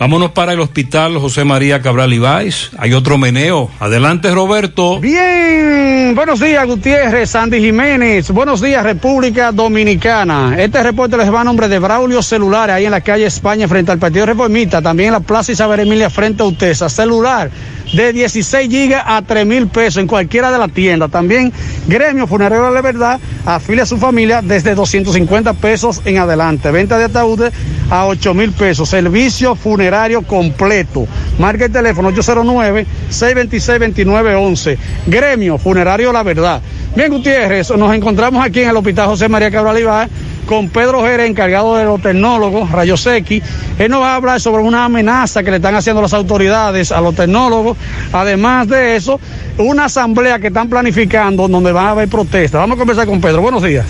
Vámonos 0.00 0.30
para 0.30 0.54
el 0.54 0.60
hospital 0.60 1.18
José 1.18 1.44
María 1.44 1.82
Cabral 1.82 2.10
Ibáez. 2.14 2.70
Hay 2.78 2.94
otro 2.94 3.18
meneo. 3.18 3.68
Adelante, 3.80 4.30
Roberto. 4.30 4.98
Bien, 4.98 6.14
buenos 6.14 6.40
días, 6.40 6.66
Gutiérrez, 6.66 7.28
Sandy 7.28 7.60
Jiménez. 7.60 8.30
Buenos 8.30 8.62
días, 8.62 8.82
República 8.82 9.52
Dominicana. 9.52 10.54
Este 10.58 10.82
reporte 10.82 11.18
les 11.18 11.30
va 11.30 11.42
a 11.42 11.44
nombre 11.44 11.68
de 11.68 11.78
Braulio 11.78 12.22
Celular, 12.22 12.70
ahí 12.70 12.86
en 12.86 12.92
la 12.92 13.02
calle 13.02 13.26
España, 13.26 13.68
frente 13.68 13.92
al 13.92 13.98
Partido 13.98 14.24
Reformista. 14.24 14.80
También 14.80 15.08
en 15.08 15.12
la 15.12 15.20
Plaza 15.20 15.52
Isabel 15.52 15.80
Emilia, 15.80 16.08
frente 16.08 16.42
a 16.42 16.46
Utesa. 16.46 16.88
Celular 16.88 17.50
de 17.92 18.12
16 18.12 18.70
gigas 18.70 19.02
a 19.06 19.22
3 19.22 19.46
mil 19.46 19.68
pesos 19.68 19.96
en 19.98 20.06
cualquiera 20.06 20.52
de 20.52 20.58
las 20.58 20.70
tiendas. 20.72 21.10
También 21.10 21.50
Gremio 21.86 22.26
Funerario 22.26 22.66
de 22.66 22.72
la 22.72 22.82
Verdad 22.82 23.20
afile 23.44 23.82
a 23.82 23.86
su 23.86 23.98
familia 23.98 24.40
desde 24.42 24.74
250 24.74 25.52
pesos 25.54 26.02
en 26.04 26.18
adelante. 26.18 26.70
Venta 26.70 26.98
de 26.98 27.04
ataúdes 27.04 27.52
a 27.90 28.06
8 28.06 28.34
mil 28.34 28.52
pesos. 28.52 28.88
Servicio 28.88 29.54
funerario 29.54 30.22
completo. 30.22 31.06
Marca 31.38 31.66
el 31.66 31.72
teléfono 31.72 32.10
809-626-2911. 32.12 34.78
Gremio 35.06 35.58
Funerario 35.58 36.12
La 36.12 36.22
Verdad. 36.22 36.62
Bien, 36.94 37.10
Gutiérrez, 37.10 37.70
nos 37.70 37.94
encontramos 37.94 38.44
aquí 38.44 38.60
en 38.62 38.70
el 38.70 38.76
Hospital 38.76 39.06
José 39.06 39.28
María 39.28 39.48
Cabral 39.50 39.78
Ibar 39.78 40.08
con 40.50 40.68
Pedro 40.68 41.04
Jerez, 41.04 41.30
encargado 41.30 41.76
de 41.76 41.84
los 41.84 42.02
tecnólogos, 42.02 42.72
Rayos 42.72 43.06
X. 43.06 43.40
Él 43.78 43.88
nos 43.88 44.02
va 44.02 44.14
a 44.14 44.16
hablar 44.16 44.40
sobre 44.40 44.64
una 44.64 44.86
amenaza 44.86 45.44
que 45.44 45.50
le 45.52 45.58
están 45.58 45.76
haciendo 45.76 46.02
las 46.02 46.12
autoridades 46.12 46.90
a 46.90 47.00
los 47.00 47.14
tecnólogos. 47.14 47.76
Además 48.12 48.68
de 48.68 48.96
eso, 48.96 49.20
una 49.58 49.86
asamblea 49.86 50.38
que 50.38 50.48
están 50.48 50.68
planificando 50.68 51.48
donde 51.48 51.72
va 51.72 51.88
a 51.88 51.90
haber 51.90 52.08
protestas. 52.08 52.60
Vamos 52.60 52.76
a 52.76 52.78
conversar 52.78 53.06
con 53.06 53.20
Pedro. 53.20 53.42
Buenos 53.42 53.62
días. 53.62 53.86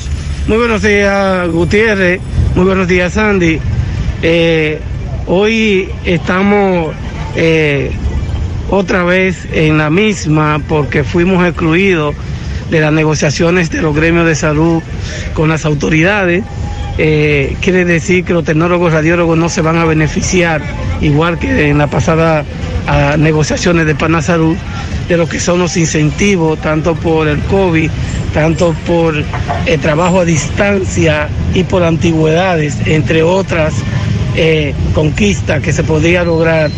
Muy 0.47 0.59
buenos 0.59 0.83
días, 0.83 1.49
Gutiérrez. 1.49 2.21
Muy 2.55 2.65
buenos 2.65 2.89
días, 2.89 3.13
Sandy. 3.13 3.61
Eh, 4.23 4.81
hoy 5.27 5.89
estamos 6.05 6.95
eh, 7.37 7.93
otra 8.71 9.05
vez 9.05 9.47
en 9.53 9.79
la 9.79 9.91
misma 9.91 10.61
porque 10.69 11.05
fuimos 11.05 11.47
excluidos 11.47 12.15
de 12.71 12.81
las 12.81 12.93
negociaciones 12.93 13.71
de 13.71 13.83
los 13.83 13.95
gremios 13.95 14.27
de 14.27 14.35
salud 14.35 14.83
con 15.35 15.49
las 15.49 15.65
autoridades. 15.65 16.45
Eh, 16.99 17.57
quiere 17.61 17.85
decir 17.85 18.25
que 18.25 18.33
los 18.33 18.45
tecnólogos 18.45 18.93
radiólogos 18.93 19.39
no 19.39 19.49
se 19.49 19.63
van 19.63 19.79
a 19.79 19.85
beneficiar, 19.85 20.61
igual 21.01 21.39
que 21.39 21.69
en 21.69 21.79
la 21.79 21.87
pasada 21.87 22.45
a 22.87 23.17
negociaciones 23.17 23.87
de 23.87 23.95
Pana 23.95 24.21
Salud, 24.21 24.57
de 25.09 25.17
lo 25.17 25.29
que 25.29 25.41
son 25.41 25.59
los 25.59 25.77
incentivos, 25.77 26.61
tanto 26.61 26.95
por 26.95 27.29
el 27.29 27.41
COVID, 27.45 27.91
tanto 28.35 28.75
por 28.87 29.15
el 29.67 29.81
trabajo 29.81 30.21
a 30.21 30.25
distancia 30.25 31.29
y 31.55 31.65
por 31.65 31.83
antigüedades, 31.83 32.77
entre 32.87 33.23
otras 33.23 33.75
eh, 34.43 34.73
conquistas 34.95 35.61
que 35.61 35.71
se 35.71 35.83
podría 35.85 36.25
lograr 36.25 36.71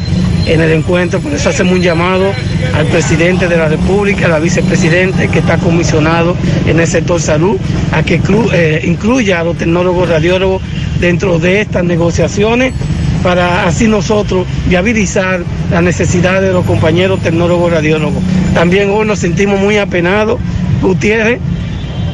en 0.47 0.61
el 0.61 0.73
encuentro. 0.73 1.21
Por 1.21 1.33
eso 1.33 1.49
hacemos 1.49 1.75
un 1.75 1.81
llamado 1.81 2.33
al 2.75 2.87
presidente 2.87 3.47
de 3.47 3.57
la 3.57 3.69
República, 3.69 4.35
al 4.35 4.43
vicepresidente 4.43 5.29
que 5.29 5.39
está 5.39 5.59
comisionado 5.59 6.37
en 6.67 6.81
el 6.81 6.89
sector 6.89 7.21
salud, 7.21 7.57
a 7.93 8.03
que 8.03 8.21
eh, 8.53 8.83
incluya 8.85 9.39
a 9.39 9.45
los 9.45 9.57
tecnólogos 9.57 10.09
radiólogos 10.09 10.61
dentro 10.99 11.39
de 11.39 11.61
estas 11.61 11.85
negociaciones 11.85 12.75
para 13.23 13.69
así 13.69 13.87
nosotros 13.87 14.45
viabilizar 14.67 15.45
la 15.71 15.83
necesidad 15.83 16.43
de 16.43 16.53
los 16.53 16.67
compañeros 16.67 17.21
tecnólogos 17.21 17.71
radiólogos. 17.71 18.25
También 18.55 18.91
hoy 18.91 19.07
nos 19.07 19.21
sentimos 19.21 19.61
muy 19.61 19.79
apenados, 19.79 20.41
Gutiérrez, 20.83 21.39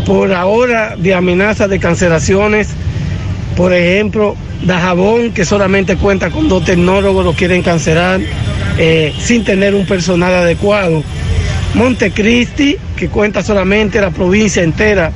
por 0.05 0.31
ahora 0.35 0.95
de 0.95 1.15
amenazas 1.15 1.71
de 1.71 1.79
cancelaciones, 1.79 2.69
por 3.57 3.73
ejemplo, 3.73 4.37
Dajabón, 4.63 5.33
que 5.33 5.45
solamente 5.45 5.97
cuenta 5.97 6.31
con 6.31 6.49
dos 6.49 6.65
tecnólogos, 6.65 7.25
lo 7.25 7.33
quieren 7.33 7.63
cancelar 7.63 8.21
eh, 8.79 9.15
sin 9.19 9.45
tener 9.45 9.75
un 9.75 9.87
personal 9.87 10.35
adecuado. 10.35 11.03
Montecristi, 11.75 12.77
que 12.97 13.09
cuenta 13.09 13.43
solamente 13.43 14.01
la 14.01 14.11
provincia 14.11 14.63
entera 14.63 15.13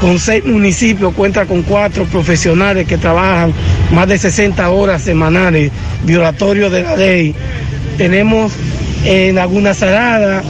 con 0.00 0.18
seis 0.18 0.44
municipios, 0.44 1.12
cuenta 1.14 1.44
con 1.46 1.62
cuatro 1.62 2.04
profesionales 2.04 2.86
que 2.86 2.98
trabajan 2.98 3.52
más 3.92 4.08
de 4.08 4.16
60 4.16 4.70
horas 4.70 5.02
semanales, 5.02 5.72
violatorio 6.04 6.70
de 6.70 6.82
la 6.82 6.96
ley. 6.96 7.34
Tenemos 7.96 8.52
en 9.04 9.34
Laguna 9.34 9.74
Salada, 9.74 10.42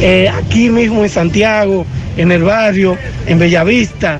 eh, 0.00 0.28
aquí 0.28 0.70
mismo 0.70 1.04
en 1.04 1.10
Santiago, 1.10 1.86
en 2.16 2.32
el 2.32 2.42
barrio, 2.42 2.96
en 3.26 3.38
Bellavista, 3.38 4.18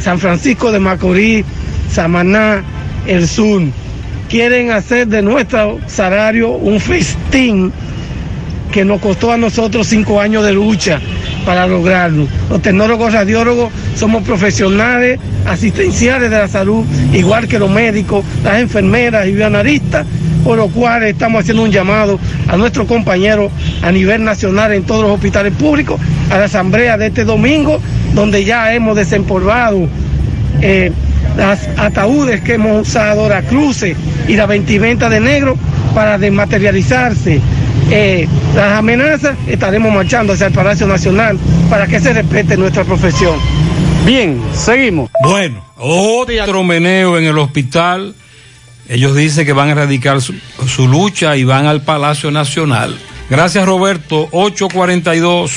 San 0.00 0.18
Francisco 0.18 0.72
de 0.72 0.80
Macorís, 0.80 1.44
Samaná, 1.90 2.64
el 3.06 3.28
sur. 3.28 3.62
Quieren 4.28 4.70
hacer 4.70 5.06
de 5.06 5.22
nuestro 5.22 5.78
salario 5.86 6.50
un 6.50 6.80
festín 6.80 7.72
que 8.72 8.84
nos 8.84 9.00
costó 9.00 9.32
a 9.32 9.36
nosotros 9.36 9.86
cinco 9.86 10.20
años 10.20 10.44
de 10.44 10.52
lucha 10.52 11.00
para 11.44 11.66
lograrlo. 11.66 12.26
Los 12.50 12.60
tecnólogos 12.60 13.12
radiólogos 13.12 13.72
somos 13.94 14.24
profesionales 14.24 15.18
asistenciales 15.46 16.30
de 16.30 16.38
la 16.38 16.48
salud, 16.48 16.84
igual 17.12 17.46
que 17.46 17.58
los 17.58 17.70
médicos, 17.70 18.24
las 18.42 18.60
enfermeras 18.60 19.28
y 19.28 19.32
bioanaristas, 19.32 20.04
por 20.44 20.58
lo 20.58 20.68
cual 20.68 21.04
estamos 21.04 21.40
haciendo 21.40 21.62
un 21.62 21.70
llamado 21.70 22.18
a 22.48 22.56
nuestros 22.56 22.86
compañeros 22.86 23.50
a 23.82 23.92
nivel 23.92 24.24
nacional 24.24 24.72
en 24.72 24.82
todos 24.82 25.02
los 25.02 25.12
hospitales 25.12 25.52
públicos, 25.54 26.00
a 26.30 26.38
la 26.38 26.44
asamblea 26.44 26.98
de 26.98 27.06
este 27.06 27.24
domingo, 27.24 27.80
donde 28.14 28.44
ya 28.44 28.74
hemos 28.74 28.96
desempolvado 28.96 29.88
eh, 30.60 30.92
las 31.36 31.68
ataúdes 31.76 32.40
que 32.40 32.54
hemos 32.54 32.88
usado, 32.88 33.28
la 33.28 33.42
cruces 33.42 33.96
y 34.26 34.36
la 34.36 34.46
vestimenta 34.46 35.08
de 35.08 35.20
negro 35.20 35.56
para 35.94 36.18
desmaterializarse. 36.18 37.40
Eh, 37.90 38.26
las 38.54 38.78
amenazas, 38.78 39.36
estaremos 39.46 39.92
marchando 39.92 40.32
hacia 40.32 40.48
el 40.48 40.52
Palacio 40.52 40.86
Nacional 40.86 41.38
para 41.70 41.86
que 41.86 42.00
se 42.00 42.12
respete 42.12 42.56
nuestra 42.56 42.84
profesión. 42.84 43.38
Bien, 44.04 44.40
seguimos. 44.54 45.10
Bueno, 45.22 45.64
otro 45.76 46.64
meneo 46.64 47.18
en 47.18 47.24
el 47.24 47.38
hospital. 47.38 48.14
Ellos 48.88 49.16
dicen 49.16 49.44
que 49.44 49.52
van 49.52 49.68
a 49.68 49.72
erradicar 49.72 50.20
su, 50.20 50.34
su 50.66 50.86
lucha 50.86 51.36
y 51.36 51.44
van 51.44 51.66
al 51.66 51.82
Palacio 51.82 52.30
Nacional. 52.30 52.96
Gracias 53.28 53.66
Roberto, 53.66 54.28
842. 54.30 55.52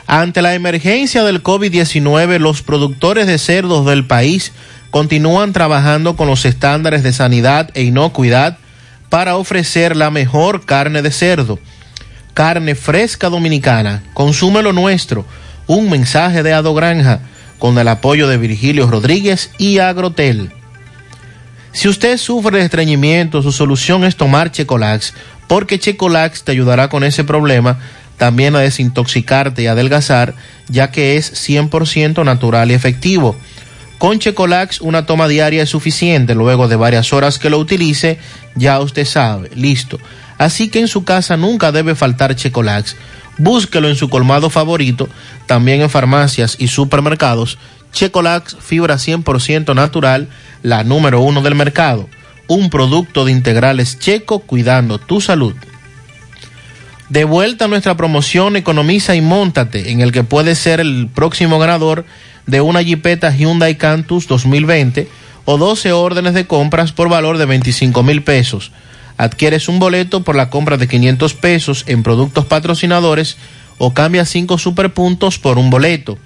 Ante 0.07 0.41
la 0.41 0.55
emergencia 0.55 1.23
del 1.23 1.41
COVID-19, 1.43 2.39
los 2.39 2.63
productores 2.63 3.27
de 3.27 3.37
cerdos 3.37 3.85
del 3.85 4.05
país 4.05 4.51
continúan 4.91 5.53
trabajando 5.53 6.15
con 6.15 6.27
los 6.27 6.45
estándares 6.45 7.03
de 7.03 7.13
sanidad 7.13 7.69
e 7.73 7.83
inocuidad 7.83 8.57
para 9.09 9.37
ofrecer 9.37 9.95
la 9.95 10.11
mejor 10.11 10.65
carne 10.65 11.01
de 11.01 11.11
cerdo. 11.11 11.59
Carne 12.33 12.75
fresca 12.75 13.29
dominicana, 13.29 14.03
consume 14.13 14.61
lo 14.61 14.73
nuestro. 14.73 15.25
Un 15.67 15.89
mensaje 15.89 16.43
de 16.43 16.53
Ado 16.53 16.73
Granja 16.73 17.19
con 17.59 17.77
el 17.77 17.87
apoyo 17.87 18.27
de 18.27 18.37
Virgilio 18.37 18.87
Rodríguez 18.87 19.51
y 19.57 19.79
Agrotel. 19.79 20.51
Si 21.71 21.87
usted 21.87 22.17
sufre 22.17 22.57
de 22.57 22.65
estreñimiento, 22.65 23.43
su 23.43 23.51
solución 23.51 24.03
es 24.03 24.15
tomar 24.15 24.51
Checolax, 24.51 25.13
porque 25.47 25.77
Checolax 25.77 26.43
te 26.43 26.51
ayudará 26.51 26.89
con 26.89 27.03
ese 27.03 27.23
problema, 27.23 27.79
también 28.17 28.55
a 28.55 28.59
desintoxicarte 28.59 29.61
y 29.61 29.67
adelgazar, 29.67 30.33
ya 30.67 30.91
que 30.91 31.17
es 31.17 31.49
100% 31.49 32.23
natural 32.25 32.71
y 32.71 32.73
efectivo. 32.73 33.35
Con 33.99 34.17
Checolax 34.17 34.79
una 34.79 35.05
toma 35.05 35.27
diaria 35.27 35.61
es 35.61 35.69
suficiente, 35.69 36.33
luego 36.33 36.69
de 36.69 36.77
varias 36.77 37.11
horas 37.11 37.37
que 37.37 37.49
lo 37.49 37.59
utilice, 37.59 38.17
ya 38.55 38.79
usted 38.79 39.05
sabe, 39.05 39.51
listo. 39.55 39.99
Así 40.37 40.69
que 40.69 40.79
en 40.79 40.87
su 40.87 41.03
casa 41.03 41.35
nunca 41.35 41.73
debe 41.73 41.95
faltar 41.95 42.33
Checolax. 42.33 42.95
Búsquelo 43.37 43.89
en 43.89 43.97
su 43.97 44.09
colmado 44.09 44.49
favorito, 44.49 45.09
también 45.47 45.81
en 45.81 45.89
farmacias 45.89 46.55
y 46.59 46.69
supermercados. 46.69 47.57
Checolax, 47.91 48.55
fibra 48.61 48.95
100% 48.95 49.75
natural, 49.75 50.29
la 50.63 50.85
número 50.85 51.19
uno 51.19 51.41
del 51.41 51.55
mercado. 51.55 52.07
Un 52.47 52.69
producto 52.69 53.25
de 53.25 53.33
integrales 53.33 53.99
checo 53.99 54.39
cuidando 54.39 54.97
tu 54.97 55.19
salud. 55.19 55.55
De 57.09 57.25
vuelta 57.25 57.65
a 57.65 57.67
nuestra 57.67 57.97
promoción 57.97 58.55
Economiza 58.55 59.13
y 59.15 59.21
Móntate, 59.21 59.91
en 59.91 59.99
el 59.99 60.13
que 60.13 60.23
puedes 60.23 60.57
ser 60.57 60.79
el 60.79 61.09
próximo 61.13 61.59
ganador 61.59 62.05
de 62.49 62.61
una 62.61 62.81
Jeepeta 62.81 63.31
Hyundai 63.35 63.77
Cantus 63.77 64.27
2020 64.27 65.07
o 65.45 65.57
12 65.57 65.91
órdenes 65.91 66.33
de 66.33 66.47
compras 66.47 66.91
por 66.91 67.09
valor 67.09 67.37
de 67.37 67.45
25 67.45 68.03
mil 68.03 68.23
pesos. 68.23 68.71
Adquieres 69.17 69.67
un 69.67 69.79
boleto 69.79 70.23
por 70.23 70.35
la 70.35 70.49
compra 70.49 70.77
de 70.77 70.87
500 70.87 71.33
pesos 71.33 71.83
en 71.87 72.03
productos 72.03 72.45
patrocinadores 72.45 73.37
o 73.77 73.93
cambia 73.93 74.25
5 74.25 74.57
superpuntos 74.57 75.37
por 75.39 75.57
un 75.57 75.69
boleto. 75.69 76.17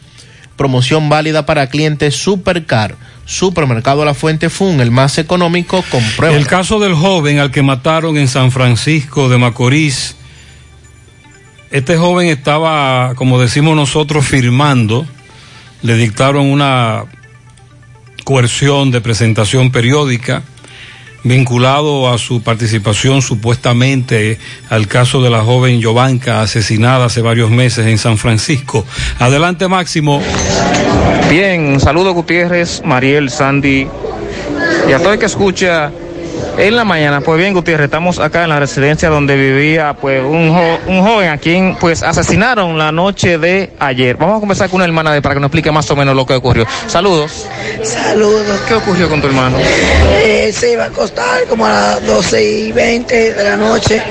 Promoción 0.56 1.10
válida 1.10 1.46
para 1.46 1.68
clientes 1.68 2.16
Supercar. 2.16 2.96
Supermercado 3.26 4.06
La 4.06 4.14
Fuente 4.14 4.50
Fun, 4.50 4.82
el 4.82 4.92
más 4.92 5.18
económico, 5.18 5.84
comprueba. 5.90 6.36
El 6.36 6.46
caso 6.46 6.80
del 6.80 6.94
joven 6.94 7.40
al 7.40 7.52
que 7.52 7.64
mataron 7.64 8.18
en 8.18 8.28
San 8.28 8.52
Francisco 8.52 9.30
de 9.30 9.38
Macorís. 9.38 10.16
Este 11.72 11.98
joven 11.98 12.28
estaba, 12.28 13.14
como 13.16 13.42
decimos 13.42 13.76
nosotros, 13.76 14.26
firmando. 14.26 15.08
Le 15.84 15.96
dictaron 15.96 16.48
una 16.48 17.04
coerción 18.24 18.92
de 18.92 19.02
presentación 19.02 19.72
periódica 19.72 20.44
vinculado 21.24 22.12
a 22.12 22.18
su 22.18 22.42
participación 22.42 23.22
supuestamente 23.22 24.40
al 24.70 24.88
caso 24.88 25.22
de 25.22 25.30
la 25.30 25.42
joven 25.42 25.80
Yovanka 25.80 26.42
asesinada 26.42 27.06
hace 27.06 27.22
varios 27.22 27.50
meses 27.50 27.88
en 27.88 27.98
San 27.98 28.18
Francisco. 28.18 28.86
Adelante 29.20 29.68
Máximo. 29.68 30.22
Bien, 31.30 31.80
saludo 31.80 32.14
Gutiérrez, 32.14 32.82
Mariel, 32.84 33.30
Sandy 33.30 33.88
y 34.88 34.92
a 34.92 35.00
todo 35.00 35.14
el 35.14 35.20
que 35.20 35.26
escucha 35.26 35.92
en 36.58 36.76
la 36.76 36.84
mañana. 36.84 37.22
Pues 37.22 37.38
bien, 37.38 37.54
Gutiérrez, 37.54 37.86
estamos 37.86 38.20
acá 38.20 38.44
en 38.44 38.50
la 38.50 38.60
residencia 38.60 39.10
donde 39.10 39.36
vivía 39.36 39.96
pues 40.00 40.24
un, 40.24 40.54
jo 40.54 40.80
un 40.88 41.02
joven 41.04 41.30
a 41.30 41.38
quien 41.38 41.76
pues 41.80 42.04
asesinaron 42.04 42.78
la 42.78 42.92
noche 42.92 43.38
de 43.38 43.72
ayer. 43.80 44.18
Vamos 44.18 44.38
a 44.38 44.40
conversar 44.40 44.70
con 44.70 44.78
una 44.78 44.86
hermana 44.86 45.14
de, 45.14 45.22
para 45.22 45.36
que 45.36 45.42
nos 45.42 45.48
explique 45.48 45.72
más 45.72 45.90
o 45.92 45.96
menos 45.96 46.16
lo 46.16 46.26
que 46.26 46.34
ocurrió. 46.34 46.66
Saludos. 46.88 47.48
Saludos. 47.84 48.62
¿Qué 48.68 48.74
ocurrió 48.76 49.10
con 49.10 49.22
tu 49.22 49.28
hermano? 49.28 49.58
Eh, 50.24 50.54
se 50.54 50.74
iba 50.74 50.84
a 50.86 50.88
acostar 50.88 51.44
como 51.46 51.66
a 51.66 51.72
las 51.72 52.06
12 52.06 52.44
y 52.44 52.72
20 52.72 53.34
de 53.34 53.44
la 53.44 53.58
noche. 53.58 54.02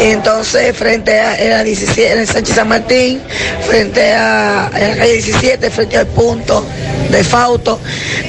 Y 0.00 0.10
entonces, 0.10 0.76
frente 0.76 1.18
a 1.18 1.36
era 1.36 1.62
17, 1.62 2.20
en 2.20 2.26
Sánchez 2.26 2.54
San 2.54 2.68
Martín, 2.68 3.20
frente 3.66 4.12
a 4.12 4.70
en 4.74 4.90
la 4.90 4.96
calle 4.96 5.12
17, 5.14 5.70
frente 5.70 5.98
al 5.98 6.06
punto 6.08 6.64
de 7.10 7.24
Fausto, 7.24 7.78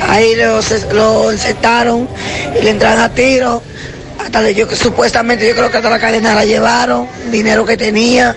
ahí 0.02 0.36
lo, 0.36 0.60
lo 0.94 1.32
encetaron 1.32 2.08
y 2.60 2.64
le 2.64 2.72
entraron 2.72 3.02
a 3.02 3.10
Hasta 4.20 4.52
yo 4.52 4.68
que 4.68 4.76
supuestamente 4.76 5.48
yo 5.48 5.56
creo 5.56 5.72
que 5.72 5.78
hasta 5.78 5.90
la 5.90 6.00
cadena 6.00 6.36
la 6.36 6.46
llevaron, 6.46 7.08
dinero 7.32 7.66
que 7.66 7.76
tenía. 7.76 8.36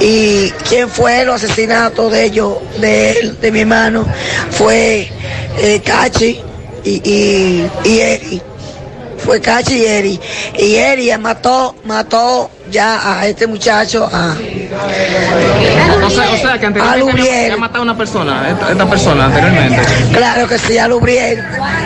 Y 0.00 0.50
quién 0.68 0.88
fue 0.88 1.24
los 1.24 1.42
asesinatos 1.42 2.10
de 2.12 2.24
ellos, 2.24 2.58
de 2.80 3.10
él, 3.10 3.40
de 3.40 3.52
mi 3.52 3.60
hermano, 3.60 4.06
fue 4.50 5.10
eh, 5.58 5.80
Cachi 5.84 6.40
y, 6.84 6.90
y, 7.10 7.70
y 7.84 8.00
Eri. 8.00 8.42
Fue 9.18 9.40
Cachi 9.40 9.78
y 9.78 9.84
Eri. 9.86 10.20
Y 10.58 10.74
Eri 10.76 11.16
mató, 11.18 11.74
mató 11.84 12.50
ya 12.70 13.20
a 13.20 13.26
este 13.26 13.46
muchacho, 13.46 14.08
a, 14.12 14.34
O 16.04 16.10
sea, 16.10 16.30
o 16.30 16.36
sea 16.36 16.58
que 16.58 16.66
anteriormente 16.66 17.44
había 17.44 17.56
matado 17.56 17.80
a 17.80 17.82
una 17.82 17.96
persona, 17.96 18.50
esta, 18.50 18.72
esta 18.72 18.86
persona 18.88 19.26
anteriormente. 19.26 19.80
Claro 20.12 20.48
que 20.48 20.58
sí, 20.58 20.78
a 20.78 20.88
Lubriel. 20.88 21.42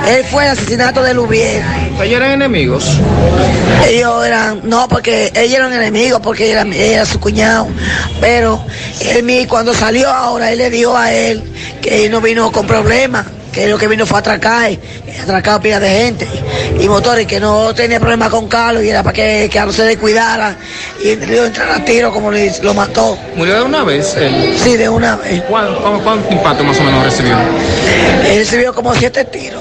Él 0.08 0.24
fue 0.30 0.44
el 0.44 0.50
asesinato 0.52 1.02
de 1.02 1.14
Lubriel. 1.14 1.62
¿Ellos 2.02 2.16
eran 2.16 2.30
enemigos? 2.32 2.98
Ellos 3.88 4.26
eran, 4.26 4.60
no, 4.64 4.88
porque 4.88 5.32
ellos 5.34 5.54
eran 5.56 5.72
enemigos, 5.72 6.20
porque 6.22 6.50
era, 6.50 6.62
era 6.62 7.04
su 7.06 7.18
cuñado. 7.20 7.68
Pero 8.20 8.62
él 9.00 9.22
mi- 9.22 9.46
cuando 9.46 9.74
salió 9.74 10.08
ahora, 10.10 10.50
él 10.52 10.58
le 10.58 10.70
dijo 10.70 10.96
a 10.96 11.12
él 11.12 11.42
que 11.82 12.06
él 12.06 12.12
no 12.12 12.20
vino 12.20 12.50
con 12.52 12.66
problemas, 12.66 13.26
que 13.58 13.66
lo 13.68 13.76
que 13.76 13.88
vino 13.88 14.06
fue 14.06 14.18
a 14.18 14.20
atracar, 14.20 14.70
y 14.70 14.78
atracar 15.20 15.60
pila 15.60 15.80
de 15.80 15.88
gente 15.90 16.28
y 16.80 16.88
motores, 16.88 17.26
que 17.26 17.40
no 17.40 17.74
tenía 17.74 17.98
problema 17.98 18.30
con 18.30 18.46
Carlos 18.46 18.84
y 18.84 18.88
era 18.90 19.02
para 19.02 19.12
que 19.14 19.50
Carlos 19.52 19.74
se 19.74 19.82
descuidara 19.82 20.56
y 21.02 21.16
le 21.16 21.44
entrar 21.44 21.68
a 21.72 21.84
tiro 21.84 22.12
como 22.12 22.30
le- 22.30 22.52
lo 22.62 22.72
mató. 22.72 23.18
¿Murió 23.34 23.56
de 23.56 23.62
una 23.62 23.82
vez 23.82 24.14
él? 24.16 24.56
Sí, 24.62 24.76
de 24.76 24.88
una 24.88 25.16
vez. 25.16 25.42
¿Cuánto, 25.48 26.00
cuánto 26.04 26.32
impacto 26.32 26.62
más 26.62 26.78
o 26.78 26.84
menos 26.84 27.02
recibió? 27.04 27.36
Él 28.28 28.38
recibió 28.38 28.72
como 28.72 28.94
siete 28.94 29.24
tiros, 29.24 29.60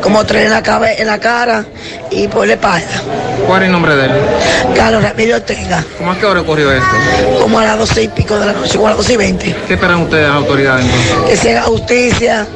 como 0.00 0.24
tres 0.24 0.46
en 0.46 0.50
la, 0.50 0.62
cabe- 0.62 1.00
en 1.00 1.06
la 1.06 1.18
cara 1.18 1.64
y 2.10 2.26
por 2.28 2.46
la 2.46 2.54
espalda. 2.54 2.86
¿Cuál 3.46 3.62
es 3.62 3.66
el 3.66 3.72
nombre 3.72 3.96
de 3.96 4.06
él? 4.06 4.12
Carlos 4.74 5.02
Ramírez 5.02 5.36
Ortega, 5.36 5.84
¿Cómo 5.96 6.12
a 6.12 6.18
qué 6.18 6.26
hora 6.26 6.40
ocurrió 6.40 6.72
esto? 6.72 6.86
como 7.40 7.58
a 7.58 7.64
las 7.64 7.78
doce 7.78 8.02
y 8.02 8.08
pico 8.08 8.38
de 8.38 8.46
la 8.46 8.52
noche, 8.52 8.74
como 8.76 8.88
a 8.88 8.90
las 8.90 8.98
doce 8.98 9.12
y 9.14 9.16
veinte. 9.16 9.56
¿Qué 9.66 9.74
esperan 9.74 10.02
ustedes 10.02 10.26
las 10.28 10.36
autoridades 10.36 10.84
entonces? 10.84 11.30
que 11.30 11.36
se 11.36 11.50
haga 11.52 11.62
justicia, 11.62 12.46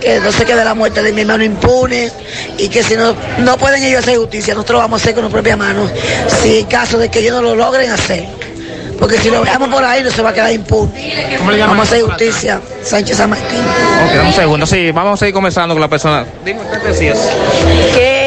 que 0.00 0.20
no 0.20 0.32
se 0.32 0.44
quede 0.44 0.64
la 0.64 0.74
muerte 0.74 1.02
de 1.02 1.12
mi 1.12 1.22
hermano 1.22 1.44
impune 1.44 2.10
y 2.56 2.68
que 2.68 2.82
si 2.82 2.94
no, 2.94 3.14
no 3.38 3.56
pueden 3.58 3.82
ellos 3.82 4.00
hacer 4.02 4.16
justicia, 4.16 4.54
nosotros 4.54 4.76
lo 4.76 4.80
vamos 4.80 5.00
a 5.00 5.02
hacer 5.02 5.14
con 5.14 5.22
nuestras 5.22 5.42
propias 5.42 5.58
manos, 5.58 5.90
si 6.42 6.60
en 6.60 6.66
caso 6.66 6.98
de 6.98 7.08
que 7.10 7.18
ellos 7.18 7.34
no 7.34 7.42
lo 7.42 7.54
logren 7.56 7.90
hacer. 7.90 8.37
Porque 8.98 9.18
si 9.18 9.30
lo 9.30 9.42
veamos 9.42 9.68
por 9.68 9.84
ahí 9.84 10.02
no 10.02 10.10
se 10.10 10.22
va 10.22 10.30
a 10.30 10.32
quedar 10.32 10.52
impune. 10.52 11.36
¿Cómo 11.38 11.50
le 11.50 11.58
llaman? 11.58 11.76
Vamos 11.76 11.92
a 11.92 11.94
hacer 11.94 12.04
justicia, 12.04 12.60
Sánchez 12.82 13.16
San 13.16 13.30
Martín. 13.30 13.60
Ok, 13.60 14.14
dame 14.14 14.28
un 14.28 14.34
segundo. 14.34 14.66
Sí, 14.66 14.90
vamos 14.90 15.14
a 15.14 15.16
seguir 15.18 15.34
conversando 15.34 15.74
con 15.74 15.80
la 15.80 15.88
persona. 15.88 16.24
Dime, 16.44 16.60
¿qué 16.70 16.78
te 16.78 16.88
decías? 16.88 17.18
Que 17.94 18.17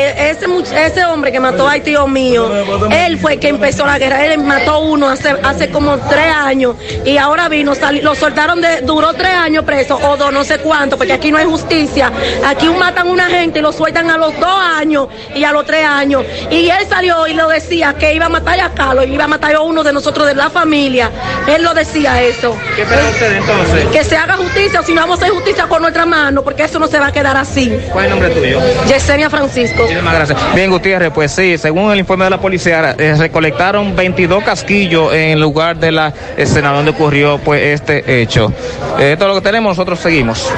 ese, 0.46 0.86
ese 0.86 1.06
hombre 1.06 1.32
que 1.32 1.40
mató 1.40 1.68
al 1.68 1.82
tío 1.82 2.08
mío, 2.08 2.50
él 2.92 3.18
fue 3.20 3.34
el 3.34 3.40
que 3.40 3.50
empezó 3.50 3.86
la 3.86 3.98
guerra. 4.00 4.26
Él 4.26 4.40
mató 4.40 4.80
uno 4.80 5.10
hace, 5.10 5.36
hace 5.44 5.70
como 5.70 5.98
tres 5.98 6.34
años 6.34 6.76
y 7.06 7.18
ahora 7.18 7.50
vino, 7.50 7.76
sali- 7.76 8.02
lo 8.02 8.16
soltaron 8.16 8.62
de, 8.62 8.82
duró 8.82 9.14
tres 9.14 9.34
años 9.34 9.64
preso 9.66 9.98
o 10.02 10.18
dos, 10.18 10.32
no 10.34 10.44
sé 10.44 10.60
cuánto, 10.60 10.98
porque 10.98 11.14
aquí 11.14 11.32
no 11.32 11.38
hay 11.38 11.46
justicia. 11.46 12.12
Aquí 12.46 12.68
matan 12.70 13.08
a 13.08 13.12
una 13.12 13.26
gente 13.30 13.60
y 13.60 13.62
lo 13.62 13.72
sueltan 13.72 14.10
a 14.10 14.18
los 14.18 14.38
dos 14.40 14.60
años 14.78 15.08
y 15.36 15.44
a 15.44 15.52
los 15.52 15.66
tres 15.66 15.86
años. 15.86 16.24
Y 16.50 16.70
él 16.70 16.86
salió 16.90 17.28
y 17.28 17.34
lo 17.34 17.48
decía 17.48 17.94
que 17.98 18.14
iba 18.14 18.26
a 18.26 18.30
matar 18.30 18.60
a 18.60 18.70
Carlos 18.72 19.06
y 19.08 19.14
iba 19.14 19.26
a 19.26 19.28
matar 19.28 19.56
a 19.56 19.62
uno 19.62 19.84
de 19.84 19.94
nosotros 19.94 20.28
de 20.28 20.36
la 20.36 20.50
familia. 20.50 21.10
Él 21.48 21.64
lo 21.64 21.74
decía 21.74 22.22
eso. 22.22 22.56
¿Qué 22.76 22.82
espera 22.84 23.02
usted 23.10 23.38
entonces? 23.38 23.86
Que 23.92 24.04
se 24.04 24.16
haga 24.16 24.36
justicia, 24.38 24.80
o 24.80 24.84
si 24.84 24.94
no 24.94 25.02
vamos 25.02 25.20
a 25.20 25.24
hacer 25.24 25.34
justicia 25.36 25.66
con 25.68 25.82
nuestra 25.82 26.06
mano, 26.06 26.44
porque 26.44 26.64
eso 26.64 26.80
no 26.80 26.88
se 26.88 27.00
va 27.00 27.08
a 27.08 27.12
quedar 27.12 27.38
así. 27.38 27.70
¿Cuál 27.92 28.06
es 28.06 28.12
el 28.12 28.20
nombre 28.20 28.30
tuyo? 28.40 28.60
Yesenia 28.88 29.30
Francisco. 29.30 29.82
Muchísimas 29.84 30.14
gracias. 30.14 30.31
Bien, 30.56 30.70
Gutiérrez, 30.70 31.12
pues 31.14 31.32
sí, 31.32 31.58
según 31.58 31.92
el 31.92 32.00
informe 32.00 32.26
de 32.26 32.32
la 32.32 32.40
policía, 32.40 32.96
eh, 32.98 33.16
recolectaron 33.18 33.96
22 33.96 34.44
casquillos 34.44 35.14
en 35.14 35.32
el 35.32 35.40
lugar 35.40 35.80
de 35.80 35.92
la 35.92 36.14
escena 36.38 36.72
donde 36.72 36.92
ocurrió 36.92 37.40
pues 37.40 37.80
este 37.80 38.22
hecho. 38.22 38.54
Eh, 39.00 39.14
esto 39.14 39.26
es 39.26 39.30
lo 39.30 39.36
que 39.36 39.42
tenemos, 39.42 39.72
nosotros 39.72 40.00
seguimos. 40.00 40.50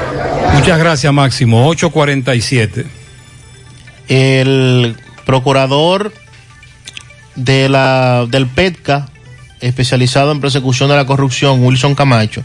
Muchas 0.54 0.78
gracias, 0.78 1.12
Máximo. 1.12 1.66
847. 1.68 2.86
El 4.08 4.96
procurador 5.24 6.12
de 7.34 7.68
la, 7.68 8.26
del 8.28 8.46
PETCA, 8.46 9.08
especializado 9.60 10.32
en 10.32 10.40
persecución 10.40 10.88
de 10.88 10.96
la 10.96 11.06
corrupción, 11.06 11.64
Wilson 11.64 11.94
Camacho, 11.94 12.42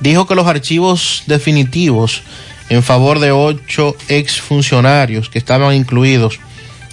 dijo 0.00 0.26
que 0.26 0.34
los 0.34 0.46
archivos 0.46 1.24
definitivos 1.26 2.22
en 2.70 2.82
favor 2.82 3.18
de 3.18 3.32
ocho 3.32 3.96
exfuncionarios 4.08 5.28
que 5.28 5.38
estaban 5.38 5.74
incluidos 5.74 6.40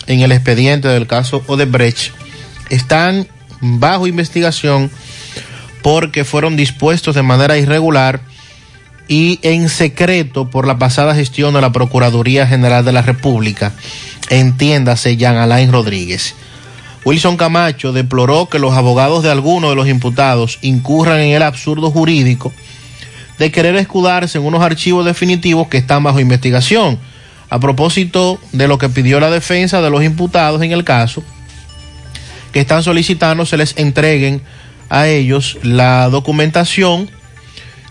en 0.08 0.22
el 0.22 0.32
expediente 0.32 0.88
del 0.88 1.08
caso 1.08 1.44
Odebrecht 1.48 2.14
están 2.70 3.28
bajo 3.62 4.08
investigación 4.08 4.92
porque 5.82 6.24
fueron 6.24 6.56
dispuestos 6.56 7.16
de 7.16 7.24
manera 7.24 7.58
irregular 7.58 8.22
y 9.08 9.40
en 9.44 9.70
secreto 9.70 10.50
por 10.50 10.66
la 10.66 10.80
pasada 10.80 11.14
gestión 11.14 11.54
de 11.54 11.62
la 11.62 11.72
Procuraduría 11.72 12.48
General 12.48 12.84
de 12.84 12.92
la 12.92 13.04
República, 13.04 13.72
entiéndase 14.30 15.16
Jean 15.16 15.38
Alain 15.38 15.72
Rodríguez. 15.72 16.34
Wilson 17.04 17.38
Camacho 17.38 17.94
deploró 17.94 18.50
que 18.50 18.58
los 18.58 18.74
abogados 18.74 19.22
de 19.22 19.30
algunos 19.30 19.70
de 19.70 19.76
los 19.76 19.88
imputados 19.88 20.58
incurran 20.64 21.20
en 21.20 21.36
el 21.36 21.44
absurdo 21.44 21.92
jurídico 21.92 22.52
de 23.38 23.52
querer 23.52 23.76
escudarse 23.76 24.38
en 24.38 24.46
unos 24.46 24.62
archivos 24.62 25.06
definitivos 25.06 25.68
que 25.68 25.78
están 25.78 26.04
bajo 26.04 26.20
investigación. 26.20 26.98
A 27.50 27.60
propósito 27.60 28.40
de 28.52 28.68
lo 28.68 28.78
que 28.78 28.90
pidió 28.90 29.20
la 29.20 29.30
defensa 29.30 29.82
de 29.82 29.90
los 29.90 30.04
imputados 30.04 30.62
en 30.62 30.72
el 30.72 30.84
caso, 30.84 31.24
que 32.52 32.60
están 32.62 32.84
solicitando 32.84 33.46
se 33.46 33.58
les 33.58 33.78
entreguen 33.78 34.42
a 34.90 35.08
ellos 35.08 35.58
la 35.62 36.10
documentación 36.10 37.10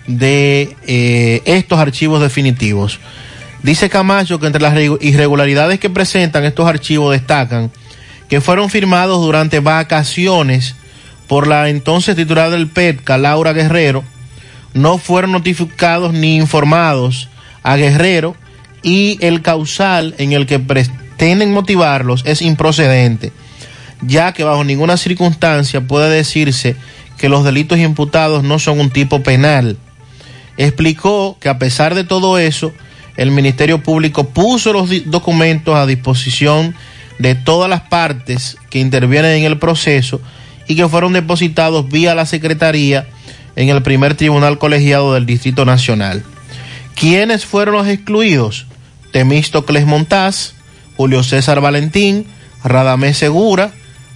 de 0.07 0.77
eh, 0.87 1.43
estos 1.45 1.79
archivos 1.79 2.21
definitivos. 2.21 2.99
Dice 3.62 3.89
Camacho 3.89 4.39
que 4.39 4.47
entre 4.47 4.61
las 4.61 4.77
irregularidades 5.01 5.79
que 5.81 5.89
presentan 5.89 6.45
estos 6.45 6.66
archivos 6.66 7.12
destacan 7.12 7.71
que 8.29 8.41
fueron 8.41 8.71
firmados 8.71 9.21
durante 9.21 9.61
vacaciones 9.61 10.75
por 11.27 11.47
la 11.47 11.69
entonces 11.69 12.16
titular 12.16 12.51
del 12.51 12.69
PETCA, 12.69 13.16
Laura 13.19 13.53
Guerrero, 13.53 14.05
no 14.74 14.98
fueron 14.98 15.32
notificados 15.32 16.12
ni 16.12 16.36
informados 16.36 17.28
a 17.62 17.76
Guerrero 17.76 18.36
y 18.82 19.18
el 19.20 19.40
causal 19.40 20.14
en 20.18 20.32
el 20.32 20.46
que 20.46 20.59
pretenden 20.59 21.52
motivarlos 21.52 22.22
es 22.26 22.42
improcedente, 22.42 23.32
ya 24.02 24.32
que 24.32 24.44
bajo 24.44 24.64
ninguna 24.64 24.96
circunstancia 24.96 25.80
puede 25.80 26.14
decirse 26.14 26.76
que 27.16 27.28
los 27.28 27.44
delitos 27.44 27.78
imputados 27.78 28.42
no 28.42 28.59
son 28.59 28.80
un 28.80 28.90
tipo 28.90 29.22
penal. 29.22 29.78
Explicó 30.56 31.38
que 31.40 31.48
a 31.48 31.59
pesar 31.59 31.94
de 31.94 32.05
todo 32.05 32.38
eso, 32.38 32.72
el 33.16 33.30
Ministerio 33.30 33.82
Público 33.82 34.28
puso 34.28 34.72
los 34.72 34.90
documentos 35.06 35.76
a 35.76 35.86
disposición 35.86 36.74
de 37.18 37.36
todas 37.36 37.70
las 37.70 37.82
partes 37.82 38.56
que 38.70 38.80
intervienen 38.80 39.38
en 39.38 39.44
el 39.44 39.59
proceso 39.59 40.20
y 40.66 40.74
que 40.74 40.88
fueron 40.88 41.12
depositados 41.12 41.88
vía 41.88 42.14
la 42.14 42.26
Secretaría 42.26 43.06
en 43.56 43.68
el 43.68 43.82
primer 43.82 44.14
tribunal 44.14 44.59
colegiado 44.59 45.14
del 45.14 45.26
Distrito 45.26 45.64
Nacional. 45.64 46.22
¿Quiénes 46.94 47.44
fueron 47.44 47.74
los 47.74 47.89
excluidos? 47.89 48.66
Temístocles 49.12 49.86
Montaz, 49.86 50.55
Julio 50.97 51.22
César 51.22 51.60
Valentín, 51.60 52.26
Radamés 52.62 53.18
Segura, 53.18 53.72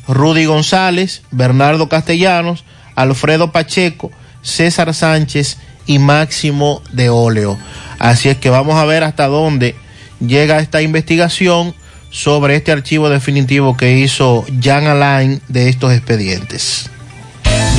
Rudy 0.07 0.47
González, 0.47 1.23
Bernardo 1.31 1.89
Castellanos, 1.89 2.65
Alfredo 2.95 3.53
Pacheco, 3.53 4.11
César 4.43 4.95
Sánchez 4.95 5.59
y 5.87 5.99
Máximo 5.99 6.83
de 6.93 7.11
Óleo. 7.11 7.59
Así 7.99 8.29
es 8.29 8.37
que 8.39 8.51
vamos 8.51 8.77
a 8.77 8.85
ver 8.85 9.05
hasta 9.05 9.27
dónde 9.27 9.75
llega 10.21 10.61
esta 10.61 10.83
investigación 10.83 11.75
sobre 12.11 12.57
este 12.57 12.73
archivo 12.73 13.11
definitivo 13.11 13.77
que 13.77 13.99
hizo 13.99 14.47
Jan 14.63 14.87
Alain 14.87 15.41
de 15.49 15.69
estos 15.69 15.93
expedientes. 15.93 16.91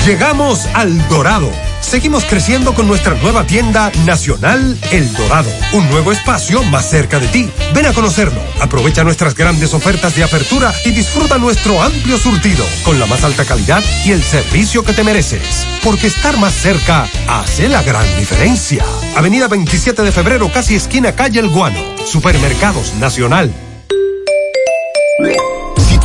Llegamos 0.10 0.66
al 0.74 1.08
Dorado. 1.08 1.52
Seguimos 1.82 2.26
creciendo 2.26 2.74
con 2.74 2.88
nuestra 2.88 3.14
nueva 3.14 3.46
tienda 3.46 3.92
nacional 4.08 4.76
El 4.92 5.14
Dorado, 5.14 5.52
un 5.74 5.88
nuevo 5.92 6.12
espacio 6.12 6.64
más 6.64 6.90
cerca 6.90 7.20
de 7.20 7.28
ti. 7.28 7.48
Ven 7.76 7.86
a 7.86 7.94
conocerlo, 7.94 8.42
aprovecha 8.60 9.04
nuestras 9.04 9.36
grandes 9.36 9.72
ofertas 9.76 10.16
de 10.16 10.24
apertura 10.24 10.74
y 10.84 10.90
disfruta 10.90 11.38
nuestro 11.38 11.80
amplio 11.80 12.18
surtido 12.18 12.66
con 12.84 13.00
la 13.00 13.06
más 13.06 13.24
alta 13.24 13.46
calidad 13.46 13.84
y 14.04 14.12
el 14.12 14.24
servicio 14.24 14.84
que 14.84 14.94
te 14.94 15.04
mereces. 15.04 15.68
Porque 15.84 16.08
estar 16.08 16.40
más 16.40 16.56
cerca 16.56 17.06
hace 17.28 17.70
la 17.70 17.84
gran 17.84 18.08
diferencia. 18.18 18.84
Avenida 19.16 19.48
27 19.48 20.02
de 20.02 20.12
febrero, 20.12 20.52
casi 20.52 20.74
esquina 20.74 21.12
calle 21.12 21.40
El 21.40 21.50
Guano. 21.50 21.84
Supermercados 22.04 22.96
Nacional. 22.96 23.54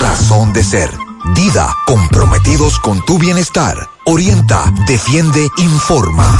razón 0.00 0.52
de 0.52 0.62
ser. 0.62 0.90
Dida, 1.34 1.74
comprometidos 1.86 2.78
con 2.78 3.04
tu 3.04 3.18
bienestar. 3.18 3.76
Orienta, 4.04 4.72
defiende, 4.86 5.46
informa. 5.58 6.38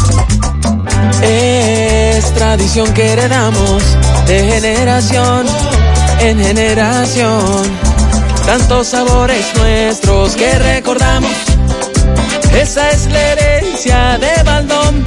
Es 1.22 2.32
tradición 2.34 2.92
que 2.94 3.12
heredamos 3.12 3.82
de 4.26 4.44
generación 4.44 5.46
en 6.20 6.38
generación. 6.38 7.62
Tantos 8.46 8.88
sabores 8.88 9.46
nuestros 9.56 10.34
que 10.34 10.58
recordamos. 10.58 11.32
Esa 12.52 12.90
es 12.90 13.06
la 13.06 13.20
herencia 13.32 14.18
de 14.18 14.42
Baldón. 14.42 15.04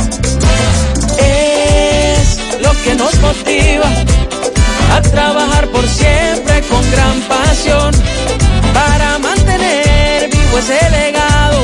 Es 1.17 2.61
lo 2.61 2.71
que 2.83 2.95
nos 2.95 3.19
motiva 3.19 3.89
a 4.93 5.01
trabajar 5.01 5.67
por 5.69 5.87
siempre 5.87 6.61
con 6.69 6.91
gran 6.91 7.19
pasión 7.21 7.91
para 8.73 9.17
mantener 9.19 10.29
vivo 10.29 10.57
ese 10.59 10.89
legado 10.89 11.61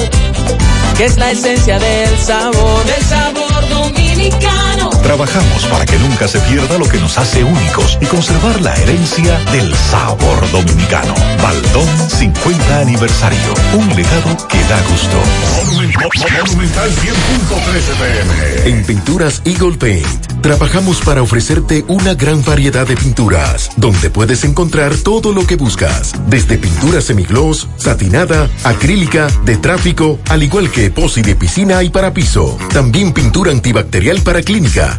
que 0.98 1.06
es 1.06 1.18
la 1.18 1.32
esencia 1.32 1.80
del 1.80 2.18
sabor, 2.18 2.86
del 2.86 3.04
sabor 3.06 3.70
dominicano. 3.70 4.99
Trabajamos 5.10 5.65
para 5.65 5.88
que 5.88 5.98
nunca 5.98 6.27
se 6.27 6.40
pierda 6.41 6.77
lo 6.77 6.88
que 6.88 6.99
nos 6.99 7.18
hace 7.18 7.44
únicos 7.44 7.98
y 7.99 8.06
conservar 8.06 8.61
la 8.61 8.76
herencia 8.76 9.40
del 9.52 9.73
sabor 9.76 10.40
dominicano. 10.52 11.15
Baldón 11.41 11.88
50 12.10 12.80
aniversario. 12.80 13.53
Un 13.73 13.88
legado 13.95 14.38
que 14.48 14.60
da 14.65 14.80
gusto. 14.84 15.18
Monumental 15.73 16.91
100.13 16.91 18.64
pm. 18.64 18.69
En 18.69 18.86
Pinturas 18.86 19.41
Eagle 19.45 19.77
Paint 19.77 20.30
trabajamos 20.41 21.02
para 21.02 21.22
ofrecerte 21.22 21.84
una 21.88 22.14
gran 22.14 22.44
variedad 22.44 22.88
de 22.88 22.95
pinturas, 22.95 23.72
donde 23.77 24.10
puedes 24.10 24.44
encontrar 24.44 24.95
todo 24.95 25.34
lo 25.34 25.45
que 25.45 25.56
buscas, 25.56 26.14
desde 26.27 26.57
pintura 26.57 27.02
semigloss, 27.02 27.68
satinada, 27.77 28.49
acrílica, 28.64 29.27
de 29.44 29.57
tráfico, 29.57 30.19
al 30.30 30.44
igual 30.44 30.72
que 30.72 30.86
epoxi 30.86 31.22
de 31.22 31.36
piscina 31.36 31.84
y 31.84 31.90
para 31.90 32.14
piso. 32.14 32.57
También 32.72 33.11
pintura 33.11 33.52
antibacterial 33.52 34.22
para 34.22 34.41
clínica, 34.41 34.99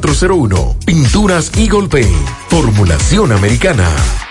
809-853-3401. 0.01 0.75
Pinturas 0.85 1.51
Eagle 1.57 1.87
Paint. 1.87 2.27
Formulación 2.49 3.31
americana. 3.31 4.30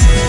Yes. 0.00 0.28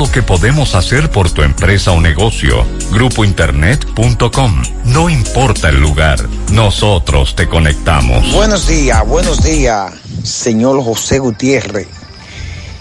lo 0.00 0.10
que 0.10 0.22
podemos 0.22 0.74
hacer 0.74 1.10
por 1.10 1.30
tu 1.30 1.42
empresa 1.42 1.92
o 1.92 2.00
negocio. 2.00 2.64
Grupointernet.com. 2.90 4.62
No 4.86 5.10
importa 5.10 5.68
el 5.68 5.78
lugar, 5.78 6.26
nosotros 6.52 7.36
te 7.36 7.46
conectamos. 7.46 8.32
Buenos 8.32 8.66
días, 8.66 9.06
buenos 9.06 9.42
días, 9.42 9.92
señor 10.22 10.82
José 10.82 11.18
Gutiérrez. 11.18 11.86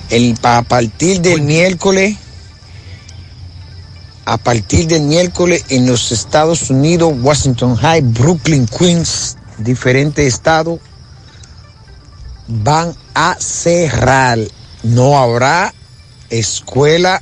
El, 0.09 0.37
a 0.43 0.61
partir 0.61 1.19
del 1.19 1.41
miércoles, 1.41 2.15
a 4.23 4.37
partir 4.37 4.87
del 4.87 5.01
miércoles 5.01 5.65
en 5.67 5.87
los 5.87 6.13
Estados 6.13 6.69
Unidos, 6.69 7.13
Washington 7.19 7.75
High, 7.75 8.01
Brooklyn, 8.01 8.65
Queens, 8.65 9.35
diferentes 9.57 10.25
estados, 10.25 10.79
van 12.47 12.95
a 13.13 13.35
cerrar. 13.41 14.39
No 14.83 15.19
habrá 15.19 15.73
escuela, 16.29 17.21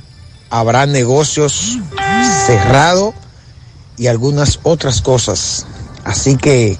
habrá 0.50 0.86
negocios 0.86 1.78
cerrados 2.46 3.14
y 3.96 4.06
algunas 4.06 4.60
otras 4.62 5.00
cosas. 5.02 5.66
Así 6.04 6.36
que 6.36 6.78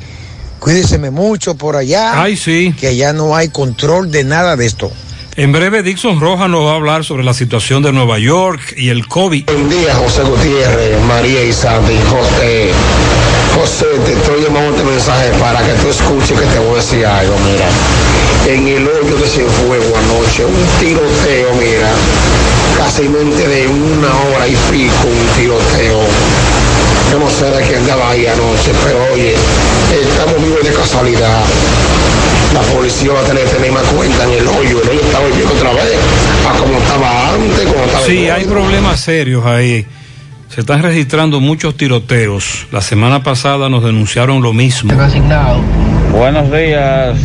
cuídeseme 0.60 1.10
mucho 1.10 1.54
por 1.56 1.76
allá. 1.76 2.22
Ay, 2.22 2.36
sí. 2.36 2.74
Que 2.78 2.88
allá 2.88 3.12
no 3.12 3.36
hay 3.36 3.48
control 3.48 4.10
de 4.10 4.24
nada 4.24 4.56
de 4.56 4.66
esto. 4.66 4.90
En 5.38 5.52
breve, 5.52 5.84
Dixon 5.84 6.18
Roja 6.20 6.48
nos 6.48 6.64
va 6.66 6.72
a 6.72 6.74
hablar 6.74 7.04
sobre 7.04 7.22
la 7.22 7.32
situación 7.32 7.80
de 7.84 7.92
Nueva 7.92 8.18
York 8.18 8.74
y 8.76 8.88
el 8.88 9.06
COVID. 9.06 9.44
Buen 9.46 9.68
día, 9.68 9.94
José 9.94 10.24
Gutiérrez, 10.24 11.00
María 11.04 11.44
y 11.44 11.52
Sandy. 11.52 11.94
José, 12.10 12.72
José, 13.58 13.86
te 14.06 14.12
estoy 14.12 14.42
llamando 14.44 14.70
este 14.70 14.84
mensaje 14.84 15.30
para 15.40 15.58
que 15.58 15.72
tú 15.82 15.88
escuches 15.88 16.38
que 16.38 16.46
te 16.46 16.58
voy 16.60 16.74
a 16.74 16.76
decir 16.76 17.04
algo, 17.04 17.34
mira. 17.44 17.66
En 18.46 18.68
el 18.68 18.86
hoyo 18.86 19.16
de 19.16 19.26
Cienfuegos 19.26 19.98
anoche, 19.98 20.44
un 20.44 20.66
tiroteo, 20.78 21.54
mira. 21.58 21.90
Casi 22.76 23.02
de 23.02 23.66
una 23.66 24.14
hora 24.14 24.46
y 24.46 24.54
pico, 24.70 25.08
un 25.08 25.26
tiroteo. 25.36 26.00
Yo 27.10 27.18
no 27.18 27.28
sé 27.28 27.50
de 27.50 27.62
quién 27.66 27.80
andaba 27.80 28.10
ahí 28.10 28.26
anoche, 28.26 28.70
pero 28.84 28.98
oye, 29.12 29.34
estamos 29.90 30.40
vivos 30.40 30.62
de 30.62 30.72
casualidad. 30.72 31.42
La 32.54 32.60
policía 32.60 33.12
va 33.12 33.20
a 33.20 33.24
tener 33.24 33.42
que 33.42 33.56
tener 33.56 33.72
más 33.72 33.84
cuenta 33.84 34.22
en 34.22 34.32
el 34.34 34.46
hoyo. 34.46 34.82
El 34.82 34.88
hoyo 34.88 35.00
está 35.00 35.18
volviendo 35.18 35.52
otra 35.52 35.72
vez 35.72 35.98
a 36.48 36.58
como 36.58 36.78
estaba 36.78 37.34
antes, 37.34 37.66
como 37.66 37.84
estaba 37.84 38.06
Sí, 38.06 38.28
hay 38.28 38.44
problemas 38.44 39.00
serios 39.00 39.44
ahí. 39.44 39.84
Se 40.48 40.60
están 40.62 40.82
registrando 40.82 41.40
muchos 41.40 41.76
tiroteos. 41.76 42.66
La 42.72 42.80
semana 42.80 43.22
pasada 43.22 43.68
nos 43.68 43.84
denunciaron 43.84 44.42
lo 44.42 44.54
mismo. 44.54 44.92
Buenos 46.10 46.50
días, 46.50 47.18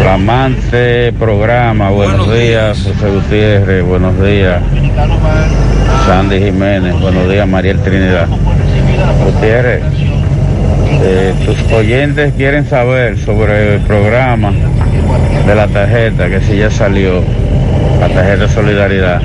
flamante 0.00 1.12
programa. 1.14 1.90
Buenos, 1.90 2.32
días, 2.32 2.78
José 2.78 3.10
Gutiérrez. 3.10 3.84
Buenos 3.84 4.22
días, 4.22 4.62
Sandy 6.06 6.38
Jiménez. 6.38 6.98
Buenos 7.00 7.28
días, 7.28 7.48
Mariel 7.48 7.82
Trinidad. 7.82 8.28
Gutiérrez, 9.24 9.82
eh, 11.02 11.34
tus 11.44 11.72
oyentes 11.72 12.34
quieren 12.34 12.68
saber 12.68 13.18
sobre 13.18 13.74
el 13.74 13.80
programa 13.80 14.52
de 15.46 15.54
la 15.56 15.66
tarjeta, 15.66 16.28
que 16.28 16.40
si 16.40 16.56
ya 16.56 16.70
salió, 16.70 17.22
la 18.00 18.08
tarjeta 18.08 18.46
de 18.46 18.48
solidaridad, 18.48 19.20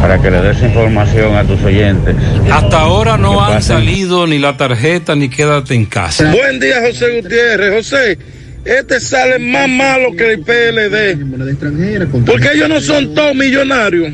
para 0.00 0.20
que 0.20 0.30
le 0.30 0.40
des 0.40 0.62
información 0.62 1.34
a 1.36 1.44
tus 1.44 1.62
oyentes. 1.62 2.14
Hasta 2.50 2.80
ahora 2.80 3.16
no 3.16 3.40
han 3.44 3.54
pasen. 3.54 3.76
salido 3.78 4.26
ni 4.26 4.38
la 4.38 4.56
tarjeta 4.56 5.14
ni 5.16 5.28
quédate 5.28 5.74
en 5.74 5.86
casa. 5.86 6.30
Buen 6.32 6.60
día, 6.60 6.76
José 6.86 7.20
Gutiérrez. 7.20 7.74
José, 7.74 8.18
este 8.64 9.00
sale 9.00 9.38
más 9.38 9.68
malo 9.68 10.12
que 10.16 10.32
el 10.34 10.40
PLD. 10.40 12.24
Porque 12.24 12.48
ellos 12.54 12.68
no 12.68 12.80
son 12.80 13.14
todos 13.14 13.34
millonarios. 13.34 14.12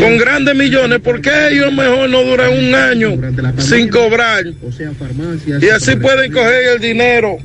Con 0.00 0.16
grandes 0.16 0.54
millones, 0.54 1.00
porque 1.02 1.28
ellos 1.50 1.72
mejor 1.72 2.08
no 2.08 2.22
duran 2.22 2.52
un 2.56 2.72
año 2.74 3.10
sin 3.58 3.88
cobrar. 3.88 4.44
Y 5.60 5.68
así 5.70 5.96
pueden 5.96 6.32
coger 6.32 6.68
el 6.76 6.80
dinero 6.80 7.36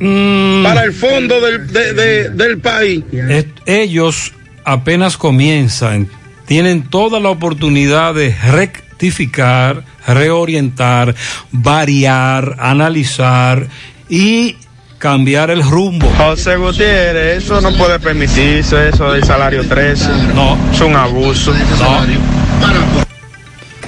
para 0.64 0.84
el 0.84 0.94
fondo 0.94 1.42
del, 1.42 1.66
de- 1.74 1.94
de- 1.94 2.30
del 2.30 2.60
país. 2.60 3.04
Es- 3.12 3.46
ellos 3.66 4.34
apenas 4.64 5.18
comienzan, 5.18 6.08
tienen 6.46 6.84
toda 6.84 7.20
la 7.20 7.30
oportunidad 7.30 8.14
de 8.14 8.36
rectificar, 8.36 9.84
reorientar, 10.08 11.16
variar, 11.52 12.58
analizar 12.60 13.68
y 14.10 14.58
cambiar 14.98 15.50
el 15.50 15.64
rumbo. 15.64 16.10
José 16.18 16.56
Gutiérrez, 16.56 17.44
eso 17.44 17.60
no 17.60 17.74
puede 17.74 18.00
permitirse, 18.00 18.90
eso 18.90 19.12
del 19.12 19.24
salario 19.24 19.68
13. 19.68 20.34
No. 20.34 20.58
Es 20.72 20.80
un 20.80 20.96
abuso. 20.96 21.54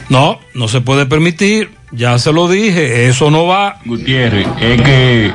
No, 0.09 0.39
no 0.53 0.67
se 0.67 0.81
puede 0.81 1.05
permitir, 1.05 1.71
ya 1.91 2.19
se 2.19 2.31
lo 2.31 2.47
dije, 2.47 3.07
eso 3.07 3.31
no 3.31 3.45
va. 3.45 3.79
Gutiérrez, 3.85 4.45
es 4.59 4.81
que 4.81 5.33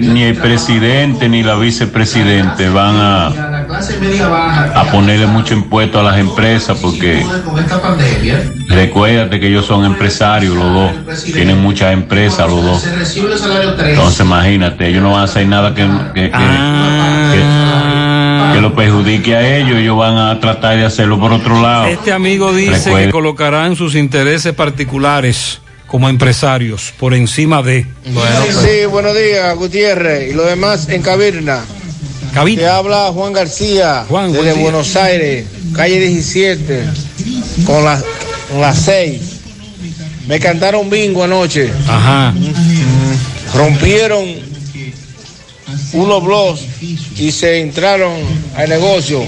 ni 0.00 0.22
el 0.22 0.36
presidente 0.36 1.28
ni 1.28 1.42
la 1.42 1.56
vicepresidente 1.56 2.68
van 2.68 2.96
a, 2.96 3.53
a 4.74 4.90
ponerle 4.92 5.26
mucho 5.26 5.54
impuesto 5.54 6.00
a 6.00 6.02
las 6.02 6.18
empresas 6.18 6.78
porque 6.80 7.24
recuérdate 8.68 9.40
que 9.40 9.48
ellos 9.48 9.66
son 9.66 9.84
empresarios 9.84 10.54
los 10.54 10.72
dos, 10.72 11.24
tienen 11.24 11.58
muchas 11.60 11.92
empresas 11.92 12.48
los 12.48 12.62
dos. 12.64 12.84
Entonces 12.86 14.20
imagínate, 14.20 14.88
ellos 14.88 15.02
no 15.02 15.12
van 15.12 15.20
a 15.20 15.24
hacer 15.24 15.46
nada 15.46 15.74
que, 15.74 15.82
que, 16.14 16.30
que- 16.30 16.36
que- 17.32 17.64
que 18.54 18.60
lo 18.60 18.74
perjudique 18.74 19.34
a 19.34 19.56
ellos, 19.56 19.78
ellos 19.78 19.96
van 19.96 20.16
a 20.16 20.38
tratar 20.38 20.76
de 20.76 20.84
hacerlo 20.84 21.18
por 21.18 21.32
otro 21.32 21.60
lado. 21.60 21.86
Este 21.86 22.12
amigo 22.12 22.52
dice 22.52 22.70
Recuerda- 22.72 23.06
que 23.06 23.10
colocarán 23.10 23.74
sus 23.74 23.94
intereses 23.96 24.52
particulares 24.54 25.60
como 25.88 26.08
empresarios, 26.08 26.92
por 26.98 27.14
encima 27.14 27.62
de... 27.62 27.84
Sí, 28.04 28.86
buenos 28.90 29.14
días, 29.14 29.56
Gutiérrez. 29.56 30.30
Y 30.32 30.34
lo 30.34 30.44
demás 30.44 30.88
en 30.88 31.02
Cabirna. 31.02 31.60
Cabirna. 32.34 32.62
Te 32.62 32.68
habla 32.68 33.12
Juan 33.12 33.32
García, 33.32 34.04
Juan, 34.08 34.32
desde. 34.32 34.54
Buenos 34.54 34.96
Aires, 34.96 35.46
calle 35.72 36.00
17, 36.00 36.84
con 37.64 37.84
las 37.84 38.04
con 38.50 38.60
las 38.60 38.78
6. 38.80 39.20
Me 40.26 40.40
cantaron 40.40 40.90
bingo 40.90 41.22
anoche. 41.22 41.70
Ajá. 41.86 42.34
Rompieron 43.54 44.24
unos 45.92 46.24
blogs 46.24 46.60
y 47.16 47.30
se 47.30 47.60
entraron 47.60 48.12
al 48.56 48.68
negocio. 48.68 49.22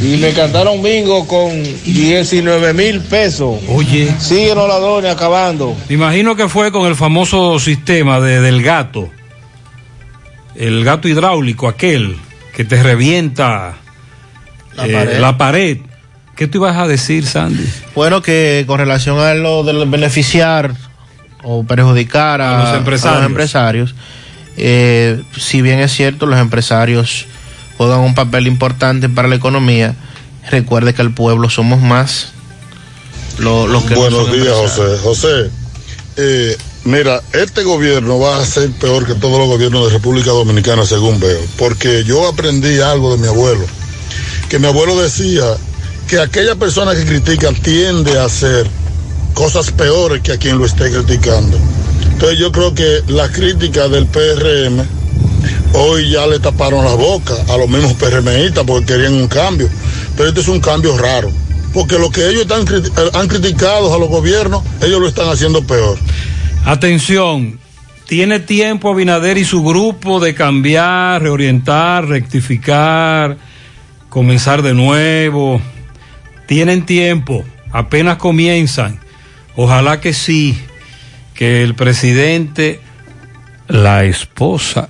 Y 0.00 0.16
me 0.18 0.32
cantaron 0.32 0.82
bingo 0.82 1.26
con 1.26 1.50
19 1.84 2.72
mil 2.72 3.00
pesos. 3.00 3.58
Oye. 3.68 4.14
Siguen 4.20 4.56
los 4.56 4.68
ladrones 4.68 5.10
acabando. 5.10 5.76
Me 5.88 5.94
imagino 5.94 6.36
que 6.36 6.48
fue 6.48 6.70
con 6.70 6.86
el 6.86 6.94
famoso 6.94 7.58
sistema 7.58 8.20
de, 8.20 8.40
del 8.40 8.62
gato, 8.62 9.10
el 10.54 10.84
gato 10.84 11.08
hidráulico, 11.08 11.66
aquel 11.68 12.16
que 12.56 12.64
te 12.64 12.82
revienta 12.82 13.74
La 14.76 14.86
eh, 14.86 14.92
pared. 14.92 15.18
la 15.20 15.38
pared. 15.38 15.78
¿Qué 16.36 16.46
tú 16.48 16.58
ibas 16.58 16.76
a 16.76 16.86
decir, 16.88 17.26
Sandy? 17.26 17.64
Bueno, 17.94 18.20
que 18.22 18.64
con 18.66 18.78
relación 18.78 19.18
a 19.20 19.34
lo 19.34 19.62
del 19.62 19.88
beneficiar 19.88 20.74
o 21.42 21.64
perjudicar 21.64 22.40
a, 22.40 22.60
A 22.60 22.64
los 22.70 22.78
empresarios. 22.78 23.16
a 23.16 23.20
los 23.20 23.30
empresarios, 23.30 23.94
eh, 24.56 25.22
si 25.38 25.62
bien 25.62 25.78
es 25.78 25.92
cierto, 25.92 26.26
los 26.26 26.38
empresarios 26.40 27.26
juegan 27.76 28.00
un 28.00 28.14
papel 28.14 28.46
importante 28.46 29.08
para 29.08 29.28
la 29.28 29.36
economía, 29.36 29.94
recuerde 30.50 30.94
que 30.94 31.02
el 31.02 31.12
pueblo 31.12 31.50
somos 31.50 31.80
más 31.80 32.32
lo- 33.38 33.66
los 33.66 33.84
que 33.84 33.94
no 33.94 34.00
Buenos 34.00 34.32
días. 34.32 34.54
José. 34.54 34.98
José, 35.02 35.50
eh, 36.16 36.56
mira, 36.84 37.22
este 37.32 37.62
gobierno 37.62 38.18
va 38.18 38.38
a 38.38 38.46
ser 38.46 38.70
peor 38.72 39.06
que 39.06 39.14
todos 39.14 39.38
los 39.38 39.48
gobiernos 39.48 39.86
de 39.86 39.92
República 39.92 40.30
Dominicana, 40.30 40.84
según 40.84 41.18
veo, 41.20 41.40
porque 41.58 42.04
yo 42.04 42.26
aprendí 42.26 42.80
algo 42.80 43.16
de 43.16 43.22
mi 43.22 43.28
abuelo, 43.28 43.64
que 44.48 44.58
mi 44.58 44.66
abuelo 44.66 45.00
decía 45.00 45.44
que 46.08 46.20
aquella 46.20 46.54
persona 46.54 46.94
que 46.94 47.04
critica 47.04 47.52
tiende 47.52 48.18
a 48.18 48.26
hacer 48.26 48.66
cosas 49.32 49.70
peores 49.72 50.22
que 50.22 50.32
a 50.32 50.38
quien 50.38 50.58
lo 50.58 50.66
esté 50.66 50.90
criticando. 50.90 51.58
Entonces 52.12 52.38
yo 52.38 52.52
creo 52.52 52.74
que 52.74 53.02
la 53.08 53.28
crítica 53.30 53.88
del 53.88 54.06
PRM 54.06 54.86
hoy 55.72 56.10
ya 56.10 56.26
le 56.26 56.38
taparon 56.38 56.84
la 56.84 56.94
boca 56.94 57.34
a 57.48 57.56
los 57.56 57.68
mismos 57.68 57.94
PRMistas 57.94 58.64
porque 58.64 58.86
querían 58.86 59.14
un 59.14 59.28
cambio, 59.28 59.68
pero 60.16 60.28
este 60.28 60.40
es 60.40 60.48
un 60.48 60.60
cambio 60.60 60.96
raro. 60.96 61.30
Porque 61.72 61.98
lo 61.98 62.08
que 62.10 62.28
ellos 62.28 62.42
están, 62.42 62.64
eh, 62.72 63.10
han 63.14 63.26
criticado 63.26 63.92
a 63.92 63.98
los 63.98 64.08
gobiernos, 64.08 64.62
ellos 64.80 65.00
lo 65.00 65.08
están 65.08 65.28
haciendo 65.28 65.66
peor. 65.66 65.98
Atención, 66.64 67.58
tiene 68.06 68.40
tiempo 68.40 68.90
Abinader 68.90 69.36
y 69.36 69.44
su 69.44 69.62
grupo 69.62 70.18
de 70.18 70.34
cambiar, 70.34 71.20
reorientar, 71.22 72.06
rectificar, 72.06 73.36
comenzar 74.08 74.62
de 74.62 74.72
nuevo. 74.72 75.60
Tienen 76.46 76.86
tiempo, 76.86 77.44
apenas 77.70 78.16
comienzan. 78.16 78.98
Ojalá 79.56 80.00
que 80.00 80.14
sí, 80.14 80.58
que 81.34 81.62
el 81.62 81.74
presidente, 81.74 82.80
la 83.68 84.04
esposa, 84.04 84.88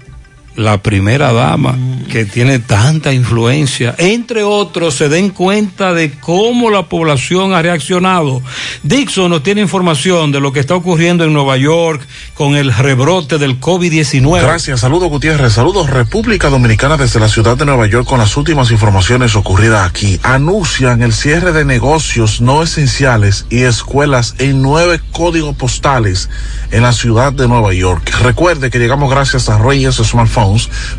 la 0.57 0.83
primera 0.83 1.33
dama, 1.33 1.77
que 2.11 2.25
tiene 2.25 2.59
tanta 2.59 3.13
influencia, 3.13 3.95
entre 3.99 4.45
otros, 4.45 4.95
se 4.95 5.09
den 5.09 5.31
cuenta 5.31 5.93
de 5.93 6.13
cómo 6.13 6.71
la 6.71 6.85
población 6.85 7.55
ha 7.55 7.63
reaccionado. 7.63 8.43
Dixon 8.83 9.31
nos 9.31 9.43
tiene 9.43 9.63
información 9.63 10.31
de 10.31 10.41
lo 10.41 10.53
que 10.53 10.61
está 10.61 10.75
ocurriendo 10.75 11.25
en 11.25 11.33
Nueva 11.33 11.57
York 11.57 12.07
con 12.35 12.55
el 12.55 12.73
rebrote 12.73 13.39
del 13.39 13.61
COVID-19. 13.61 14.43
Gracias, 14.43 14.81
saludos 14.81 15.09
Gutiérrez, 15.09 15.53
saludos 15.53 15.91
República 15.91 16.51
Dominicana 16.51 16.97
desde 16.97 17.21
la 17.21 17.29
ciudad 17.29 17.57
de 17.57 17.65
Nueva 17.65 17.87
York 17.87 18.07
con 18.07 18.19
las 18.19 18.37
últimas 18.37 18.71
informaciones 18.71 19.35
ocurridas 19.37 19.89
aquí. 19.89 20.21
Anuncian 20.23 21.03
el 21.03 21.13
cierre 21.13 21.53
de 21.53 21.65
negocios 21.65 22.41
no 22.41 22.63
esenciales 22.63 23.47
y 23.51 23.63
escuelas 23.63 24.35
en 24.39 24.63
nueve 24.63 25.01
códigos 25.13 25.57
postales 25.57 26.29
en 26.71 26.83
la 26.83 26.93
ciudad 26.93 27.33
de 27.33 27.49
Nueva 27.49 27.73
York. 27.73 28.11
Recuerde 28.23 28.71
que 28.71 28.79
llegamos 28.79 29.11
gracias 29.11 29.49
a 29.49 29.59
Reyes 29.59 29.99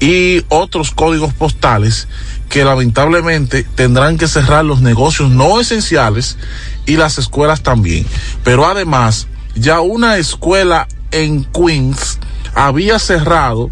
y 0.00 0.44
otros 0.48 0.90
códigos 0.90 1.32
postales 1.34 2.08
que 2.48 2.64
lamentablemente 2.64 3.64
tendrán 3.74 4.18
que 4.18 4.26
cerrar 4.26 4.64
los 4.64 4.80
negocios 4.80 5.30
no 5.30 5.60
esenciales 5.60 6.36
y 6.84 6.96
las 6.96 7.18
escuelas 7.18 7.62
también. 7.62 8.06
Pero 8.42 8.66
además, 8.66 9.28
ya 9.54 9.80
una 9.80 10.16
escuela 10.16 10.88
en 11.10 11.44
Queens 11.44 12.18
había 12.54 12.98
cerrado 12.98 13.70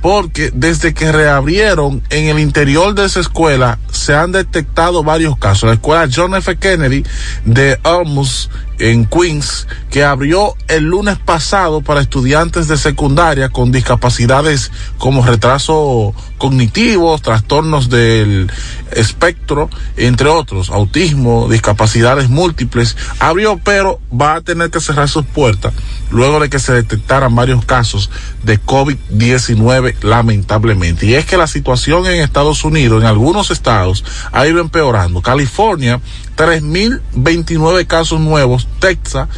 porque 0.00 0.50
desde 0.54 0.94
que 0.94 1.12
reabrieron 1.12 2.02
en 2.10 2.26
el 2.26 2.38
interior 2.38 2.94
de 2.94 3.04
esa 3.04 3.20
escuela 3.20 3.78
se 3.90 4.14
han 4.14 4.32
detectado 4.32 5.02
varios 5.02 5.36
casos. 5.36 5.68
La 5.68 5.74
escuela 5.74 6.08
John 6.12 6.34
F. 6.34 6.56
Kennedy 6.56 7.04
de 7.44 7.78
Elmus 7.84 8.50
en 8.80 9.04
Queens, 9.04 9.68
que 9.90 10.04
abrió 10.04 10.54
el 10.68 10.84
lunes 10.84 11.18
pasado 11.18 11.82
para 11.82 12.00
estudiantes 12.00 12.66
de 12.66 12.78
secundaria 12.78 13.50
con 13.50 13.70
discapacidades 13.72 14.72
como 14.96 15.24
retraso 15.24 16.14
cognitivo, 16.38 17.18
trastornos 17.18 17.90
del 17.90 18.50
espectro, 18.92 19.68
entre 19.98 20.28
otros, 20.28 20.70
autismo, 20.70 21.48
discapacidades 21.50 22.30
múltiples, 22.30 22.96
abrió 23.18 23.60
pero 23.62 24.00
va 24.10 24.36
a 24.36 24.40
tener 24.40 24.70
que 24.70 24.80
cerrar 24.80 25.08
sus 25.08 25.26
puertas 25.26 25.74
luego 26.10 26.40
de 26.40 26.48
que 26.48 26.58
se 26.58 26.72
detectaran 26.72 27.34
varios 27.34 27.64
casos 27.66 28.10
de 28.42 28.58
COVID-19 28.60 29.89
lamentablemente. 30.02 31.06
Y 31.06 31.14
es 31.14 31.26
que 31.26 31.36
la 31.36 31.46
situación 31.46 32.06
en 32.06 32.20
Estados 32.20 32.64
Unidos, 32.64 33.02
en 33.02 33.08
algunos 33.08 33.50
estados, 33.50 34.04
ha 34.32 34.46
ido 34.46 34.60
empeorando. 34.60 35.22
California, 35.22 36.00
3.029 36.36 37.86
casos 37.86 38.20
nuevos, 38.20 38.66
Texas, 38.78 39.28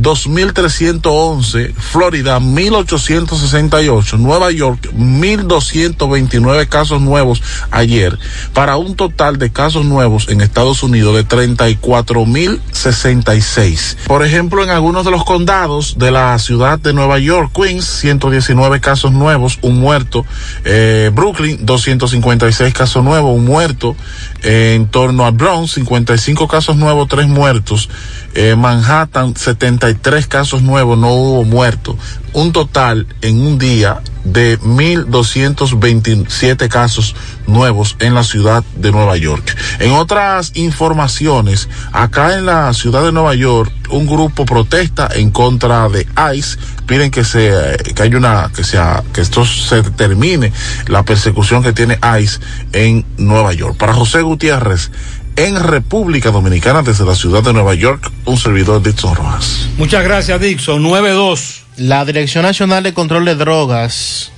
2.311, 0.00 1.74
Florida, 1.74 2.40
1.868, 2.40 4.18
Nueva 4.18 4.50
York, 4.50 4.90
1.229 4.92 6.68
casos 6.68 7.00
nuevos 7.00 7.40
ayer, 7.70 8.18
para 8.52 8.76
un 8.76 8.96
total 8.96 9.38
de 9.38 9.52
casos 9.52 9.84
nuevos 9.84 10.28
en 10.28 10.40
Estados 10.40 10.82
Unidos 10.82 11.14
de 11.14 11.24
34.066. 11.26 13.96
Por 14.06 14.24
ejemplo, 14.24 14.64
en 14.64 14.70
algunos 14.70 15.04
de 15.04 15.10
los 15.10 15.24
condados 15.24 15.98
de 15.98 16.10
la 16.10 16.38
ciudad 16.38 16.78
de 16.78 16.92
Nueva 16.92 17.18
York, 17.18 17.52
Queens, 17.54 17.84
119 17.84 18.80
casos 18.80 19.12
nuevos, 19.12 19.58
un 19.62 19.78
muerto, 19.78 20.26
eh, 20.64 21.10
Brooklyn, 21.14 21.64
256 21.64 22.74
casos 22.74 23.04
nuevos, 23.04 23.36
un 23.36 23.44
muerto, 23.44 23.96
en 24.42 24.86
torno 24.86 25.24
a 25.24 25.30
Bronx, 25.30 25.72
55 25.72 26.48
casos 26.48 26.76
nuevos, 26.76 27.08
tres 27.08 27.28
muertos, 27.28 27.88
Eh, 28.34 28.56
Manhattan, 28.56 29.36
73 29.36 30.26
casos 30.26 30.62
nuevos, 30.62 30.98
no 30.98 31.12
hubo 31.12 31.44
muertos. 31.44 31.96
Un 32.32 32.52
total 32.52 33.06
en 33.20 33.40
un 33.40 33.58
día 33.58 34.00
de 34.24 34.58
1.227 34.58 36.68
casos 36.68 37.14
nuevos 37.46 37.94
en 38.00 38.14
la 38.14 38.24
ciudad 38.24 38.64
de 38.74 38.90
Nueva 38.90 39.16
York. 39.16 39.56
En 39.78 39.92
otras 39.92 40.50
informaciones, 40.54 41.68
acá 41.92 42.36
en 42.36 42.46
la 42.46 42.72
ciudad 42.72 43.04
de 43.04 43.12
Nueva 43.12 43.36
York, 43.36 43.70
un 43.90 44.06
grupo 44.06 44.46
protesta 44.46 45.08
en 45.14 45.30
contra 45.30 45.88
de 45.88 46.08
ICE, 46.34 46.58
piden 46.86 47.10
que 47.10 47.22
se, 47.22 47.76
que 47.94 48.02
haya 48.02 48.16
una, 48.16 48.50
que 48.54 48.64
sea, 48.64 49.04
que 49.12 49.20
esto 49.20 49.44
se 49.44 49.82
termine 49.82 50.52
la 50.88 51.02
persecución 51.04 51.62
que 51.62 51.72
tiene 51.72 51.98
ICE 52.20 52.40
en 52.72 53.04
Nueva 53.18 53.52
York. 53.52 53.76
Para 53.76 53.92
José 53.92 54.22
Gutiérrez, 54.22 54.90
en 55.36 55.62
República 55.62 56.30
Dominicana, 56.30 56.82
desde 56.82 57.04
la 57.04 57.14
ciudad 57.14 57.42
de 57.42 57.52
Nueva 57.52 57.74
York, 57.74 58.10
un 58.24 58.36
servidor 58.36 58.82
Dixon 58.82 59.14
Rojas. 59.14 59.68
Muchas 59.76 60.04
gracias, 60.04 60.40
Dixon. 60.40 60.82
9-2. 60.82 61.62
La 61.76 62.04
Dirección 62.04 62.44
Nacional 62.44 62.84
de 62.84 62.94
Control 62.94 63.24
de 63.24 63.34
Drogas, 63.34 64.30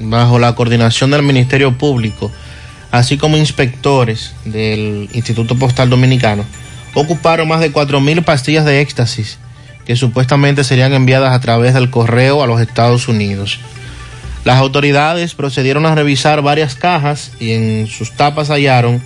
bajo 0.00 0.38
la 0.38 0.54
coordinación 0.54 1.12
del 1.12 1.22
Ministerio 1.22 1.78
Público, 1.78 2.32
así 2.90 3.18
como 3.18 3.36
inspectores 3.36 4.34
del 4.44 5.08
Instituto 5.12 5.56
Postal 5.56 5.90
Dominicano, 5.90 6.44
ocuparon 6.94 7.46
más 7.46 7.60
de 7.60 7.72
4.000 7.72 8.24
pastillas 8.24 8.64
de 8.64 8.80
éxtasis 8.80 9.38
que 9.84 9.94
supuestamente 9.94 10.64
serían 10.64 10.92
enviadas 10.92 11.32
a 11.32 11.40
través 11.40 11.72
del 11.72 11.90
correo 11.90 12.42
a 12.42 12.48
los 12.48 12.60
Estados 12.60 13.06
Unidos. 13.06 13.60
Las 14.44 14.58
autoridades 14.58 15.34
procedieron 15.34 15.86
a 15.86 15.94
revisar 15.94 16.42
varias 16.42 16.74
cajas 16.74 17.32
y 17.38 17.52
en 17.52 17.86
sus 17.86 18.12
tapas 18.12 18.48
hallaron 18.48 19.00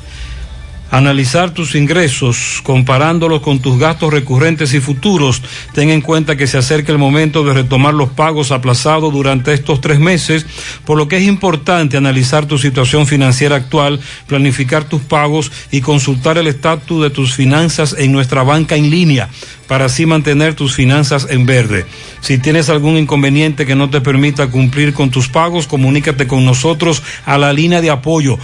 analizar 0.94 1.49
tus 1.49 1.74
ingresos 1.74 2.61
comparándolos 2.61 3.41
con 3.41 3.60
tus 3.60 3.80
gastos 3.80 4.14
recurrentes 4.14 4.76
y 4.76 4.80
futuros. 4.80 5.41
Ten 5.74 5.90
en 5.90 6.02
cuenta 6.02 6.36
que 6.36 6.45
se 6.45 6.60
acerca 6.60 6.91
el 6.91 6.99
momento 6.99 7.44
de 7.44 7.52
retomar 7.52 7.95
los 7.95 8.11
pagos 8.11 8.52
aplazados 8.52 9.11
durante 9.11 9.53
estos 9.53 9.82
tres 9.82 9.99
meses, 9.99 10.45
por 10.86 10.99
lo 10.99 11.07
que 11.07 11.18
es 11.18 11.24
importante 11.24 11.98
analizar 11.98 12.45
tu 12.45 12.60
situación 12.60 13.07
financiera 13.07 13.56
actual, 13.56 13.99
planificar 14.28 14.84
tus 14.84 15.02
pagos 15.02 15.52
y 15.72 15.82
consultar 15.82 16.38
el 16.38 16.45
estatus 16.45 17.02
de 17.02 17.10
tus 17.10 17.34
finanzas 17.34 17.95
en 17.98 18.11
nuestra 18.11 18.44
banca 18.44 18.76
en 18.76 18.91
línea 18.91 19.30
para 19.68 19.86
así 19.86 20.06
mantener 20.06 20.53
tus 20.53 20.76
finanzas 20.76 21.26
en 21.32 21.48
verde. 21.48 21.86
Si 22.22 22.38
tienes 22.38 22.70
algún 22.70 22.98
inconveniente 22.98 23.65
que 23.65 23.74
no 23.74 23.90
te 23.90 24.02
permita 24.02 24.48
cumplir 24.48 24.94
con 24.94 25.10
tus 25.10 25.30
pagos, 25.30 25.65
comunícate 25.65 26.28
con 26.28 26.45
nosotros 26.45 27.02
a 27.26 27.40
la 27.40 27.52
línea 27.52 27.82
de 27.82 27.90
apoyo 27.90 28.38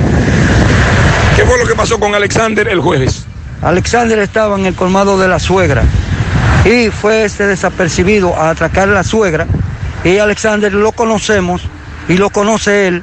¿Qué 1.49 1.55
fue 1.55 1.63
lo 1.63 1.67
que 1.67 1.77
pasó 1.77 1.99
con 1.99 2.15
Alexander 2.15 2.69
el 2.69 2.79
jueves? 2.79 3.25
Alexander 3.63 4.19
estaba 4.19 4.59
en 4.59 4.67
el 4.67 4.75
colmado 4.75 5.19
de 5.19 5.29
la 5.29 5.39
suegra 5.39 5.83
y 6.67 6.91
fue 6.91 7.25
este 7.25 7.47
desapercibido 7.47 8.37
a 8.37 8.51
atracar 8.51 8.91
a 8.91 8.93
la 8.93 9.03
suegra 9.03 9.47
y 10.05 10.19
Alexander 10.19 10.71
lo 10.75 10.93
conocemos 10.93 11.63
y 12.07 12.19
lo 12.19 12.29
conoce 12.29 12.89
él 12.89 13.03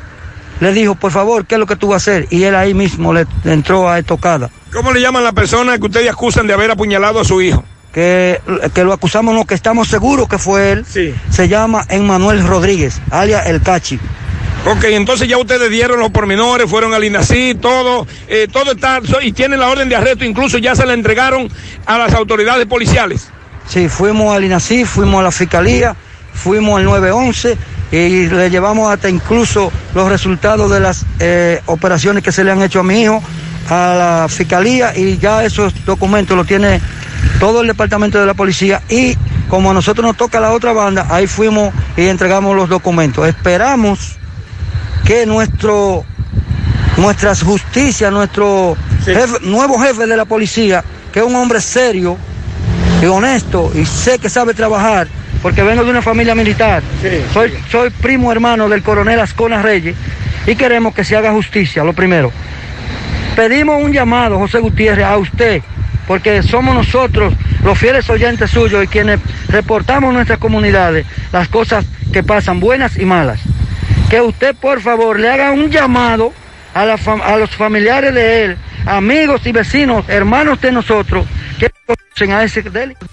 le 0.59 0.73
dijo, 0.73 0.93
por 0.93 1.11
favor, 1.11 1.47
¿qué 1.47 1.55
es 1.55 1.59
lo 1.59 1.65
que 1.65 1.75
tú 1.75 1.87
vas 1.87 2.07
a 2.07 2.11
hacer? 2.11 2.27
Y 2.29 2.43
él 2.43 2.53
ahí 2.53 2.75
mismo 2.75 3.15
le 3.15 3.25
entró 3.45 3.89
a 3.89 3.97
estocada. 3.97 4.51
¿Cómo 4.71 4.91
le 4.91 5.01
llaman 5.01 5.23
la 5.23 5.33
persona 5.33 5.79
que 5.79 5.85
ustedes 5.85 6.11
acusan 6.11 6.45
de 6.45 6.53
haber 6.53 6.69
apuñalado 6.69 7.19
a 7.21 7.25
su 7.25 7.41
hijo? 7.41 7.63
Que, 7.91 8.41
que 8.75 8.83
lo 8.83 8.93
acusamos, 8.93 9.33
no, 9.33 9.45
que 9.45 9.55
estamos 9.55 9.87
seguros 9.87 10.29
que 10.29 10.37
fue 10.37 10.71
él. 10.71 10.85
Sí. 10.87 11.15
Se 11.31 11.47
llama 11.47 11.83
Emmanuel 11.89 12.45
Rodríguez, 12.45 13.01
alias 13.09 13.47
El 13.47 13.63
Cachi. 13.63 13.99
Ok, 14.67 14.85
entonces 14.85 15.27
ya 15.27 15.37
ustedes 15.37 15.69
dieron 15.69 15.99
los 15.99 16.09
pormenores, 16.09 16.67
fueron 16.67 16.95
al 16.95 17.03
INACI, 17.03 17.53
todo, 17.61 18.07
eh, 18.27 18.47
todo 18.51 18.71
está, 18.71 18.99
y 19.21 19.31
tienen 19.31 19.59
la 19.59 19.69
orden 19.69 19.89
de 19.89 19.95
arresto, 19.95 20.25
incluso 20.25 20.57
ya 20.57 20.75
se 20.75 20.87
la 20.87 20.93
entregaron 20.93 21.51
a 21.85 21.99
las 21.99 22.15
autoridades 22.15 22.65
policiales. 22.65 23.29
Sí, 23.67 23.87
fuimos 23.89 24.35
al 24.35 24.43
INACI, 24.43 24.85
fuimos 24.85 25.19
a 25.19 25.23
la 25.23 25.31
fiscalía, 25.31 25.95
fuimos 26.33 26.79
al 26.79 26.85
911 26.85 27.57
y 27.91 28.25
le 28.25 28.49
llevamos 28.49 28.91
hasta 28.91 29.07
incluso 29.07 29.71
los 29.93 30.09
resultados 30.09 30.71
de 30.71 30.79
las 30.79 31.05
eh, 31.19 31.61
operaciones 31.67 32.23
que 32.23 32.31
se 32.31 32.43
le 32.43 32.49
han 32.51 32.63
hecho 32.63 32.79
a 32.79 32.83
mi 32.83 33.03
hijo 33.03 33.21
a 33.69 33.93
la 33.95 34.27
fiscalía 34.29 34.97
y 34.97 35.19
ya 35.19 35.43
esos 35.43 35.85
documentos 35.85 36.35
los 36.35 36.47
tiene 36.47 36.81
todo 37.39 37.61
el 37.61 37.67
departamento 37.67 38.19
de 38.19 38.25
la 38.25 38.33
policía 38.33 38.81
y 38.89 39.15
como 39.47 39.69
a 39.69 39.73
nosotros 39.75 40.05
nos 40.05 40.17
toca 40.17 40.39
la 40.39 40.51
otra 40.51 40.73
banda, 40.73 41.05
ahí 41.11 41.27
fuimos 41.27 41.71
y 41.95 42.07
entregamos 42.07 42.55
los 42.55 42.67
documentos. 42.67 43.27
Esperamos 43.27 44.17
que 45.05 45.25
nuestro 45.25 46.03
nuestra 46.97 47.35
justicia, 47.35 48.09
nuestro 48.09 48.75
jefe- 49.13 49.41
nuevo 49.41 49.77
jefe 49.79 50.07
de 50.07 50.15
la 50.17 50.25
policía, 50.25 50.83
que 51.11 51.19
es 51.19 51.25
un 51.25 51.35
hombre 51.35 51.59
serio 51.61 52.17
y 53.01 53.05
honesto 53.05 53.71
y 53.75 53.85
sé 53.85 54.17
que 54.17 54.29
sabe 54.29 54.53
trabajar, 54.53 55.07
porque 55.41 55.61
vengo 55.61 55.83
de 55.83 55.89
una 55.91 56.01
familia 56.01 56.33
militar. 56.35 56.81
soy, 57.33 57.53
soy 57.69 57.89
primo 57.89 58.31
hermano 58.31 58.69
del 58.69 58.81
coronel 58.81 59.19
Ascona 59.19 59.61
Reyes 59.61 59.95
y 60.47 60.55
queremos 60.55 60.93
que 60.95 61.03
se 61.03 61.15
haga 61.17 61.31
justicia, 61.31 61.83
lo 61.83 61.93
primero. 61.93 62.31
Pedimos 63.35 63.83
un 63.83 63.91
llamado, 63.91 64.39
José 64.39 64.59
Gutiérrez, 64.59 65.05
a 65.05 65.17
usted, 65.17 65.61
porque 66.07 66.41
somos 66.43 66.73
nosotros, 66.73 67.33
los 67.63 67.77
fieles 67.77 68.09
oyentes 68.09 68.49
suyos 68.51 68.83
y 68.83 68.87
quienes 68.87 69.19
reportamos 69.49 70.09
en 70.09 70.15
nuestras 70.15 70.39
comunidades 70.39 71.05
las 71.33 71.49
cosas 71.49 71.83
que 72.13 72.23
pasan, 72.23 72.59
buenas 72.61 72.97
y 72.97 73.03
malas. 73.05 73.39
Que 74.09 74.21
usted, 74.21 74.55
por 74.55 74.81
favor, 74.81 75.19
le 75.19 75.29
haga 75.29 75.51
un 75.51 75.69
llamado 75.69 76.31
a, 76.73 76.85
la 76.85 76.97
a 77.23 77.37
los 77.37 77.49
familiares 77.55 78.13
de 78.13 78.43
él, 78.45 78.57
amigos 78.85 79.41
y 79.45 79.51
vecinos, 79.51 80.05
hermanos 80.07 80.61
de 80.61 80.71
nosotros, 80.71 81.25
que 81.59 81.69
conocen 81.85 82.31
a 82.33 82.43
ese 82.43 82.61
delincuente, 82.61 83.05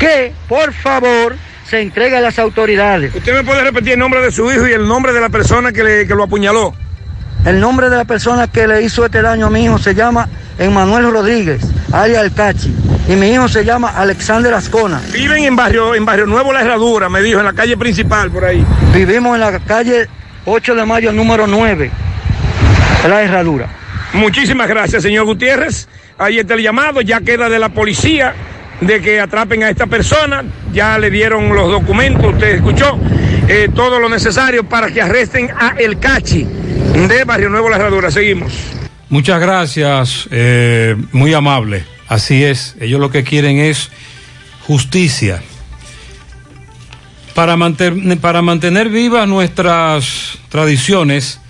que, 0.00 0.32
por 0.48 0.72
favor, 0.72 1.36
se 1.68 1.80
entregue 1.80 2.16
a 2.16 2.20
las 2.20 2.38
autoridades. 2.38 3.14
¿Usted 3.14 3.34
me 3.34 3.44
puede 3.44 3.62
repetir 3.62 3.92
el 3.94 3.98
nombre 3.98 4.20
de 4.20 4.30
su 4.30 4.50
hijo 4.50 4.66
y 4.66 4.72
el 4.72 4.86
nombre 4.86 5.12
de 5.12 5.20
la 5.20 5.28
persona 5.28 5.72
que, 5.72 5.84
le- 5.84 6.06
que 6.06 6.14
lo 6.14 6.24
apuñaló? 6.24 6.74
El 7.44 7.60
nombre 7.60 7.90
de 7.90 7.96
la 7.96 8.04
persona 8.04 8.46
que 8.46 8.66
le 8.68 8.82
hizo 8.82 9.04
este 9.04 9.20
daño 9.20 9.46
a 9.46 9.50
mi 9.50 9.64
hijo 9.64 9.78
se 9.78 9.94
llama 9.94 10.28
Emmanuel 10.58 11.10
Rodríguez, 11.10 11.62
alias 11.92 12.24
El 12.24 12.32
Cachi. 12.32 12.74
Y 13.08 13.16
mi 13.16 13.28
hijo 13.30 13.48
se 13.48 13.64
llama 13.64 13.88
Alexander 13.88 14.54
Ascona. 14.54 15.00
Viven 15.12 15.44
en 15.44 15.56
barrio, 15.56 15.94
en 15.94 16.04
barrio 16.04 16.26
Nuevo 16.26 16.52
La 16.52 16.60
Herradura, 16.60 17.08
me 17.08 17.20
dijo, 17.20 17.40
en 17.40 17.46
la 17.46 17.52
calle 17.52 17.76
principal 17.76 18.30
por 18.30 18.44
ahí. 18.44 18.64
Vivimos 18.94 19.34
en 19.34 19.40
la 19.40 19.58
calle 19.58 20.08
8 20.44 20.74
de 20.74 20.84
mayo, 20.84 21.12
número 21.12 21.46
9, 21.46 21.90
La 23.08 23.22
Herradura. 23.22 23.68
Muchísimas 24.12 24.68
gracias, 24.68 25.02
señor 25.02 25.24
Gutiérrez. 25.24 25.88
Ahí 26.18 26.38
está 26.38 26.54
el 26.54 26.62
llamado, 26.62 27.00
ya 27.00 27.20
queda 27.20 27.48
de 27.48 27.58
la 27.58 27.70
policía 27.70 28.34
de 28.80 29.00
que 29.00 29.20
atrapen 29.20 29.62
a 29.64 29.70
esta 29.70 29.86
persona. 29.86 30.44
Ya 30.72 30.98
le 30.98 31.10
dieron 31.10 31.54
los 31.54 31.70
documentos, 31.70 32.34
usted 32.34 32.56
escuchó, 32.56 32.98
eh, 33.48 33.68
todo 33.74 33.98
lo 33.98 34.08
necesario 34.08 34.64
para 34.64 34.90
que 34.90 35.02
arresten 35.02 35.50
a 35.58 35.74
El 35.78 35.98
Cachi 35.98 36.44
de 36.44 37.24
Barrio 37.24 37.48
Nuevo 37.48 37.68
La 37.68 37.76
Herradura. 37.76 38.10
Seguimos. 38.10 38.81
Muchas 39.12 39.42
gracias, 39.42 40.26
eh, 40.30 40.96
muy 41.12 41.34
amable. 41.34 41.84
Así 42.08 42.44
es, 42.44 42.76
ellos 42.80 42.98
lo 42.98 43.10
que 43.10 43.24
quieren 43.24 43.58
es 43.58 43.90
justicia. 44.60 45.42
Para, 47.34 47.58
para 48.22 48.40
mantener 48.40 48.88
vivas 48.88 49.28
nuestras 49.28 50.38
tradiciones, 50.48 51.40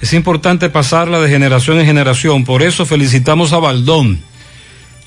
es 0.00 0.12
importante 0.12 0.70
pasarla 0.70 1.20
de 1.20 1.28
generación 1.28 1.78
en 1.78 1.86
generación. 1.86 2.44
Por 2.44 2.64
eso 2.64 2.84
felicitamos 2.84 3.52
a 3.52 3.58
Baldón 3.58 4.20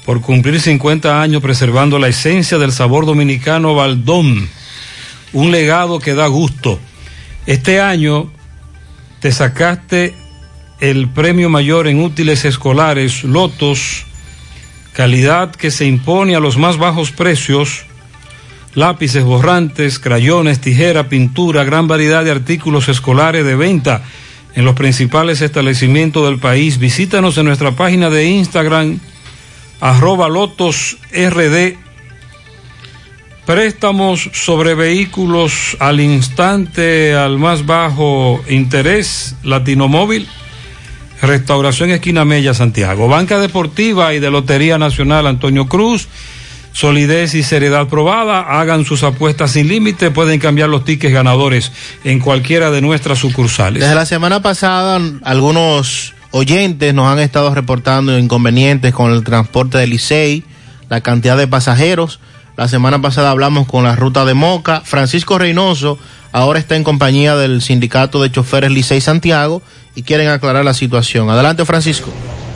por 0.05 0.21
cumplir 0.21 0.61
50 0.61 1.21
años 1.21 1.41
preservando 1.41 1.99
la 1.99 2.07
esencia 2.07 2.57
del 2.57 2.71
sabor 2.71 3.05
dominicano 3.05 3.75
Baldón. 3.75 4.47
Un 5.33 5.51
legado 5.51 5.99
que 5.99 6.13
da 6.13 6.27
gusto. 6.27 6.79
Este 7.45 7.81
año 7.81 8.31
te 9.19 9.33
sacaste 9.33 10.15
el 10.79 11.09
premio 11.09 11.49
mayor 11.49 11.87
en 11.87 12.01
útiles 12.01 12.45
escolares 12.45 13.23
Lotos, 13.23 14.05
calidad 14.93 15.51
que 15.55 15.71
se 15.71 15.85
impone 15.85 16.35
a 16.35 16.39
los 16.39 16.57
más 16.57 16.77
bajos 16.77 17.11
precios, 17.11 17.85
lápices 18.75 19.23
borrantes, 19.23 19.99
crayones, 19.99 20.61
tijera, 20.61 21.09
pintura, 21.09 21.63
gran 21.63 21.87
variedad 21.87 22.23
de 22.23 22.31
artículos 22.31 22.89
escolares 22.89 23.45
de 23.45 23.55
venta 23.55 24.03
en 24.55 24.65
los 24.65 24.75
principales 24.75 25.41
establecimientos 25.41 26.25
del 26.25 26.39
país. 26.39 26.77
Visítanos 26.77 27.37
en 27.37 27.45
nuestra 27.45 27.71
página 27.71 28.09
de 28.09 28.25
Instagram, 28.25 28.99
arroba 29.79 30.29
Lotos 30.29 30.97
RD. 31.11 31.75
Préstamos 33.45 34.29
sobre 34.33 34.75
vehículos 34.75 35.77
al 35.79 35.99
instante, 35.99 37.15
al 37.15 37.39
más 37.39 37.65
bajo 37.65 38.43
interés, 38.49 39.35
Latinomóvil. 39.43 40.27
Restauración 41.21 41.89
Esquina 41.89 42.25
Mella, 42.25 42.53
Santiago. 42.53 43.07
Banca 43.07 43.39
Deportiva 43.39 44.13
y 44.13 44.19
de 44.19 44.29
Lotería 44.29 44.77
Nacional 44.77 45.27
Antonio 45.27 45.67
Cruz. 45.67 46.07
Solidez 46.73 47.33
y 47.33 47.41
seriedad 47.41 47.87
probada. 47.87 48.59
Hagan 48.59 48.85
sus 48.85 49.03
apuestas 49.03 49.51
sin 49.51 49.67
límite. 49.67 50.11
Pueden 50.11 50.39
cambiar 50.39 50.69
los 50.69 50.85
tickets 50.85 51.13
ganadores 51.13 51.71
en 52.03 52.19
cualquiera 52.19 52.69
de 52.69 52.81
nuestras 52.81 53.17
sucursales. 53.17 53.81
Desde 53.81 53.95
la 53.95 54.05
semana 54.05 54.43
pasada, 54.43 55.01
algunos 55.23 56.13
oyentes 56.29 56.93
nos 56.93 57.07
han 57.07 57.19
estado 57.19 57.53
reportando 57.55 58.17
inconvenientes 58.19 58.93
con 58.93 59.11
el 59.11 59.23
transporte 59.23 59.79
del 59.79 59.89
Licey, 59.89 60.43
la 60.89 61.01
cantidad 61.01 61.35
de 61.35 61.47
pasajeros. 61.47 62.19
La 62.57 62.67
semana 62.67 63.01
pasada 63.01 63.31
hablamos 63.31 63.67
con 63.67 63.83
la 63.83 63.95
ruta 63.95 64.23
de 64.25 64.35
Moca. 64.35 64.81
Francisco 64.81 65.39
Reynoso 65.39 65.97
ahora 66.31 66.59
está 66.59 66.75
en 66.75 66.83
compañía 66.83 67.35
del 67.35 67.61
sindicato 67.61 68.21
de 68.21 68.31
choferes 68.31 68.71
Licey 68.71 69.01
Santiago 69.01 69.61
y 69.95 70.03
quieren 70.03 70.29
aclarar 70.29 70.63
la 70.63 70.73
situación. 70.73 71.29
Adelante, 71.29 71.65
Francisco. 71.65 72.09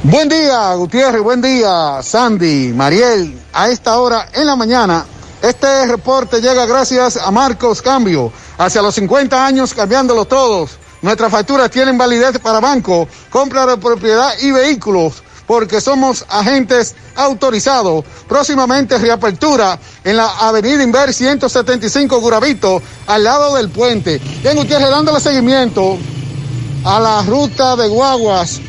Buen 0.04 0.30
día, 0.30 0.74
Gutiérrez, 0.74 1.22
buen 1.22 1.42
día, 1.42 2.02
Sandy, 2.02 2.74
Mariel. 2.74 3.38
A 3.54 3.70
esta 3.70 4.00
hora 4.00 4.30
en 4.34 4.48
la 4.48 4.56
mañana, 4.56 5.06
este 5.42 5.86
reporte 5.88 6.42
llega 6.42 6.66
gracias 6.66 7.18
a 7.18 7.30
Marcos 7.32 7.82
Cambio. 7.82 8.32
Hacia 8.58 8.82
los 8.82 8.96
50 8.96 9.46
años 9.46 9.74
cambiándolo 9.74 10.26
todos. 10.26 10.78
Nuestras 11.02 11.32
facturas 11.32 11.72
tienen 11.72 11.98
validez 11.98 12.38
para 12.38 12.60
banco, 12.60 13.08
compra 13.30 13.66
de 13.66 13.78
propiedad 13.78 14.34
y 14.40 14.52
vehículos, 14.52 15.24
porque 15.52 15.82
somos 15.82 16.24
agentes 16.30 16.96
autorizados. 17.14 18.06
Próximamente 18.26 18.98
reapertura 18.98 19.78
en 20.02 20.16
la 20.16 20.30
avenida 20.48 20.82
Inver 20.82 21.14
175 21.14 22.22
Guravito, 22.22 22.82
al 23.08 23.26
lado 23.26 23.58
del 23.58 23.68
puente. 23.68 24.22
Bien, 24.42 24.56
Gutiérrez, 24.56 24.90
dándole 24.90 25.20
seguimiento 25.20 25.98
a 26.86 27.02
la 27.02 27.22
ruta 27.24 27.76
de 27.76 27.90
guaguas 27.90 28.62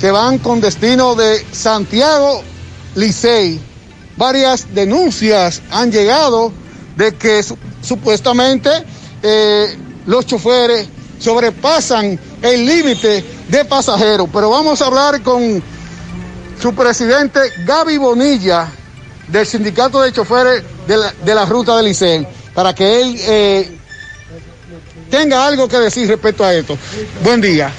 que 0.00 0.12
van 0.12 0.38
con 0.38 0.60
destino 0.60 1.16
de 1.16 1.44
Santiago 1.50 2.40
Licey. 2.94 3.60
Varias 4.16 4.72
denuncias 4.72 5.60
han 5.72 5.90
llegado 5.90 6.52
de 6.96 7.16
que 7.16 7.42
su- 7.42 7.58
supuestamente 7.82 8.70
eh, 9.24 9.76
los 10.06 10.24
choferes 10.24 10.86
sobrepasan 11.18 12.16
el 12.42 12.64
límite 12.64 13.24
de 13.48 13.64
pasajeros. 13.64 14.28
Pero 14.32 14.50
vamos 14.50 14.80
a 14.80 14.86
hablar 14.86 15.20
con 15.22 15.74
su 16.66 16.74
presidente 16.74 17.38
Gaby 17.64 17.96
Bonilla 17.96 18.66
del 19.28 19.46
sindicato 19.46 20.02
de 20.02 20.10
choferes 20.10 20.64
de 20.88 20.96
la, 20.96 21.14
de 21.24 21.32
la 21.32 21.44
ruta 21.44 21.76
del 21.76 21.86
Licey 21.86 22.26
para 22.52 22.74
que 22.74 23.02
él 23.02 23.16
eh, 23.20 23.70
tenga 25.08 25.46
algo 25.46 25.68
que 25.68 25.76
decir 25.76 26.08
respecto 26.08 26.44
a 26.44 26.52
esto. 26.52 26.76
Buen 27.22 27.40
día. 27.40 27.70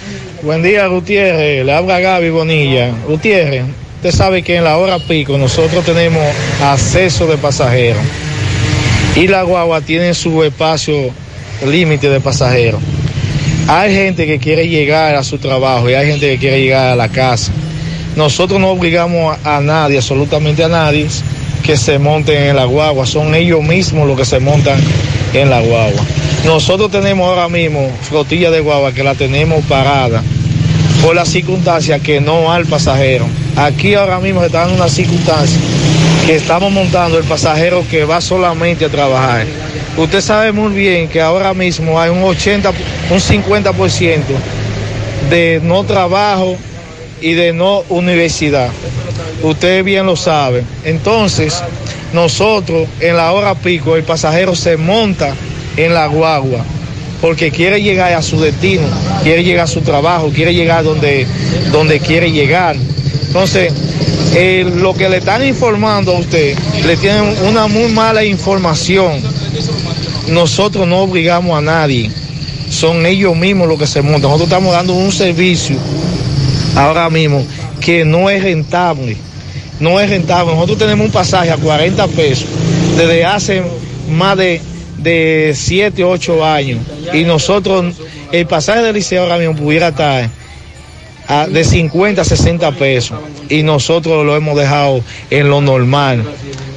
Buen 0.42 0.64
día, 0.64 0.88
Gutiérrez. 0.88 1.66
Le 1.66 1.74
habla 1.74 2.00
Gaby 2.00 2.30
Bonilla. 2.30 2.92
Gutiérrez, 3.06 3.66
usted 3.98 4.12
sabe 4.12 4.42
que 4.42 4.56
en 4.56 4.64
la 4.64 4.78
hora 4.78 5.00
pico 5.00 5.38
nosotros 5.38 5.84
tenemos 5.84 6.24
acceso 6.64 7.28
de 7.28 7.36
pasajeros 7.36 8.02
y 9.18 9.28
la 9.28 9.44
guagua 9.44 9.82
tiene 9.82 10.14
su 10.14 10.46
espacio 10.46 11.12
límite 11.66 12.10
de 12.10 12.22
pasajeros. 12.22 12.80
Hay 13.68 13.94
gente 13.94 14.26
que 14.26 14.40
quiere 14.40 14.70
llegar 14.70 15.16
a 15.16 15.26
su 15.26 15.40
trabajo 15.40 15.90
y 15.90 15.94
hay 15.94 16.08
gente 16.08 16.32
que 16.32 16.38
quiere 16.38 16.62
llegar 16.62 16.88
a 16.88 16.96
la 16.96 17.10
casa. 17.10 17.52
Nosotros 18.18 18.60
no 18.60 18.72
obligamos 18.72 19.38
a, 19.44 19.62
nadie, 19.62 19.98
absolutamente 19.98 20.64
a 20.64 20.68
nadie, 20.68 21.08
que 21.62 21.78
se 21.78 22.00
monten 22.00 22.46
en 22.46 22.56
la 22.56 22.66
guagua. 22.66 23.06
Son 23.06 23.36
ellos 23.36 23.62
mismos 23.62 24.08
los 24.08 24.18
que 24.18 24.26
se 24.26 24.40
montan 24.40 24.80
en 25.36 25.52
la 25.52 25.62
guagua. 25.62 26.02
Nosotros 26.44 26.90
tenemos 26.90 27.30
ahora 27.30 27.48
mismo 27.48 27.92
flotilla 28.02 28.50
de 28.50 28.60
guagua 28.60 28.92
que 28.92 29.04
la 29.04 29.14
tenemos 29.14 29.64
parada 29.66 30.24
por 31.04 31.14
la 31.14 31.26
circunstancia 31.26 32.00
que 32.00 32.20
no 32.20 32.52
al 32.52 32.66
pasajero. 32.66 33.28
Aquí 33.56 33.94
ahora 33.94 34.20
mismo 34.20 34.40
se 34.40 34.48
está 34.48 34.62
dando 34.62 34.74
una 34.74 34.90
circunstancia 34.90 35.60
que 36.26 36.38
estamos 36.38 36.72
montando 36.72 37.20
el 37.20 37.24
pasajero 37.24 37.86
que 37.88 38.04
va 38.04 38.20
solamente 38.20 38.86
a 38.86 38.90
trabajar. 38.90 39.46
Usted 39.96 40.22
sabe 40.22 40.52
muy 40.52 40.74
bien 40.74 41.08
que 41.08 41.22
ahora 41.22 41.54
mismo 41.54 42.02
hay 42.02 42.10
un 42.10 42.24
80, 42.24 42.72
un 43.12 43.20
50% 43.20 44.22
de 45.30 45.62
no 45.64 45.84
trabajo 45.84 46.58
y 47.22 47.34
de 47.34 47.54
no 47.54 47.84
universidad. 47.90 48.70
Usted 49.44 49.84
bien 49.84 50.06
lo 50.06 50.16
sabe. 50.16 50.64
Entonces, 50.84 51.62
nosotros 52.14 52.88
en 53.00 53.18
la 53.18 53.32
hora 53.34 53.56
pico, 53.56 53.96
el 53.96 54.04
pasajero 54.04 54.56
se 54.56 54.78
monta 54.78 55.34
en 55.76 55.94
la 55.94 56.08
guagua 56.08 56.64
porque 57.22 57.52
quiere 57.52 57.82
llegar 57.82 58.14
a 58.14 58.22
su 58.22 58.40
destino, 58.40 58.88
quiere 59.24 59.44
llegar 59.44 59.66
a 59.66 59.68
su 59.68 59.82
trabajo, 59.82 60.30
quiere 60.34 60.54
llegar 60.54 60.84
donde, 60.84 61.26
donde 61.72 62.00
quiere 62.00 62.32
llegar. 62.32 62.76
Entonces, 63.28 63.74
eh, 64.36 64.70
lo 64.76 64.94
que 64.94 65.10
le 65.10 65.18
están 65.18 65.46
informando 65.46 66.16
a 66.16 66.20
usted, 66.20 66.58
le 66.86 66.98
tienen 66.98 67.36
una 67.48 67.68
muy 67.68 67.92
mala 67.92 68.24
información. 68.24 69.22
Nosotros 70.28 70.88
no 70.88 71.00
obligamos 71.00 71.58
a 71.58 71.62
nadie, 71.62 72.12
son 72.70 73.06
ellos 73.06 73.36
mismos 73.36 73.68
los 73.68 73.80
que 73.80 73.88
se 73.88 74.02
montan. 74.02 74.24
Nosotros 74.24 74.50
estamos 74.50 74.74
dando 74.74 74.94
un 74.94 75.12
servicio 75.12 75.78
ahora 76.78 77.10
mismo 77.10 77.44
que 77.82 78.06
no 78.06 78.30
es 78.30 78.44
rentable. 78.44 79.18
No 79.80 80.00
es 80.00 80.10
rentable. 80.10 80.54
Nosotros 80.54 80.78
tenemos 80.78 81.06
un 81.06 81.12
pasaje 81.12 81.52
a 81.52 81.58
40 81.58 82.08
pesos 82.08 82.48
desde 82.96 83.26
hace 83.26 83.64
más 84.10 84.38
de, 84.38 84.62
de 84.98 85.54
7, 85.56 86.04
8 86.04 86.46
años. 86.46 86.80
Y 87.14 87.24
nosotros, 87.24 87.96
el 88.32 88.46
pasaje 88.48 88.82
del 88.82 88.96
liceo 88.96 89.24
ahora 89.24 89.38
mismo 89.38 89.56
pudiera 89.56 89.90
estar 89.90 90.30
de 91.50 91.64
50 91.64 92.22
a 92.22 92.26
60 92.26 92.72
pesos. 92.74 93.20
Y 93.50 93.64
nosotros 93.64 94.26
lo 94.26 94.36
hemos 94.36 94.58
dejado 94.58 95.02
en 95.30 95.50
lo 95.50 95.62
normal. 95.62 96.24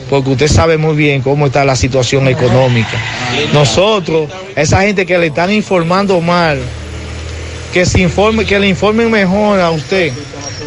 Porque 0.09 0.31
usted 0.31 0.49
sabe 0.49 0.77
muy 0.77 0.97
bien 0.97 1.23
cómo 1.23 1.47
está 1.47 1.65
la 1.65 1.77
situación 1.77 2.27
económica. 2.27 2.99
Nosotros, 3.53 4.29
esa 4.57 4.83
gente 4.83 5.07
que 5.07 5.17
le 5.19 5.29
están 5.29 5.53
informando 5.53 6.21
mal, 6.21 6.59
que 7.73 7.87
se 7.87 8.01
informe, 8.01 8.45
que 8.45 8.59
le 8.59 8.69
informen 8.69 9.11
mejor 9.11 9.61
a 9.61 9.71
usted, 9.71 10.13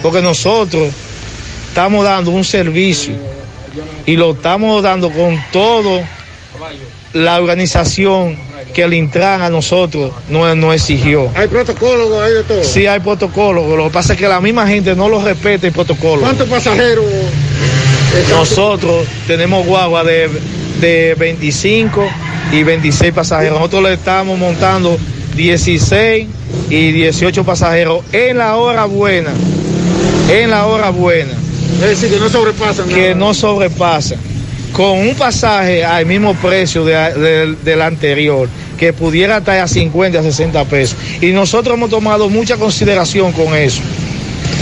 porque 0.01 0.21
nosotros 0.21 0.89
estamos 1.67 2.03
dando 2.05 2.31
un 2.31 2.43
servicio 2.43 3.13
y 4.05 4.15
lo 4.15 4.31
estamos 4.31 4.81
dando 4.83 5.09
con 5.11 5.41
todo 5.51 6.01
la 7.13 7.37
organización 7.39 8.37
que 8.73 8.83
el 8.83 8.93
Intran 8.93 9.41
a 9.41 9.49
nosotros 9.49 10.11
no, 10.29 10.53
no 10.55 10.73
exigió. 10.73 11.29
Hay 11.35 11.47
protocolo, 11.47 12.21
hay 12.21 12.33
de 12.33 12.43
todo. 12.43 12.63
Sí 12.63 12.87
hay 12.87 12.99
protocolo, 12.99 13.75
lo 13.75 13.85
que 13.85 13.89
pasa 13.91 14.13
es 14.13 14.19
que 14.19 14.27
la 14.27 14.41
misma 14.41 14.67
gente 14.67 14.95
no 14.95 15.09
lo 15.09 15.23
respeta 15.23 15.67
el 15.67 15.73
protocolo. 15.73 16.21
¿Cuántos 16.21 16.49
pasajeros? 16.49 17.05
Nosotros 18.29 19.07
tenemos 19.27 19.65
guagua 19.65 20.03
de, 20.03 20.29
de 20.79 21.15
25 21.15 22.07
y 22.51 22.63
26 22.63 23.13
pasajeros. 23.13 23.57
Nosotros 23.57 23.83
le 23.83 23.93
estamos 23.93 24.37
montando 24.37 24.97
16 25.35 26.27
y 26.69 26.91
18 26.91 27.43
pasajeros 27.43 28.03
en 28.11 28.37
la 28.37 28.55
hora 28.57 28.85
buena. 28.85 29.31
En 30.29 30.49
la 30.49 30.65
hora 30.67 30.89
buena. 30.89 31.33
Es 31.81 31.89
decir, 31.89 32.09
que 32.11 32.19
no 32.19 32.29
sobrepasan. 32.29 32.87
Que 32.87 33.15
no 33.15 33.33
sobrepasa. 33.33 34.15
Con 34.71 34.99
un 34.99 35.15
pasaje 35.15 35.83
al 35.85 36.05
mismo 36.05 36.33
precio 36.35 36.83
de- 36.85 36.95
de- 37.13 37.55
del 37.63 37.81
anterior, 37.81 38.47
que 38.77 38.91
pudiera 38.93 39.37
estar 39.37 39.59
a 39.59 39.67
50, 39.67 40.19
a 40.19 40.23
60 40.23 40.65
pesos. 40.65 40.97
Y 41.21 41.27
nosotros 41.27 41.75
hemos 41.77 41.89
tomado 41.89 42.29
mucha 42.29 42.57
consideración 42.57 43.31
con 43.33 43.53
eso. 43.55 43.81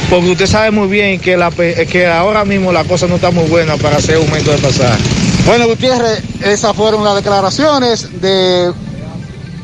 Porque 0.10 0.32
usted 0.32 0.48
sabe 0.48 0.72
muy 0.72 0.90
bien 0.90 1.20
que, 1.22 1.38
la, 1.38 1.50
que 1.52 2.06
ahora 2.08 2.44
mismo 2.44 2.74
la 2.74 2.84
cosa 2.84 3.08
no 3.08 3.16
está 3.16 3.32
muy 3.32 3.46
buena 3.48 3.78
para 3.78 3.98
hacer 3.98 4.16
aumento 4.16 4.52
de 4.52 4.58
pasaje. 4.58 5.02
Bueno, 5.46 5.68
Gutiérrez, 5.68 6.22
esas 6.44 6.76
fueron 6.76 7.04
las 7.06 7.16
declaraciones 7.16 8.22
de, 8.22 8.72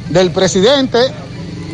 del 0.10 0.32
presidente 0.32 0.98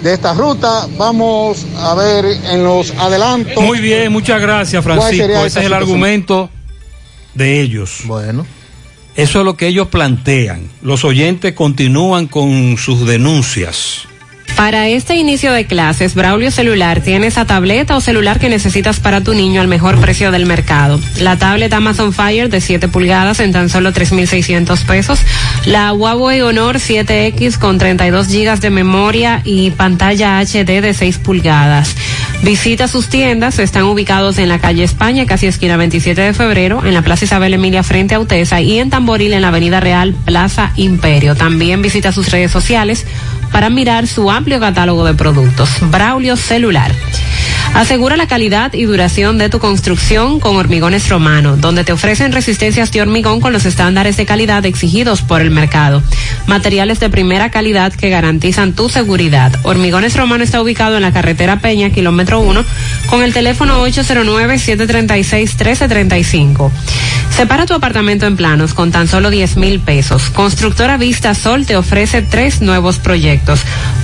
de 0.04 0.14
esta 0.14 0.34
ruta. 0.34 0.88
Vamos 0.98 1.66
a 1.78 1.96
ver 1.96 2.26
en 2.26 2.64
los 2.64 2.92
adelantos. 2.92 3.64
Muy 3.64 3.80
bien, 3.80 4.12
muchas 4.12 4.42
gracias, 4.42 4.84
¿Cuál 4.84 5.00
Francisco. 5.00 5.26
Ese 5.26 5.36
es 5.36 5.44
el 5.46 5.52
situación? 5.52 5.74
argumento 5.74 6.50
de 7.34 7.62
ellos. 7.62 8.02
Bueno. 8.06 8.46
Eso 9.16 9.40
es 9.40 9.46
lo 9.46 9.56
que 9.56 9.68
ellos 9.68 9.88
plantean. 9.88 10.70
Los 10.82 11.06
oyentes 11.06 11.54
continúan 11.54 12.28
con 12.28 12.78
sus 12.78 13.06
denuncias. 13.06 14.08
Para 14.56 14.88
este 14.88 15.16
inicio 15.16 15.52
de 15.52 15.66
clases, 15.66 16.14
Braulio 16.14 16.52
Celular 16.52 17.02
tiene 17.02 17.28
esa 17.28 17.46
tableta 17.46 17.98
o 17.98 18.02
celular 18.02 18.40
que 18.40 18.50
necesitas 18.50 19.00
para 19.00 19.22
tu 19.22 19.34
niño 19.34 19.60
al 19.62 19.68
mejor 19.68 20.00
precio 20.00 20.32
del 20.32 20.46
mercado. 20.46 21.00
La 21.20 21.38
tablet 21.38 21.74
Amazon 21.74 22.14
Fire 22.14 22.50
de 22.50 22.62
7 22.62 22.88
pulgadas 22.88 23.40
en 23.40 23.52
tan 23.52 23.70
solo 23.70 23.92
3,600 23.92 24.84
pesos. 24.84 25.20
La 25.66 25.92
Huawei 25.92 26.42
Honor 26.42 26.76
7X 26.76 27.58
con 27.58 27.80
32 27.80 28.28
gigas 28.28 28.62
de 28.62 28.70
memoria 28.70 29.42
y 29.44 29.72
pantalla 29.72 30.40
HD 30.40 30.82
de 30.82 30.94
6 30.94 31.18
pulgadas. 31.18 31.96
Visita 32.44 32.88
sus 32.88 33.08
tiendas, 33.08 33.58
están 33.60 33.84
ubicados 33.84 34.38
en 34.38 34.50
la 34.50 34.60
calle 34.60 34.84
España, 34.84 35.26
casi 35.26 35.48
esquina 35.48 35.78
27 35.78 36.20
de 36.22 36.34
febrero, 36.34 36.86
en 36.86 36.94
la 36.94 37.02
Plaza 37.02 37.26
Isabel 37.26 37.54
Emilia 37.54 37.84
frente 37.84 38.16
a 38.16 38.20
Utesa 38.20 38.62
y 38.62 38.80
en 38.80 38.90
Tamboril 38.90 39.34
en 39.34 39.42
la 39.42 39.48
Avenida 39.48 39.80
Real 39.80 40.14
Plaza 40.14 40.72
Imperio. 40.76 41.36
También 41.36 41.82
visita 41.82 42.12
sus 42.12 42.30
redes 42.30 42.52
sociales 42.52 43.06
para 43.54 43.70
mirar 43.70 44.08
su 44.08 44.30
amplio 44.30 44.60
catálogo 44.60 45.06
de 45.06 45.14
productos. 45.14 45.70
Braulio 45.90 46.36
Celular. 46.36 46.92
Asegura 47.74 48.18
la 48.18 48.28
calidad 48.28 48.74
y 48.74 48.84
duración 48.84 49.40
de 49.40 49.50
tu 49.50 49.58
construcción 49.58 50.40
con 50.40 50.56
Hormigones 50.58 51.10
Romano, 51.10 51.58
donde 51.58 51.84
te 51.84 51.92
ofrecen 51.92 52.32
resistencias 52.32 52.92
de 52.92 53.02
hormigón 53.02 53.42
con 53.42 53.52
los 53.52 53.66
estándares 53.66 54.16
de 54.16 54.28
calidad 54.28 54.64
exigidos 54.66 55.24
por 55.24 55.42
el 55.42 55.50
mercado. 55.50 56.04
Materiales 56.46 57.00
de 57.00 57.10
primera 57.10 57.50
calidad 57.50 57.92
que 57.92 58.12
garantizan 58.12 58.74
tu 58.74 58.90
seguridad. 58.90 59.52
Hormigones 59.64 60.16
Romano 60.16 60.44
está 60.44 60.62
ubicado 60.62 60.98
en 60.98 61.02
la 61.02 61.14
carretera 61.14 61.62
Peña, 61.62 61.90
kilómetro 61.90 62.42
1, 62.42 62.64
con 63.10 63.24
el 63.24 63.34
teléfono 63.34 63.84
809-736-1335. 63.88 66.70
Separa 67.36 67.66
tu 67.66 67.74
apartamento 67.74 68.28
en 68.28 68.36
planos 68.36 68.76
con 68.76 68.92
tan 68.92 69.08
solo 69.08 69.32
10 69.32 69.58
mil 69.58 69.80
pesos. 69.80 70.30
Constructora 70.30 70.98
Vista 70.98 71.34
Sol 71.34 71.66
te 71.66 71.76
ofrece 71.76 72.22
tres 72.22 72.62
nuevos 72.62 73.00
proyectos. 73.00 73.43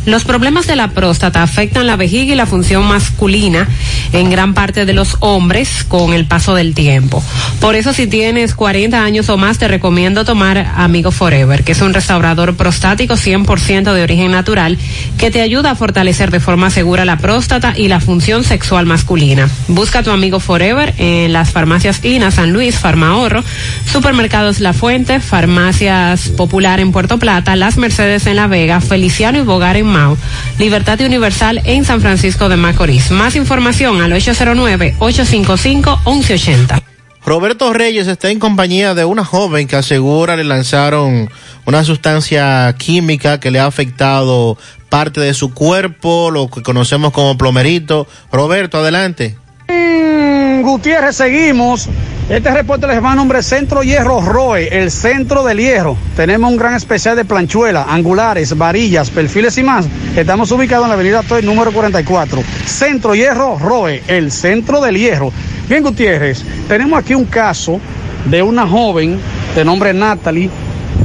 Los 0.05 0.25
problemas 0.25 0.67
de 0.67 0.75
la 0.75 0.89
próstata 0.89 1.43
afectan 1.43 1.87
la 1.87 1.95
vejiga 1.95 2.33
y 2.33 2.35
la 2.35 2.45
función 2.45 2.85
masculina 2.85 3.67
en 4.11 4.29
gran 4.29 4.53
parte 4.53 4.85
de 4.85 4.93
los 4.93 5.17
hombres 5.21 5.85
con 5.87 6.13
el 6.13 6.25
paso 6.25 6.55
del 6.55 6.73
tiempo. 6.73 7.23
Por 7.61 7.75
eso 7.75 7.93
si 7.93 8.07
tienes 8.07 8.53
40 8.53 9.01
años 9.01 9.29
o 9.29 9.37
más 9.37 9.59
te 9.59 9.67
recomiendo 9.67 10.25
tomar 10.25 10.73
Amigo 10.75 11.11
Forever, 11.11 11.63
que 11.63 11.71
es 11.71 11.81
un 11.81 11.93
restaurador 11.93 12.55
prostático 12.55 13.13
100% 13.13 13.93
de 13.93 14.03
origen 14.03 14.31
natural 14.31 14.77
que 15.17 15.31
te 15.31 15.41
ayuda 15.41 15.71
a 15.71 15.75
fortalecer 15.75 16.31
de 16.31 16.41
forma 16.41 16.69
segura 16.69 17.05
la 17.05 17.17
próstata 17.17 17.73
y 17.75 17.87
la 17.87 18.01
función 18.01 18.43
sexual 18.43 18.85
masculina. 18.85 19.47
Busca 19.69 20.03
tu 20.03 20.11
Amigo 20.11 20.39
Forever 20.41 20.93
en 20.97 21.31
las 21.31 21.51
farmacias 21.51 22.03
INA, 22.03 22.31
San 22.31 22.51
Luis, 22.51 22.77
Farmahorro, 22.77 23.43
Supermercados 23.91 24.59
La 24.59 24.73
Fuente, 24.73 25.21
Farmacias 25.21 26.29
Popular 26.29 26.81
en 26.81 26.91
Puerto 26.91 27.19
Plata, 27.19 27.55
Las 27.55 27.77
Mercedes 27.77 28.27
en 28.27 28.35
La 28.35 28.47
Vega, 28.47 28.81
Feliciano 28.81 29.39
y 29.39 29.43
Bogar 29.43 29.77
en 29.77 29.92
Mao, 29.93 30.17
Libertad 30.59 30.99
Universal 30.99 31.61
en 31.63 31.85
San 31.85 32.01
Francisco 32.01 32.49
de 32.49 32.57
Macorís. 32.57 33.11
Más 33.11 33.37
información 33.37 34.01
al 34.01 34.11
809-855-1180. 34.13 36.83
Roberto 37.25 37.71
Reyes 37.71 38.07
está 38.07 38.29
en 38.29 38.39
compañía 38.39 38.93
de 38.93 39.05
una 39.05 39.23
joven 39.23 39.65
que 39.67 39.77
asegura 39.77 40.35
le 40.35 40.43
lanzaron 40.43 41.29
una 41.65 41.85
sustancia 41.85 42.75
química 42.77 43.39
que 43.39 43.49
le 43.49 43.61
ha 43.61 43.65
afectado 43.65 44.57
parte 44.89 45.21
de 45.21 45.33
su 45.33 45.53
cuerpo, 45.53 46.31
lo 46.31 46.49
que 46.49 46.61
conocemos 46.61 47.13
como 47.13 47.37
plomerito. 47.37 48.07
Roberto, 48.31 48.79
adelante. 48.79 49.37
Mm, 49.69 50.42
Gutiérrez, 50.61 51.15
seguimos. 51.15 51.89
Este 52.29 52.51
reporte 52.51 52.87
les 52.87 53.03
va 53.03 53.11
a 53.11 53.15
nombre 53.15 53.43
Centro 53.43 53.83
Hierro 53.83 54.21
Roe, 54.21 54.67
el 54.71 54.91
centro 54.91 55.43
del 55.43 55.57
hierro. 55.59 55.97
Tenemos 56.15 56.49
un 56.51 56.57
gran 56.57 56.73
especial 56.75 57.15
de 57.17 57.25
planchuela, 57.25 57.85
angulares, 57.89 58.57
varillas, 58.57 59.09
perfiles 59.09 59.57
y 59.57 59.63
más. 59.63 59.85
Estamos 60.15 60.51
ubicados 60.51 60.85
en 60.85 60.89
la 60.89 60.95
avenida 60.95 61.21
Toy 61.23 61.43
número 61.43 61.71
44. 61.73 62.41
Centro 62.65 63.13
Hierro 63.13 63.57
Roe, 63.59 64.01
el 64.07 64.31
centro 64.31 64.79
del 64.79 64.97
hierro. 64.97 65.31
Bien, 65.67 65.83
Gutiérrez, 65.83 66.43
tenemos 66.67 66.97
aquí 66.99 67.13
un 67.13 67.25
caso 67.25 67.79
de 68.25 68.41
una 68.41 68.65
joven 68.67 69.19
de 69.55 69.65
nombre 69.65 69.93
Natalie, 69.93 70.49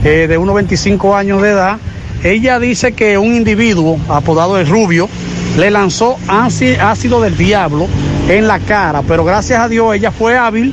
eh, 0.04 0.26
de 0.28 0.38
unos 0.38 0.54
25 0.54 1.16
años 1.16 1.42
de 1.42 1.50
edad. 1.50 1.78
Ella 2.22 2.58
dice 2.60 2.92
que 2.92 3.18
un 3.18 3.34
individuo 3.34 3.98
apodado 4.08 4.58
el 4.58 4.68
Rubio 4.68 5.08
le 5.58 5.70
lanzó 5.70 6.16
áci- 6.28 6.78
ácido 6.78 7.20
del 7.20 7.36
diablo 7.36 7.88
en 8.28 8.46
la 8.46 8.58
cara, 8.60 9.02
pero 9.02 9.24
gracias 9.24 9.58
a 9.60 9.68
Dios 9.68 9.94
ella 9.94 10.10
fue 10.12 10.36
hábil, 10.36 10.72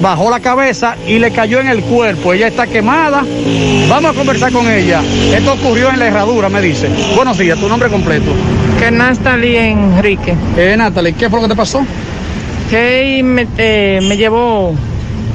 bajó 0.00 0.30
la 0.30 0.40
cabeza 0.40 0.96
y 1.06 1.18
le 1.18 1.30
cayó 1.32 1.60
en 1.60 1.68
el 1.68 1.82
cuerpo. 1.82 2.32
Ella 2.32 2.46
está 2.46 2.66
quemada. 2.66 3.24
Vamos 3.88 4.12
a 4.12 4.14
conversar 4.14 4.52
con 4.52 4.70
ella. 4.70 5.02
Esto 5.34 5.54
ocurrió 5.54 5.90
en 5.90 5.98
la 5.98 6.06
herradura, 6.06 6.48
me 6.48 6.60
dice. 6.62 6.88
Buenos 7.16 7.38
días, 7.38 7.58
tu 7.58 7.68
nombre 7.68 7.88
completo. 7.88 8.30
Que 8.78 8.90
Natalie 8.90 9.70
Enrique. 9.70 10.34
Eh, 10.56 10.74
Natalie, 10.76 11.12
¿qué 11.14 11.28
fue 11.28 11.40
lo 11.40 11.44
que 11.48 11.50
te 11.54 11.56
pasó? 11.56 11.84
Que 12.70 13.20
me, 13.24 13.46
eh, 13.58 14.00
me 14.02 14.16
llevó. 14.16 14.74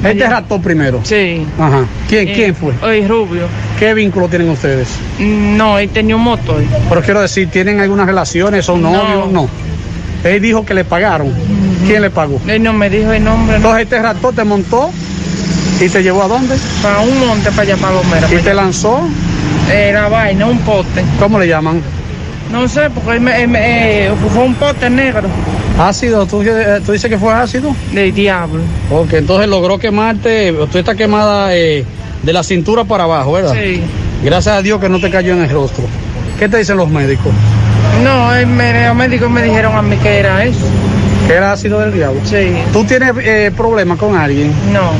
Él 0.04 0.18
te 0.18 0.26
rató 0.28 0.60
primero. 0.60 1.00
Sí. 1.04 1.46
Ajá. 1.58 1.84
¿Quién, 2.08 2.28
Eh, 2.28 2.32
quién 2.34 2.54
fue? 2.56 2.72
Hoy 2.82 3.06
Rubio. 3.06 3.44
¿Qué 3.78 3.94
vínculo 3.94 4.28
tienen 4.28 4.48
ustedes? 4.50 4.88
No, 5.20 5.78
él 5.78 5.88
tenía 5.90 6.16
un 6.16 6.22
motor. 6.22 6.62
Pero 6.88 7.02
quiero 7.02 7.20
decir, 7.20 7.48
¿tienen 7.50 7.78
algunas 7.80 8.06
relaciones? 8.06 8.64
¿Son 8.64 8.82
novios? 8.82 9.30
No. 9.30 9.48
Él 10.24 10.40
dijo 10.40 10.64
que 10.64 10.74
le 10.74 10.84
pagaron. 10.84 11.32
¿Quién 11.86 12.02
le 12.02 12.10
pagó? 12.10 12.40
Él 12.46 12.62
no 12.62 12.72
me 12.72 12.88
dijo 12.88 13.12
el 13.12 13.24
nombre. 13.24 13.56
Entonces 13.56 13.82
él 13.82 13.88
te 13.88 14.00
rató, 14.00 14.32
te 14.32 14.44
montó 14.44 14.90
y 15.80 15.88
te 15.88 16.02
llevó 16.02 16.22
a 16.22 16.28
dónde? 16.28 16.54
Para 16.82 17.00
un 17.00 17.18
monte 17.18 17.50
para 17.50 17.62
allá, 17.62 17.76
para 17.76 17.94
Lomera. 17.94 18.28
¿Y 18.32 18.36
te 18.42 18.54
lanzó? 18.54 19.00
Era 19.72 20.08
vaina, 20.08 20.46
un 20.46 20.58
pote. 20.58 21.02
¿Cómo 21.18 21.38
le 21.38 21.48
llaman? 21.48 21.80
No 22.52 22.68
sé, 22.68 22.90
porque 22.94 23.12
él 23.12 23.20
me, 23.20 23.42
él 23.42 23.48
me- 23.48 24.06
eh, 24.06 24.10
fue 24.32 24.44
un 24.44 24.54
pote 24.54 24.88
negro. 24.90 25.22
¿Ácido? 25.78 26.26
¿Tú, 26.26 26.42
eh, 26.42 26.80
tú 26.84 26.92
dices 26.92 27.10
que 27.10 27.18
fue 27.18 27.32
ácido? 27.32 27.74
De 27.92 28.12
diablo. 28.12 28.60
Ok, 28.90 29.14
entonces 29.14 29.48
logró 29.48 29.78
quemarte. 29.78 30.54
Tú 30.70 30.78
estás 30.78 30.94
quemada 30.96 31.56
eh, 31.56 31.84
de 32.22 32.32
la 32.32 32.42
cintura 32.42 32.84
para 32.84 33.04
abajo, 33.04 33.32
¿verdad? 33.32 33.54
Sí. 33.54 33.80
Gracias 34.22 34.54
a 34.56 34.62
Dios 34.62 34.78
que 34.80 34.88
no 34.88 35.00
te 35.00 35.10
cayó 35.10 35.32
en 35.32 35.42
el 35.42 35.50
rostro. 35.50 35.84
¿Qué 36.38 36.48
te 36.48 36.58
dicen 36.58 36.76
los 36.76 36.90
médicos? 36.90 37.32
No, 38.02 38.28
me, 38.46 38.86
los 38.86 38.96
médicos 38.96 39.30
me 39.30 39.42
dijeron 39.42 39.76
a 39.76 39.82
mí 39.82 39.96
que 39.96 40.18
era 40.18 40.44
eso. 40.44 40.66
¿Que 41.26 41.34
era 41.34 41.52
ácido 41.52 41.78
del 41.80 41.92
diablo? 41.92 42.20
Sí. 42.24 42.52
¿Tú 42.72 42.84
tienes 42.84 43.12
eh, 43.22 43.52
problemas 43.56 43.98
con 43.98 44.16
alguien? 44.16 44.52
No. 44.72 44.92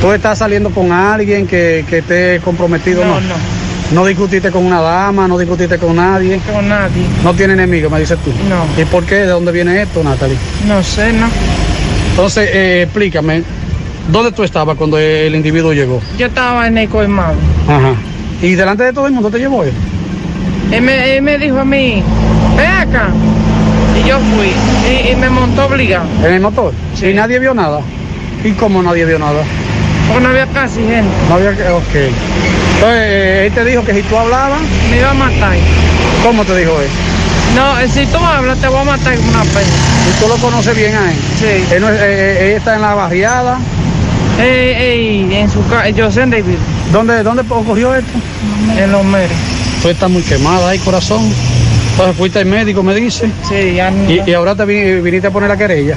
¿Tú 0.00 0.12
estás 0.12 0.38
saliendo 0.38 0.70
con 0.70 0.92
alguien 0.92 1.46
que, 1.46 1.84
que 1.88 1.98
esté 1.98 2.40
comprometido? 2.44 3.04
No, 3.04 3.20
No, 3.20 3.20
no. 3.20 3.34
¿No 3.90 4.04
discutiste 4.04 4.50
con 4.50 4.66
una 4.66 4.82
dama? 4.82 5.26
¿No 5.26 5.38
discutiste 5.38 5.78
con 5.78 5.96
nadie? 5.96 6.38
Con 6.52 6.68
nadie. 6.68 7.02
¿No 7.24 7.32
tiene 7.32 7.54
enemigo, 7.54 7.88
me 7.88 7.98
dices 8.00 8.18
tú? 8.22 8.30
No. 8.46 8.66
¿Y 8.80 8.84
por 8.84 9.04
qué? 9.04 9.14
¿De 9.16 9.26
dónde 9.28 9.50
viene 9.50 9.80
esto, 9.80 10.04
Natalie? 10.04 10.36
No 10.66 10.82
sé, 10.82 11.10
no. 11.14 11.26
Entonces, 12.10 12.50
eh, 12.52 12.82
explícame, 12.82 13.42
¿dónde 14.12 14.32
tú 14.32 14.42
estabas 14.42 14.76
cuando 14.76 14.98
el 14.98 15.34
individuo 15.34 15.72
llegó? 15.72 16.02
Yo 16.18 16.26
estaba 16.26 16.66
en 16.66 16.76
el 16.76 16.88
colmado. 16.90 17.32
Ajá. 17.66 17.94
¿Y 18.42 18.54
delante 18.56 18.84
de 18.84 18.92
todo 18.92 19.06
el 19.06 19.14
mundo 19.14 19.30
te 19.30 19.38
llevó 19.38 19.64
él? 19.64 19.72
Él 20.70 20.82
me, 20.82 21.16
él 21.16 21.22
me 21.22 21.38
dijo 21.38 21.58
a 21.58 21.64
mí, 21.64 22.02
ve 22.56 22.66
acá. 22.66 23.08
Y 24.02 24.06
yo 24.08 24.18
fui. 24.18 24.52
Y, 24.90 25.12
y 25.12 25.16
me 25.16 25.30
montó 25.30 25.66
obligado. 25.66 26.06
¿En 26.24 26.34
el 26.34 26.40
motor? 26.40 26.72
¿Y 27.02 27.12
nadie 27.14 27.38
vio 27.38 27.54
nada? 27.54 27.80
¿Y 28.44 28.52
cómo 28.52 28.82
nadie 28.82 29.04
vio 29.04 29.18
nada? 29.18 29.42
Porque 30.08 30.22
no 30.22 30.28
había 30.30 30.46
casi 30.46 30.80
gente. 30.80 31.08
No 31.28 31.34
había 31.36 31.56
que... 31.56 31.62
Ok. 31.68 31.94
Entonces, 31.94 33.02
eh, 33.02 33.46
él 33.46 33.52
te 33.52 33.64
dijo 33.64 33.84
que 33.84 33.94
si 33.94 34.02
tú 34.02 34.16
hablabas... 34.16 34.60
Me 34.90 34.98
iba 34.98 35.10
a 35.10 35.14
matar. 35.14 35.56
¿Cómo 36.22 36.44
te 36.44 36.56
dijo 36.56 36.80
él? 36.80 36.88
No, 37.56 37.78
eh, 37.80 37.88
si 37.88 38.06
tú 38.06 38.18
hablas, 38.18 38.58
te 38.58 38.68
voy 38.68 38.80
a 38.80 38.84
matar 38.84 39.16
con 39.16 39.28
una 39.28 39.42
peña. 39.42 39.78
¿Y 40.08 40.22
tú 40.22 40.28
lo 40.28 40.36
conoces 40.36 40.76
bien 40.76 40.94
a 40.94 41.10
él? 41.10 41.16
Sí. 41.38 41.74
Él, 41.74 41.80
no 41.80 41.88
es- 41.88 42.00
eh, 42.00 42.50
él 42.50 42.56
está 42.58 42.76
en 42.76 42.82
la 42.82 42.94
barriada. 42.94 43.58
Eh, 44.40 45.26
en 45.32 45.50
su 45.50 45.66
casa, 45.66 45.88
yo 45.90 46.10
sé 46.12 46.22
en 46.22 46.30
David. 46.30 46.54
¿Dónde, 46.92 47.22
¿Dónde 47.22 47.42
ocurrió 47.48 47.94
esto? 47.94 48.18
En 48.76 48.92
los 48.92 49.04
meros. 49.04 49.36
Tú 49.82 49.88
estás 49.88 50.10
muy 50.10 50.22
quemada 50.22 50.70
ahí, 50.70 50.78
corazón. 50.80 51.32
Entonces 51.92 52.16
fuiste 52.16 52.38
al 52.40 52.46
médico, 52.46 52.82
me 52.82 52.94
dice. 52.94 53.30
Sí, 53.48 53.74
ya 53.76 53.90
no. 53.90 54.10
Y, 54.10 54.22
y 54.26 54.32
ahora 54.34 54.54
te 54.54 54.64
vin- 54.64 55.02
viniste 55.02 55.28
a 55.28 55.30
poner 55.30 55.48
la 55.48 55.56
querella. 55.56 55.96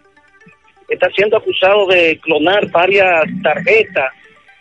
está 0.89 1.11
siendo 1.11 1.37
acusado 1.37 1.87
de 1.87 2.19
clonar 2.19 2.71
varias 2.71 3.25
tarjetas 3.43 4.11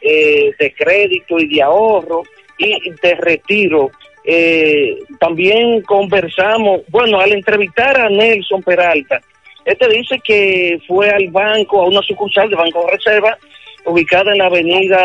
eh, 0.02 0.52
de 0.60 0.74
crédito 0.74 1.40
y 1.40 1.56
de 1.56 1.62
ahorro 1.62 2.24
y 2.58 2.92
de 3.02 3.16
retiro. 3.16 3.90
Eh, 4.30 4.98
también 5.22 5.82
conversamos, 5.84 6.82
bueno, 6.90 7.18
al 7.22 7.32
entrevistar 7.32 7.98
a 7.98 8.10
Nelson 8.10 8.62
Peralta, 8.62 9.22
este 9.64 9.88
dice 9.88 10.20
que 10.22 10.80
fue 10.86 11.10
al 11.10 11.30
banco, 11.30 11.82
a 11.82 11.88
una 11.88 12.02
sucursal 12.02 12.50
de 12.50 12.58
Banco 12.58 12.86
Reserva, 12.92 13.38
ubicada 13.86 14.34
en 14.34 14.40
la 14.40 14.48
avenida 14.48 15.00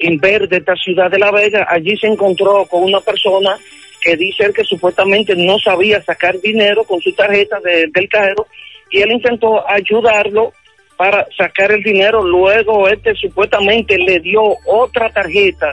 Inver 0.00 0.46
de 0.48 0.58
esta 0.58 0.74
ciudad 0.76 1.10
de 1.10 1.18
La 1.18 1.30
Vega. 1.30 1.66
Allí 1.70 1.96
se 1.96 2.08
encontró 2.08 2.66
con 2.66 2.82
una 2.82 3.00
persona 3.00 3.56
que 4.02 4.16
dice 4.16 4.44
él 4.44 4.52
que 4.52 4.64
supuestamente 4.64 5.34
no 5.34 5.58
sabía 5.58 6.02
sacar 6.02 6.38
dinero 6.40 6.84
con 6.84 7.00
su 7.00 7.10
tarjeta 7.14 7.58
de- 7.60 7.86
del 7.86 8.08
cajero 8.08 8.46
y 8.90 9.00
él 9.00 9.12
intentó 9.12 9.66
ayudarlo 9.66 10.52
para 10.98 11.26
sacar 11.36 11.72
el 11.72 11.82
dinero. 11.82 12.22
Luego 12.22 12.86
este 12.88 13.14
supuestamente 13.14 13.96
le 13.96 14.20
dio 14.20 14.42
otra 14.66 15.10
tarjeta 15.10 15.72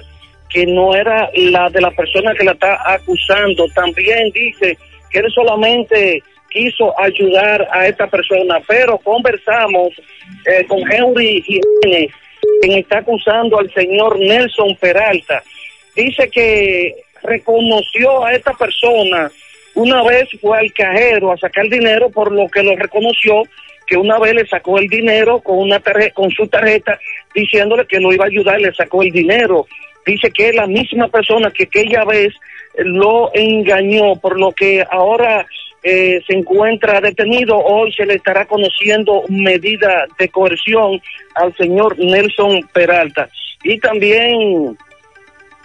que 0.52 0.66
no 0.66 0.94
era 0.96 1.30
la 1.34 1.70
de 1.70 1.82
la 1.82 1.92
persona 1.92 2.34
que 2.34 2.44
la 2.44 2.52
está 2.52 2.80
acusando. 2.86 3.68
También 3.70 4.30
dice 4.32 4.78
que 5.10 5.20
él 5.20 5.32
solamente 5.34 6.22
quiso 6.50 6.94
ayudar 7.00 7.68
a 7.72 7.88
esta 7.88 8.08
persona, 8.08 8.60
pero 8.68 8.98
conversamos 8.98 9.90
eh, 10.46 10.66
con 10.68 10.80
Henry 10.92 11.42
Jiménez, 11.42 12.12
quien 12.62 12.78
está 12.80 13.00
acusando 13.00 13.60
al 13.60 13.72
señor 13.74 14.20
Nelson 14.20 14.76
Peralta. 14.80 15.42
Dice 15.96 16.30
que 16.30 16.96
reconoció 17.24 18.26
a 18.26 18.34
esta 18.34 18.54
persona 18.54 19.32
una 19.74 20.04
vez 20.04 20.28
fue 20.42 20.58
al 20.58 20.74
cajero 20.74 21.32
a 21.32 21.38
sacar 21.38 21.68
dinero, 21.70 22.10
por 22.10 22.32
lo 22.32 22.48
que 22.50 22.62
lo 22.64 22.76
reconoció 22.76 23.44
que 23.88 23.98
una 23.98 24.20
vez 24.20 24.34
le 24.34 24.48
sacó 24.48 24.78
el 24.78 24.88
dinero 24.88 25.42
con 25.42 25.58
una 25.58 25.80
tarjeta, 25.80 26.14
con 26.14 26.32
su 26.32 26.48
tarjeta, 26.48 26.98
diciéndole 27.34 27.86
que 27.86 28.00
lo 28.00 28.14
iba 28.14 28.26
a 28.26 28.28
ayudar, 28.28 28.60
le 28.60 28.74
sacó 28.74 29.02
el 29.02 29.12
dinero. 29.12 29.68
Dice 30.06 30.32
que 30.32 30.50
es 30.50 30.56
la 30.56 30.68
misma 30.68 31.08
persona 31.08 31.52
que 31.52 31.64
aquella 31.64 32.04
vez 32.06 32.34
lo 32.78 33.32
engañó, 33.34 34.16
por 34.16 34.40
lo 34.40 34.52
que 34.52 34.84
ahora 34.90 35.46
eh, 35.84 36.22
se 36.26 36.34
encuentra 36.34 37.02
detenido. 37.02 37.58
Hoy 37.58 37.92
se 37.94 38.06
le 38.06 38.16
estará 38.16 38.46
conociendo 38.46 39.24
medida 39.30 40.06
de 40.18 40.30
coerción 40.30 41.02
al 41.36 41.56
señor 41.56 41.98
Nelson 42.00 42.68
Peralta. 42.74 43.30
Y 43.64 43.80
también 43.80 44.78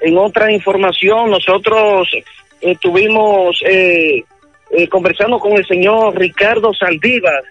en 0.01 0.19
otra 0.19 0.53
información, 0.53 1.31
nosotros 1.31 2.09
eh, 2.13 2.25
estuvimos 2.61 3.63
eh, 3.67 4.25
eh, 4.71 4.89
conversando 4.89 5.39
con 5.39 5.53
el 5.53 5.67
señor 5.67 6.19
Ricardo 6.19 6.75
Saldívar. 6.75 7.43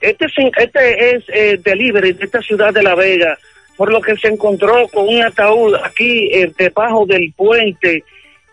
Este, 0.00 0.26
este 0.58 1.16
es 1.16 1.24
eh, 1.28 1.58
delivery 1.62 2.12
de 2.12 2.24
esta 2.24 2.40
ciudad 2.40 2.72
de 2.72 2.82
La 2.82 2.94
Vega, 2.94 3.38
por 3.78 3.90
lo 3.90 4.02
que 4.02 4.16
se 4.16 4.28
encontró 4.28 4.86
con 4.88 5.08
un 5.08 5.22
ataúd 5.22 5.74
aquí 5.76 6.28
eh, 6.32 6.52
debajo 6.58 7.06
del 7.06 7.32
puente 7.32 8.04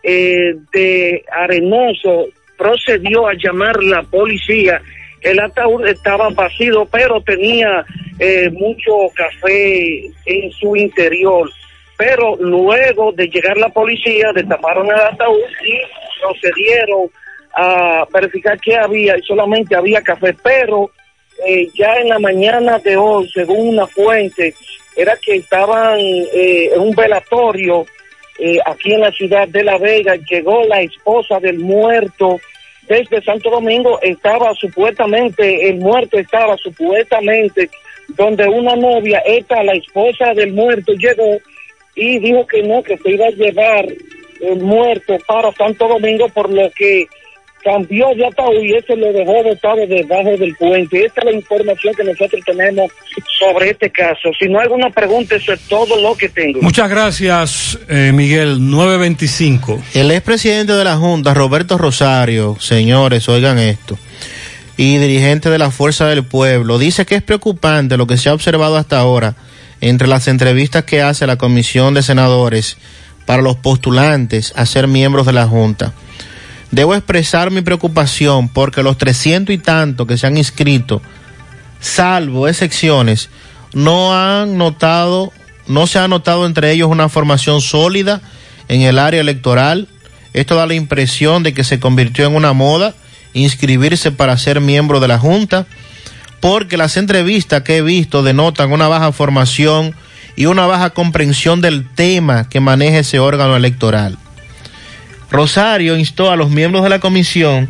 eh, 0.02 0.54
de 0.72 1.24
Arenoso. 1.30 2.28
Procedió 2.56 3.28
a 3.28 3.34
llamar 3.34 3.82
la 3.82 4.02
policía. 4.04 4.80
El 5.20 5.40
ataúd 5.40 5.86
estaba 5.86 6.30
vacío, 6.30 6.86
pero 6.86 7.20
tenía 7.20 7.84
eh, 8.18 8.48
mucho 8.50 9.12
café 9.14 10.06
en 10.24 10.50
su 10.52 10.74
interior 10.74 11.50
pero 11.96 12.36
luego 12.36 13.12
de 13.12 13.28
llegar 13.28 13.56
la 13.56 13.70
policía 13.70 14.32
destaparon 14.34 14.86
el 14.86 15.00
ataúd 15.00 15.40
y 15.64 15.80
procedieron 16.20 17.10
a 17.54 18.06
verificar 18.12 18.60
qué 18.60 18.76
había 18.76 19.16
y 19.16 19.22
solamente 19.22 19.74
había 19.74 20.02
café, 20.02 20.36
pero 20.42 20.90
eh, 21.46 21.68
ya 21.74 21.94
en 21.96 22.08
la 22.08 22.18
mañana 22.18 22.78
de 22.78 22.96
hoy, 22.96 23.28
según 23.32 23.68
una 23.70 23.86
fuente, 23.86 24.54
era 24.96 25.16
que 25.16 25.36
estaban 25.36 25.98
eh, 26.00 26.70
en 26.72 26.80
un 26.80 26.94
velatorio 26.94 27.86
eh, 28.38 28.58
aquí 28.64 28.92
en 28.92 29.00
la 29.00 29.12
ciudad 29.12 29.48
de 29.48 29.64
La 29.64 29.78
Vega, 29.78 30.16
llegó 30.16 30.64
la 30.64 30.80
esposa 30.80 31.38
del 31.40 31.58
muerto. 31.58 32.40
Desde 32.88 33.22
Santo 33.22 33.50
Domingo, 33.50 33.98
estaba 34.02 34.54
supuestamente, 34.54 35.68
el 35.68 35.78
muerto 35.78 36.18
estaba 36.18 36.56
supuestamente 36.56 37.70
donde 38.08 38.46
una 38.46 38.76
novia, 38.76 39.18
esta, 39.26 39.62
la 39.62 39.72
esposa 39.72 40.32
del 40.34 40.52
muerto, 40.52 40.92
llegó 40.92 41.38
y 41.94 42.18
dijo 42.18 42.46
que 42.46 42.62
no, 42.62 42.82
que 42.82 42.96
se 42.98 43.10
iba 43.10 43.26
a 43.26 43.30
llevar 43.30 43.86
el 44.40 44.60
muerto 44.60 45.16
para 45.26 45.50
Santo 45.52 45.88
Domingo, 45.88 46.28
por 46.28 46.50
lo 46.50 46.70
que 46.70 47.06
cambió 47.66 48.14
de 48.14 48.24
ataúd 48.24 48.62
y 48.62 48.74
ese 48.74 48.94
lo 48.94 49.12
dejó 49.12 49.42
botado 49.42 49.84
debajo 49.88 50.36
del 50.38 50.54
puente. 50.54 51.04
Esta 51.04 51.22
es 51.22 51.24
la 51.24 51.32
información 51.32 51.94
que 51.94 52.04
nosotros 52.04 52.40
tenemos 52.46 52.92
sobre 53.40 53.70
este 53.70 53.90
caso. 53.90 54.30
Si 54.38 54.48
no 54.48 54.60
hay 54.60 54.66
alguna 54.66 54.90
pregunta, 54.90 55.34
eso 55.34 55.52
es 55.52 55.60
todo 55.62 56.00
lo 56.00 56.16
que 56.16 56.28
tengo. 56.28 56.62
Muchas 56.62 56.88
gracias, 56.88 57.76
eh, 57.88 58.12
Miguel. 58.14 58.70
925. 58.70 59.82
El 59.94 60.12
expresidente 60.12 60.74
de 60.74 60.84
la 60.84 60.96
Junta, 60.96 61.34
Roberto 61.34 61.76
Rosario, 61.76 62.56
señores, 62.60 63.28
oigan 63.28 63.58
esto, 63.58 63.98
y 64.76 64.98
dirigente 64.98 65.50
de 65.50 65.58
la 65.58 65.72
Fuerza 65.72 66.06
del 66.06 66.24
Pueblo, 66.24 66.78
dice 66.78 67.04
que 67.04 67.16
es 67.16 67.22
preocupante 67.22 67.96
lo 67.96 68.06
que 68.06 68.16
se 68.16 68.28
ha 68.28 68.34
observado 68.34 68.76
hasta 68.76 69.00
ahora 69.00 69.34
entre 69.80 70.06
las 70.06 70.28
entrevistas 70.28 70.84
que 70.84 71.02
hace 71.02 71.26
la 71.26 71.36
Comisión 71.36 71.94
de 71.94 72.02
Senadores 72.02 72.78
para 73.24 73.42
los 73.42 73.56
postulantes 73.56 74.52
a 74.54 74.66
ser 74.66 74.86
miembros 74.86 75.26
de 75.26 75.32
la 75.32 75.48
Junta. 75.48 75.92
Debo 76.76 76.94
expresar 76.94 77.50
mi 77.50 77.62
preocupación 77.62 78.50
porque 78.50 78.82
los 78.82 78.98
trescientos 78.98 79.54
y 79.54 79.56
tantos 79.56 80.06
que 80.06 80.18
se 80.18 80.26
han 80.26 80.36
inscrito, 80.36 81.00
salvo 81.80 82.48
excepciones, 82.48 83.30
no 83.72 84.14
han 84.14 84.58
notado, 84.58 85.32
no 85.68 85.86
se 85.86 85.98
ha 85.98 86.06
notado 86.06 86.44
entre 86.44 86.72
ellos 86.72 86.90
una 86.90 87.08
formación 87.08 87.62
sólida 87.62 88.20
en 88.68 88.82
el 88.82 88.98
área 88.98 89.22
electoral. 89.22 89.88
Esto 90.34 90.54
da 90.54 90.66
la 90.66 90.74
impresión 90.74 91.42
de 91.42 91.54
que 91.54 91.64
se 91.64 91.80
convirtió 91.80 92.26
en 92.26 92.34
una 92.34 92.52
moda 92.52 92.94
inscribirse 93.32 94.12
para 94.12 94.36
ser 94.36 94.60
miembro 94.60 95.00
de 95.00 95.08
la 95.08 95.18
Junta, 95.18 95.64
porque 96.40 96.76
las 96.76 96.98
entrevistas 96.98 97.62
que 97.62 97.78
he 97.78 97.82
visto 97.82 98.22
denotan 98.22 98.70
una 98.70 98.86
baja 98.86 99.12
formación 99.12 99.94
y 100.36 100.44
una 100.44 100.66
baja 100.66 100.90
comprensión 100.90 101.62
del 101.62 101.88
tema 101.88 102.50
que 102.50 102.60
maneja 102.60 102.98
ese 102.98 103.18
órgano 103.18 103.56
electoral. 103.56 104.18
Rosario 105.30 105.96
instó 105.96 106.30
a 106.30 106.36
los 106.36 106.50
miembros 106.50 106.84
de 106.84 106.90
la 106.90 107.00
comisión 107.00 107.68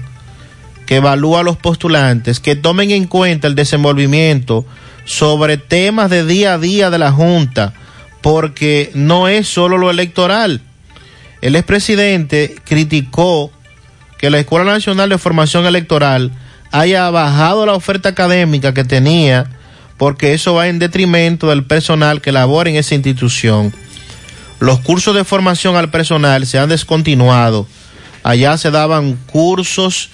que 0.87 0.97
evalúa 0.97 1.41
a 1.41 1.43
los 1.43 1.57
postulantes 1.57 2.41
que 2.41 2.57
tomen 2.57 2.91
en 2.91 3.07
cuenta 3.07 3.49
el 3.49 3.55
desenvolvimiento 3.55 4.65
sobre 5.05 5.57
temas 5.57 6.11
de 6.11 6.25
día 6.25 6.55
a 6.55 6.59
día 6.59 6.91
de 6.91 6.99
la 6.99 7.13
Junta, 7.13 7.73
porque 8.23 8.91
no 8.95 9.29
es 9.29 9.49
solo 9.49 9.79
lo 9.79 9.91
electoral. 9.91 10.61
El 11.43 11.57
expresidente 11.57 12.57
criticó 12.65 13.51
que 14.19 14.31
la 14.31 14.39
Escuela 14.39 14.65
Nacional 14.65 15.09
de 15.09 15.19
Formación 15.19 15.67
Electoral 15.67 16.33
haya 16.73 17.09
bajado 17.11 17.67
la 17.67 17.75
oferta 17.75 18.09
académica 18.11 18.75
que 18.75 18.85
tenía, 18.85 19.47
porque 19.97 20.35
eso 20.35 20.55
va 20.55 20.69
en 20.69 20.79
detrimento 20.79 21.49
del 21.49 21.65
personal 21.65 22.21
que 22.21 22.33
labora 22.33 22.71
en 22.71 22.77
esa 22.77 22.95
institución. 22.95 23.73
Los 24.59 24.81
cursos 24.81 25.15
de 25.15 25.25
formación 25.25 25.77
al 25.77 25.91
personal 25.91 26.47
se 26.47 26.59
han 26.59 26.69
descontinuado. 26.69 27.67
Allá 28.23 28.57
se 28.57 28.71
daban 28.71 29.19
cursos 29.27 30.11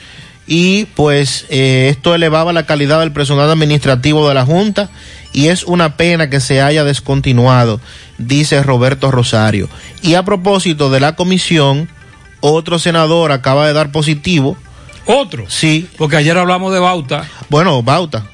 y 0.46 0.86
pues 0.96 1.46
eh, 1.48 1.88
esto 1.90 2.14
elevaba 2.14 2.52
la 2.52 2.66
calidad 2.66 3.00
del 3.00 3.12
personal 3.12 3.50
administrativo 3.50 4.28
de 4.28 4.34
la 4.34 4.44
Junta 4.44 4.90
y 5.32 5.46
es 5.48 5.64
una 5.64 5.96
pena 5.96 6.28
que 6.28 6.40
se 6.40 6.60
haya 6.60 6.84
descontinuado, 6.84 7.80
dice 8.18 8.62
Roberto 8.62 9.10
Rosario. 9.10 9.68
Y 10.02 10.14
a 10.14 10.24
propósito 10.24 10.90
de 10.90 11.00
la 11.00 11.16
comisión, 11.16 11.88
otro 12.40 12.78
senador 12.78 13.32
acaba 13.32 13.66
de 13.66 13.72
dar 13.72 13.92
positivo. 13.92 14.56
¿Otro? 15.06 15.46
Sí. 15.48 15.88
Porque 15.96 16.16
ayer 16.16 16.36
hablamos 16.36 16.72
de 16.72 16.80
Bauta. 16.80 17.26
Bueno, 17.48 17.82
Bauta. 17.82 18.26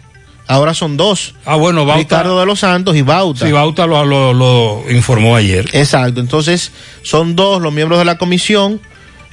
Ahora 0.49 0.73
son 0.73 0.97
dos. 0.97 1.35
Ah, 1.45 1.57
bueno, 1.57 1.85
Bauta. 1.85 2.01
Ricardo 2.01 2.41
de 2.41 2.47
los 2.47 2.61
Santos 2.61 2.97
y 2.97 3.03
Bauta. 3.03 3.47
Sí, 3.47 3.53
Bauta 3.53 3.87
lo, 3.87 4.05
lo, 4.05 4.33
lo 4.33 4.83
informó 4.91 5.37
ayer. 5.37 5.69
Exacto, 5.73 6.21
entonces 6.21 6.73
son 7.03 7.37
dos 7.37 7.61
los 7.61 7.73
miembros 7.73 7.99
de 7.99 8.07
la 8.07 8.17
comisión. 8.17 8.81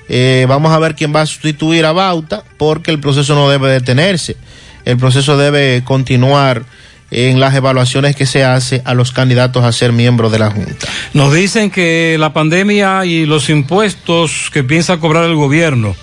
Eh, 0.10 0.46
vamos 0.48 0.74
a 0.74 0.80
ver 0.80 0.94
quién 0.94 1.16
va 1.16 1.22
a 1.22 1.26
sustituir 1.26 1.86
a 1.86 1.94
Bauta 1.94 2.44
porque 2.58 2.92
el 2.92 3.00
proceso 3.00 3.34
no 3.34 3.50
debe 3.50 3.70
detenerse. 3.70 4.36
El 4.84 4.98
proceso 4.98 5.38
debe 5.38 5.84
continuar 5.86 6.64
en 7.12 7.40
las 7.40 7.56
evaluaciones 7.56 8.16
que 8.16 8.26
se 8.26 8.44
hace 8.44 8.82
a 8.84 8.94
los 8.94 9.14
candidatos 9.14 9.64
a 9.64 9.72
ser 9.72 9.94
miembros 9.94 10.34
de 10.34 10.40
la 10.40 10.52
Junta. 10.52 10.88
Nos 11.14 11.34
dicen 11.34 11.72
que 11.72 12.18
la 12.20 12.34
pandemia 12.34 13.06
y 13.06 13.26
los 13.26 13.50
impuestos 13.50 14.50
que 14.52 14.66
piensa 14.66 14.98
cobrar 14.98 15.24
el 15.24 15.36
gobierno 15.36 15.96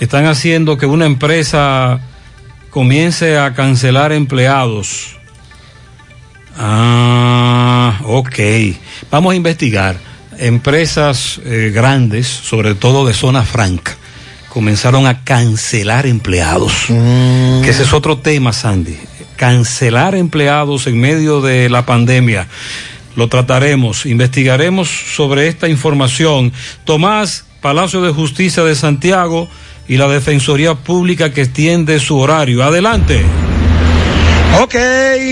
están 0.00 0.26
haciendo 0.26 0.76
que 0.76 0.86
una 0.86 1.06
empresa 1.06 2.00
comience 2.70 3.38
a 3.38 3.54
cancelar 3.54 4.12
empleados. 4.12 5.16
Ah, 6.56 8.00
ok. 8.04 8.38
Vamos 9.10 9.32
a 9.32 9.36
investigar. 9.36 9.96
Empresas 10.38 11.40
eh, 11.44 11.70
grandes, 11.74 12.26
sobre 12.26 12.74
todo 12.74 13.06
de 13.06 13.14
zona 13.14 13.42
franca, 13.42 13.96
comenzaron 14.48 15.06
a 15.06 15.24
cancelar 15.24 16.06
empleados. 16.06 16.86
Que 16.88 17.68
ese 17.68 17.82
es 17.82 17.92
otro 17.92 18.18
tema, 18.18 18.52
Sandy. 18.52 18.96
Cancelar 19.36 20.14
empleados 20.14 20.86
en 20.86 21.00
medio 21.00 21.40
de 21.40 21.68
la 21.68 21.86
pandemia. 21.86 22.46
Lo 23.16 23.28
trataremos, 23.28 24.06
investigaremos 24.06 24.88
sobre 24.88 25.48
esta 25.48 25.68
información. 25.68 26.52
Tomás, 26.84 27.44
Palacio 27.60 28.00
de 28.00 28.12
Justicia 28.12 28.62
de 28.62 28.76
Santiago 28.76 29.48
y 29.88 29.96
la 29.96 30.06
Defensoría 30.06 30.74
Pública 30.74 31.32
que 31.32 31.42
extiende 31.42 31.98
su 31.98 32.18
horario. 32.18 32.62
Adelante. 32.62 33.24
Ok, 34.56 34.74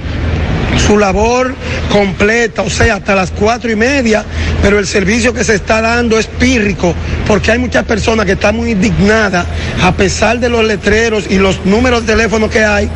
su 0.87 0.99
labor 0.99 1.55
completa, 1.91 2.63
o 2.63 2.71
sea, 2.71 2.97
hasta 2.97 3.15
las 3.15 3.31
cuatro 3.31 3.71
y 3.71 3.77
media, 3.77 4.25
pero 4.63 4.79
el 4.79 4.87
servicio 4.87 5.33
que 5.33 5.45
se 5.45 5.55
está 5.55 5.81
dando 5.81 6.19
es 6.19 6.27
pírrico, 6.27 6.95
porque 7.27 7.53
hay 7.53 7.59
muchas 7.59 7.85
personas 7.85 8.27
que 8.27 8.33
están 8.33 8.57
muy 8.57 8.73
indignadas, 8.73 9.47
a 9.83 9.93
pesar 9.93 10.41
de 10.41 10.49
los 10.49 10.65
letreros 10.65 11.25
y 11.31 11.39
los 11.39 11.65
números 11.65 12.07
de 12.07 12.13
teléfono 12.15 12.51
que 12.51 12.65
hay, 12.65 12.91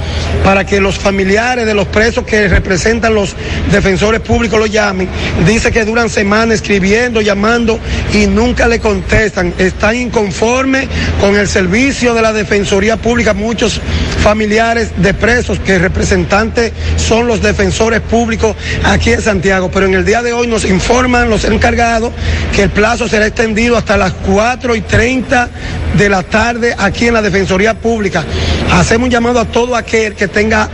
para 0.44 0.64
que 0.64 0.80
los 0.80 0.96
familiares 0.96 1.66
de 1.66 1.74
los 1.74 1.86
presos 1.88 2.24
que 2.24 2.48
representan 2.48 3.14
los 3.14 3.34
defensores 3.70 4.20
públicos 4.20 4.58
lo 4.58 4.66
llamen. 4.66 5.08
Dice 5.46 5.70
que 5.70 5.84
duran 5.84 6.10
semanas 6.10 6.56
escribiendo, 6.56 7.20
llamando 7.20 7.78
y 8.12 8.26
nunca 8.26 8.66
le 8.68 8.80
contestan. 8.80 9.54
Están 9.58 9.96
inconformes 9.96 10.88
con 11.20 11.36
el 11.36 11.48
servicio 11.48 12.14
de 12.14 12.22
la 12.22 12.32
Defensoría 12.32 12.96
Pública, 12.96 13.34
muchos 13.34 13.80
familiares 14.22 14.90
de 14.96 15.14
presos 15.14 15.58
que 15.60 15.78
representantes 15.78 16.72
son 16.96 17.26
los 17.26 17.40
defensores 17.40 17.78
públicos 18.00 18.54
aquí 18.84 19.12
en 19.12 19.22
Santiago. 19.22 19.70
Pero 19.70 19.86
en 19.86 19.94
el 19.94 20.04
día 20.04 20.22
de 20.22 20.32
hoy 20.32 20.46
nos 20.46 20.64
informan 20.64 21.30
los 21.30 21.44
encargados 21.44 22.12
que 22.54 22.62
el 22.62 22.70
plazo 22.70 23.08
será 23.08 23.26
extendido 23.26 23.76
hasta 23.76 23.96
las 23.96 24.12
4 24.12 24.74
y 24.76 24.80
30 24.82 25.48
de 25.96 26.08
la 26.08 26.22
tarde 26.22 26.74
aquí 26.78 27.08
en 27.08 27.14
la 27.14 27.22
Defensoría 27.22 27.74
Pública. 27.74 28.24
Hacemos 28.72 29.06
un 29.06 29.10
llamado 29.10 29.40
a 29.40 29.44
todo 29.44 29.74
aquel 29.74 30.14
que 30.14 30.28
tenga 30.28 30.68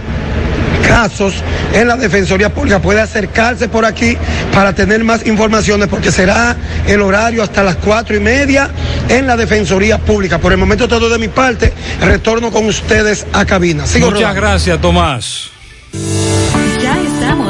casos 0.86 1.34
en 1.72 1.88
la 1.88 1.96
Defensoría 1.96 2.52
Pública 2.54 2.80
puede 2.80 3.00
acercarse 3.00 3.68
por 3.68 3.84
aquí 3.84 4.16
para 4.52 4.72
tener 4.74 5.02
más 5.02 5.26
informaciones 5.26 5.88
porque 5.88 6.12
será 6.12 6.56
el 6.86 7.00
horario 7.00 7.42
hasta 7.42 7.62
las 7.62 7.76
cuatro 7.76 8.16
y 8.16 8.20
media 8.20 8.70
en 9.08 9.26
la 9.26 9.36
Defensoría 9.36 9.98
Pública. 9.98 10.38
Por 10.38 10.52
el 10.52 10.58
momento 10.58 10.86
todo 10.86 11.08
de 11.08 11.18
mi 11.18 11.28
parte, 11.28 11.72
retorno 12.00 12.50
con 12.50 12.66
ustedes 12.66 13.26
a 13.32 13.44
cabina. 13.44 13.86
Sigo 13.86 14.06
Muchas 14.06 14.20
rodando. 14.20 14.40
gracias, 14.40 14.80
Tomás. 14.80 15.50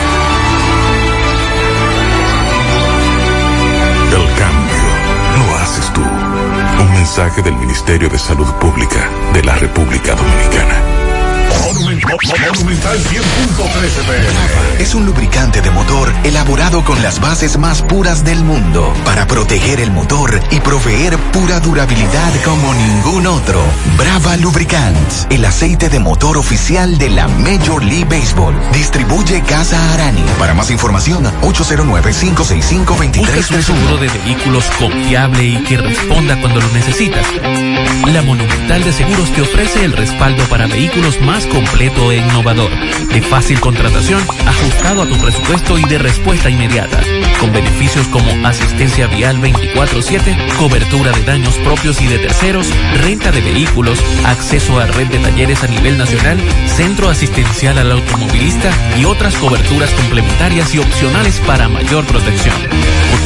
El 4.12 4.28
cambio 4.38 5.48
lo 5.48 5.58
haces 5.60 5.94
tú. 5.94 6.02
Un 6.02 6.94
mensaje 6.94 7.42
del 7.42 7.56
Ministerio 7.56 8.10
de 8.10 8.20
Salud 8.20 8.52
Pública 8.56 9.10
de 9.34 9.44
la 9.46 9.56
República 9.56 10.14
Dominicana. 10.14 11.07
Monumental 11.80 12.98
100.13 12.98 14.04
pm. 14.06 14.82
Es 14.82 14.96
un 14.96 15.06
lubricante 15.06 15.62
de 15.62 15.70
motor 15.70 16.12
elaborado 16.24 16.84
con 16.84 17.02
las 17.04 17.20
bases 17.20 17.58
más 17.58 17.84
puras 17.84 18.24
del 18.24 18.44
mundo 18.44 18.94
para 19.06 19.28
proteger 19.28 19.80
el 19.80 19.92
motor 19.92 20.40
y 20.50 20.60
proveer 20.60 21.18
pura 21.32 21.60
durabilidad 21.60 22.34
como 22.44 22.74
ningún 22.74 23.28
otro. 23.28 23.62
Brava 23.98 24.38
Lubricants, 24.38 25.28
el 25.30 25.46
aceite 25.46 25.90
de 25.90 26.00
motor 26.00 26.38
oficial 26.38 26.98
de 26.98 27.10
la 27.12 27.28
Major 27.28 27.84
League 27.84 28.06
Baseball. 28.06 28.56
Distribuye 28.74 29.42
Casa 29.44 29.94
Arani. 29.94 30.24
Para 30.40 30.56
más 30.56 30.72
información, 30.72 31.26
809-565-2331. 31.42 33.18
¿Buscas 33.18 33.52
un 33.52 33.64
seguro 33.64 33.98
de 33.98 34.10
vehículos 34.10 34.66
confiable 34.80 35.44
y 35.44 35.64
que 35.64 35.78
responda 35.78 36.40
cuando 36.42 36.60
lo 36.60 36.68
necesitas? 36.70 37.26
La 38.08 38.22
Monumental 38.24 38.84
de 38.84 38.94
Seguros 38.94 39.32
te 39.34 39.42
ofrece 39.42 39.86
el 39.86 39.92
respaldo 39.94 40.44
para 40.46 40.66
vehículos 40.68 41.20
más 41.22 41.46
completo 41.70 42.12
e 42.12 42.18
innovador, 42.18 42.72
de 43.12 43.22
fácil 43.22 43.60
contratación, 43.60 44.22
ajustado 44.46 45.02
a 45.02 45.08
tu 45.08 45.18
presupuesto 45.18 45.78
y 45.78 45.84
de 45.84 45.98
respuesta 45.98 46.50
inmediata, 46.50 47.00
con 47.40 47.52
beneficios 47.52 48.08
como 48.08 48.48
asistencia 48.48 49.08
vial 49.08 49.40
24/7, 49.40 50.36
cobertura 50.58 51.12
de 51.12 51.24
daños 51.24 51.56
propios 51.58 52.02
y 52.02 52.08
de 52.08 52.20
terceros, 52.20 52.68
renta 53.02 53.32
de 53.32 53.42
vehículos, 53.42 54.00
acceso 54.26 54.80
a 54.80 54.86
red 54.86 55.08
de 55.08 55.20
talleres 55.20 55.64
a 55.64 55.68
nivel 55.68 55.98
nacional, 55.98 56.38
centro 56.68 57.10
asistencial 57.10 57.78
al 57.78 57.92
automovilista 57.92 58.72
y 58.98 59.06
otras 59.06 59.36
coberturas 59.36 59.90
complementarias 59.92 60.74
y 60.74 60.80
opcionales 60.80 61.40
para 61.46 61.68
mayor 61.68 62.06
protección. 62.06 62.56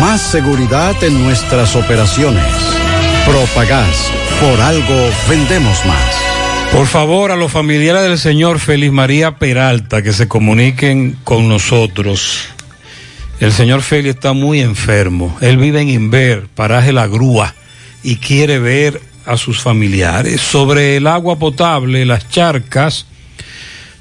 Más 0.00 0.20
seguridad 0.20 0.94
en 1.02 1.22
nuestras 1.22 1.76
operaciones. 1.76 2.44
Propagás. 3.26 4.10
Por 4.40 4.60
algo 4.60 5.10
vendemos 5.28 5.84
más. 5.86 6.16
Por 6.72 6.86
favor, 6.86 7.30
a 7.30 7.36
los 7.36 7.52
familiares 7.52 8.02
del 8.02 8.18
señor 8.18 8.58
Félix 8.58 8.92
María 8.92 9.36
Peralta 9.38 10.02
que 10.02 10.12
se 10.12 10.26
comuniquen 10.26 11.18
con 11.22 11.48
nosotros. 11.48 12.48
El 13.40 13.52
señor 13.52 13.82
Félix 13.82 14.14
está 14.14 14.32
muy 14.32 14.60
enfermo. 14.60 15.36
Él 15.40 15.58
vive 15.58 15.82
en 15.82 15.90
Inver, 15.90 16.46
paraje 16.54 16.92
La 16.92 17.06
Grúa, 17.06 17.54
y 18.02 18.16
quiere 18.16 18.58
ver 18.58 19.00
a 19.26 19.36
sus 19.36 19.60
familiares. 19.60 20.40
Sobre 20.40 20.96
el 20.96 21.06
agua 21.06 21.38
potable, 21.38 22.04
las 22.06 22.28
charcas, 22.28 23.06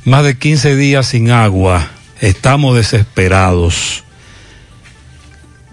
más 0.05 0.23
de 0.23 0.37
15 0.37 0.75
días 0.75 1.07
sin 1.07 1.31
agua. 1.31 1.89
Estamos 2.19 2.75
desesperados. 2.75 4.03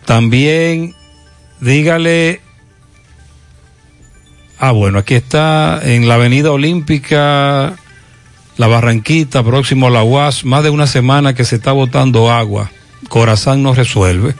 También 0.08 0.94
dígale 1.60 2.40
Ah, 4.58 4.72
bueno, 4.72 4.98
aquí 4.98 5.14
está 5.14 5.80
en 5.84 6.08
la 6.08 6.14
Avenida 6.14 6.50
Olímpica, 6.50 7.76
la 8.56 8.66
Barranquita, 8.66 9.44
próximo 9.44 9.86
a 9.86 9.90
la 9.90 10.02
UAS, 10.02 10.46
más 10.46 10.64
de 10.64 10.70
una 10.70 10.86
semana 10.86 11.34
que 11.34 11.44
se 11.44 11.56
está 11.56 11.72
botando 11.72 12.30
agua. 12.32 12.70
Corazán 13.10 13.62
no 13.62 13.74
resuelve. 13.74 14.34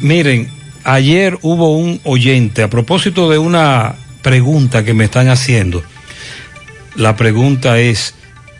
Miren, 0.00 0.50
ayer 0.82 1.38
hubo 1.40 1.78
un 1.78 2.00
oyente 2.02 2.64
a 2.64 2.68
propósito 2.68 3.30
de 3.30 3.38
una 3.38 3.94
pregunta 4.22 4.84
que 4.84 4.92
me 4.92 5.04
están 5.04 5.28
haciendo. 5.28 5.84
La 6.96 7.14
pregunta 7.14 7.78
es, 7.78 8.14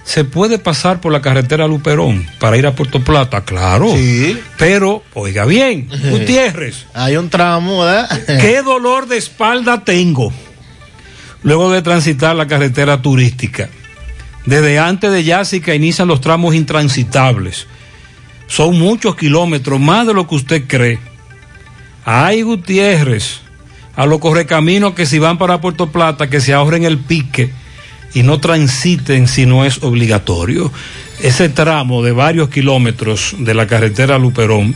¿se 0.06 0.24
puede 0.24 0.58
pasar 0.58 1.00
por 1.00 1.12
la 1.12 1.20
carretera 1.20 1.66
Luperón 1.66 2.26
para 2.38 2.56
ir 2.56 2.66
a 2.66 2.74
Puerto 2.74 3.02
Plata? 3.02 3.42
Claro. 3.44 3.92
Sí. 3.94 4.38
Pero, 4.56 5.02
oiga 5.12 5.44
bien, 5.44 5.88
Gutiérrez. 6.10 6.86
Hay 6.94 7.16
un 7.16 7.28
tramo, 7.28 7.80
¿verdad? 7.80 8.08
¿Qué 8.40 8.62
dolor 8.62 9.08
de 9.08 9.18
espalda 9.18 9.84
tengo 9.84 10.32
luego 11.42 11.70
de 11.70 11.82
transitar 11.82 12.34
la 12.34 12.46
carretera 12.46 13.02
turística? 13.02 13.68
Desde 14.46 14.78
antes 14.78 15.12
de 15.12 15.24
Yásica 15.24 15.74
inician 15.74 16.06
los 16.08 16.20
tramos 16.20 16.54
intransitables. 16.54 17.66
Son 18.46 18.78
muchos 18.78 19.16
kilómetros, 19.16 19.80
más 19.80 20.06
de 20.06 20.14
lo 20.14 20.28
que 20.28 20.36
usted 20.36 20.64
cree. 20.68 21.00
Ay, 22.04 22.42
Gutiérrez, 22.42 23.40
a 23.96 24.06
los 24.06 24.20
correcaminos 24.20 24.94
que 24.94 25.04
si 25.04 25.18
van 25.18 25.36
para 25.36 25.60
Puerto 25.60 25.90
Plata, 25.90 26.30
que 26.30 26.40
se 26.40 26.54
ahorren 26.54 26.84
el 26.84 26.98
pique 26.98 27.50
y 28.14 28.22
no 28.22 28.40
transiten 28.40 29.28
si 29.28 29.46
no 29.46 29.64
es 29.64 29.82
obligatorio. 29.82 30.72
Ese 31.20 31.48
tramo 31.48 32.02
de 32.02 32.12
varios 32.12 32.48
kilómetros 32.48 33.34
de 33.38 33.54
la 33.54 33.66
carretera 33.66 34.18
Luperón, 34.18 34.74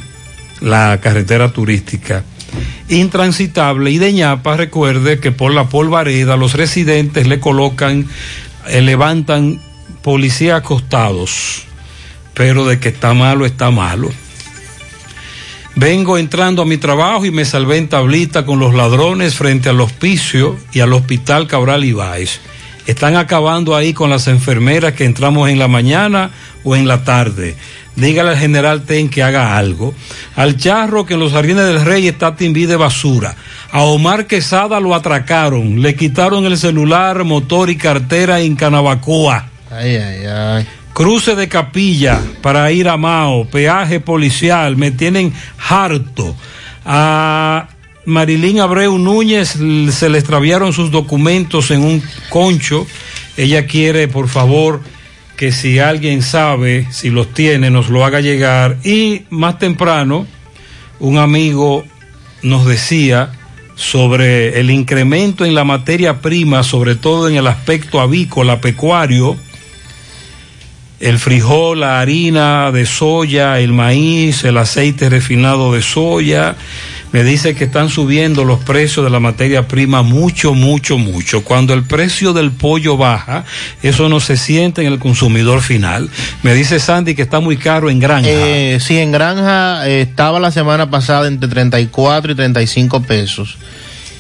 la 0.61 0.99
carretera 1.01 1.53
turística, 1.53 2.25
intransitable 2.89 3.91
y 3.91 3.99
de 3.99 4.13
ñapa, 4.13 4.57
recuerde 4.57 5.21
que 5.21 5.33
por 5.33 5.53
la 5.53 5.69
polvareda 5.69 6.37
los 6.37 6.55
residentes 6.55 7.27
le 7.27 7.41
colocan, 7.41 8.07
eh, 8.69 8.81
levantan 8.81 9.61
policía 10.03 10.57
acostados, 10.57 11.63
pero 12.35 12.67
de 12.67 12.81
que 12.81 12.89
está 12.89 13.15
malo, 13.15 13.47
está 13.47 13.71
malo. 13.71 14.11
Vengo 15.77 16.19
entrando 16.19 16.63
a 16.63 16.67
mi 16.67 16.79
trabajo 16.79 17.25
y 17.25 17.31
me 17.31 17.45
salvé 17.45 17.79
en 17.79 17.89
tablita 17.89 18.45
con 18.45 18.59
los 18.59 18.75
ladrones 18.75 19.35
frente 19.35 19.69
al 19.69 19.81
hospicio 19.81 20.59
y 20.73 20.81
al 20.81 20.93
hospital 20.93 21.47
Cabral 21.47 21.85
Ibáez. 21.85 22.41
Están 22.87 23.17
acabando 23.17 23.77
ahí 23.77 23.93
con 23.93 24.11
las 24.11 24.27
enfermeras 24.29 24.95
que 24.95 25.05
entramos 25.05 25.49
en 25.49 25.59
la 25.59 25.69
mañana 25.69 26.31
o 26.65 26.77
en 26.77 26.89
la 26.89 27.05
tarde. 27.05 27.57
Dígale 27.97 28.31
al 28.31 28.39
general 28.39 28.83
Ten 28.83 29.09
que 29.09 29.23
haga 29.23 29.57
algo. 29.57 29.95
Al 30.37 30.57
charro 30.57 31.05
que 31.05 31.15
en 31.15 31.21
los 31.21 31.33
jardines 31.33 31.65
del 31.67 31.85
rey 31.85 32.09
está 32.09 32.37
timbí 32.37 32.67
de 32.67 32.77
basura. 32.77 33.35
A 33.73 33.83
Omar 33.83 34.27
Quesada 34.27 34.81
lo 34.81 34.95
atracaron. 34.95 35.83
Le 35.83 35.95
quitaron 35.95 36.47
el 36.47 36.57
celular, 36.57 37.25
motor 37.25 37.71
y 37.71 37.77
cartera 37.77 38.41
en 38.41 38.57
Canabacoa. 38.57 39.49
Ay, 39.71 39.97
ay, 39.97 40.27
ay. 40.27 40.67
Cruce 40.93 41.35
de 41.37 41.49
capilla 41.49 42.21
para 42.43 42.71
ir 42.73 42.89
a 42.89 42.97
Mao. 42.97 43.45
Peaje 43.47 44.01
policial. 44.01 44.77
Me 44.77 44.91
tienen 44.91 45.33
harto. 45.69 46.37
A 46.85 47.69
Marilín 48.05 48.61
Abreu 48.61 48.99
Núñez 48.99 49.59
se 49.91 50.09
le 50.09 50.19
extraviaron 50.19 50.73
sus 50.73 50.91
documentos 50.91 51.71
en 51.71 51.83
un 51.83 52.03
concho. 52.29 52.87
Ella 53.37 53.67
quiere, 53.67 54.09
por 54.09 54.29
favor, 54.29 54.81
que 55.37 55.53
si 55.53 55.79
alguien 55.79 56.23
sabe, 56.23 56.87
si 56.91 57.11
los 57.11 57.33
tiene, 57.33 57.71
nos 57.71 57.89
lo 57.89 58.05
haga 58.05 58.21
llegar. 58.21 58.79
Y 58.85 59.23
más 59.31 59.59
temprano, 59.59 60.27
un 60.99 61.19
amigo 61.19 61.85
nos 62.43 62.67
decía 62.67 63.33
sobre 63.75 64.61
el 64.61 64.71
incremento 64.71 65.45
en 65.45 65.55
la 65.55 65.65
materia 65.65 66.21
prima, 66.21 66.63
sobre 66.63 66.95
todo 66.95 67.29
en 67.29 67.37
el 67.37 67.47
aspecto 67.47 68.01
avícola, 68.01 68.61
pecuario, 68.61 69.37
el 71.01 71.19
frijol, 71.19 71.81
la 71.81 72.01
harina 72.01 72.71
de 72.73 72.85
soya, 72.85 73.59
el 73.59 73.73
maíz, 73.73 74.45
el 74.45 74.59
aceite 74.59 75.09
refinado 75.09 75.73
de 75.73 75.81
soya. 75.81 76.57
Me 77.13 77.25
dice 77.25 77.57
que 77.57 77.65
están 77.65 77.89
subiendo 77.89 78.45
los 78.45 78.61
precios 78.61 79.05
de 79.05 79.11
la 79.11 79.19
materia 79.19 79.67
prima 79.67 80.03
mucho, 80.03 80.55
mucho, 80.55 80.97
mucho. 80.97 81.43
Cuando 81.43 81.75
el 81.75 81.83
precio 81.83 82.33
del 82.33 82.53
pollo 82.53 82.97
baja, 82.97 83.45
eso 83.83 84.09
no 84.09 84.21
se 84.21 84.37
siente 84.37 84.83
en 84.83 84.93
el 84.93 85.01
consumidor 85.01 85.61
final. 85.61 86.09
Me 86.43 86.55
dice 86.55 86.79
Sandy 86.79 87.17
que 87.17 87.23
está 87.23 87.41
muy 87.41 87.57
caro 87.57 87.91
en 87.91 87.99
granja. 87.99 88.29
Eh, 88.31 88.79
sí, 88.81 88.99
en 88.99 89.11
granja 89.11 89.89
eh, 89.89 90.03
estaba 90.03 90.39
la 90.39 90.53
semana 90.53 90.89
pasada 90.89 91.27
entre 91.27 91.49
34 91.49 92.33
y 92.33 92.35
35 92.37 93.03
pesos. 93.03 93.59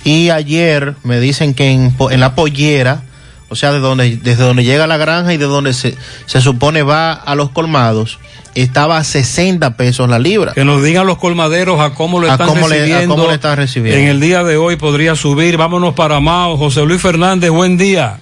Y 0.02 0.31
ayer 0.31 0.94
me 1.05 1.20
dicen 1.20 1.55
que 1.55 1.70
en, 1.70 1.94
en 2.10 2.20
la 2.20 2.35
pollera, 2.35 3.05
o 3.51 3.57
sea, 3.57 3.73
de 3.73 3.81
donde, 3.81 4.17
desde 4.17 4.43
donde 4.45 4.65
llega 4.65 4.87
la 4.87 4.97
granja 4.97 5.35
y 5.35 5.37
de 5.37 5.45
donde 5.45 5.75
se, 5.75 5.95
se 6.27 6.41
supone 6.41 6.83
va 6.83 7.12
a 7.12 7.35
los 7.35 7.51
colmados, 7.51 8.19
estaba 8.55 8.97
a 8.97 9.05
60 9.05 9.77
pesos 9.77 10.09
la 10.09 10.19
libra. 10.19 10.53
Que 10.55 10.65
nos 10.65 10.83
digan 10.83 11.07
los 11.07 11.19
colmaderos 11.19 11.79
a 11.81 11.91
cómo 11.95 12.19
lo 12.20 12.27
están 12.29 12.49
cómo 12.49 12.67
le- 12.69 12.77
a 12.77 12.79
recibiendo. 12.79 13.15
cómo 13.17 13.29
le 13.29 13.35
están 13.35 13.57
recibiendo. 13.59 14.01
En 14.01 14.09
el 14.09 14.20
día 14.20 14.43
de 14.43 14.57
hoy 14.57 14.77
podría 14.77 15.15
subir. 15.15 15.57
Vámonos 15.57 15.95
para 15.95 16.19
Mao. 16.20 16.57
José 16.57 16.85
Luis 16.87 17.03
Fernández, 17.03 17.51
buen 17.51 17.77
día. 17.77 18.19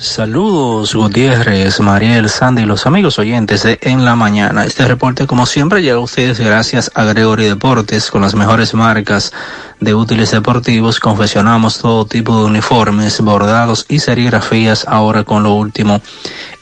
Saludos 0.00 0.94
Gutiérrez, 0.94 1.78
Mariel, 1.78 2.30
Sandy 2.30 2.62
y 2.62 2.64
los 2.64 2.86
amigos 2.86 3.18
oyentes 3.18 3.64
de 3.64 3.78
En 3.82 4.06
la 4.06 4.16
Mañana. 4.16 4.64
Este 4.64 4.88
reporte 4.88 5.26
como 5.26 5.44
siempre 5.44 5.82
llega 5.82 5.96
a 5.96 6.00
ustedes 6.00 6.40
gracias 6.40 6.90
a 6.94 7.04
Gregory 7.04 7.44
Deportes 7.44 8.10
con 8.10 8.22
las 8.22 8.34
mejores 8.34 8.72
marcas 8.72 9.30
de 9.78 9.94
útiles 9.94 10.30
deportivos. 10.30 11.00
Confeccionamos 11.00 11.80
todo 11.80 12.06
tipo 12.06 12.34
de 12.38 12.46
uniformes, 12.46 13.20
bordados 13.20 13.84
y 13.90 13.98
serigrafías 13.98 14.86
ahora 14.88 15.22
con 15.24 15.42
lo 15.42 15.52
último 15.52 16.00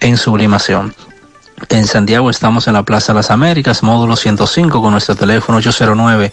en 0.00 0.16
sublimación. 0.16 0.92
En 1.68 1.86
Santiago 1.86 2.30
estamos 2.30 2.66
en 2.66 2.74
la 2.74 2.82
Plaza 2.82 3.14
Las 3.14 3.30
Américas, 3.30 3.84
módulo 3.84 4.16
105 4.16 4.82
con 4.82 4.90
nuestro 4.90 5.14
teléfono 5.14 5.58
809 5.58 6.32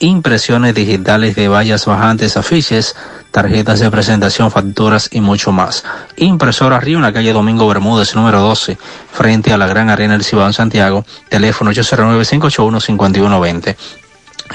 impresiones 0.00 0.74
digitales 0.74 1.36
de 1.36 1.48
vallas 1.48 1.86
bajantes, 1.86 2.36
afiches, 2.36 2.96
tarjetas 3.30 3.78
de 3.80 3.90
presentación, 3.90 4.50
facturas 4.50 5.08
y 5.12 5.20
mucho 5.20 5.52
más. 5.52 5.84
Impresora 6.16 6.80
Río 6.80 6.96
en 6.96 7.02
la 7.02 7.12
calle 7.12 7.32
Domingo 7.32 7.68
Bermúdez, 7.68 8.16
número 8.16 8.40
12, 8.40 8.76
frente 9.12 9.52
a 9.52 9.58
la 9.58 9.68
Gran 9.68 9.90
Arena 9.90 10.14
del 10.14 10.24
Cibao 10.24 10.46
en 10.46 10.52
Santiago, 10.52 11.04
teléfono 11.28 11.70
809-581-5120. 11.70 13.76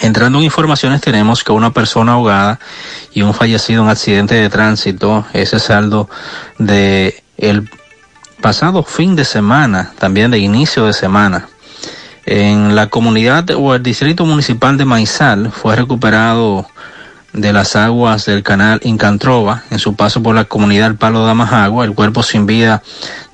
Entrando 0.01 0.39
en 0.39 0.45
informaciones 0.45 0.99
tenemos 0.99 1.43
que 1.43 1.53
una 1.53 1.71
persona 1.71 2.13
ahogada 2.13 2.59
y 3.13 3.21
un 3.21 3.33
fallecido 3.33 3.83
en 3.83 3.89
accidente 3.89 4.35
de 4.35 4.49
tránsito, 4.49 5.25
ese 5.31 5.59
saldo 5.59 6.09
de 6.57 7.23
el 7.37 7.69
pasado 8.41 8.83
fin 8.83 9.15
de 9.15 9.23
semana, 9.23 9.93
también 9.97 10.31
de 10.31 10.39
inicio 10.39 10.85
de 10.85 10.93
semana. 10.93 11.47
En 12.25 12.75
la 12.75 12.87
comunidad 12.87 13.51
o 13.51 13.75
el 13.75 13.83
distrito 13.83 14.25
municipal 14.25 14.77
de 14.77 14.85
Maizal 14.85 15.51
fue 15.51 15.75
recuperado 15.75 16.65
de 17.33 17.53
las 17.53 17.75
aguas 17.75 18.25
del 18.25 18.41
canal 18.41 18.79
Incantrova 18.83 19.63
en 19.69 19.77
su 19.77 19.95
paso 19.95 20.23
por 20.23 20.33
la 20.33 20.45
comunidad 20.45 20.95
Palo 20.95 21.23
de 21.23 21.31
Amajagua, 21.31 21.85
el 21.85 21.93
cuerpo 21.93 22.23
sin 22.23 22.47
vida 22.47 22.81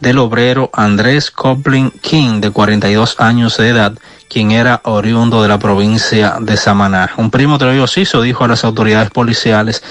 del 0.02 0.18
obrero 0.18 0.70
Andrés 0.74 1.32
Coplin 1.32 1.92
King, 2.02 2.42
de 2.42 2.52
42 2.52 3.20
años 3.20 3.56
de 3.58 3.70
edad, 3.70 3.94
quien 4.28 4.52
era 4.52 4.82
oriundo 4.84 5.42
de 5.42 5.48
la 5.48 5.60
provincia 5.60 6.36
de 6.42 6.58
Samaná. 6.58 7.12
Un 7.16 7.32
primo 7.32 7.58
de 7.58 7.80
Osiso 7.80 8.22
dijo 8.22 8.44
a 8.44 8.50
las 8.50 8.66
autoridades 8.66 9.12
policiales 9.12 9.84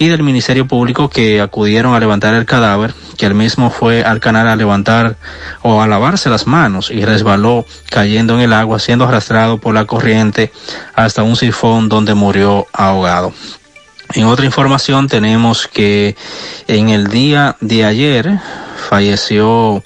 y 0.00 0.08
del 0.08 0.22
Ministerio 0.22 0.66
Público 0.66 1.10
que 1.10 1.42
acudieron 1.42 1.94
a 1.94 2.00
levantar 2.00 2.32
el 2.32 2.46
cadáver, 2.46 2.94
que 3.18 3.26
el 3.26 3.34
mismo 3.34 3.70
fue 3.70 4.02
al 4.02 4.18
canal 4.18 4.48
a 4.48 4.56
levantar 4.56 5.18
o 5.60 5.82
a 5.82 5.86
lavarse 5.86 6.30
las 6.30 6.46
manos 6.46 6.90
y 6.90 7.04
resbaló 7.04 7.66
cayendo 7.90 8.32
en 8.34 8.40
el 8.40 8.54
agua, 8.54 8.78
siendo 8.78 9.04
arrastrado 9.04 9.58
por 9.58 9.74
la 9.74 9.84
corriente 9.84 10.52
hasta 10.94 11.22
un 11.22 11.36
sifón 11.36 11.90
donde 11.90 12.14
murió 12.14 12.66
ahogado. 12.72 13.34
En 14.14 14.24
otra 14.24 14.46
información 14.46 15.06
tenemos 15.06 15.68
que 15.68 16.16
en 16.66 16.88
el 16.88 17.08
día 17.08 17.58
de 17.60 17.84
ayer 17.84 18.40
falleció 18.88 19.84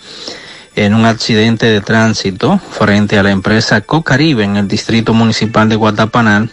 en 0.76 0.94
un 0.94 1.07
accidente 1.07 1.67
de 1.67 1.81
tránsito 1.81 2.60
frente 2.70 3.18
a 3.18 3.25
la 3.25 3.33
empresa 3.33 3.81
Cocaribe 3.81 4.44
en 4.44 4.59
el 4.59 4.68
distrito 4.68 5.12
municipal 5.12 5.68
de 5.68 5.75
Guatapanal 5.75 6.52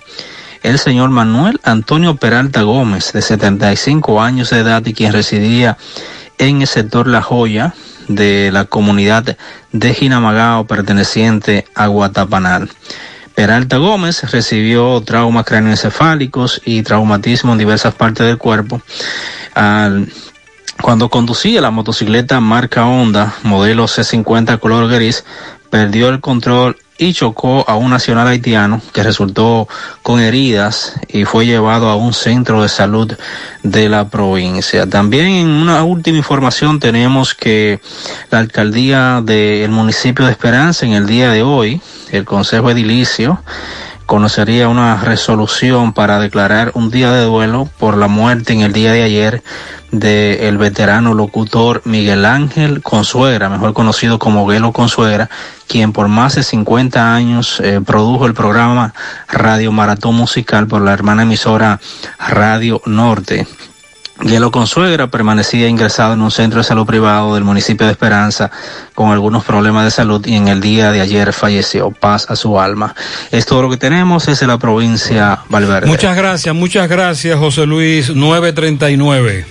el 0.63 0.77
señor 0.77 1.09
Manuel 1.09 1.59
Antonio 1.63 2.15
Peralta 2.15 2.61
Gómez, 2.61 3.13
de 3.13 3.21
75 3.21 4.21
años 4.21 4.49
de 4.49 4.59
edad 4.59 4.85
y 4.85 4.93
quien 4.93 5.13
residía 5.13 5.77
en 6.37 6.61
el 6.61 6.67
sector 6.67 7.07
La 7.07 7.21
Joya 7.21 7.73
de 8.07 8.51
la 8.51 8.65
comunidad 8.65 9.37
de 9.71 9.93
Jinamagao 9.93 10.65
perteneciente 10.65 11.65
a 11.75 11.87
Guatapanal. 11.87 12.69
Peralta 13.35 13.77
Gómez 13.77 14.29
recibió 14.31 15.01
traumas 15.01 15.45
cráneoencefálicos 15.45 16.61
y 16.65 16.83
traumatismo 16.83 17.53
en 17.53 17.59
diversas 17.59 17.93
partes 17.93 18.27
del 18.27 18.37
cuerpo. 18.37 18.81
cuando 20.81 21.09
conducía 21.09 21.61
la 21.61 21.71
motocicleta 21.71 22.39
marca 22.39 22.85
Honda, 22.85 23.35
modelo 23.43 23.85
C50 23.85 24.59
color 24.59 24.89
gris, 24.89 25.23
perdió 25.69 26.09
el 26.09 26.19
control 26.19 26.77
y 27.01 27.13
chocó 27.13 27.65
a 27.67 27.77
un 27.77 27.89
nacional 27.89 28.27
haitiano 28.27 28.79
que 28.93 29.01
resultó 29.01 29.67
con 30.03 30.19
heridas 30.19 30.93
y 31.07 31.25
fue 31.25 31.47
llevado 31.47 31.89
a 31.89 31.95
un 31.95 32.13
centro 32.13 32.61
de 32.61 32.69
salud 32.69 33.11
de 33.63 33.89
la 33.89 34.09
provincia. 34.09 34.87
También 34.87 35.25
en 35.25 35.47
una 35.47 35.83
última 35.83 36.19
información 36.19 36.79
tenemos 36.79 37.33
que 37.33 37.81
la 38.29 38.37
alcaldía 38.37 39.21
del 39.23 39.71
municipio 39.71 40.25
de 40.25 40.31
Esperanza 40.31 40.85
en 40.85 40.93
el 40.93 41.07
día 41.07 41.31
de 41.31 41.41
hoy, 41.41 41.81
el 42.11 42.23
Consejo 42.23 42.69
Edilicio, 42.69 43.41
conocería 44.11 44.67
una 44.67 44.97
resolución 44.97 45.93
para 45.93 46.19
declarar 46.19 46.71
un 46.73 46.91
día 46.91 47.13
de 47.13 47.23
duelo 47.23 47.69
por 47.79 47.95
la 47.95 48.09
muerte 48.09 48.51
en 48.51 48.59
el 48.59 48.73
día 48.73 48.91
de 48.91 49.03
ayer 49.03 49.41
del 49.91 50.57
veterano 50.57 51.13
locutor 51.13 51.81
Miguel 51.85 52.25
Ángel 52.25 52.81
Consuegra, 52.81 53.47
mejor 53.47 53.71
conocido 53.71 54.19
como 54.19 54.45
Guelo 54.45 54.73
Consuegra, 54.73 55.29
quien 55.65 55.93
por 55.93 56.09
más 56.09 56.35
de 56.35 56.43
50 56.43 57.15
años 57.15 57.61
eh, 57.63 57.79
produjo 57.79 58.25
el 58.25 58.33
programa 58.33 58.93
Radio 59.29 59.71
Maratón 59.71 60.15
Musical 60.15 60.67
por 60.67 60.81
la 60.81 60.91
hermana 60.91 61.23
emisora 61.23 61.79
Radio 62.19 62.81
Norte. 62.85 63.47
Guelo 64.21 64.51
Consuegra 64.51 65.07
permanecía 65.07 65.67
ingresado 65.67 66.13
en 66.13 66.21
un 66.21 66.31
centro 66.31 66.59
de 66.59 66.63
salud 66.63 66.85
privado 66.85 67.35
del 67.35 67.43
municipio 67.43 67.85
de 67.85 67.93
Esperanza 67.93 68.51
con 68.93 69.11
algunos 69.11 69.43
problemas 69.43 69.83
de 69.85 69.91
salud 69.91 70.25
y 70.25 70.35
en 70.35 70.47
el 70.47 70.61
día 70.61 70.91
de 70.91 71.01
ayer 71.01 71.33
falleció. 71.33 71.91
Paz 71.91 72.27
a 72.29 72.35
su 72.35 72.59
alma. 72.59 72.95
Es 73.31 73.45
todo 73.45 73.63
lo 73.63 73.69
que 73.69 73.77
tenemos 73.77 74.25
desde 74.25 74.47
la 74.47 74.57
provincia 74.57 75.39
Valverde. 75.49 75.87
Muchas 75.87 76.15
gracias, 76.15 76.55
muchas 76.55 76.87
gracias 76.87 77.37
José 77.37 77.65
Luis 77.65 78.15
939. 78.15 79.50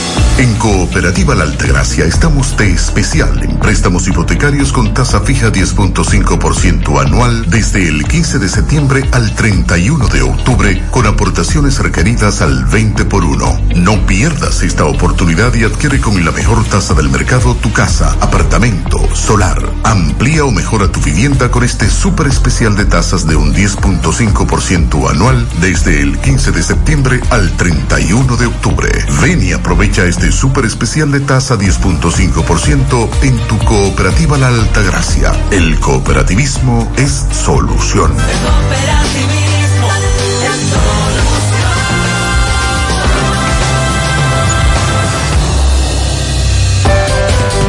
En 0.41 0.55
Cooperativa 0.55 1.35
La 1.35 1.43
Altagracia 1.43 2.05
estamos 2.05 2.57
de 2.57 2.71
especial 2.71 3.43
en 3.43 3.59
préstamos 3.59 4.07
hipotecarios 4.07 4.73
con 4.73 4.91
tasa 4.91 5.19
fija 5.19 5.51
10.5% 5.51 6.99
anual 6.99 7.47
desde 7.47 7.87
el 7.87 8.05
15 8.05 8.39
de 8.39 8.49
septiembre 8.49 9.03
al 9.11 9.35
31 9.35 10.07
de 10.07 10.23
octubre 10.23 10.81
con 10.89 11.05
aportaciones 11.05 11.77
requeridas 11.77 12.41
al 12.41 12.65
20 12.65 13.05
por 13.05 13.23
1. 13.23 13.61
No 13.75 14.05
pierdas 14.07 14.63
esta 14.63 14.85
oportunidad 14.85 15.53
y 15.53 15.63
adquiere 15.63 16.01
con 16.01 16.25
la 16.25 16.31
mejor 16.31 16.63
tasa 16.65 16.95
del 16.95 17.09
mercado 17.09 17.53
tu 17.55 17.71
casa, 17.71 18.11
apartamento, 18.19 18.97
solar. 19.13 19.61
Amplía 19.83 20.43
o 20.43 20.51
mejora 20.51 20.91
tu 20.91 21.01
vivienda 21.01 21.51
con 21.51 21.63
este 21.63 21.87
súper 21.87 22.25
especial 22.25 22.75
de 22.75 22.85
tasas 22.85 23.27
de 23.27 23.35
un 23.35 23.53
10.5% 23.53 25.07
anual 25.07 25.47
desde 25.59 26.01
el 26.01 26.17
15 26.17 26.51
de 26.51 26.63
septiembre 26.63 27.21
al 27.29 27.55
31 27.57 28.37
de 28.37 28.47
octubre. 28.47 28.89
Ven 29.21 29.43
y 29.43 29.51
aprovecha 29.53 30.00
este 30.05 30.31
súper 30.31 30.65
especial 30.65 31.11
de 31.11 31.19
tasa 31.19 31.55
10.5% 31.57 33.09
en 33.21 33.37
tu 33.47 33.57
cooperativa 33.59 34.37
La 34.37 34.47
Altagracia. 34.47 35.31
El 35.51 35.79
cooperativismo 35.79 36.91
es 36.97 37.25
solución. 37.31 38.11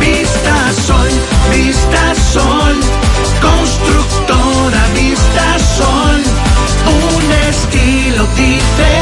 Vista 0.00 0.72
Sol, 0.86 1.08
Vista 1.50 2.14
Sol, 2.14 2.80
constructora 3.40 4.86
Vista 4.94 5.58
Sol, 5.58 6.22
un 6.86 7.32
estilo 7.48 8.26
diferente, 8.36 9.01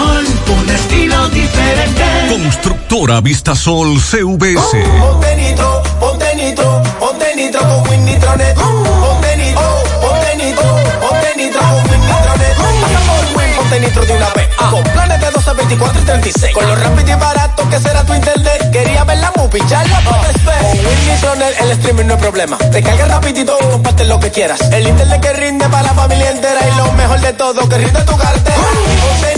Constructora 2.31 3.19
Vistasol 3.19 3.99
CVS. 3.99 4.71
Ponte 5.01 5.35
nitro, 5.35 5.83
ponte 5.99 6.33
nitro, 6.33 6.81
ponte 6.97 7.35
nitro 7.35 7.59
con 7.59 7.89
Win 7.89 8.05
Nitronet. 8.05 8.55
Ponte 8.55 9.35
nitro, 9.35 9.83
ponte 9.99 10.35
nitro, 10.37 10.63
ponte 11.01 11.33
nitro 11.35 11.59
con 11.59 11.91
Win 11.91 11.99
Nitronet. 11.99 12.55
Pasa 12.55 12.99
por 13.05 13.37
Win, 13.37 13.55
ponte 13.57 13.79
nitro 13.81 14.05
de 14.05 14.13
una 14.13 14.29
vez. 14.29 14.47
Con 14.55 14.81
planes 14.81 15.19
de 15.19 15.29
12, 15.29 15.53
24 15.55 16.01
y 16.01 16.05
36. 16.05 16.53
Con 16.53 16.67
lo 16.67 16.75
rápido 16.77 17.09
y 17.09 17.19
barato 17.19 17.69
que 17.69 17.79
será 17.81 18.05
tu 18.05 18.13
internet. 18.13 18.71
Quería 18.71 19.03
ver 19.03 19.17
la 19.17 19.33
movie, 19.35 19.61
ya 19.67 19.83
la 19.83 19.99
puedes 19.99 20.45
ver. 20.45 20.61
Con 20.61 20.85
Win 20.85 21.07
Nitronet 21.09 21.61
el 21.61 21.71
streaming 21.71 22.05
no 22.05 22.13
hay 22.13 22.19
problema. 22.21 22.57
Te 22.57 22.81
carga 22.81 23.05
rapidito 23.07 23.57
y 23.59 23.71
comparte 23.71 24.05
lo 24.05 24.21
que 24.21 24.31
quieras. 24.31 24.61
El 24.71 24.87
internet 24.87 25.19
que 25.19 25.33
rinde 25.33 25.67
para 25.67 25.83
la 25.83 25.93
familia 25.93 26.29
entera. 26.29 26.61
Y 26.65 26.77
lo 26.77 26.93
mejor 26.93 27.19
de 27.19 27.33
todo, 27.33 27.67
que 27.67 27.77
rinde 27.77 28.01
tu 28.03 28.15
cartera. 28.15 28.55
Ponte 28.55 29.30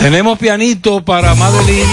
Tenemos 0.00 0.38
pianito 0.38 1.04
para 1.04 1.34
Madeline. 1.34 1.84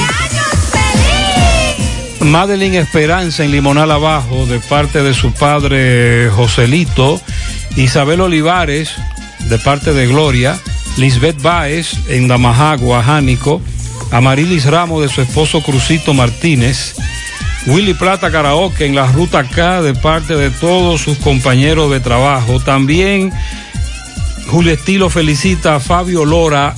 Madeline 2.21 2.79
Esperanza 2.79 3.43
en 3.43 3.51
Limonal 3.51 3.91
Abajo 3.91 4.45
de 4.45 4.59
parte 4.61 5.03
de 5.03 5.13
su 5.13 5.33
padre 5.33 6.29
Joselito. 6.33 7.19
Isabel 7.75 8.21
Olivares 8.21 8.91
de 9.49 9.59
parte 9.59 9.93
de 9.93 10.07
Gloria. 10.07 10.57
Lisbeth 10.95 11.41
Baez 11.41 11.97
en 12.07 12.29
Damajagua, 12.29 13.03
Jánico. 13.03 13.61
Amarilis 14.11 14.65
Ramos 14.65 15.01
de 15.01 15.09
su 15.09 15.21
esposo 15.21 15.61
Crucito 15.61 16.13
Martínez. 16.13 16.95
Willy 17.67 17.93
Plata 17.93 18.31
Karaoke 18.31 18.85
en 18.85 18.95
la 18.95 19.05
ruta 19.11 19.43
K 19.43 19.81
de 19.81 19.93
parte 19.93 20.35
de 20.35 20.49
todos 20.49 21.01
sus 21.01 21.17
compañeros 21.17 21.91
de 21.91 21.99
trabajo. 21.99 22.61
También 22.61 23.33
Julio 24.47 24.73
Estilo 24.73 25.09
felicita 25.09 25.75
a 25.75 25.79
Fabio 25.81 26.23
Lora 26.23 26.75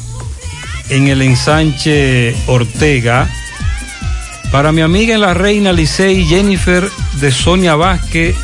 en 0.89 1.07
el 1.07 1.21
ensanche 1.21 2.35
Ortega. 2.47 3.29
Para 4.51 4.71
mi 4.71 4.81
amiga 4.81 5.13
en 5.13 5.21
la 5.21 5.35
Reina 5.35 5.71
Licey, 5.71 6.25
Jennifer 6.25 6.89
de 7.21 7.31
Sonia 7.31 7.75
Vázquez 7.75 8.35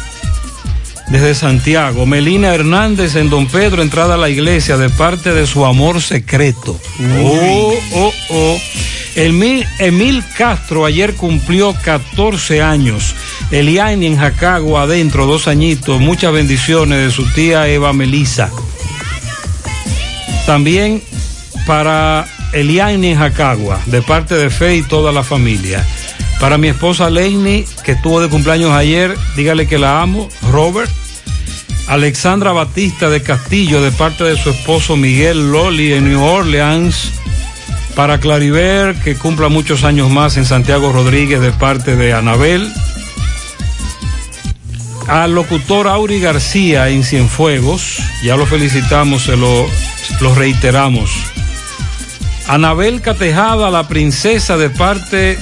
desde 1.07 1.33
Santiago. 1.33 2.05
Melina 2.05 2.53
Hernández 2.53 3.15
en 3.15 3.31
Don 3.31 3.47
Pedro, 3.47 3.81
entrada 3.81 4.13
a 4.13 4.17
la 4.17 4.29
iglesia 4.29 4.77
de 4.77 4.89
parte 4.89 5.33
de 5.33 5.47
su 5.47 5.65
amor 5.65 5.99
secreto. 5.99 6.79
Oh, 7.23 7.73
oh, 7.93 8.13
oh. 8.29 8.57
Emil, 9.15 10.23
Castro 10.37 10.85
ayer 10.85 11.15
cumplió 11.15 11.73
14 11.73 12.61
años. 12.61 13.15
Eliani 13.49 14.07
en 14.07 14.17
Jacagua 14.17 14.83
adentro, 14.83 15.25
dos 15.25 15.47
añitos. 15.47 16.01
Muchas 16.01 16.33
bendiciones 16.33 17.05
de 17.05 17.11
su 17.11 17.31
tía 17.33 17.67
Eva 17.67 17.93
Melisa. 17.93 18.51
También 20.45 21.01
para 21.65 22.27
Eliani 22.51 23.07
en 23.07 23.17
Jacagua, 23.17 23.81
de 23.85 24.01
parte 24.01 24.35
de 24.35 24.49
Fe 24.49 24.75
y 24.75 24.81
toda 24.81 25.11
la 25.11 25.23
familia. 25.23 25.85
Para 26.39 26.57
mi 26.57 26.67
esposa 26.67 27.09
Leini, 27.09 27.65
que 27.83 27.93
estuvo 27.93 28.19
de 28.19 28.29
cumpleaños 28.29 28.71
ayer, 28.71 29.17
dígale 29.35 29.67
que 29.67 29.77
la 29.77 30.01
amo. 30.01 30.27
Robert. 30.51 30.91
Alexandra 31.87 32.51
Batista 32.51 33.09
de 33.09 33.21
Castillo, 33.21 33.81
de 33.81 33.91
parte 33.91 34.23
de 34.23 34.35
su 34.37 34.49
esposo 34.49 34.97
Miguel 34.97 35.51
Loli 35.51 35.93
en 35.93 36.09
New 36.09 36.21
Orleans. 36.21 37.11
Para 37.95 38.19
Clariver, 38.19 38.95
que 38.95 39.15
cumpla 39.15 39.47
muchos 39.47 39.85
años 39.85 40.09
más 40.09 40.35
en 40.35 40.45
Santiago 40.45 40.91
Rodríguez, 40.91 41.39
de 41.39 41.51
parte 41.51 41.95
de 41.95 42.13
Anabel. 42.13 42.71
Al 45.07 45.33
locutor 45.33 45.87
Auri 45.87 46.19
García 46.19 46.89
en 46.89 47.03
Cienfuegos, 47.03 47.99
ya 48.21 48.35
lo 48.35 48.45
felicitamos, 48.45 49.23
se 49.23 49.37
lo, 49.37 49.65
lo 50.19 50.35
reiteramos. 50.35 51.11
Anabel 52.47 53.01
Catejada, 53.01 53.71
la 53.71 53.87
princesa 53.87 54.57
de 54.57 54.69
parte 54.69 55.39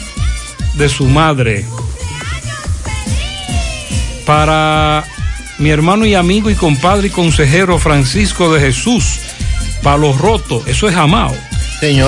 de 0.76 0.90
su 0.90 1.06
madre. 1.06 1.66
Para 4.28 5.04
mi 5.58 5.70
hermano 5.70 6.06
y 6.06 6.14
amigo 6.14 6.50
y 6.50 6.56
compadre 6.56 7.08
y 7.08 7.10
consejero 7.10 7.80
Francisco 7.80 8.54
de 8.54 8.60
Jesús, 8.62 9.20
Palo 9.82 10.14
Roto, 10.14 10.64
eso 10.68 10.88
es 10.88 10.94
Jamao. 10.94 11.36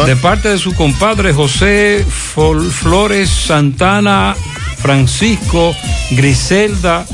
De 0.06 0.16
parte 0.16 0.50
de 0.50 0.58
su 0.58 0.74
compadre 0.74 1.34
José 1.34 2.06
Fol- 2.08 2.70
Flores 2.72 3.30
Santana, 3.30 4.36
Francisco 4.78 5.76
Griselda, 6.12 7.06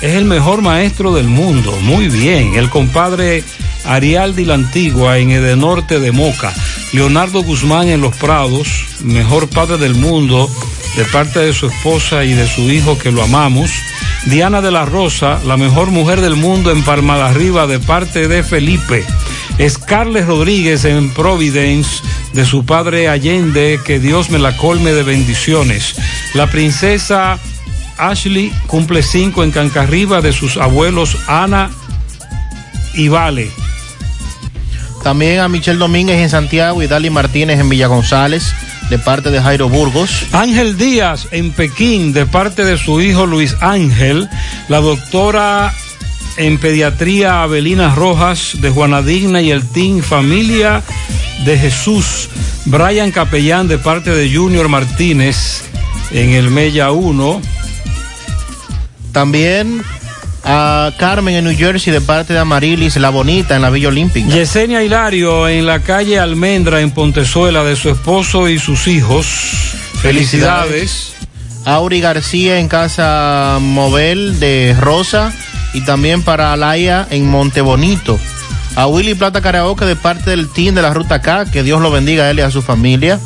es 0.00 0.14
el 0.14 0.24
mejor 0.24 0.62
maestro 0.62 1.14
del 1.14 1.28
mundo. 1.28 1.78
Muy 1.82 2.08
bien. 2.08 2.54
El 2.56 2.70
compadre 2.70 3.44
Arialdi 3.84 4.44
la 4.44 4.54
Antigua 4.54 5.18
en 5.18 5.30
Edenorte 5.30 6.00
de 6.00 6.10
Moca. 6.10 6.52
Leonardo 6.92 7.42
Guzmán 7.42 7.88
en 7.88 8.00
Los 8.00 8.16
Prados, 8.16 8.66
mejor 9.02 9.48
padre 9.48 9.78
del 9.78 9.94
mundo, 9.94 10.50
de 10.96 11.04
parte 11.04 11.38
de 11.38 11.52
su 11.52 11.66
esposa 11.68 12.24
y 12.24 12.32
de 12.34 12.48
su 12.48 12.62
hijo 12.70 12.98
que 12.98 13.12
lo 13.12 13.22
amamos. 13.22 13.70
Diana 14.26 14.60
de 14.60 14.70
la 14.72 14.84
Rosa, 14.84 15.40
la 15.46 15.56
mejor 15.56 15.90
mujer 15.90 16.20
del 16.20 16.36
mundo 16.36 16.70
en 16.72 16.82
Palma 16.82 17.16
de 17.16 17.22
Arriba, 17.22 17.66
de 17.66 17.78
parte 17.78 18.26
de 18.28 18.42
Felipe. 18.42 19.04
Scarlett 19.68 20.26
Rodríguez 20.26 20.84
en 20.84 21.10
Providence, 21.10 22.02
de 22.32 22.44
su 22.44 22.64
padre 22.64 23.08
Allende, 23.08 23.78
que 23.84 23.98
Dios 23.98 24.30
me 24.30 24.38
la 24.38 24.56
colme 24.56 24.92
de 24.92 25.02
bendiciones. 25.02 25.94
La 26.34 26.46
princesa 26.46 27.38
Ashley 27.98 28.52
cumple 28.66 29.02
cinco 29.02 29.44
en 29.44 29.50
Cancarriba 29.50 30.20
de 30.20 30.32
sus 30.32 30.56
abuelos 30.56 31.16
Ana 31.26 31.70
y 32.94 33.08
Vale. 33.08 33.50
También 35.02 35.40
a 35.40 35.48
Michelle 35.48 35.78
Domínguez 35.78 36.18
en 36.18 36.30
Santiago 36.30 36.82
y 36.82 36.86
Dali 36.86 37.10
Martínez 37.10 37.58
en 37.58 37.68
Villa 37.68 37.88
González, 37.88 38.54
de 38.88 38.98
parte 38.98 39.30
de 39.30 39.40
Jairo 39.40 39.68
Burgos. 39.68 40.26
Ángel 40.32 40.76
Díaz 40.76 41.26
en 41.32 41.50
Pekín, 41.50 42.12
de 42.12 42.24
parte 42.24 42.64
de 42.64 42.78
su 42.78 43.00
hijo 43.00 43.26
Luis 43.26 43.56
Ángel. 43.60 44.28
La 44.68 44.80
doctora 44.80 45.74
en 46.36 46.58
pediatría 46.58 47.42
Abelina 47.42 47.94
Rojas, 47.94 48.56
de 48.60 48.70
Juana 48.70 49.02
Digna 49.02 49.40
y 49.40 49.50
el 49.50 49.66
Team 49.68 50.02
Familia 50.02 50.82
de 51.44 51.58
Jesús. 51.58 52.28
Brian 52.64 53.10
Capellán, 53.10 53.68
de 53.68 53.78
parte 53.78 54.10
de 54.10 54.34
Junior 54.34 54.68
Martínez, 54.68 55.64
en 56.10 56.30
el 56.30 56.50
Mella 56.50 56.92
1. 56.92 57.42
También 59.12 59.82
a 60.44 60.92
Carmen 60.98 61.34
en 61.34 61.44
New 61.44 61.56
Jersey, 61.56 61.92
de 61.92 62.00
parte 62.00 62.32
de 62.32 62.38
Amarilis 62.38 62.96
La 62.96 63.10
Bonita 63.10 63.56
en 63.56 63.62
la 63.62 63.70
Villa 63.70 63.88
Olímpica. 63.88 64.28
Yesenia 64.28 64.82
Hilario 64.82 65.48
en 65.48 65.66
la 65.66 65.80
calle 65.80 66.18
Almendra, 66.18 66.80
en 66.80 66.90
Pontezuela, 66.90 67.62
de 67.64 67.76
su 67.76 67.90
esposo 67.90 68.48
y 68.48 68.58
sus 68.58 68.86
hijos. 68.88 69.26
Felicidades. 70.00 71.14
Auri 71.64 72.00
García 72.00 72.58
en 72.58 72.66
Casa 72.66 73.58
Movel 73.60 74.40
de 74.40 74.76
Rosa 74.80 75.32
y 75.72 75.82
también 75.82 76.22
para 76.22 76.52
Alaya 76.52 77.06
en 77.10 77.28
Montebonito. 77.28 78.18
A 78.74 78.86
Willy 78.86 79.14
Plata 79.14 79.40
Karaoke 79.40 79.84
de 79.84 79.96
parte 79.96 80.30
del 80.30 80.48
team 80.48 80.74
de 80.74 80.82
la 80.82 80.94
Ruta 80.94 81.20
K, 81.20 81.46
que 81.46 81.62
Dios 81.62 81.80
lo 81.80 81.90
bendiga 81.90 82.24
a 82.24 82.30
él 82.30 82.38
y 82.38 82.42
a 82.42 82.50
su 82.50 82.62
familia. 82.62 83.20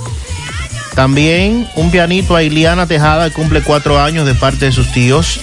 También 0.95 1.69
un 1.77 1.91
pianito 1.91 2.35
a 2.35 2.43
Iliana 2.43 2.87
Tejada, 2.87 3.29
que 3.29 3.35
cumple 3.35 3.61
cuatro 3.61 4.01
años 4.01 4.27
de 4.27 4.35
parte 4.35 4.67
de 4.67 4.73
sus 4.73 4.93
tíos. 4.93 5.41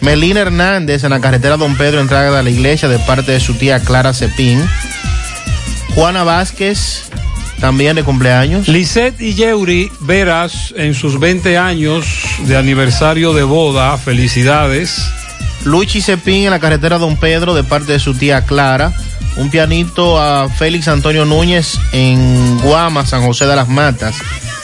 Melina 0.00 0.40
Hernández 0.40 1.04
en 1.04 1.10
la 1.10 1.20
carretera 1.20 1.56
Don 1.56 1.76
Pedro, 1.76 2.00
entrada 2.00 2.38
a 2.38 2.42
la 2.42 2.50
iglesia 2.50 2.88
de 2.88 2.98
parte 3.00 3.32
de 3.32 3.40
su 3.40 3.54
tía 3.54 3.80
Clara 3.80 4.14
Cepín. 4.14 4.62
Juana 5.94 6.22
Vázquez, 6.22 7.10
también 7.60 7.96
de 7.96 8.04
cumpleaños. 8.04 8.68
Lisette 8.68 9.20
y 9.20 9.34
Yeuri 9.34 9.90
Veras 10.00 10.72
en 10.76 10.94
sus 10.94 11.18
20 11.18 11.58
años 11.58 12.06
de 12.46 12.56
aniversario 12.56 13.34
de 13.34 13.42
boda. 13.42 13.96
Felicidades. 13.98 15.02
Luchi 15.64 16.00
Cepín 16.00 16.44
en 16.44 16.50
la 16.50 16.58
carretera 16.58 16.98
Don 16.98 17.16
Pedro 17.16 17.54
de 17.54 17.64
parte 17.64 17.92
de 17.92 17.98
su 17.98 18.14
tía 18.14 18.44
Clara. 18.44 18.92
Un 19.36 19.50
pianito 19.50 20.20
a 20.20 20.48
Félix 20.48 20.88
Antonio 20.88 21.24
Núñez 21.24 21.78
en 21.92 22.58
Guama, 22.58 23.06
San 23.06 23.22
José 23.22 23.46
de 23.46 23.56
las 23.56 23.68
Matas, 23.68 24.16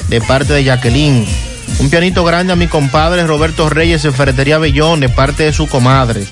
de 0.08 0.20
parte 0.20 0.52
de 0.52 0.64
Jacqueline. 0.64 1.26
Un 1.78 1.90
pianito 1.90 2.24
grande 2.24 2.52
a 2.52 2.56
mi 2.56 2.66
compadre 2.66 3.26
Roberto 3.26 3.68
Reyes 3.68 4.04
en 4.04 4.14
Ferretería 4.14 4.58
Bellón, 4.58 5.00
de 5.00 5.08
parte 5.08 5.44
de 5.44 5.52
su 5.52 5.68
comadre. 5.68 6.26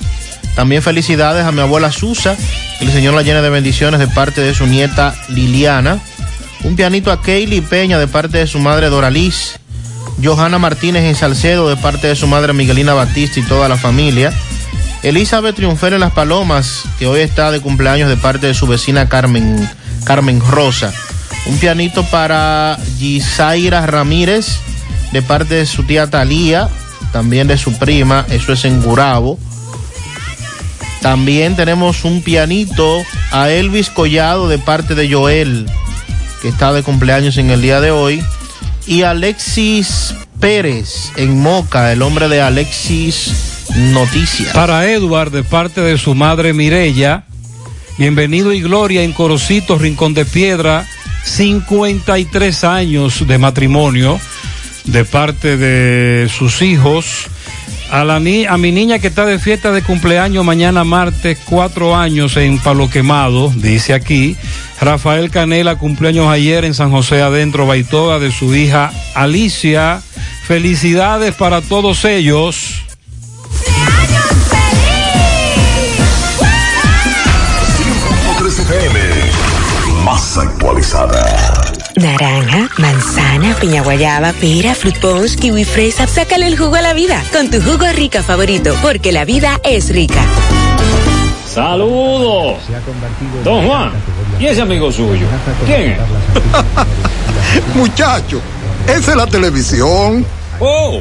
También 0.57 0.83
felicidades 0.83 1.45
a 1.45 1.53
mi 1.53 1.61
abuela 1.61 1.93
Susa, 1.93 2.37
que 2.79 2.85
el 2.85 2.93
Señor 2.93 3.15
la 3.15 3.23
llene 3.23 3.43
de 3.43 3.51
bendiciones 3.51 4.01
de 4.01 4.09
parte 4.09 4.41
de 4.41 4.55
su 4.55 4.67
nieta 4.67 5.15
Liliana. 5.29 6.01
Un 6.63 6.77
pianito 6.77 7.13
a 7.13 7.21
Kaylee 7.21 7.61
Peña 7.61 7.99
de 7.99 8.09
parte 8.09 8.39
de 8.39 8.47
su 8.47 8.59
madre 8.59 8.89
Doraliz. 8.89 9.59
Johanna 10.23 10.59
Martínez 10.59 11.05
en 11.05 11.17
Salcedo 11.17 11.69
de 11.69 11.77
parte 11.77 12.07
de 12.07 12.17
su 12.17 12.27
madre 12.27 12.53
Miguelina 12.53 12.95
Batista 12.95 13.41
y 13.41 13.43
toda 13.43 13.69
la 13.69 13.77
familia. 13.77 14.33
Elizabeth 15.05 15.55
Triunfer 15.55 15.93
en 15.93 16.01
Las 16.01 16.13
Palomas, 16.13 16.85
que 16.99 17.07
hoy 17.07 17.21
está 17.21 17.51
de 17.51 17.61
cumpleaños 17.61 18.09
de 18.09 18.17
parte 18.17 18.47
de 18.47 18.55
su 18.55 18.67
vecina 18.67 19.07
Carmen, 19.07 19.69
Carmen 20.05 20.41
Rosa. 20.41 20.95
Un 21.45 21.59
pianito 21.59 22.05
para 22.05 22.79
Gisaira 22.99 23.85
Ramírez 23.85 24.61
de 25.13 25.21
parte 25.21 25.57
de 25.57 25.67
su 25.67 25.83
tía 25.83 26.09
Talía, 26.09 26.71
también 27.13 27.49
de 27.49 27.59
su 27.59 27.77
prima, 27.79 28.25
eso 28.31 28.55
es 28.55 28.65
en 28.65 28.81
Gurabo. 28.81 29.39
También 31.03 31.55
tenemos 31.55 32.07
un 32.07 32.23
pianito 32.23 33.03
a 33.31 33.51
Elvis 33.51 33.91
Collado 33.91 34.49
de 34.49 34.57
parte 34.57 34.95
de 34.95 35.13
Joel, 35.13 35.67
que 36.41 36.49
está 36.49 36.73
de 36.73 36.83
cumpleaños 36.83 37.37
en 37.37 37.51
el 37.51 37.61
día 37.61 37.83
de 37.83 37.91
hoy. 37.91 38.25
Y 38.87 39.03
Alexis 39.03 40.15
Pérez 40.41 41.11
en 41.17 41.39
Moca, 41.39 41.93
el 41.93 42.01
hombre 42.01 42.29
de 42.29 42.41
Alexis 42.41 43.54
Noticias. 43.75 44.53
Para 44.53 44.89
Edward, 44.89 45.33
de 45.33 45.43
parte 45.43 45.81
de 45.81 45.99
su 45.99 46.15
madre 46.15 46.53
Mirella, 46.53 47.25
bienvenido 47.99 48.53
y 48.53 48.61
gloria 48.61 49.03
en 49.03 49.13
Corocito, 49.13 49.79
Rincón 49.79 50.15
de 50.15 50.25
Piedra, 50.25 50.87
53 51.25 52.65
años 52.65 53.27
de 53.27 53.37
matrimonio, 53.39 54.21
de 54.85 55.05
parte 55.05 55.57
de 55.57 56.29
sus 56.29 56.63
hijos. 56.63 57.27
A, 57.91 58.05
la 58.05 58.21
mi 58.21 58.73
niña 58.73 59.01
que 59.01 59.09
está 59.09 59.27
de 59.27 59.41
fiesta 59.41 59.73
de 59.73 59.83
cumpleaños 59.83 60.45
mañana 60.45 60.85
martes, 60.85 61.39
cuatro 61.45 61.97
años 61.97 62.37
en 62.37 62.59
Palo 62.59 62.89
Quemado, 62.89 63.53
dice 63.57 63.93
aquí. 63.93 64.37
Rafael 64.81 65.31
Canela, 65.31 65.77
cumpleaños 65.77 66.29
ayer 66.29 66.65
en 66.65 66.75
San 66.75 66.93
José 66.93 67.23
Adentro, 67.23 67.67
Baitoga, 67.67 68.21
de 68.21 68.31
su 68.31 68.55
hija 68.55 68.93
Alicia. 69.15 70.01
Felicidades 70.47 71.35
para 71.35 71.61
todos 71.61 72.05
ellos. 72.05 72.84
Más 80.35 80.47
actualizada. 80.47 81.63
Naranja, 81.97 82.69
manzana, 82.79 83.55
piña 83.61 83.83
guayaba, 83.83 84.33
pera, 84.33 84.75
fruit 84.75 84.99
punch, 84.99 85.37
kiwi 85.37 85.65
fresa. 85.65 86.07
Sácale 86.09 86.47
el 86.47 86.59
jugo 86.59 86.75
a 86.75 86.83
la 86.83 86.93
vida 86.93 87.23
con 87.33 87.51
tu 87.51 87.61
jugo 87.61 87.87
rica 87.95 88.23
favorito, 88.23 88.75
porque 88.83 89.13
la 89.13 89.25
vida 89.25 89.61
es 89.63 89.91
rica. 89.91 90.21
Saludos. 91.47 92.59
Don 93.45 93.67
Juan, 93.67 93.93
¿y 94.41 94.47
ese 94.47 94.63
amigo 94.63 94.91
suyo? 94.91 95.27
¿Quién 95.67 95.93
es? 95.93 95.99
Muchacho, 97.77 98.41
esa 98.89 99.11
es 99.13 99.17
la 99.17 99.27
televisión. 99.27 100.27
Oh, 100.59 101.01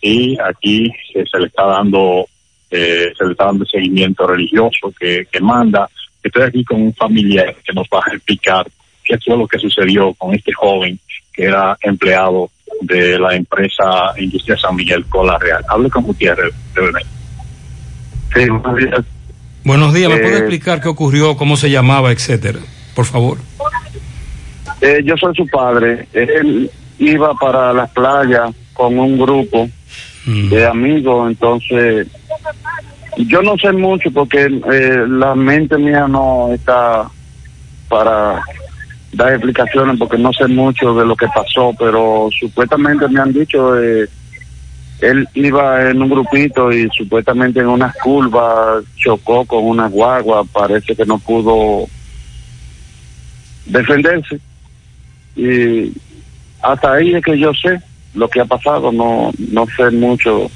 y 0.00 0.38
aquí 0.40 0.90
eh, 1.14 1.24
se 1.30 1.38
le 1.38 1.46
está 1.46 1.64
dando 1.66 2.26
eh, 2.70 3.12
se 3.16 3.24
le 3.24 3.32
está 3.32 3.46
dando 3.46 3.64
seguimiento 3.66 4.26
religioso 4.26 4.92
que, 4.98 5.26
que 5.30 5.40
manda. 5.40 5.88
Estoy 6.22 6.42
aquí 6.42 6.64
con 6.64 6.80
un 6.80 6.94
familiar 6.94 7.54
que 7.64 7.72
nos 7.72 7.86
va 7.88 8.00
a 8.06 8.14
explicar 8.14 8.66
qué 9.04 9.18
fue 9.18 9.36
lo 9.36 9.46
que 9.46 9.58
sucedió 9.58 10.14
con 10.14 10.34
este 10.34 10.52
joven 10.52 10.98
que 11.32 11.44
era 11.44 11.76
empleado 11.82 12.50
de 12.80 13.18
la 13.18 13.34
empresa 13.34 14.12
Industria 14.18 14.56
San 14.56 14.76
Miguel 14.76 15.04
Cola 15.06 15.38
Real. 15.38 15.64
Hable 15.68 15.90
con 15.90 16.04
Gutiérrez 16.04 16.52
brevemente. 16.74 17.10
Sí, 18.34 18.48
buenos 18.48 18.76
días. 18.76 19.04
Buenos 19.64 19.94
días, 19.94 20.10
¿me 20.10 20.18
puede 20.18 20.38
explicar 20.38 20.80
qué 20.80 20.88
ocurrió, 20.88 21.36
cómo 21.36 21.56
se 21.56 21.70
llamaba, 21.70 22.10
etcétera? 22.10 22.58
Por 22.96 23.04
favor. 23.04 23.38
Eh, 24.82 25.00
yo 25.04 25.16
soy 25.16 25.32
su 25.36 25.46
padre. 25.46 26.08
Él 26.12 26.68
iba 26.98 27.32
para 27.34 27.72
las 27.72 27.88
playas 27.90 28.50
con 28.72 28.98
un 28.98 29.16
grupo 29.16 29.68
de 30.26 30.66
amigos, 30.66 31.30
entonces 31.30 32.06
yo 33.16 33.42
no 33.42 33.56
sé 33.58 33.72
mucho 33.72 34.10
porque 34.12 34.44
eh, 34.44 35.04
la 35.08 35.34
mente 35.34 35.76
mía 35.78 36.06
no 36.06 36.52
está 36.52 37.08
para 37.88 38.40
dar 39.12 39.32
explicaciones 39.32 39.98
porque 39.98 40.16
no 40.16 40.32
sé 40.32 40.46
mucho 40.48 40.94
de 40.94 41.04
lo 41.04 41.16
que 41.16 41.26
pasó, 41.28 41.74
pero 41.78 42.28
supuestamente 42.38 43.06
me 43.08 43.20
han 43.20 43.32
dicho 43.32 43.78
eh, 43.80 44.08
él 45.00 45.28
iba 45.34 45.90
en 45.90 46.00
un 46.02 46.08
grupito 46.08 46.72
y 46.72 46.88
supuestamente 46.96 47.60
en 47.60 47.66
unas 47.66 47.94
curvas 47.96 48.84
chocó 48.96 49.44
con 49.44 49.64
una 49.64 49.88
guagua, 49.88 50.44
parece 50.44 50.94
que 50.96 51.04
no 51.04 51.18
pudo 51.18 51.86
defenderse 53.66 54.40
y 55.36 55.92
hasta 56.62 56.92
ahí 56.92 57.14
es 57.14 57.24
que 57.24 57.38
yo 57.38 57.52
sé 57.54 57.80
lo 58.14 58.28
que 58.28 58.40
ha 58.40 58.44
pasado, 58.44 58.92
no, 58.92 59.32
no 59.38 59.66
sé 59.76 59.90
mucho 59.90 60.50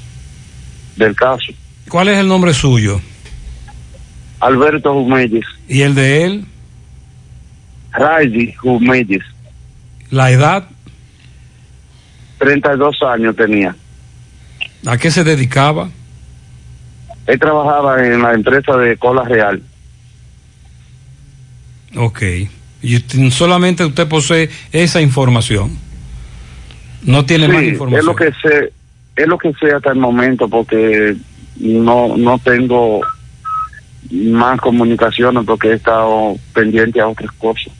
del 0.95 1.15
caso. 1.15 1.51
¿Cuál 1.89 2.09
es 2.09 2.17
el 2.17 2.27
nombre 2.27 2.53
suyo? 2.53 2.99
Alberto 4.39 4.93
Jumelles. 4.93 5.45
¿Y 5.67 5.81
el 5.81 5.95
de 5.95 6.25
él? 6.25 6.45
Raidy 7.91 8.53
Jumelles. 8.53 9.23
¿La 10.11 10.31
edad? 10.31 10.67
32 12.37 13.01
años 13.03 13.35
tenía. 13.35 13.75
¿A 14.85 14.97
qué 14.97 15.09
se 15.09 15.23
dedicaba? 15.23 15.89
Él 17.25 17.39
trabajaba 17.39 18.05
en 18.05 18.21
la 18.21 18.33
empresa 18.33 18.77
de 18.77 18.95
Cola 18.97 19.23
Real. 19.23 19.61
Ok. 21.95 22.21
Y 22.81 22.99
solamente 23.31 23.83
usted 23.85 24.07
posee 24.07 24.49
esa 24.71 25.01
información. 25.01 25.77
No 27.03 27.25
tiene 27.25 27.47
Sí, 27.47 27.51
más 27.53 27.63
información. 27.63 27.99
Es 27.99 28.05
lo 28.05 28.15
que 28.15 28.31
sé, 28.41 28.73
es 29.15 29.27
lo 29.27 29.37
que 29.37 29.51
sé 29.59 29.71
hasta 29.73 29.91
el 29.91 29.97
momento 29.99 30.47
porque 30.47 31.15
no 31.59 32.15
no 32.17 32.37
tengo 32.39 33.01
más 34.11 34.59
comunicaciones 34.61 35.43
porque 35.45 35.69
he 35.69 35.73
estado 35.73 36.35
pendiente 36.53 36.99
a 37.01 37.07
otras 37.07 37.31
cosas. 37.33 37.73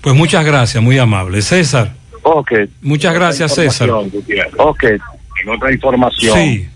Pues 0.00 0.14
muchas 0.14 0.44
gracias, 0.44 0.82
muy 0.82 0.98
amable. 0.98 1.42
César. 1.42 1.92
Ok. 2.22 2.52
Muchas 2.82 3.14
gracias, 3.14 3.54
César. 3.54 3.88
Ok. 3.90 4.84
En 4.84 5.48
otra 5.48 5.72
información, 5.72 6.36
Sí. 6.36 6.68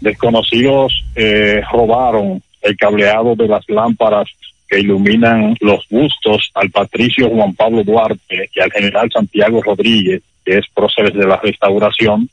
desconocidos 0.00 0.92
eh, 1.14 1.60
robaron 1.72 2.42
el 2.62 2.76
cableado 2.76 3.34
de 3.34 3.48
las 3.48 3.64
lámparas 3.68 4.28
que 4.70 4.78
iluminan 4.78 5.56
los 5.60 5.84
bustos 5.90 6.50
al 6.54 6.70
patricio 6.70 7.28
Juan 7.28 7.54
Pablo 7.54 7.82
Duarte 7.82 8.48
y 8.54 8.60
al 8.60 8.70
general 8.70 9.10
Santiago 9.12 9.60
Rodríguez, 9.60 10.22
que 10.44 10.58
es 10.58 10.66
próceres 10.72 11.12
de 11.12 11.26
la 11.26 11.38
restauración. 11.38 12.28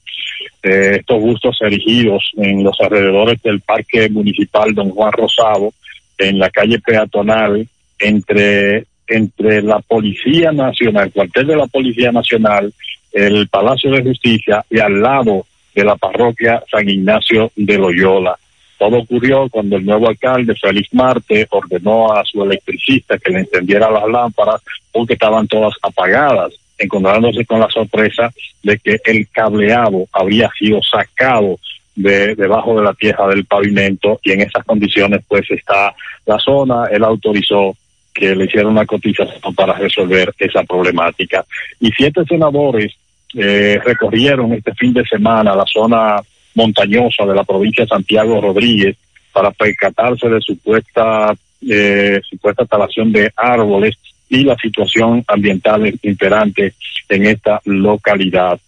Estos 0.61 1.19
bustos 1.19 1.57
erigidos 1.61 2.29
en 2.37 2.63
los 2.63 2.79
alrededores 2.79 3.41
del 3.41 3.61
Parque 3.61 4.07
Municipal 4.09 4.73
Don 4.75 4.91
Juan 4.91 5.11
Rosado 5.13 5.73
en 6.17 6.37
la 6.37 6.49
calle 6.51 6.79
peatonal 6.79 7.67
entre, 7.97 8.85
entre 9.07 9.61
la 9.63 9.79
Policía 9.79 10.51
Nacional, 10.51 11.07
el 11.07 11.13
cuartel 11.13 11.47
de 11.47 11.55
la 11.55 11.67
Policía 11.67 12.11
Nacional, 12.11 12.71
el 13.13 13.47
Palacio 13.47 13.89
de 13.91 14.03
Justicia 14.03 14.63
y 14.69 14.79
al 14.79 15.01
lado 15.01 15.45
de 15.73 15.83
la 15.83 15.95
parroquia 15.95 16.61
San 16.69 16.87
Ignacio 16.87 17.51
de 17.55 17.77
Loyola. 17.77 18.37
Todo 18.77 18.97
ocurrió 18.99 19.49
cuando 19.49 19.77
el 19.77 19.85
nuevo 19.85 20.07
alcalde, 20.07 20.55
Félix 20.55 20.93
Marte, 20.93 21.47
ordenó 21.49 22.13
a 22.13 22.23
su 22.23 22.43
electricista 22.43 23.17
que 23.17 23.31
le 23.31 23.39
encendiera 23.39 23.89
las 23.89 24.07
lámparas 24.07 24.61
porque 24.91 25.13
estaban 25.13 25.47
todas 25.47 25.73
apagadas, 25.81 26.53
encontrándose 26.77 27.45
con 27.45 27.59
la 27.59 27.69
sorpresa 27.69 28.31
de 28.61 28.77
que 28.77 28.99
el 29.05 29.27
cableado 29.29 30.05
había 30.11 30.49
sido 30.57 30.81
sacado 30.83 31.59
de 31.95 32.35
debajo 32.35 32.75
de 32.77 32.83
la 32.83 32.93
tierra 32.93 33.27
del 33.27 33.45
pavimento 33.45 34.19
y 34.23 34.31
en 34.31 34.41
esas 34.41 34.63
condiciones 34.63 35.21
pues 35.27 35.49
está 35.49 35.95
la 36.27 36.37
zona, 36.37 36.85
él 36.91 37.03
autorizó 37.03 37.75
que 38.13 38.35
le 38.35 38.45
hicieran 38.45 38.71
una 38.71 38.85
cotización 38.85 39.53
para 39.55 39.73
resolver 39.73 40.33
esa 40.37 40.63
problemática. 40.63 41.45
Y 41.79 41.91
siete 41.91 42.23
senadores 42.25 42.93
eh, 43.35 43.79
recorrieron 43.83 44.53
este 44.53 44.73
fin 44.73 44.93
de 44.93 45.05
semana 45.05 45.55
la 45.55 45.65
zona 45.65 46.17
montañosa 46.57 47.25
de 47.25 47.35
la 47.35 47.43
provincia 47.43 47.83
de 47.83 47.89
Santiago 47.89 48.41
Rodríguez 48.41 48.97
para 49.31 49.51
percatarse 49.51 50.27
de 50.27 50.41
supuesta 50.41 51.33
eh, 51.61 52.19
supuesta 52.29 52.65
talación 52.65 53.11
de 53.11 53.31
árboles 53.35 53.95
y 54.29 54.43
la 54.43 54.55
situación 54.57 55.23
ambiental 55.27 55.91
imperante 56.01 56.73
en 57.09 57.25
esta 57.25 57.61
localidad. 57.65 58.59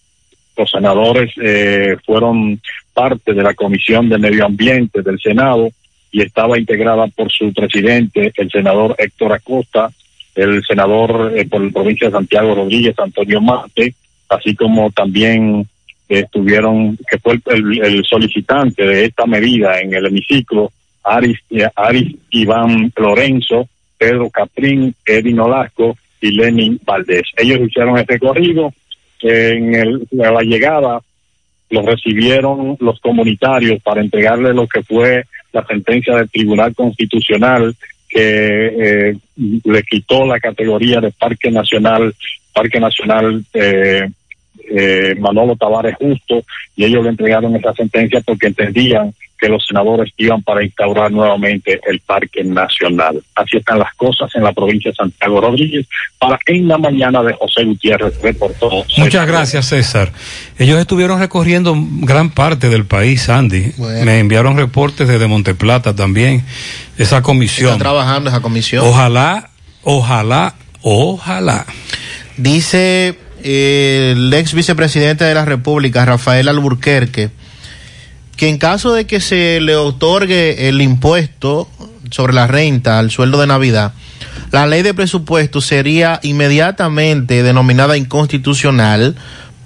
Los 0.57 0.71
senadores 0.71 1.31
eh, 1.41 1.97
fueron 2.05 2.59
parte 2.93 3.33
de 3.33 3.43
la 3.43 3.53
Comisión 3.53 4.09
de 4.09 4.17
Medio 4.17 4.45
Ambiente 4.45 5.01
del 5.01 5.19
Senado 5.19 5.69
y 6.11 6.21
estaba 6.21 6.57
integrada 6.57 7.07
por 7.07 7.31
su 7.31 7.53
presidente, 7.53 8.31
el 8.35 8.49
senador 8.49 8.95
Héctor 8.97 9.33
Acosta, 9.33 9.89
el 10.35 10.63
senador 10.65 11.33
eh, 11.35 11.45
por 11.47 11.61
la 11.61 11.71
provincia 11.71 12.07
de 12.07 12.13
Santiago 12.13 12.55
Rodríguez, 12.55 12.97
Antonio 12.97 13.41
Mate, 13.41 13.93
así 14.29 14.55
como 14.55 14.91
también 14.91 15.67
estuvieron, 16.09 16.97
que 17.09 17.19
fue 17.19 17.39
el, 17.45 18.03
solicitante 18.03 18.83
de 18.83 19.05
esta 19.05 19.25
medida 19.25 19.79
en 19.79 19.93
el 19.93 20.07
hemiciclo, 20.07 20.71
Aris, 21.03 21.37
eh, 21.51 21.67
Aris 21.75 22.15
Iván 22.31 22.91
Lorenzo, 22.97 23.69
Pedro 23.97 24.29
Caprín, 24.29 24.95
Edwin 25.05 25.39
Olasco 25.39 25.95
y 26.21 26.31
Lenin 26.31 26.79
Valdés. 26.83 27.23
Ellos 27.37 27.59
hicieron 27.67 27.97
este 27.97 28.19
corrido. 28.19 28.73
En, 29.21 29.75
el, 29.75 30.07
a 30.23 30.31
la 30.31 30.41
llegada 30.41 31.01
los 31.69 31.85
recibieron 31.85 32.77
los 32.79 32.99
comunitarios 32.99 33.81
para 33.83 34.01
entregarle 34.01 34.53
lo 34.53 34.65
que 34.67 34.81
fue 34.81 35.25
la 35.51 35.65
sentencia 35.65 36.15
del 36.15 36.29
Tribunal 36.29 36.73
Constitucional 36.73 37.75
que 38.07 39.09
eh, 39.09 39.17
le 39.35 39.83
quitó 39.83 40.25
la 40.25 40.39
categoría 40.39 40.99
de 40.99 41.11
Parque 41.11 41.51
Nacional, 41.51 42.15
Parque 42.53 42.79
Nacional 42.79 43.43
eh, 43.53 44.09
eh, 44.69 45.15
Manolo 45.19 45.55
Tavares 45.55 45.95
Justo, 45.95 46.43
y 46.75 46.85
ellos 46.85 47.03
le 47.03 47.09
entregaron 47.09 47.55
esa 47.55 47.73
sentencia 47.73 48.21
porque 48.21 48.47
entendían 48.47 49.13
que 49.39 49.47
los 49.47 49.65
senadores 49.65 50.11
iban 50.17 50.43
para 50.43 50.63
instaurar 50.63 51.11
nuevamente 51.11 51.79
el 51.87 52.01
Parque 52.01 52.43
Nacional. 52.43 53.23
Así 53.35 53.57
están 53.57 53.79
las 53.79 53.93
cosas 53.95 54.29
en 54.35 54.43
la 54.43 54.51
provincia 54.51 54.91
de 54.91 54.95
Santiago 54.95 55.39
Rodríguez. 55.39 55.87
Para 56.17 56.37
en 56.47 56.67
la 56.67 56.77
mañana 56.77 57.23
de 57.23 57.33
José 57.33 57.63
Gutiérrez 57.63 58.21
reportó. 58.21 58.69
Muchas 58.97 59.25
gracias, 59.25 59.67
César. 59.67 60.11
Ellos 60.57 60.77
estuvieron 60.77 61.19
recorriendo 61.19 61.73
gran 62.01 62.31
parte 62.31 62.69
del 62.69 62.85
país, 62.85 63.29
Andy. 63.29 63.71
Bueno. 63.77 64.05
Me 64.05 64.19
enviaron 64.19 64.57
reportes 64.57 65.07
desde 65.07 65.27
Monteplata 65.27 65.95
también. 65.95 66.43
Esa 66.97 67.21
comisión. 67.21 67.71
Está 67.71 67.83
trabajando 67.83 68.29
esa 68.29 68.41
comisión. 68.41 68.85
Ojalá, 68.85 69.49
ojalá, 69.83 70.55
ojalá. 70.81 71.65
Dice 72.35 73.17
el 73.43 74.33
ex 74.33 74.53
vicepresidente 74.53 75.23
de 75.23 75.33
la 75.33 75.45
República, 75.45 76.05
Rafael 76.05 76.47
Alburquerque, 76.47 77.29
que 78.35 78.47
en 78.47 78.57
caso 78.57 78.93
de 78.93 79.05
que 79.05 79.19
se 79.19 79.59
le 79.61 79.75
otorgue 79.75 80.69
el 80.69 80.81
impuesto 80.81 81.69
sobre 82.09 82.33
la 82.33 82.47
renta 82.47 82.99
al 82.99 83.11
sueldo 83.11 83.39
de 83.39 83.47
Navidad, 83.47 83.93
la 84.51 84.65
ley 84.65 84.81
de 84.81 84.93
presupuesto 84.93 85.61
sería 85.61 86.19
inmediatamente 86.23 87.43
denominada 87.43 87.97
inconstitucional 87.97 89.15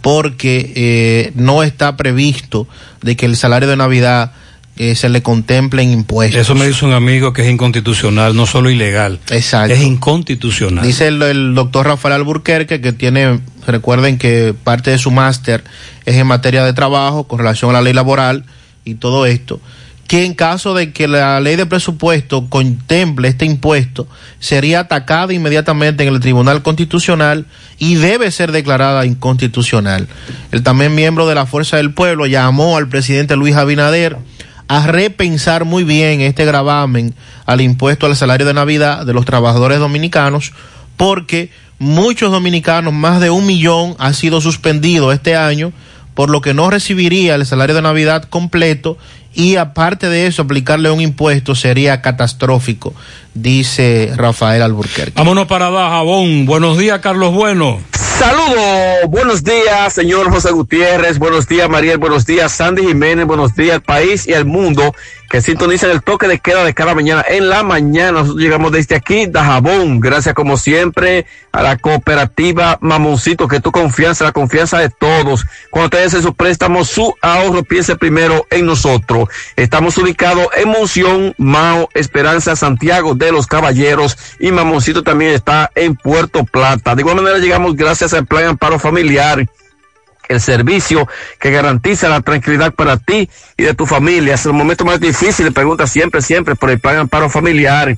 porque 0.01 0.73
eh, 0.75 1.31
no 1.35 1.63
está 1.63 1.95
previsto 1.95 2.67
de 3.01 3.15
que 3.15 3.25
el 3.25 3.37
salario 3.37 3.69
de 3.69 3.77
Navidad 3.77 4.33
eh, 4.75 4.95
se 4.95 5.09
le 5.09 5.21
contemplen 5.21 5.91
impuestos. 5.91 6.41
Eso 6.41 6.55
me 6.55 6.67
dice 6.67 6.85
un 6.85 6.93
amigo 6.93 7.31
que 7.31 7.43
es 7.43 7.51
inconstitucional, 7.51 8.35
no 8.35 8.45
solo 8.47 8.69
ilegal. 8.71 9.19
Exacto. 9.29 9.73
Es 9.73 9.81
inconstitucional. 9.81 10.85
Dice 10.85 11.07
el, 11.07 11.21
el 11.21 11.53
doctor 11.53 11.85
Rafael 11.85 12.15
Alburquerque 12.15 12.81
que 12.81 12.91
tiene, 12.91 13.39
recuerden 13.67 14.17
que 14.17 14.55
parte 14.63 14.89
de 14.89 14.97
su 14.97 15.11
máster 15.11 15.63
es 16.05 16.15
en 16.15 16.25
materia 16.25 16.65
de 16.65 16.73
trabajo 16.73 17.25
con 17.25 17.39
relación 17.39 17.69
a 17.69 17.73
la 17.73 17.81
ley 17.81 17.93
laboral 17.93 18.45
y 18.83 18.95
todo 18.95 19.25
esto, 19.27 19.61
que 20.07 20.25
en 20.25 20.33
caso 20.33 20.73
de 20.73 20.91
que 20.91 21.07
la 21.07 21.39
ley 21.39 21.55
de 21.55 21.65
presupuesto 21.65 22.49
contemple 22.49 23.27
este 23.27 23.45
impuesto, 23.45 24.07
sería 24.39 24.81
atacada 24.81 25.33
inmediatamente 25.33 26.03
en 26.03 26.13
el 26.13 26.19
Tribunal 26.19 26.61
Constitucional 26.61 27.45
y 27.79 27.95
debe 27.95 28.29
ser 28.31 28.51
declarada 28.51 29.05
inconstitucional. 29.05 30.07
El 30.51 30.63
también 30.63 30.93
miembro 30.93 31.27
de 31.27 31.35
la 31.35 31.45
Fuerza 31.45 31.77
del 31.77 31.93
Pueblo 31.93 32.25
llamó 32.25 32.75
al 32.77 32.89
presidente 32.89 33.35
Luis 33.35 33.55
Abinader 33.55 34.17
a 34.67 34.87
repensar 34.87 35.65
muy 35.65 35.83
bien 35.83 36.21
este 36.21 36.45
gravamen 36.45 37.13
al 37.45 37.61
impuesto 37.61 38.05
al 38.05 38.15
salario 38.15 38.45
de 38.45 38.53
Navidad 38.53 39.05
de 39.05 39.13
los 39.13 39.25
trabajadores 39.25 39.79
dominicanos, 39.79 40.53
porque 40.97 41.49
muchos 41.79 42.31
dominicanos, 42.31 42.93
más 42.93 43.19
de 43.19 43.29
un 43.29 43.45
millón, 43.45 43.95
ha 43.99 44.13
sido 44.13 44.41
suspendido 44.41 45.11
este 45.11 45.35
año 45.35 45.73
por 46.13 46.29
lo 46.29 46.41
que 46.41 46.53
no 46.53 46.69
recibiría 46.69 47.35
el 47.35 47.45
salario 47.45 47.75
de 47.75 47.81
Navidad 47.81 48.23
completo 48.23 48.97
y 49.33 49.55
aparte 49.55 50.09
de 50.09 50.27
eso 50.27 50.43
aplicarle 50.43 50.91
un 50.91 51.01
impuesto 51.01 51.55
sería 51.55 52.01
catastrófico, 52.01 52.93
dice 53.33 54.11
Rafael 54.15 54.61
Alburquerque. 54.61 55.13
Vámonos 55.15 55.47
para 55.47 55.69
Dajabón. 55.69 56.45
Buenos 56.45 56.77
días, 56.77 56.99
Carlos 56.99 57.33
Bueno. 57.33 57.79
Saludos, 58.19 59.09
buenos 59.09 59.43
días, 59.43 59.91
señor 59.91 60.29
José 60.29 60.51
Gutiérrez, 60.51 61.17
buenos 61.17 61.47
días, 61.47 61.67
Mariel, 61.67 61.97
buenos 61.97 62.27
días, 62.27 62.51
Sandy 62.51 62.85
Jiménez, 62.85 63.25
buenos 63.25 63.55
días 63.55 63.75
al 63.75 63.81
país 63.81 64.27
y 64.27 64.33
al 64.33 64.45
mundo 64.45 64.93
que 65.33 65.41
sintonizan 65.41 65.89
el 65.89 66.03
toque 66.03 66.27
de 66.27 66.37
queda 66.37 66.63
de 66.63 66.75
cada 66.75 66.93
mañana. 66.93 67.25
En 67.27 67.49
la 67.49 67.63
mañana 67.63 68.11
nosotros 68.11 68.37
llegamos 68.37 68.71
desde 68.71 68.95
aquí, 68.95 69.25
Dajabón, 69.25 69.99
gracias 69.99 70.35
como 70.35 70.57
siempre 70.57 71.25
a 71.51 71.63
la 71.63 71.77
cooperativa 71.77 72.77
Mamoncito, 72.81 73.47
que 73.47 73.59
tu 73.59 73.71
confianza, 73.71 74.25
la 74.25 74.31
confianza 74.31 74.77
de 74.77 74.91
todos. 74.91 75.43
Cuando 75.71 75.89
te 75.89 75.97
des 75.97 76.11
su 76.11 76.35
préstamo, 76.35 76.85
su 76.85 77.15
ahorro, 77.19 77.63
piense 77.63 77.95
primero 77.95 78.45
en 78.51 78.67
nosotros. 78.67 79.22
Estamos 79.55 79.97
ubicados 79.97 80.47
en 80.55 80.69
Monción, 80.69 81.35
Mao, 81.37 81.89
Esperanza, 81.93 82.55
Santiago 82.55 83.15
de 83.15 83.31
los 83.31 83.47
Caballeros 83.47 84.17
y 84.39 84.51
Mamoncito 84.51 85.03
también 85.03 85.31
está 85.31 85.71
en 85.75 85.95
Puerto 85.95 86.43
Plata. 86.45 86.95
De 86.95 87.01
igual 87.01 87.17
manera 87.17 87.37
llegamos 87.37 87.75
gracias 87.75 88.13
al 88.13 88.25
Plan 88.25 88.45
Amparo 88.45 88.79
Familiar 88.79 89.45
el 90.29 90.41
servicio 90.41 91.07
que 91.39 91.51
garantiza 91.51 92.09
la 92.09 92.21
tranquilidad 92.21 92.73
para 92.73 92.97
ti 92.97 93.29
y 93.57 93.63
de 93.63 93.73
tu 93.73 93.85
familia. 93.85 94.35
Es 94.35 94.45
el 94.45 94.53
momento 94.53 94.85
más 94.85 94.99
difícil, 94.99 95.51
pregunta 95.53 95.87
siempre, 95.87 96.21
siempre 96.21 96.55
por 96.55 96.69
el 96.69 96.79
plan 96.79 96.97
amparo 96.97 97.29
familiar. 97.29 97.97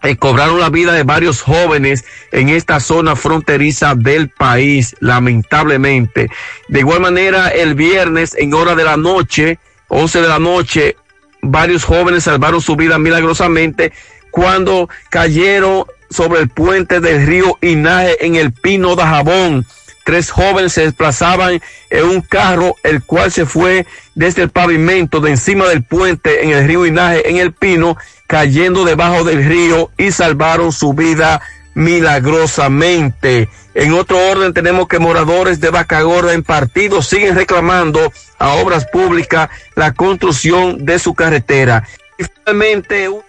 eh, 0.02 0.16
cobraron 0.16 0.60
la 0.60 0.70
vida 0.70 0.94
de 0.94 1.02
varios 1.02 1.42
jóvenes 1.42 2.06
en 2.32 2.48
esta 2.48 2.80
zona 2.80 3.16
fronteriza 3.16 3.94
del 3.94 4.30
país, 4.30 4.96
lamentablemente. 5.00 6.30
De 6.68 6.80
igual 6.80 7.00
manera, 7.00 7.48
el 7.48 7.74
viernes 7.74 8.34
en 8.34 8.54
hora 8.54 8.74
de 8.74 8.84
la 8.84 8.96
noche, 8.96 9.58
11 9.90 10.22
de 10.22 10.28
la 10.28 10.38
noche, 10.38 10.96
varios 11.42 11.84
jóvenes 11.84 12.24
salvaron 12.24 12.60
su 12.60 12.76
vida 12.76 12.98
milagrosamente 12.98 13.92
cuando 14.30 14.88
cayeron 15.10 15.84
sobre 16.10 16.40
el 16.40 16.48
puente 16.48 17.00
del 17.00 17.26
río 17.26 17.58
Inaje 17.60 18.24
en 18.24 18.36
el 18.36 18.52
Pino 18.52 18.96
de 18.96 19.02
Jabón. 19.02 19.66
Tres 20.04 20.30
jóvenes 20.30 20.72
se 20.72 20.82
desplazaban 20.82 21.60
en 21.90 22.04
un 22.04 22.20
carro, 22.20 22.74
el 22.82 23.02
cual 23.04 23.30
se 23.30 23.46
fue 23.46 23.86
desde 24.14 24.42
el 24.42 24.50
pavimento 24.50 25.20
de 25.20 25.30
encima 25.30 25.68
del 25.68 25.84
puente 25.84 26.44
en 26.44 26.50
el 26.50 26.66
río 26.66 26.86
Inaje 26.86 27.28
en 27.28 27.36
el 27.36 27.52
Pino, 27.52 27.96
cayendo 28.26 28.84
debajo 28.84 29.24
del 29.24 29.44
río 29.44 29.90
y 29.98 30.12
salvaron 30.12 30.72
su 30.72 30.94
vida 30.94 31.42
milagrosamente. 31.74 33.48
En 33.74 33.92
otro 33.94 34.18
orden 34.30 34.52
tenemos 34.52 34.88
que 34.88 34.98
moradores 34.98 35.60
de 35.60 35.70
Bacagorda 35.70 36.34
en 36.34 36.42
partido 36.42 37.02
siguen 37.02 37.36
reclamando 37.36 38.12
a 38.38 38.54
obras 38.54 38.86
públicas 38.86 39.48
la 39.76 39.92
construcción 39.92 40.84
de 40.84 40.98
su 40.98 41.14
carretera. 41.14 41.86
Y 42.18 42.24
finalmente, 42.24 43.08
una 43.08 43.24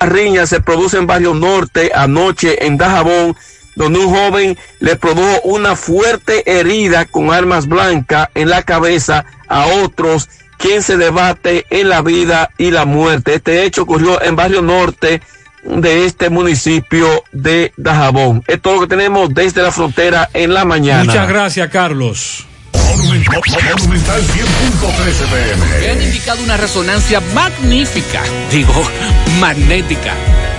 riña 0.00 0.46
se 0.46 0.60
produce 0.60 0.98
en 0.98 1.06
Barrio 1.06 1.34
Norte 1.34 1.90
anoche 1.94 2.66
en 2.66 2.76
Dajabón, 2.76 3.36
donde 3.76 3.98
un 4.00 4.14
joven 4.14 4.58
le 4.80 4.96
produjo 4.96 5.40
una 5.44 5.76
fuerte 5.76 6.58
herida 6.58 7.04
con 7.04 7.32
armas 7.32 7.66
blancas 7.68 8.28
en 8.34 8.48
la 8.48 8.62
cabeza 8.62 9.24
a 9.48 9.66
otros, 9.66 10.28
quien 10.58 10.82
se 10.82 10.96
debate 10.96 11.66
en 11.70 11.90
la 11.90 12.02
vida 12.02 12.50
y 12.58 12.70
la 12.70 12.86
muerte. 12.86 13.34
Este 13.34 13.64
hecho 13.64 13.82
ocurrió 13.82 14.20
en 14.22 14.34
Barrio 14.34 14.62
Norte 14.62 15.20
de 15.66 16.06
este 16.06 16.30
municipio 16.30 17.24
de 17.32 17.72
Dajabón. 17.76 18.42
Es 18.46 18.60
todo 18.60 18.74
lo 18.74 18.80
que 18.82 18.86
tenemos 18.86 19.32
desde 19.32 19.62
la 19.62 19.72
frontera 19.72 20.28
en 20.32 20.54
la 20.54 20.64
mañana. 20.64 21.04
Muchas 21.04 21.28
gracias, 21.28 21.70
Carlos. 21.70 22.46
Monumental 22.72 24.22
100.13 24.22 25.26
pm. 25.28 25.80
Me 25.80 25.90
han 25.90 26.02
indicado 26.02 26.42
una 26.42 26.56
resonancia 26.56 27.20
magnífica, 27.34 28.22
digo, 28.50 28.72
magnética. 29.38 30.14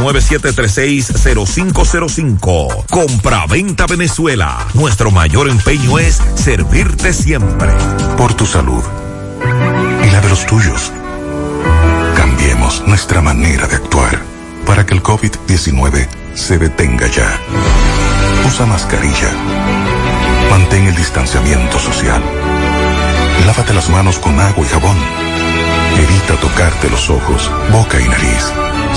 809-736-0505. 0.00 2.86
Compra-venta 2.90 3.86
Venezuela. 3.86 4.66
Nuestro 4.74 5.10
mayor 5.10 5.48
empeño 5.48 5.98
es 5.98 6.20
servirte 6.34 7.12
siempre. 7.12 7.72
Por 8.16 8.34
tu 8.34 8.46
salud 8.46 8.82
y 10.04 10.10
la 10.10 10.20
de 10.20 10.28
los 10.28 10.46
tuyos. 10.46 10.92
Cambiemos 12.16 12.86
nuestra 12.86 13.20
manera 13.20 13.66
de 13.66 13.74
actuar 13.76 14.22
para 14.66 14.84
que 14.86 14.94
el 14.94 15.02
COVID-19 15.02 16.08
se 16.34 16.58
detenga 16.58 17.06
ya. 17.08 17.38
Usa 18.46 18.66
mascarilla. 18.66 19.32
Mantén 20.50 20.86
el 20.86 20.94
distanciamiento 20.96 21.78
social. 21.78 22.22
Lávate 23.46 23.74
las 23.74 23.90
manos 23.90 24.18
con 24.18 24.40
agua 24.40 24.64
y 24.64 24.68
jabón. 24.68 24.96
Evita 25.96 26.36
tocarte 26.40 26.88
los 26.88 27.10
ojos, 27.10 27.50
boca 27.70 28.00
y 28.00 28.08
nariz. 28.08 28.50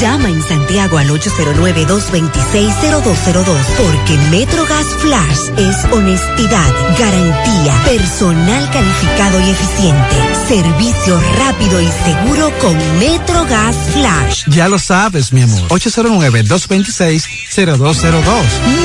Llama 0.00 0.30
en 0.30 0.42
Santiago 0.42 0.96
al 0.96 1.10
809-226-0202 1.10 3.44
porque 3.76 4.16
Metrogas 4.30 4.86
Flash 5.00 5.50
es 5.58 5.84
honestidad, 5.92 6.72
garantía, 6.98 7.74
personal 7.84 8.70
calificado 8.70 9.38
y 9.46 9.50
eficiente, 9.50 10.16
servicio 10.48 11.20
rápido 11.36 11.82
y 11.82 11.86
seguro 11.86 12.50
con 12.60 12.78
Metrogas 12.98 13.76
Flash. 13.92 14.44
Ya 14.48 14.68
lo 14.68 14.78
sabes, 14.78 15.34
mi 15.34 15.42
amor. 15.42 15.68
809-226-0202. 15.68 18.22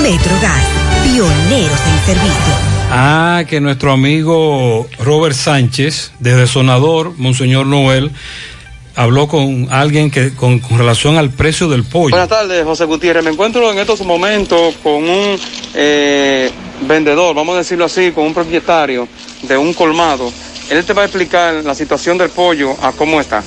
Metrogas, 0.02 0.64
pioneros 1.06 1.80
en 1.80 2.06
servicio. 2.06 2.54
Ah, 2.92 3.44
que 3.48 3.62
nuestro 3.62 3.94
amigo 3.94 4.90
Robert 5.00 5.36
Sánchez, 5.36 6.12
desde 6.20 6.46
Sonador, 6.46 7.14
Monseñor 7.18 7.68
Noel, 7.68 8.12
habló 8.96 9.28
con 9.28 9.68
alguien 9.72 10.10
que 10.10 10.34
con, 10.34 10.60
con, 10.60 10.78
relación 10.78 11.18
al 11.18 11.30
precio 11.30 11.68
del 11.68 11.84
pollo. 11.84 12.12
Buenas 12.12 12.30
tardes, 12.30 12.64
José 12.64 12.86
Gutiérrez. 12.86 13.24
Me 13.24 13.32
encuentro 13.32 13.72
en 13.72 13.80
estos 13.80 14.02
momentos 14.02 14.76
con 14.82 15.08
un 15.08 15.40
eh, 15.74 16.50
vendedor, 16.88 17.36
vamos 17.36 17.56
a 17.56 17.60
decirlo 17.60 17.86
así, 17.86 18.12
con 18.12 18.26
un 18.26 18.34
propietario 18.34 19.08
de 19.44 19.58
un 19.58 19.74
colmado. 19.74 20.32
Él 20.70 20.84
te 20.84 20.94
va 20.94 21.04
a 21.04 21.06
explicar 21.06 21.54
la 21.64 21.76
situación 21.76 22.18
del 22.18 22.30
pollo, 22.30 22.76
a 22.82 22.92
cómo 22.92 23.22
está. 23.22 23.44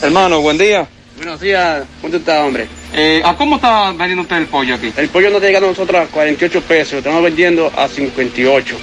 Hermano, 0.00 0.40
buen 0.40 0.56
día. 0.56 0.88
Buenos 1.16 1.40
días, 1.40 1.84
¿cómo 2.00 2.16
está, 2.16 2.44
hombre? 2.44 2.66
Eh, 2.94 3.22
¿A 3.24 3.36
cómo 3.36 3.56
está 3.56 3.92
vendiendo 3.92 4.22
usted 4.22 4.36
el 4.36 4.46
pollo 4.46 4.74
aquí? 4.74 4.92
El 4.96 5.08
pollo 5.08 5.28
nos 5.28 5.36
está 5.36 5.46
llegando 5.46 5.68
a 5.68 5.70
nosotros 5.70 6.00
a 6.00 6.06
48 6.06 6.60
pesos, 6.62 6.92
lo 6.94 6.98
estamos 6.98 7.22
vendiendo 7.22 7.70
a 7.76 7.86
58. 7.86 8.76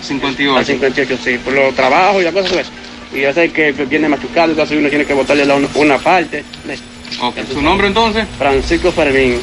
¿A 0.00 0.02
58? 0.02 0.56
A 0.56 0.64
58, 0.64 1.18
sí, 1.22 1.38
por 1.38 1.52
los 1.52 1.74
trabajos 1.74 2.22
y 2.22 2.24
las 2.24 2.32
cosas. 2.32 2.70
Y 3.12 3.22
ya 3.22 3.32
sé 3.32 3.50
que 3.50 3.72
viene 3.72 4.08
machucado, 4.08 4.50
entonces 4.50 4.78
uno 4.78 4.88
tiene 4.88 5.04
que 5.04 5.14
botarle 5.14 5.44
la 5.44 5.56
una, 5.56 5.68
una 5.74 5.98
parte. 5.98 6.44
Okay. 7.20 7.44
¿Su 7.52 7.60
nombre 7.60 7.88
entonces? 7.88 8.26
Francisco 8.38 8.92
Fermín. 8.92 9.38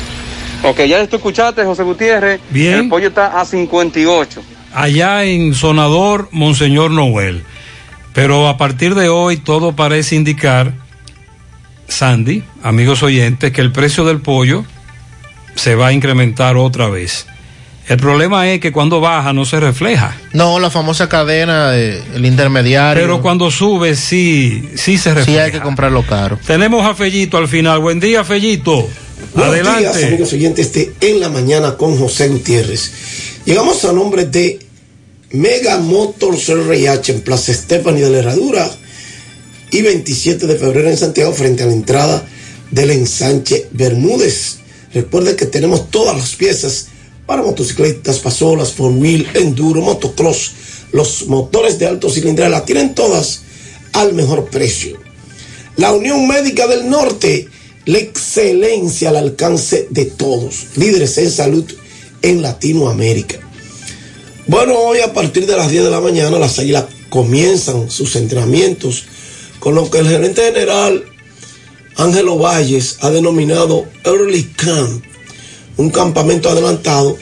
Ok, 0.64 0.82
ya 0.86 1.06
tú 1.08 1.18
escuchaste, 1.18 1.64
José 1.64 1.84
Gutiérrez. 1.84 2.40
Bien. 2.50 2.76
El 2.76 2.90
pollo 2.90 3.10
está 3.10 3.40
a 3.40 3.46
58. 3.46 4.42
Allá 4.74 5.24
en 5.24 5.54
Sonador, 5.54 6.30
Monseñor 6.32 6.92
Noel. 6.92 7.44
Pero 8.14 8.48
a 8.48 8.58
partir 8.58 8.96
de 8.96 9.10
hoy 9.10 9.38
todo 9.38 9.76
parece 9.76 10.16
indicar, 10.16 10.74
Sandy, 11.88 12.44
amigos 12.64 13.04
oyentes, 13.04 13.52
que 13.52 13.62
el 13.62 13.72
precio 13.72 14.06
del 14.06 14.22
pollo 14.22 14.66
se 15.56 15.76
va 15.76 15.88
a 15.88 15.94
incrementar 15.94 16.58
otra 16.58 16.90
vez. 16.90 17.28
El 17.88 17.98
problema 17.98 18.52
es 18.52 18.60
que 18.60 18.74
cuando 18.74 19.00
baja 19.00 19.32
no 19.32 19.46
se 19.46 19.62
refleja. 19.62 20.20
No, 20.34 20.60
la 20.60 20.70
famosa 20.70 21.08
cadena, 21.08 21.72
de, 21.72 22.02
el 22.16 22.26
intermediario. 22.26 23.02
Pero 23.02 23.22
cuando 23.22 23.50
sube 23.50 23.96
sí, 23.96 24.72
sí 24.76 24.98
se 24.98 25.14
refleja. 25.14 25.40
Sí 25.40 25.46
hay 25.46 25.52
que 25.52 25.62
comprarlo 25.62 26.06
caro. 26.06 26.38
Tenemos 26.46 26.86
a 26.86 26.96
Fellito 26.96 27.38
al 27.38 27.48
final. 27.48 27.80
Buen 27.80 28.02
día, 28.02 28.26
Fellito. 28.26 28.90
Buenos 29.34 29.54
Adelante. 29.54 29.80
días, 29.80 30.04
amigos 30.04 30.34
oyentes 30.34 30.74
de 30.74 30.94
En 31.00 31.22
la 31.22 31.30
Mañana 31.30 31.78
con 31.78 31.98
José 31.98 32.28
Gutiérrez. 32.28 32.92
Llegamos 33.46 33.86
a 33.86 33.94
nombre 33.94 34.26
de 34.26 34.60
Mega 35.32 35.78
Motors 35.78 36.50
RH 36.50 37.14
en 37.14 37.22
Plaza 37.22 37.54
Stephanie 37.54 38.04
de 38.04 38.10
la 38.10 38.18
Herradura 38.20 38.70
y 39.72 39.82
27 39.82 40.46
de 40.46 40.56
febrero 40.58 40.90
en 40.90 40.98
Santiago 40.98 41.32
frente 41.32 41.64
a 41.64 41.68
la 41.68 41.74
entrada 41.74 42.26
del 42.70 42.92
ensanche 42.92 43.68
Bermúdez. 43.72 44.58
Recuerde 44.94 45.38
que 45.38 45.46
tenemos 45.46 45.90
todas 45.90 46.18
las 46.18 46.36
piezas 46.36 46.88
para 47.28 47.44
motocicletas, 47.44 48.20
pasolas, 48.20 48.74
wheel, 48.80 49.28
enduro, 49.36 49.82
motocross. 49.82 50.54
Los 50.92 51.28
motores 51.28 51.78
de 51.78 51.86
alto 51.86 52.10
cilindrada 52.10 52.50
la 52.50 52.66
tienen 52.66 52.96
todas 52.96 53.42
al 53.94 54.14
mejor 54.14 54.46
precio. 54.46 54.98
La 55.76 55.92
Unión 55.92 56.28
Médica 56.28 56.66
del 56.66 56.90
Norte, 56.90 57.48
la 57.86 58.00
excelencia 58.00 59.10
al 59.10 59.18
alcance 59.18 59.88
de 59.92 60.06
todos, 60.06 60.68
líderes 60.76 61.18
en 61.20 61.30
salud 61.30 61.66
en 62.24 62.42
Latinoamérica. 62.42 63.40
Bueno, 64.48 64.76
hoy 64.76 65.02
a 65.02 65.14
partir 65.14 65.46
de 65.46 65.58
las 65.58 65.70
10 65.70 65.84
de 65.84 65.92
la 65.92 66.00
mañana 66.00 66.40
las 66.40 66.58
águilas 66.58 66.86
comienzan 67.10 67.92
sus 67.92 68.16
entrenamientos 68.16 69.06
con 69.60 69.76
lo 69.76 69.90
que 69.92 70.00
el 70.00 70.08
gerente 70.08 70.42
general 70.42 71.04
Ángelo 71.98 72.38
Valles 72.38 72.98
ha 73.02 73.10
denominado 73.10 73.88
Early 74.04 74.44
Camp, 74.56 75.04
un 75.78 75.90
campamento 75.90 76.50
adelantado 76.50 77.18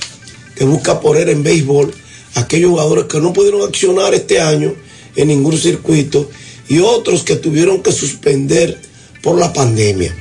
que 0.55 0.63
busca 0.63 0.99
poner 0.99 1.29
en 1.29 1.43
béisbol 1.43 1.93
a 2.35 2.41
aquellos 2.41 2.71
jugadores 2.71 3.05
que 3.05 3.19
no 3.19 3.33
pudieron 3.33 3.61
accionar 3.61 4.13
este 4.13 4.39
año 4.39 4.73
en 5.15 5.27
ningún 5.27 5.57
circuito 5.57 6.29
y 6.67 6.79
otros 6.79 7.23
que 7.23 7.35
tuvieron 7.35 7.83
que 7.83 7.91
suspender 7.91 8.79
por 9.21 9.37
la 9.37 9.53
pandemia. 9.53 10.15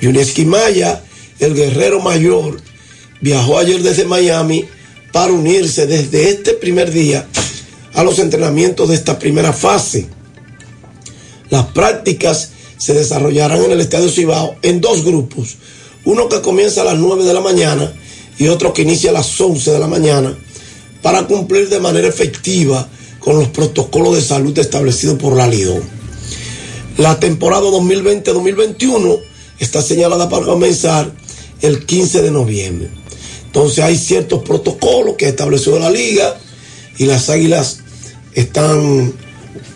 Yuneski 0.00 0.44
Maya, 0.44 1.02
el 1.38 1.54
guerrero 1.54 2.00
mayor, 2.00 2.60
viajó 3.20 3.58
ayer 3.58 3.82
desde 3.82 4.04
Miami 4.04 4.66
para 5.12 5.32
unirse 5.32 5.86
desde 5.86 6.30
este 6.30 6.54
primer 6.54 6.92
día 6.92 7.26
a 7.94 8.04
los 8.04 8.18
entrenamientos 8.18 8.88
de 8.88 8.94
esta 8.94 9.18
primera 9.18 9.52
fase. 9.52 10.06
Las 11.50 11.66
prácticas 11.66 12.50
se 12.76 12.94
desarrollarán 12.94 13.64
en 13.64 13.72
el 13.72 13.80
Estadio 13.80 14.08
Cibao 14.08 14.56
en 14.62 14.80
dos 14.80 15.04
grupos, 15.04 15.56
uno 16.04 16.28
que 16.28 16.40
comienza 16.40 16.82
a 16.82 16.84
las 16.84 16.98
9 16.98 17.24
de 17.24 17.34
la 17.34 17.40
mañana 17.40 17.92
y 18.38 18.48
otro 18.48 18.72
que 18.72 18.82
inicia 18.82 19.10
a 19.10 19.14
las 19.14 19.40
11 19.40 19.72
de 19.72 19.78
la 19.78 19.88
mañana, 19.88 20.36
para 21.02 21.26
cumplir 21.26 21.68
de 21.68 21.80
manera 21.80 22.08
efectiva 22.08 22.88
con 23.18 23.38
los 23.38 23.48
protocolos 23.48 24.14
de 24.14 24.22
salud 24.22 24.56
establecidos 24.58 25.18
por 25.18 25.36
la 25.36 25.46
Lidón. 25.46 25.82
La 26.96 27.18
temporada 27.20 27.62
2020-2021 27.62 29.20
está 29.58 29.82
señalada 29.82 30.28
para 30.28 30.46
comenzar 30.46 31.12
el 31.60 31.84
15 31.84 32.22
de 32.22 32.30
noviembre. 32.30 32.90
Entonces 33.46 33.84
hay 33.84 33.96
ciertos 33.96 34.42
protocolos 34.42 35.16
que 35.16 35.28
estableció 35.28 35.78
la 35.78 35.90
liga 35.90 36.36
y 36.96 37.06
las 37.06 37.30
águilas 37.30 37.80
están 38.34 39.12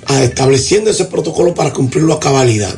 ah, 0.06 0.22
estableciendo 0.22 0.90
ese 0.90 1.06
protocolo 1.06 1.54
para 1.54 1.72
cumplirlo 1.72 2.14
a 2.14 2.20
cabalidad. 2.20 2.74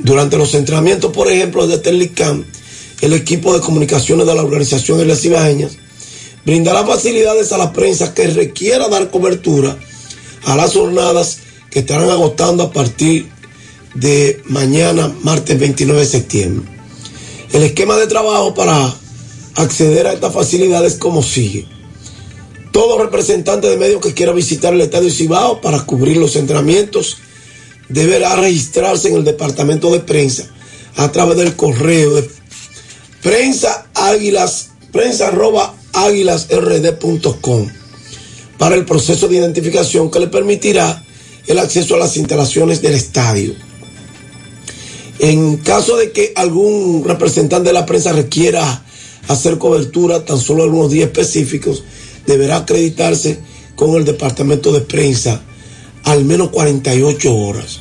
Durante 0.00 0.36
los 0.36 0.54
entrenamientos, 0.54 1.12
por 1.12 1.30
ejemplo, 1.30 1.66
de 1.66 1.78
Telecam, 1.78 2.44
el 3.00 3.12
equipo 3.12 3.54
de 3.54 3.60
comunicaciones 3.60 4.26
de 4.26 4.34
la 4.34 4.42
organización 4.42 4.98
de 4.98 5.06
las 5.06 5.20
Cibaeñas 5.20 5.76
brindará 6.44 6.86
facilidades 6.86 7.52
a 7.52 7.58
la 7.58 7.72
prensa 7.72 8.14
que 8.14 8.26
requiera 8.28 8.88
dar 8.88 9.10
cobertura 9.10 9.76
a 10.44 10.56
las 10.56 10.72
jornadas 10.72 11.40
que 11.70 11.80
estarán 11.80 12.10
agotando 12.10 12.62
a 12.62 12.72
partir 12.72 13.28
de 13.94 14.40
mañana, 14.46 15.12
martes 15.22 15.58
29 15.58 16.00
de 16.00 16.06
septiembre. 16.06 16.68
El 17.52 17.62
esquema 17.62 17.96
de 17.96 18.06
trabajo 18.06 18.54
para 18.54 18.94
acceder 19.54 20.06
a 20.06 20.12
estas 20.12 20.32
facilidades 20.32 20.94
como 20.94 21.22
sigue. 21.22 21.66
Todo 22.72 22.98
representante 23.02 23.68
de 23.68 23.76
medios 23.76 24.00
que 24.00 24.14
quiera 24.14 24.32
visitar 24.32 24.72
el 24.72 24.80
Estadio 24.80 25.10
Cibao 25.10 25.60
para 25.60 25.84
cubrir 25.84 26.16
los 26.16 26.36
entrenamientos 26.36 27.16
deberá 27.88 28.36
registrarse 28.36 29.08
en 29.08 29.16
el 29.16 29.24
departamento 29.24 29.90
de 29.90 30.00
prensa 30.00 30.44
a 30.96 31.10
través 31.12 31.36
del 31.36 31.56
correo 31.56 32.14
de 32.14 32.28
prensa 33.22 33.86
águilas, 33.94 34.70
prensa 34.92 35.28
arroba 35.28 35.74
águilasrd.com 35.92 37.68
para 38.58 38.74
el 38.74 38.84
proceso 38.84 39.28
de 39.28 39.36
identificación 39.36 40.10
que 40.10 40.20
le 40.20 40.26
permitirá 40.26 41.04
el 41.46 41.58
acceso 41.58 41.94
a 41.94 41.98
las 41.98 42.16
instalaciones 42.16 42.82
del 42.82 42.94
estadio. 42.94 43.54
En 45.20 45.56
caso 45.58 45.96
de 45.96 46.12
que 46.12 46.32
algún 46.36 47.04
representante 47.04 47.68
de 47.68 47.72
la 47.72 47.86
prensa 47.86 48.12
requiera 48.12 48.84
hacer 49.28 49.58
cobertura 49.58 50.24
tan 50.24 50.38
solo 50.38 50.62
algunos 50.62 50.90
días 50.90 51.06
específicos, 51.06 51.84
deberá 52.26 52.58
acreditarse 52.58 53.38
con 53.74 53.94
el 53.96 54.04
departamento 54.04 54.72
de 54.72 54.80
prensa 54.80 55.42
al 56.04 56.24
menos 56.24 56.50
48 56.50 57.34
horas. 57.34 57.80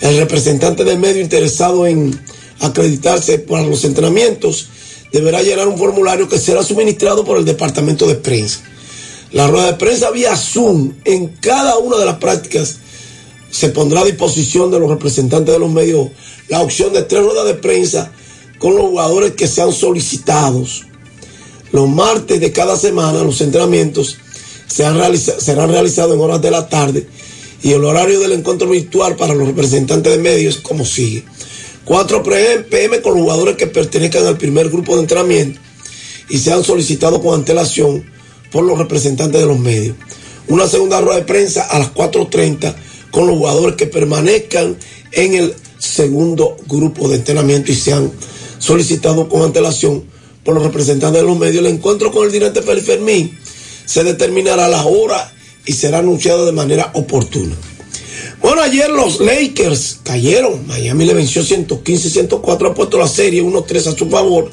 El 0.00 0.18
representante 0.18 0.84
del 0.84 0.98
medio 0.98 1.20
interesado 1.20 1.86
en 1.86 2.18
acreditarse 2.60 3.38
para 3.38 3.64
los 3.64 3.84
entrenamientos 3.84 4.68
deberá 5.12 5.42
llenar 5.42 5.68
un 5.68 5.78
formulario 5.78 6.28
que 6.28 6.38
será 6.38 6.62
suministrado 6.62 7.24
por 7.24 7.38
el 7.38 7.44
departamento 7.44 8.06
de 8.06 8.14
prensa. 8.14 8.60
La 9.32 9.46
rueda 9.46 9.72
de 9.72 9.78
prensa 9.78 10.10
vía 10.10 10.36
Zoom 10.36 10.94
en 11.04 11.28
cada 11.28 11.78
una 11.78 11.98
de 11.98 12.06
las 12.06 12.16
prácticas 12.16 12.76
se 13.50 13.70
pondrá 13.70 14.00
a 14.00 14.04
disposición 14.04 14.70
de 14.70 14.78
los 14.78 14.90
representantes 14.90 15.52
de 15.52 15.58
los 15.58 15.70
medios 15.70 16.08
la 16.48 16.60
opción 16.60 16.92
de 16.92 17.02
tres 17.02 17.22
ruedas 17.22 17.46
de 17.46 17.54
prensa 17.54 18.12
con 18.58 18.74
los 18.74 18.86
jugadores 18.86 19.32
que 19.32 19.46
sean 19.46 19.72
solicitados. 19.72 20.84
Los 21.72 21.88
martes 21.88 22.40
de 22.40 22.52
cada 22.52 22.76
semana 22.76 23.22
los 23.22 23.40
entrenamientos 23.40 24.16
serán, 24.66 24.98
realizados 24.98 26.14
en 26.14 26.20
horas 26.20 26.40
de 26.40 26.50
la 26.50 26.68
tarde 26.68 27.06
y 27.62 27.72
el 27.72 27.84
horario 27.84 28.20
del 28.20 28.32
encuentro 28.32 28.68
virtual 28.68 29.16
para 29.16 29.34
los 29.34 29.48
representantes 29.48 30.12
de 30.12 30.18
medios 30.18 30.56
es 30.56 30.60
como 30.60 30.84
sigue. 30.84 31.24
4 31.84 32.22
pm 32.22 33.00
con 33.00 33.14
los 33.14 33.22
jugadores 33.22 33.56
que 33.56 33.66
pertenezcan 33.66 34.26
al 34.26 34.36
primer 34.36 34.68
grupo 34.68 34.94
de 34.94 35.02
entrenamiento 35.02 35.58
y 36.28 36.38
sean 36.38 36.62
solicitados 36.62 37.20
con 37.20 37.34
antelación 37.34 38.04
por 38.52 38.64
los 38.64 38.78
representantes 38.78 39.40
de 39.40 39.46
los 39.46 39.58
medios. 39.58 39.96
Una 40.48 40.66
segunda 40.66 41.00
rueda 41.00 41.20
de 41.20 41.24
prensa 41.24 41.62
a 41.62 41.78
las 41.78 41.92
4.30 41.94 42.74
con 43.10 43.26
los 43.26 43.36
jugadores 43.36 43.76
que 43.76 43.86
permanezcan 43.86 44.76
en 45.12 45.34
el 45.34 45.54
segundo 45.78 46.56
grupo 46.66 47.08
de 47.08 47.16
entrenamiento 47.16 47.72
y 47.72 47.74
sean 47.74 48.12
solicitados 48.58 49.28
con 49.28 49.42
antelación 49.42 50.04
por 50.44 50.54
los 50.54 50.64
representantes 50.64 51.22
de 51.22 51.26
los 51.26 51.38
medios. 51.38 51.64
El 51.64 51.72
encuentro 51.72 52.10
con 52.10 52.24
el 52.24 52.30
Félix 52.30 52.86
Fermín 52.86 53.38
se 53.84 54.04
determinará 54.04 54.68
la 54.68 54.84
hora 54.84 55.32
y 55.68 55.72
será 55.72 55.98
anunciado 55.98 56.46
de 56.46 56.52
manera 56.52 56.90
oportuna. 56.94 57.54
Bueno, 58.40 58.62
ayer 58.62 58.88
los 58.88 59.20
Lakers 59.20 60.00
cayeron. 60.02 60.66
Miami 60.66 61.04
le 61.04 61.12
venció 61.12 61.42
115-104, 61.42 62.70
ha 62.70 62.74
puesto 62.74 62.98
la 62.98 63.06
serie 63.06 63.42
1-3 63.42 63.86
a 63.86 63.96
su 63.96 64.08
favor. 64.08 64.50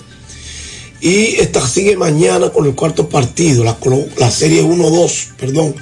Y 1.00 1.38
esta 1.38 1.66
sigue 1.66 1.96
mañana 1.96 2.50
con 2.50 2.66
el 2.66 2.76
cuarto 2.76 3.08
partido, 3.08 3.64
la, 3.64 3.78
la 4.18 4.30
serie 4.30 4.64
1-2, 4.64 5.28
perdón, 5.38 5.76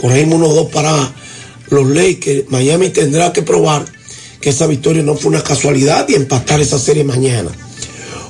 corregimos 0.00 0.40
1-2 0.40 0.70
para 0.70 1.14
los 1.70 1.88
Lakers. 1.88 2.44
Miami 2.50 2.90
tendrá 2.90 3.32
que 3.32 3.42
probar 3.42 3.84
que 4.40 4.50
esa 4.50 4.68
victoria 4.68 5.02
no 5.02 5.16
fue 5.16 5.30
una 5.30 5.42
casualidad 5.42 6.06
y 6.08 6.14
empatar 6.14 6.60
esa 6.60 6.78
serie 6.78 7.02
mañana. 7.02 7.50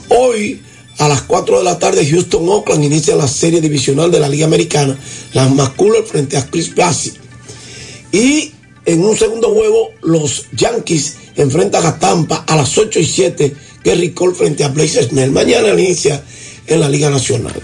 Hoy, 0.08 0.62
a 0.98 1.08
las 1.08 1.22
4 1.22 1.58
de 1.58 1.64
la 1.64 1.78
tarde, 1.78 2.06
Houston 2.08 2.48
Oakland 2.48 2.84
inicia 2.84 3.16
la 3.16 3.28
serie 3.28 3.60
divisional 3.60 4.10
de 4.10 4.20
la 4.20 4.28
Liga 4.28 4.46
Americana, 4.46 4.98
las 5.34 5.50
McCullers 5.50 6.08
frente 6.08 6.36
a 6.36 6.46
Chris 6.46 6.74
Bassett. 6.74 7.16
Y 8.12 8.52
en 8.86 9.04
un 9.04 9.16
segundo 9.16 9.52
juego, 9.52 9.90
los 10.02 10.46
Yankees 10.52 11.16
enfrentan 11.36 11.84
a 11.84 11.98
Tampa 11.98 12.44
a 12.46 12.56
las 12.56 12.78
8 12.78 13.00
y 13.00 13.04
7, 13.04 13.54
Gary 13.84 14.10
Cole 14.12 14.34
frente 14.34 14.64
a 14.64 14.68
Blaze 14.68 15.02
Snell. 15.04 15.32
Mañana 15.32 15.68
inicia 15.68 16.22
en 16.66 16.80
la 16.80 16.88
Liga 16.88 17.10
Nacional. 17.10 17.54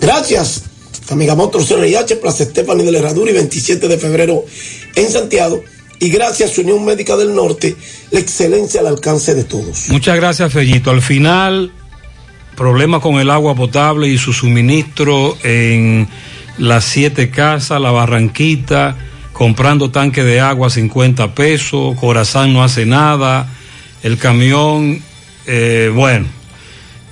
Gracias, 0.00 0.62
amiga 1.08 1.34
Motors 1.34 1.68
CRIH, 1.68 2.16
Plaza 2.16 2.44
Stephanie 2.44 2.84
de 2.84 2.92
la 2.92 2.98
Herradura 2.98 3.30
y 3.30 3.34
27 3.34 3.88
de 3.88 3.98
febrero 3.98 4.44
en 4.94 5.10
Santiago. 5.10 5.62
Y 5.98 6.08
gracias, 6.08 6.58
Unión 6.58 6.84
Médica 6.84 7.16
del 7.16 7.32
Norte, 7.32 7.76
la 8.10 8.18
excelencia 8.18 8.80
al 8.80 8.88
alcance 8.88 9.36
de 9.36 9.44
todos. 9.44 9.88
Muchas 9.88 10.16
gracias, 10.16 10.52
Fellito. 10.52 10.90
Al 10.90 11.00
final, 11.00 11.72
problema 12.62 13.00
con 13.00 13.16
el 13.16 13.28
agua 13.28 13.56
potable 13.56 14.06
y 14.06 14.16
su 14.18 14.32
suministro 14.32 15.36
en 15.42 16.06
las 16.58 16.84
siete 16.84 17.28
casas, 17.28 17.80
la 17.80 17.90
Barranquita 17.90 18.96
comprando 19.32 19.90
tanque 19.90 20.22
de 20.22 20.38
agua 20.38 20.68
a 20.68 20.70
50 20.70 21.34
pesos, 21.34 21.98
Corazán 21.98 22.52
no 22.52 22.62
hace 22.62 22.86
nada, 22.86 23.48
el 24.04 24.16
camión, 24.16 25.02
eh, 25.44 25.90
bueno, 25.92 26.26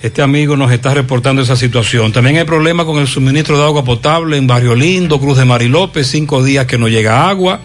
este 0.02 0.22
amigo 0.22 0.56
nos 0.56 0.72
está 0.72 0.94
reportando 0.94 1.42
esa 1.42 1.56
situación. 1.56 2.12
También 2.12 2.36
hay 2.36 2.44
problema 2.44 2.84
con 2.84 2.98
el 2.98 3.06
suministro 3.06 3.58
de 3.58 3.64
agua 3.64 3.84
potable 3.84 4.38
en 4.38 4.46
Barrio 4.46 4.74
Lindo, 4.74 5.20
Cruz 5.20 5.36
de 5.36 5.44
Marilópez, 5.44 6.06
cinco 6.06 6.42
días 6.42 6.66
que 6.66 6.78
no 6.78 6.88
llega 6.88 7.28
agua. 7.28 7.60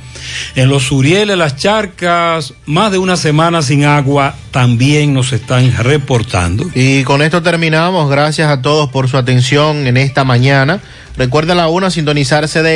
En 0.55 0.69
los 0.69 0.91
Urieles, 0.91 1.37
las 1.37 1.55
charcas, 1.55 2.53
más 2.65 2.91
de 2.91 2.97
una 2.97 3.15
semana 3.15 3.61
sin 3.61 3.85
agua, 3.85 4.35
también 4.51 5.13
nos 5.13 5.31
están 5.31 5.71
reportando. 5.77 6.65
Y 6.73 7.03
con 7.03 7.21
esto 7.21 7.41
terminamos. 7.41 8.09
Gracias 8.09 8.49
a 8.49 8.61
todos 8.61 8.89
por 8.89 9.07
su 9.07 9.17
atención 9.17 9.87
en 9.87 9.97
esta 9.97 10.23
mañana. 10.23 10.81
Recuerda 11.17 11.55
la 11.55 11.69
una 11.69 11.89
sintonizarse 11.89 12.61
de 12.63 12.73